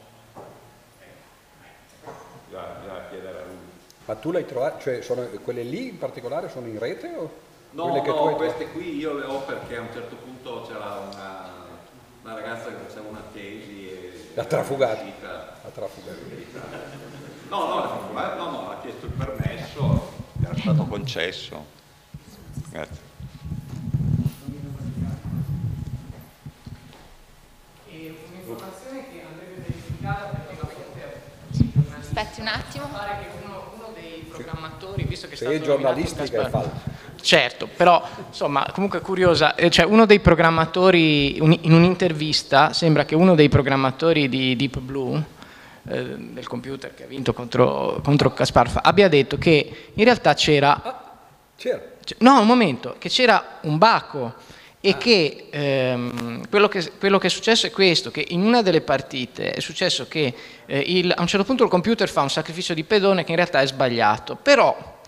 Bisogna, 2.46 2.66
bisogna 2.80 3.08
chiedere 3.08 3.38
a 3.38 3.44
lui. 3.46 3.70
Ma 4.04 4.14
tu 4.16 4.30
l'hai 4.32 4.44
trovata, 4.44 4.78
cioè 4.80 5.00
sono, 5.00 5.24
quelle 5.44 5.62
lì 5.62 5.88
in 5.88 5.98
particolare 5.98 6.48
sono 6.48 6.66
in 6.66 6.78
rete 6.78 7.14
o 7.16 7.50
No, 7.70 7.84
quelle 7.84 8.02
che 8.02 8.10
tu 8.10 8.16
no, 8.16 8.28
hai 8.28 8.34
queste 8.34 8.68
qui 8.68 8.96
io 8.96 9.14
le 9.14 9.24
ho 9.24 9.40
perché 9.44 9.76
a 9.78 9.80
un 9.80 9.88
certo 9.92 10.16
punto 10.16 10.62
c'era 10.66 11.08
una, 11.10 11.48
una 12.22 12.34
ragazza 12.34 12.68
che 12.68 12.74
faceva 12.86 13.08
una 13.08 13.22
tesi 13.32 13.88
e... 13.88 14.30
La 14.34 14.44
trafugata. 14.44 15.00
era 15.00 15.02
uscita- 15.08 15.56
a 15.64 15.68
trafugare? 15.68 16.18
No, 17.48 17.66
no, 17.68 17.74
la 17.76 17.86
trafugata, 17.86 18.34
no, 18.36 18.50
no, 18.50 18.70
ha 18.70 18.80
chiesto 18.82 19.06
il 19.06 19.12
permesso, 19.12 20.12
era 20.42 20.54
stato 20.56 20.84
concesso. 20.84 21.64
Grazie. 22.68 23.11
Un'informazione 28.52 29.04
che 29.10 29.22
andrebbe 29.26 29.62
verificata 29.66 30.24
perché 30.26 30.56
la 30.60 30.66
fonte 30.66 32.00
Aspetti 32.00 32.40
un 32.40 32.46
attimo. 32.48 32.86
pare 32.92 33.18
che 33.20 33.44
uno, 33.44 33.72
uno 33.76 33.88
dei 33.94 34.24
programmatori, 34.28 35.04
visto 35.04 35.26
che 35.28 35.32
è 35.34 35.36
Se 35.36 35.44
stato 35.44 35.58
è 35.58 35.64
giornalistica 35.64 36.46
è 36.46 36.50
falso. 36.50 36.70
Certo, 37.22 37.68
però 37.68 38.02
insomma, 38.28 38.66
comunque 38.72 39.00
curiosa, 39.00 39.54
eh, 39.54 39.70
cioè 39.70 39.84
uno 39.86 40.06
dei 40.06 40.18
programmatori, 40.20 41.38
un- 41.40 41.56
in 41.62 41.72
un'intervista, 41.72 42.72
sembra 42.72 43.04
che 43.04 43.14
uno 43.14 43.34
dei 43.36 43.48
programmatori 43.48 44.28
di 44.28 44.56
Deep 44.56 44.78
Blue, 44.80 45.22
eh, 45.88 46.02
del 46.16 46.46
computer 46.48 46.92
che 46.94 47.04
ha 47.04 47.06
vinto 47.06 47.32
contro, 47.32 48.00
contro 48.02 48.32
Kasparov, 48.32 48.80
abbia 48.82 49.08
detto 49.08 49.38
che 49.38 49.90
in 49.94 50.04
realtà 50.04 50.34
c'era 50.34 50.80
C'era. 51.56 51.80
cioè, 52.02 52.16
No, 52.20 52.40
un 52.40 52.46
momento, 52.46 52.96
che 52.98 53.08
c'era 53.08 53.58
un 53.62 53.78
baco 53.78 54.34
e 54.84 54.98
che 54.98 55.46
ehm, 55.48 56.48
quello, 56.48 56.66
che 56.66 56.90
quello 56.98 57.18
che 57.18 57.28
è 57.28 57.30
successo 57.30 57.66
è 57.68 57.70
questo, 57.70 58.10
che 58.10 58.26
in 58.30 58.42
una 58.42 58.62
delle 58.62 58.80
partite 58.80 59.52
è 59.52 59.60
successo 59.60 60.08
che 60.08 60.34
eh, 60.66 60.78
il- 60.80 61.14
a 61.16 61.20
un 61.20 61.28
certo 61.28 61.46
punto 61.46 61.62
il 61.62 61.70
computer 61.70 62.08
fa 62.08 62.22
un 62.22 62.30
sacrificio 62.30 62.74
di 62.74 62.82
pedone 62.82 63.22
che 63.22 63.30
in 63.30 63.36
realtà 63.36 63.60
è 63.60 63.66
sbagliato, 63.66 64.34
però 64.34 65.00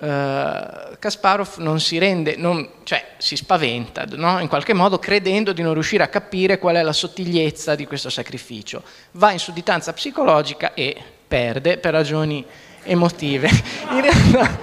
eh, 0.00 0.96
Kasparov 0.98 1.58
non 1.58 1.78
si 1.78 1.98
rende, 1.98 2.34
non- 2.36 2.68
cioè 2.82 3.12
si 3.18 3.36
spaventa 3.36 4.04
no? 4.08 4.40
in 4.40 4.48
qualche 4.48 4.72
modo 4.72 4.98
credendo 4.98 5.52
di 5.52 5.62
non 5.62 5.72
riuscire 5.72 6.02
a 6.02 6.08
capire 6.08 6.58
qual 6.58 6.74
è 6.74 6.82
la 6.82 6.92
sottigliezza 6.92 7.76
di 7.76 7.86
questo 7.86 8.10
sacrificio. 8.10 8.82
Va 9.12 9.30
in 9.30 9.38
sudditanza 9.38 9.92
psicologica 9.92 10.74
e 10.74 10.96
perde 11.28 11.78
per 11.78 11.92
ragioni 11.92 12.44
emotive. 12.82 13.48
In 13.92 14.00
realtà, 14.00 14.58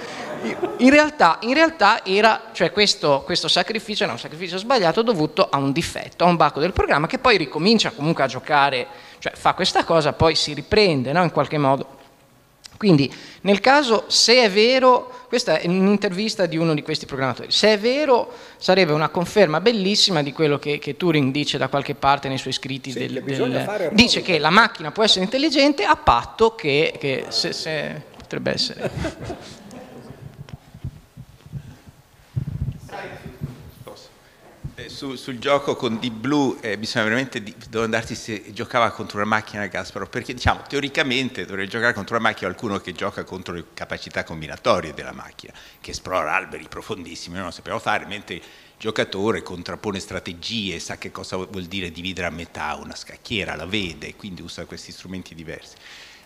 in 0.78 0.90
realtà, 0.90 1.38
in 1.42 1.54
realtà 1.54 2.06
era, 2.06 2.50
cioè 2.54 2.72
questo, 2.72 3.24
questo 3.26 3.48
sacrificio 3.48 4.04
era 4.04 4.14
un 4.14 4.20
sacrificio 4.20 4.58
sbagliato 4.58 5.02
dovuto 5.02 5.48
a 5.50 5.58
un 5.58 5.72
difetto, 5.72 6.24
a 6.24 6.28
un 6.28 6.36
bacco 6.36 6.60
del 6.60 6.74
programma 6.74 7.08
che 7.08 7.20
poi 7.20 7.38
ricomincia 7.38 7.92
comunque 7.92 8.24
a 8.24 8.28
giocare, 8.28 8.88
cioè 9.20 9.34
fa 9.36 9.54
questa 9.54 9.84
cosa, 9.84 10.14
poi 10.14 10.36
si 10.36 10.54
riprende 10.54 11.12
no? 11.12 11.24
in 11.24 11.32
qualche 11.32 11.58
modo. 11.58 11.96
Quindi 12.78 13.12
nel 13.42 13.60
caso, 13.60 14.04
se 14.08 14.44
è 14.44 14.52
vero, 14.52 15.26
questa 15.28 15.58
è 15.58 15.68
un'intervista 15.68 16.46
di 16.46 16.58
uno 16.58 16.76
di 16.76 16.84
questi 16.84 17.08
programmatori, 17.08 17.52
se 17.52 17.74
è 17.74 17.80
vero 17.80 18.32
sarebbe 18.58 18.92
una 18.92 19.10
conferma 19.10 19.60
bellissima 19.60 20.22
di 20.22 20.32
quello 20.32 20.60
che, 20.60 20.78
che 20.78 20.96
Turing 20.96 21.32
dice 21.32 21.58
da 21.58 21.70
qualche 21.70 21.96
parte 21.96 22.28
nei 22.28 22.38
suoi 22.38 22.54
scritti. 22.54 22.92
Sì, 22.92 23.00
del- 23.00 23.24
del- 23.24 23.90
dice 23.94 24.22
che 24.22 24.38
la 24.38 24.52
macchina 24.52 24.92
può 24.92 25.04
essere 25.04 25.24
intelligente 25.24 25.86
a 25.86 25.96
patto 25.96 26.54
che, 26.54 26.94
che 27.00 27.26
se, 27.30 27.52
se- 27.52 28.00
potrebbe 28.16 28.52
essere... 28.54 29.56
su- 34.90 35.16
sul 35.16 35.40
gioco 35.40 35.76
con 35.76 36.00
Deep 36.00 36.14
Blue 36.14 36.58
eh, 36.62 36.78
bisogna 36.78 37.06
veramente 37.06 37.44
domandarsi 37.70 38.16
se 38.16 38.54
giocava 38.54 38.92
contro 38.92 39.18
una 39.18 39.28
macchina 39.28 39.68
Kasparov, 39.68 40.10
perché 40.10 40.34
diciamo 40.34 40.62
teoricamente 40.68 41.46
dovrebbe 41.46 41.70
giocare 41.70 41.94
contro 41.94 42.16
una 42.16 42.30
macchina 42.30 42.50
qualcuno 42.50 42.80
che 42.80 42.94
gioca 42.94 43.24
contro 43.24 43.54
le 43.54 43.66
capacità 43.74 44.24
combinatorie 44.24 44.94
della 44.94 45.12
macchina, 45.12 45.54
che 45.80 45.92
esplora 45.92 46.36
alberi 46.36 46.68
profondissimi, 46.68 47.36
noi 47.36 47.44
non 47.44 47.54
sappiamo 47.54 47.80
fare, 47.80 48.06
mentre 48.06 48.36
il 48.36 48.44
giocatore 48.78 49.42
contrappone 49.42 50.00
strategie, 50.00 50.80
sa 50.80 50.98
che 50.98 51.12
cosa 51.12 51.38
vuol 51.38 51.66
dire 51.66 51.92
dividere 51.92 52.28
a 52.28 52.32
metà 52.32 52.76
una 52.76 52.96
scacchiera, 52.96 53.56
la 53.56 53.66
vede, 53.66 54.16
quindi 54.16 54.42
usa 54.42 54.66
questi 54.66 54.92
strumenti 54.92 55.34
diversi. 55.36 55.76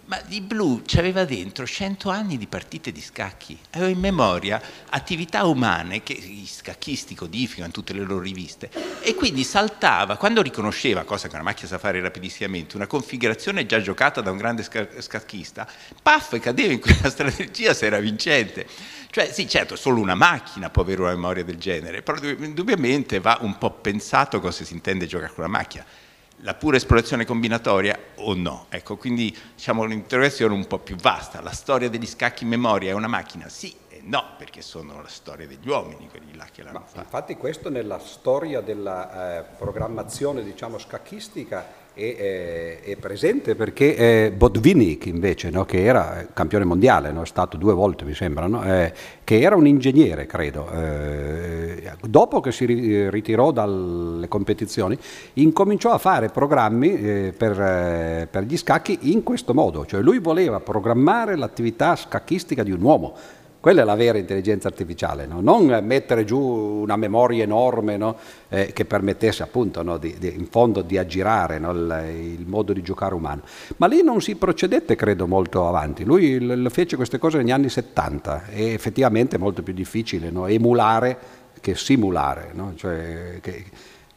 Ma 0.05 0.19
di 0.25 0.41
Blue 0.41 0.81
c'aveva 0.85 1.23
dentro 1.23 1.65
100 1.65 2.09
anni 2.09 2.37
di 2.37 2.47
partite 2.47 2.91
di 2.91 2.99
scacchi, 2.99 3.57
aveva 3.71 3.91
in 3.91 3.99
memoria 3.99 4.61
attività 4.89 5.45
umane 5.45 6.03
che 6.03 6.13
gli 6.15 6.45
scacchisti 6.45 7.15
codificano 7.15 7.67
in 7.67 7.71
tutte 7.71 7.93
le 7.93 8.01
loro 8.01 8.19
riviste. 8.19 8.69
E 9.01 9.15
quindi 9.15 9.43
saltava, 9.43 10.17
quando 10.17 10.41
riconosceva, 10.41 11.03
cosa 11.03 11.27
che 11.27 11.35
una 11.35 11.43
macchina 11.43 11.69
sa 11.69 11.77
fare 11.77 12.01
rapidissimamente, 12.01 12.75
una 12.75 12.87
configurazione 12.87 13.65
già 13.65 13.79
giocata 13.79 14.21
da 14.21 14.31
un 14.31 14.37
grande 14.37 14.63
sca- 14.63 14.89
scacchista, 14.99 15.65
paff, 16.01 16.37
cadeva 16.39 16.73
in 16.73 16.81
quella 16.81 17.07
strategia 17.09 17.73
se 17.73 17.85
era 17.85 17.99
vincente. 17.99 18.67
Cioè 19.11 19.31
sì, 19.31 19.47
certo, 19.47 19.75
solo 19.75 20.01
una 20.01 20.15
macchina 20.15 20.69
può 20.69 20.81
avere 20.81 21.01
una 21.01 21.11
memoria 21.11 21.43
del 21.43 21.57
genere, 21.57 22.01
però 22.01 22.17
indubbiamente 22.21 23.19
va 23.19 23.37
un 23.41 23.57
po' 23.57 23.71
pensato 23.71 24.39
cosa 24.39 24.65
si 24.65 24.73
intende 24.73 25.05
giocare 25.05 25.33
con 25.33 25.43
la 25.43 25.49
macchina 25.49 25.85
la 26.41 26.53
pura 26.53 26.77
esplorazione 26.77 27.25
combinatoria 27.25 27.97
o 28.15 28.33
no? 28.33 28.65
Ecco, 28.69 28.97
quindi 28.97 29.35
diciamo 29.55 29.83
un'interrogazione 29.83 30.53
un 30.53 30.67
po' 30.67 30.79
più 30.79 30.95
vasta. 30.95 31.41
La 31.41 31.51
storia 31.51 31.89
degli 31.89 32.07
scacchi 32.07 32.43
in 32.43 32.49
memoria 32.49 32.91
è 32.91 32.93
una 32.93 33.07
macchina? 33.07 33.47
Sì 33.49 33.73
e 33.87 34.01
no, 34.03 34.35
perché 34.37 34.61
sono 34.61 35.01
la 35.01 35.07
storia 35.07 35.45
degli 35.45 35.67
uomini, 35.67 36.09
quelli 36.09 36.35
là 36.35 36.47
che 36.51 36.63
l'hanno 36.63 36.83
fatta. 36.85 37.01
infatti 37.01 37.35
questo 37.35 37.69
nella 37.69 37.99
storia 37.99 38.61
della 38.61 39.39
eh, 39.39 39.43
programmazione 39.57 40.43
diciamo 40.43 40.77
scacchistica 40.77 41.80
è, 41.93 42.15
è- 42.15 42.89
è 42.91 42.95
presente 42.95 43.55
perché 43.55 43.95
eh, 43.95 44.31
Botvinnik 44.35 45.05
invece, 45.05 45.49
no, 45.49 45.65
che 45.65 45.83
era 45.83 46.25
campione 46.33 46.65
mondiale, 46.65 47.11
no, 47.11 47.21
è 47.23 47.25
stato 47.25 47.57
due 47.57 47.73
volte 47.73 48.05
mi 48.05 48.13
sembra, 48.13 48.47
no, 48.47 48.63
eh, 48.63 48.93
che 49.23 49.39
era 49.39 49.55
un 49.55 49.67
ingegnere 49.67 50.25
credo, 50.25 50.69
eh, 50.71 51.91
dopo 52.07 52.39
che 52.39 52.51
si 52.51 52.65
ri- 52.65 53.09
ritirò 53.09 53.51
dalle 53.51 54.27
competizioni 54.27 54.97
incominciò 55.33 55.91
a 55.91 55.97
fare 55.97 56.29
programmi 56.29 56.93
eh, 56.93 57.33
per, 57.35 57.59
eh, 57.59 58.27
per 58.29 58.43
gli 58.43 58.57
scacchi 58.57 58.97
in 59.11 59.23
questo 59.23 59.53
modo, 59.53 59.85
cioè 59.85 60.01
lui 60.01 60.19
voleva 60.19 60.59
programmare 60.59 61.35
l'attività 61.35 61.95
scacchistica 61.95 62.63
di 62.63 62.71
un 62.71 62.81
uomo. 62.81 63.15
Quella 63.61 63.83
è 63.83 63.85
la 63.85 63.93
vera 63.95 64.17
intelligenza 64.17 64.67
artificiale, 64.67 65.27
no? 65.27 65.39
non 65.39 65.67
mettere 65.83 66.25
giù 66.25 66.39
una 66.39 66.95
memoria 66.97 67.43
enorme 67.43 67.95
no? 67.95 68.17
eh, 68.49 68.73
che 68.73 68.85
permettesse 68.85 69.43
appunto 69.43 69.83
no, 69.83 69.99
di- 69.99 70.15
di- 70.17 70.33
in 70.35 70.47
fondo 70.47 70.81
di 70.81 70.97
aggirare 70.97 71.57
il, 71.57 72.37
il 72.39 72.45
modo 72.47 72.73
di 72.73 72.81
giocare 72.81 73.13
umano. 73.13 73.43
Ma 73.77 73.85
lì 73.85 74.01
non 74.01 74.19
si 74.19 74.33
procedette, 74.35 74.95
credo, 74.95 75.27
molto 75.27 75.67
avanti. 75.67 76.03
Lui 76.03 76.39
l- 76.39 76.71
fece 76.71 76.95
queste 76.95 77.19
cose 77.19 77.37
negli 77.37 77.51
anni 77.51 77.69
70 77.69 78.47
e 78.47 78.73
effettivamente 78.73 79.35
è 79.35 79.39
molto 79.39 79.61
più 79.61 79.73
difficile 79.73 80.31
emulare 80.47 81.17
che 81.61 81.75
simulare. 81.75 82.51
Cioè, 82.75 83.37
che- 83.41 83.65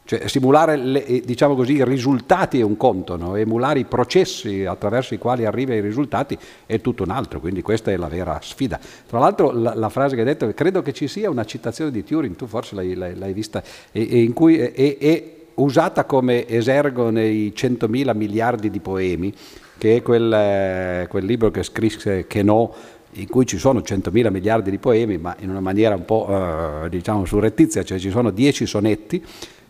Cioè, 0.06 0.28
simulare 0.28 0.76
le- 0.76 1.06
eh, 1.06 1.22
diciamo 1.24 1.54
così, 1.54 1.74
i 1.74 1.84
risultati 1.84 2.60
è 2.60 2.62
un 2.62 2.76
conto, 2.76 3.16
no? 3.16 3.36
emulare 3.36 3.78
i 3.78 3.84
processi 3.84 4.66
attraverso 4.66 5.14
i 5.14 5.18
quali 5.18 5.46
arriva 5.46 5.72
ai 5.72 5.80
risultati 5.80 6.36
è 6.66 6.80
tutto 6.82 7.04
un 7.04 7.10
altro, 7.10 7.40
quindi 7.40 7.62
questa 7.62 7.90
è 7.90 7.96
la 7.96 8.08
vera 8.08 8.38
sfida. 8.42 8.78
Tra 9.06 9.18
l'altro 9.18 9.50
la, 9.50 9.74
la 9.74 9.88
frase 9.88 10.14
che 10.14 10.20
hai 10.20 10.26
detto, 10.26 10.52
credo 10.52 10.82
che 10.82 10.92
ci 10.92 11.08
sia 11.08 11.30
una 11.30 11.46
citazione 11.46 11.90
di 11.90 12.04
Turing, 12.04 12.36
tu 12.36 12.46
forse 12.46 12.74
l'hai, 12.74 12.94
l'hai- 12.94 13.16
l'hai 13.16 13.32
vista, 13.32 13.62
e, 13.92 14.06
e 14.10 14.20
in 14.20 14.34
cui 14.34 14.58
è, 14.58 14.98
è- 14.98 15.32
usata 15.54 16.04
come 16.04 16.48
esergo 16.48 17.10
nei 17.10 17.52
100.000 17.56 18.14
miliardi 18.16 18.70
di 18.70 18.80
poemi, 18.80 19.32
che 19.78 19.96
è 19.96 20.02
quel, 20.02 20.32
eh, 20.32 21.06
quel 21.08 21.24
libro 21.24 21.50
che 21.50 21.62
scrisse 21.62 22.26
Queneau, 22.26 22.72
in 23.12 23.28
cui 23.28 23.46
ci 23.46 23.58
sono 23.58 23.80
100.000 23.80 24.30
miliardi 24.30 24.70
di 24.70 24.78
poemi, 24.78 25.16
ma 25.16 25.36
in 25.38 25.50
una 25.50 25.60
maniera 25.60 25.94
un 25.94 26.04
po' 26.04 26.26
eh, 26.28 26.88
diciamo 26.88 27.24
surrettizia, 27.24 27.84
cioè 27.84 27.98
ci 27.98 28.10
sono 28.10 28.30
10 28.30 28.66
sonetti 28.66 29.24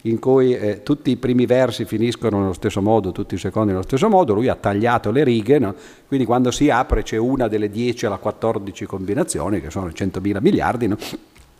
in 0.07 0.19
cui 0.19 0.55
eh, 0.55 0.83
tutti 0.83 1.11
i 1.11 1.17
primi 1.17 1.47
versi 1.47 1.85
finiscono 1.85 2.41
nello 2.41 2.53
stesso 2.53 2.81
modo, 2.81 3.13
tutti 3.13 3.35
i 3.35 3.39
secondi 3.39 3.73
nello 3.73 3.85
stesso 3.85 4.09
modo, 4.09 4.35
lui 4.35 4.49
ha 4.49 4.55
tagliato 4.55 5.11
le 5.11 5.25
righe, 5.25 5.59
no? 5.59 5.75
quindi 6.07 6.27
quando 6.27 6.51
si 6.51 6.71
apre 6.71 7.03
c'è 7.03 7.17
una 7.17 7.49
delle 7.49 7.71
10 7.71 8.07
alla 8.07 8.19
14 8.19 8.85
combinazioni, 8.87 9.61
che 9.61 9.71
sono 9.71 9.89
100.000 9.89 10.41
miliardi, 10.41 10.89
no? 10.89 10.97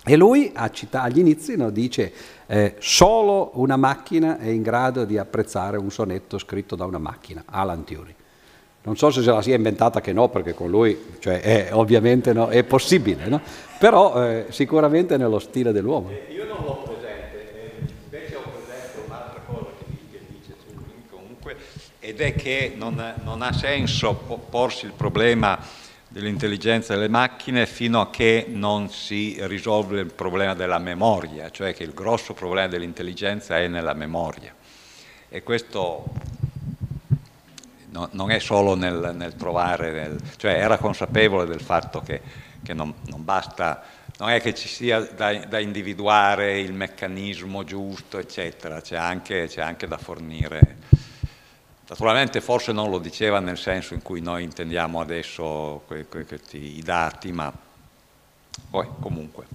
e 0.07 0.17
lui 0.17 0.53
cita- 0.73 1.01
agli 1.01 1.19
inizi 1.19 1.57
no, 1.57 1.71
dice 1.71 2.13
eh, 2.47 2.75
solo 2.79 3.53
una 3.55 3.77
macchina 3.77 4.39
è 4.39 4.49
in 4.49 4.61
grado 4.61 5.07
di 5.07 5.17
apprezzare 5.17 5.79
un 5.79 5.91
sonetto 5.91 6.37
scritto 6.37 6.77
da 6.77 6.85
una 6.85 6.99
macchina, 6.99 7.43
Alan 7.47 7.85
Turing. 7.85 8.15
Non 8.83 8.99
so 8.99 9.11
se 9.11 9.23
se 9.23 9.31
la 9.31 9.41
sia 9.41 9.57
inventata 9.57 10.03
che 10.03 10.13
no, 10.13 10.29
perché 10.29 10.53
con 10.53 10.69
lui 10.69 10.95
cioè, 11.19 11.41
è, 11.41 11.69
ovviamente 11.73 12.35
no, 12.35 12.49
è 12.49 12.63
possibile, 12.65 13.29
no? 13.29 13.41
però 13.79 14.23
eh, 14.23 14.47
sicuramente 14.51 15.17
nello 15.17 15.39
stile 15.39 15.73
dell'uomo. 15.73 16.11
Io 16.11 16.45
non 16.45 16.63
l'ho 16.63 16.83
presente, 16.83 17.55
eh, 17.55 17.71
invece 18.05 18.37
ho 18.37 18.43
presente 18.43 19.07
un'altra 19.07 19.41
cosa 19.47 19.69
che, 19.79 19.85
di- 19.89 19.97
che 20.13 20.21
dice 20.29 20.53
Turing 20.67 21.09
comunque, 21.09 21.57
ed 22.05 22.21
è 22.21 22.35
che 22.35 22.75
non, 22.77 23.15
non 23.23 23.41
ha 23.41 23.55
senso 23.55 24.15
po- 24.15 24.37
porsi 24.37 24.85
il 24.85 24.93
problema 24.93 25.59
dell'intelligenza 26.07 26.93
delle 26.93 27.09
macchine 27.09 27.65
fino 27.65 28.03
a 28.03 28.11
che 28.11 28.45
non 28.47 28.91
si 28.91 29.39
risolve 29.47 30.01
il 30.01 30.13
problema 30.13 30.53
della 30.53 30.79
memoria, 30.79 31.51
cioè 31.51 31.73
che 31.73 31.83
il 31.83 31.95
grosso 31.95 32.35
problema 32.35 32.69
dell'intelligenza 32.69 33.57
è 33.59 33.69
nella 33.69 33.95
memoria. 33.95 34.55
E 35.31 35.43
questo 35.43 36.13
no- 37.89 38.11
non 38.13 38.31
è 38.31 38.39
solo 38.39 38.75
nel, 38.75 39.13
nel 39.15 39.35
trovare, 39.37 39.91
nel- 39.91 40.21
cioè 40.37 40.53
era 40.53 40.77
consapevole 40.77 41.47
del 41.47 41.63
fatto 41.63 42.03
che, 42.03 42.21
che 42.63 42.75
non, 42.75 42.93
non 43.07 43.25
basta, 43.25 43.83
non 44.19 44.29
è 44.29 44.43
che 44.43 44.53
ci 44.55 44.69
sia 44.69 45.01
da, 45.01 45.33
da 45.47 45.59
individuare 45.59 46.61
il 46.61 46.75
meccanismo 46.75 47.65
giusto, 47.65 48.19
eccetera, 48.19 48.83
c'è 48.83 48.97
anche, 48.97 49.47
c'è 49.49 49.63
anche 49.63 49.89
da 49.89 49.97
fornire. 49.97 50.77
Naturalmente 51.87 52.41
forse 52.41 52.73
non 52.73 52.91
lo 52.91 52.99
diceva 52.99 53.41
nel 53.41 53.59
senso 53.59 53.93
in 53.95 54.01
cui 54.03 54.21
noi 54.21 54.43
intendiamo 54.43 55.01
adesso 55.01 55.83
que- 55.87 56.07
que- 56.07 56.25
questi- 56.25 56.79
i 56.79 56.83
dati, 56.83 57.31
ma 57.31 57.53
poi 58.71 58.89
comunque. 59.01 59.47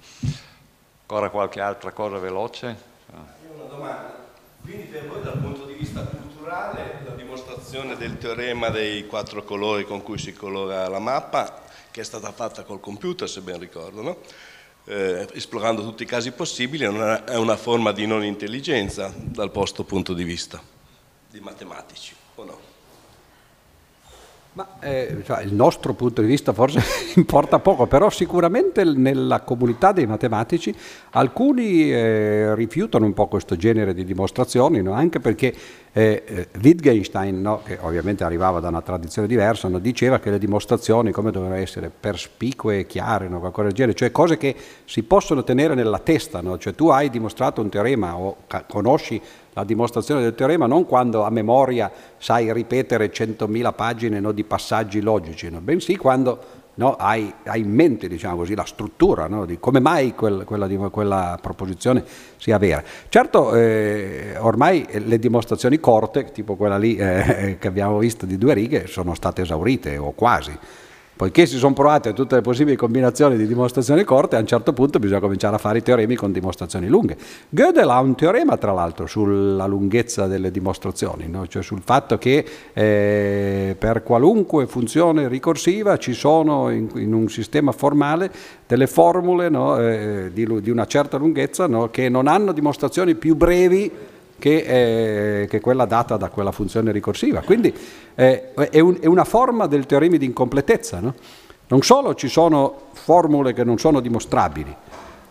Ancora 1.02 1.28
qualche 1.30 1.60
altra 1.60 1.90
cosa 1.90 2.18
veloce? 2.18 2.66
Io 3.12 3.50
ho 3.50 3.54
una 3.54 3.64
domanda. 3.64 4.28
Quindi 4.62 4.84
per 4.84 5.08
voi 5.08 5.22
dal 5.22 5.38
punto 5.38 5.64
di 5.64 5.72
vista 5.72 6.02
culturale 6.02 7.00
la 7.04 7.14
dimostrazione 7.14 7.96
del 7.96 8.18
teorema 8.18 8.68
dei 8.68 9.06
quattro 9.06 9.42
colori 9.42 9.84
con 9.84 10.02
cui 10.02 10.18
si 10.18 10.32
colora 10.32 10.86
la 10.88 10.98
mappa, 11.00 11.62
che 11.90 12.00
è 12.02 12.04
stata 12.04 12.30
fatta 12.30 12.62
col 12.62 12.78
computer 12.78 13.28
se 13.28 13.40
ben 13.40 13.58
ricordo, 13.58 14.02
no? 14.02 14.16
Eh, 14.84 15.26
esplorando 15.32 15.82
tutti 15.82 16.04
i 16.04 16.06
casi 16.06 16.30
possibili, 16.30 16.84
è 16.84 17.36
una 17.36 17.56
forma 17.56 17.90
di 17.92 18.06
non 18.06 18.22
intelligenza 18.22 19.12
dal 19.16 19.50
vostro 19.50 19.82
punto 19.82 20.12
di 20.14 20.24
vista, 20.24 20.60
di 21.28 21.40
matematici, 21.40 22.14
o 22.40 22.44
no? 22.44 22.68
Ma 24.52 24.66
eh, 24.80 25.22
cioè, 25.24 25.42
il 25.44 25.54
nostro 25.54 25.94
punto 25.94 26.22
di 26.22 26.26
vista 26.26 26.52
forse 26.52 26.82
importa 27.14 27.60
poco, 27.60 27.86
però 27.86 28.10
sicuramente 28.10 28.82
nella 28.82 29.42
comunità 29.42 29.92
dei 29.92 30.06
matematici 30.06 30.74
alcuni 31.10 31.92
eh, 31.92 32.52
rifiutano 32.56 33.06
un 33.06 33.14
po' 33.14 33.28
questo 33.28 33.54
genere 33.54 33.94
di 33.94 34.04
dimostrazioni, 34.04 34.82
no? 34.82 34.92
anche 34.92 35.20
perché 35.20 35.54
eh, 35.92 36.24
eh, 36.26 36.48
Wittgenstein, 36.60 37.40
no? 37.40 37.62
che 37.64 37.78
ovviamente 37.80 38.24
arrivava 38.24 38.58
da 38.58 38.68
una 38.68 38.82
tradizione 38.82 39.28
diversa, 39.28 39.68
no? 39.68 39.78
diceva 39.78 40.18
che 40.18 40.30
le 40.30 40.38
dimostrazioni 40.38 41.12
come 41.12 41.30
dovevano 41.30 41.60
essere 41.60 41.88
perspicue 41.88 42.80
e 42.80 42.86
chiare, 42.86 43.28
qualcosa 43.28 43.68
del 43.68 43.76
genere, 43.76 43.94
cioè 43.94 44.10
cose 44.10 44.36
che 44.36 44.56
si 44.84 45.04
possono 45.04 45.44
tenere 45.44 45.74
nella 45.74 46.00
testa, 46.00 46.42
cioè 46.58 46.74
tu 46.74 46.88
hai 46.88 47.08
dimostrato 47.08 47.60
un 47.60 47.68
teorema 47.68 48.16
o 48.16 48.38
conosci 48.66 49.20
la 49.52 49.64
dimostrazione 49.64 50.22
del 50.22 50.34
teorema 50.34 50.66
non 50.66 50.86
quando 50.86 51.24
a 51.24 51.30
memoria 51.30 51.90
sai 52.18 52.52
ripetere 52.52 53.10
100.000 53.10 53.74
pagine 53.74 54.20
no, 54.20 54.32
di 54.32 54.44
passaggi 54.44 55.00
logici, 55.00 55.50
no, 55.50 55.60
bensì 55.60 55.96
quando 55.96 56.58
no, 56.74 56.94
hai, 56.96 57.32
hai 57.44 57.60
in 57.60 57.72
mente 57.72 58.08
diciamo 58.08 58.36
così, 58.36 58.54
la 58.54 58.64
struttura 58.64 59.28
di 59.44 59.58
come 59.58 59.80
mai 59.80 60.14
quel- 60.14 60.44
quella, 60.44 60.66
quella 60.88 61.38
proposizione 61.40 62.02
sia 62.36 62.58
vera. 62.58 62.82
Certo, 63.08 63.54
eh, 63.54 64.36
ormai 64.38 64.86
le 64.90 65.18
dimostrazioni 65.18 65.78
corte, 65.78 66.32
tipo 66.32 66.56
quella 66.56 66.78
lì 66.78 66.96
eh, 66.96 67.56
che 67.60 67.68
abbiamo 67.68 67.98
visto 67.98 68.24
di 68.24 68.38
due 68.38 68.54
righe, 68.54 68.86
sono 68.86 69.14
state 69.14 69.42
esaurite 69.42 69.96
o 69.98 70.12
quasi. 70.12 70.56
Poiché 71.20 71.44
si 71.44 71.58
sono 71.58 71.74
provate 71.74 72.14
tutte 72.14 72.36
le 72.36 72.40
possibili 72.40 72.76
combinazioni 72.76 73.36
di 73.36 73.46
dimostrazioni 73.46 74.04
corte, 74.04 74.36
a 74.36 74.38
un 74.38 74.46
certo 74.46 74.72
punto 74.72 74.98
bisogna 74.98 75.20
cominciare 75.20 75.54
a 75.54 75.58
fare 75.58 75.76
i 75.76 75.82
teoremi 75.82 76.14
con 76.14 76.32
dimostrazioni 76.32 76.88
lunghe. 76.88 77.14
Gödel 77.50 77.90
ha 77.90 78.00
un 78.00 78.14
teorema, 78.14 78.56
tra 78.56 78.72
l'altro, 78.72 79.06
sulla 79.06 79.66
lunghezza 79.66 80.26
delle 80.26 80.50
dimostrazioni, 80.50 81.28
no? 81.28 81.46
cioè 81.46 81.62
sul 81.62 81.82
fatto 81.84 82.16
che 82.16 82.42
eh, 82.72 83.76
per 83.78 84.02
qualunque 84.02 84.66
funzione 84.66 85.28
ricorsiva 85.28 85.98
ci 85.98 86.14
sono 86.14 86.70
in, 86.70 86.88
in 86.94 87.12
un 87.12 87.28
sistema 87.28 87.72
formale 87.72 88.32
delle 88.66 88.86
formule 88.86 89.50
no, 89.50 89.78
eh, 89.78 90.30
di, 90.32 90.62
di 90.62 90.70
una 90.70 90.86
certa 90.86 91.18
lunghezza 91.18 91.66
no, 91.66 91.90
che 91.90 92.08
non 92.08 92.28
hanno 92.28 92.52
dimostrazioni 92.52 93.14
più 93.14 93.36
brevi 93.36 93.92
che, 94.40 95.42
eh, 95.42 95.46
che 95.46 95.60
quella 95.60 95.84
data 95.84 96.16
da 96.16 96.28
quella 96.30 96.50
funzione 96.50 96.90
ricorsiva. 96.90 97.42
Quindi 97.42 97.72
eh, 98.16 98.52
è, 98.54 98.80
un- 98.80 98.98
è 99.00 99.06
una 99.06 99.22
forma 99.22 99.68
del 99.68 99.86
teorema 99.86 100.16
di 100.16 100.24
incompletezza. 100.24 100.98
no? 100.98 101.14
Non 101.68 101.82
solo 101.82 102.16
ci 102.16 102.26
sono 102.26 102.74
formule 102.94 103.52
che 103.52 103.62
non 103.62 103.78
sono 103.78 104.00
dimostrabili, 104.00 104.74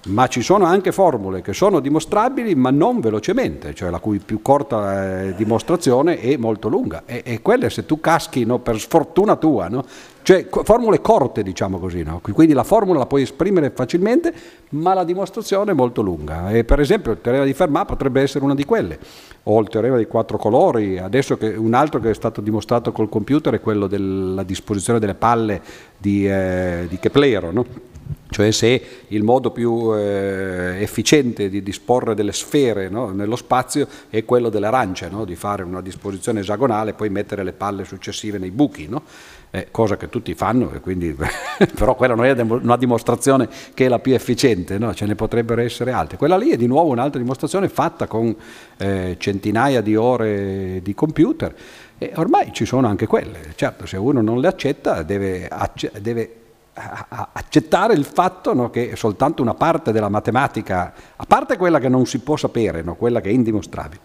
ma 0.08 0.28
ci 0.28 0.42
sono 0.42 0.64
anche 0.64 0.94
formule 0.94 1.42
che 1.42 1.52
sono 1.52 1.82
dimostrabili 1.82 2.56
ma 2.56 2.72
non 2.72 3.02
velocemente, 3.02 3.74
cioè 3.74 3.90
la 3.90 4.00
cui 4.00 4.20
più 4.20 4.42
corta 4.42 5.24
eh, 5.24 5.36
dimostrazione 5.36 6.22
è 6.22 6.38
molto 6.38 6.70
lunga. 6.70 7.04
E, 7.06 7.24
e 7.26 7.42
quelle 7.42 7.70
se 7.70 7.86
tu 7.86 8.00
caschi 8.00 8.46
no, 8.46 8.60
per 8.60 8.80
sfortuna 8.80 9.36
tua, 9.36 9.68
no? 9.68 9.84
Cioè 10.30 10.46
formule 10.48 11.02
corte 11.02 11.42
diciamo 11.42 11.80
così, 11.80 12.04
no? 12.04 12.22
quindi 12.22 12.54
la 12.54 12.64
formula 12.64 13.00
la 13.00 13.08
puoi 13.08 13.24
esprimere 13.24 13.72
facilmente 13.72 14.32
ma 14.70 14.94
la 14.94 15.04
dimostrazione 15.04 15.72
è 15.72 15.74
molto 15.74 16.04
lunga. 16.04 16.52
E 16.52 16.64
per 16.64 16.80
esempio 16.80 17.14
il 17.14 17.18
teorema 17.20 17.46
di 17.46 17.54
Fermat 17.54 17.88
potrebbe 17.88 18.22
essere 18.22 18.46
una 18.46 18.54
di 18.54 18.64
quelle, 18.64 19.00
o 19.42 19.60
il 19.60 19.68
teorema 19.70 19.96
dei 19.96 20.06
quattro 20.06 20.38
colori, 20.38 21.00
adesso 21.00 21.36
che 21.36 21.48
un 21.56 21.74
altro 21.74 22.00
che 22.00 22.12
è 22.12 22.14
stato 22.14 22.42
dimostrato 22.42 22.92
col 22.92 23.10
computer 23.10 23.56
è 23.56 23.60
quello 23.60 23.88
della 23.88 24.44
disposizione 24.44 25.00
delle 25.00 25.16
palle 25.16 25.64
di, 25.98 26.30
eh, 26.30 26.86
di 26.88 27.00
Keplero. 27.00 27.50
No? 27.50 27.66
cioè 28.30 28.52
se 28.52 28.82
il 29.08 29.24
modo 29.24 29.50
più 29.52 29.96
eh, 29.96 30.78
efficiente 30.80 31.50
di 31.50 31.64
disporre 31.64 32.14
delle 32.14 32.32
sfere 32.32 32.88
no, 32.88 33.10
nello 33.10 33.36
spazio 33.36 33.88
è 34.10 34.24
quello 34.24 34.50
delle 34.50 34.68
arance, 34.68 35.10
no? 35.10 35.26
di 35.26 35.36
fare 35.36 35.64
una 35.64 35.82
disposizione 35.82 36.42
esagonale 36.42 36.92
e 36.92 36.94
poi 36.94 37.10
mettere 37.10 37.44
le 37.44 37.54
palle 37.54 37.86
successive 37.86 38.38
nei 38.38 38.52
buchi, 38.52 38.88
no? 38.88 39.02
Eh, 39.52 39.70
cosa 39.72 39.98
che 39.98 40.10
tutti 40.10 40.36
fanno, 40.36 40.68
quindi, 40.80 41.16
però 41.76 41.96
quella 41.96 42.14
non 42.14 42.26
è 42.26 42.40
una 42.40 42.78
dimostrazione 42.78 43.50
che 43.74 43.86
è 43.86 43.88
la 43.88 43.98
più 43.98 44.14
efficiente, 44.14 44.78
no? 44.78 44.94
ce 44.94 45.08
ne 45.08 45.16
potrebbero 45.16 45.62
essere 45.62 45.92
altre. 45.92 46.18
Quella 46.18 46.38
lì 46.38 46.52
è 46.52 46.56
di 46.56 46.68
nuovo 46.68 46.92
un'altra 46.92 47.20
dimostrazione 47.20 47.68
fatta 47.68 48.06
con 48.06 48.36
eh, 48.78 49.16
centinaia 49.18 49.82
di 49.82 49.96
ore 49.96 50.82
di 50.84 50.94
computer 50.94 51.56
e 51.98 52.12
ormai 52.16 52.54
ci 52.54 52.66
sono 52.66 52.88
anche 52.88 53.08
quelle, 53.08 53.54
certo 53.56 53.88
se 53.88 53.98
uno 53.98 54.22
non 54.22 54.40
le 54.40 54.48
accetta 54.48 55.02
deve, 55.02 55.48
acce- 55.48 55.92
deve 56.00 56.36
accettare 57.34 57.94
il 57.94 58.06
fatto 58.06 58.54
no, 58.54 58.70
che 58.70 58.96
soltanto 58.96 59.42
una 59.42 59.54
parte 59.54 59.92
della 59.92 60.10
matematica, 60.10 60.94
a 61.16 61.26
parte 61.26 61.58
quella 61.58 61.80
che 61.80 61.90
non 61.90 62.06
si 62.06 62.20
può 62.20 62.38
sapere, 62.38 62.82
no, 62.82 62.96
quella 62.96 63.20
che 63.20 63.30
è 63.30 63.34
indimostrabile, 63.34 64.02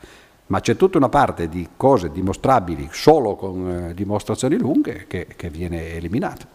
ma 0.47 0.61
c'è 0.61 0.77
tutta 0.77 0.99
una 0.99 1.09
parte 1.09 1.49
di 1.49 1.71
cose 1.77 2.11
dimostrabili 2.13 2.89
solo 2.93 3.35
con 3.35 3.89
eh, 3.89 3.95
dimostrazioni 3.95 4.57
lunghe 4.57 5.07
che, 5.07 5.27
che 5.37 5.49
viene 5.49 5.93
eliminata. 5.93 6.47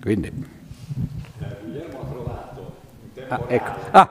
Quindi, 0.00 0.30
Guglielmo 0.30 2.00
ha 2.00 2.04
trovato 2.04 2.74
in 3.02 3.12
tempo 3.14 3.34
Ah, 3.34 3.40
ecco. 3.48 3.70
Ah. 3.90 4.10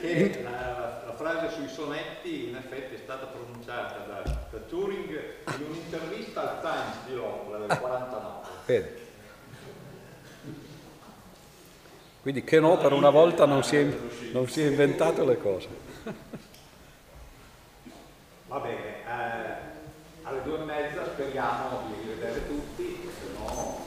che 0.00 0.40
la, 0.42 1.02
la 1.06 1.14
frase 1.16 1.50
sui 1.54 1.68
sonetti 1.68 2.48
in 2.48 2.56
effetti 2.56 2.94
è 2.94 2.98
stata 3.02 3.26
pronunciata 3.26 4.04
da, 4.06 4.22
da 4.50 4.58
Turing 4.68 5.08
in 5.10 5.64
un'intervista 5.68 6.40
al 6.42 6.60
Times 6.60 6.96
di 7.06 7.14
Londra 7.14 7.58
del 7.66 7.78
49. 7.78 8.48
Bene. 8.66 8.98
Quindi 12.22 12.44
che 12.44 12.60
no, 12.60 12.76
per 12.76 12.92
una 12.92 13.08
volta 13.08 13.46
non 13.46 13.64
si 13.64 13.76
è, 13.76 13.96
non 14.32 14.48
si 14.48 14.62
è 14.62 14.66
inventato 14.66 15.24
le 15.24 15.38
cose. 15.38 15.68
Va 18.48 18.58
bene, 18.58 18.96
eh, 19.06 19.54
alle 20.22 20.42
due 20.42 20.60
e 20.60 20.64
mezza 20.64 21.06
speriamo 21.06 21.82
di 21.86 21.94
rivedere 22.02 22.46
tutti, 22.46 23.10
se 23.18 23.28
no... 23.38 23.78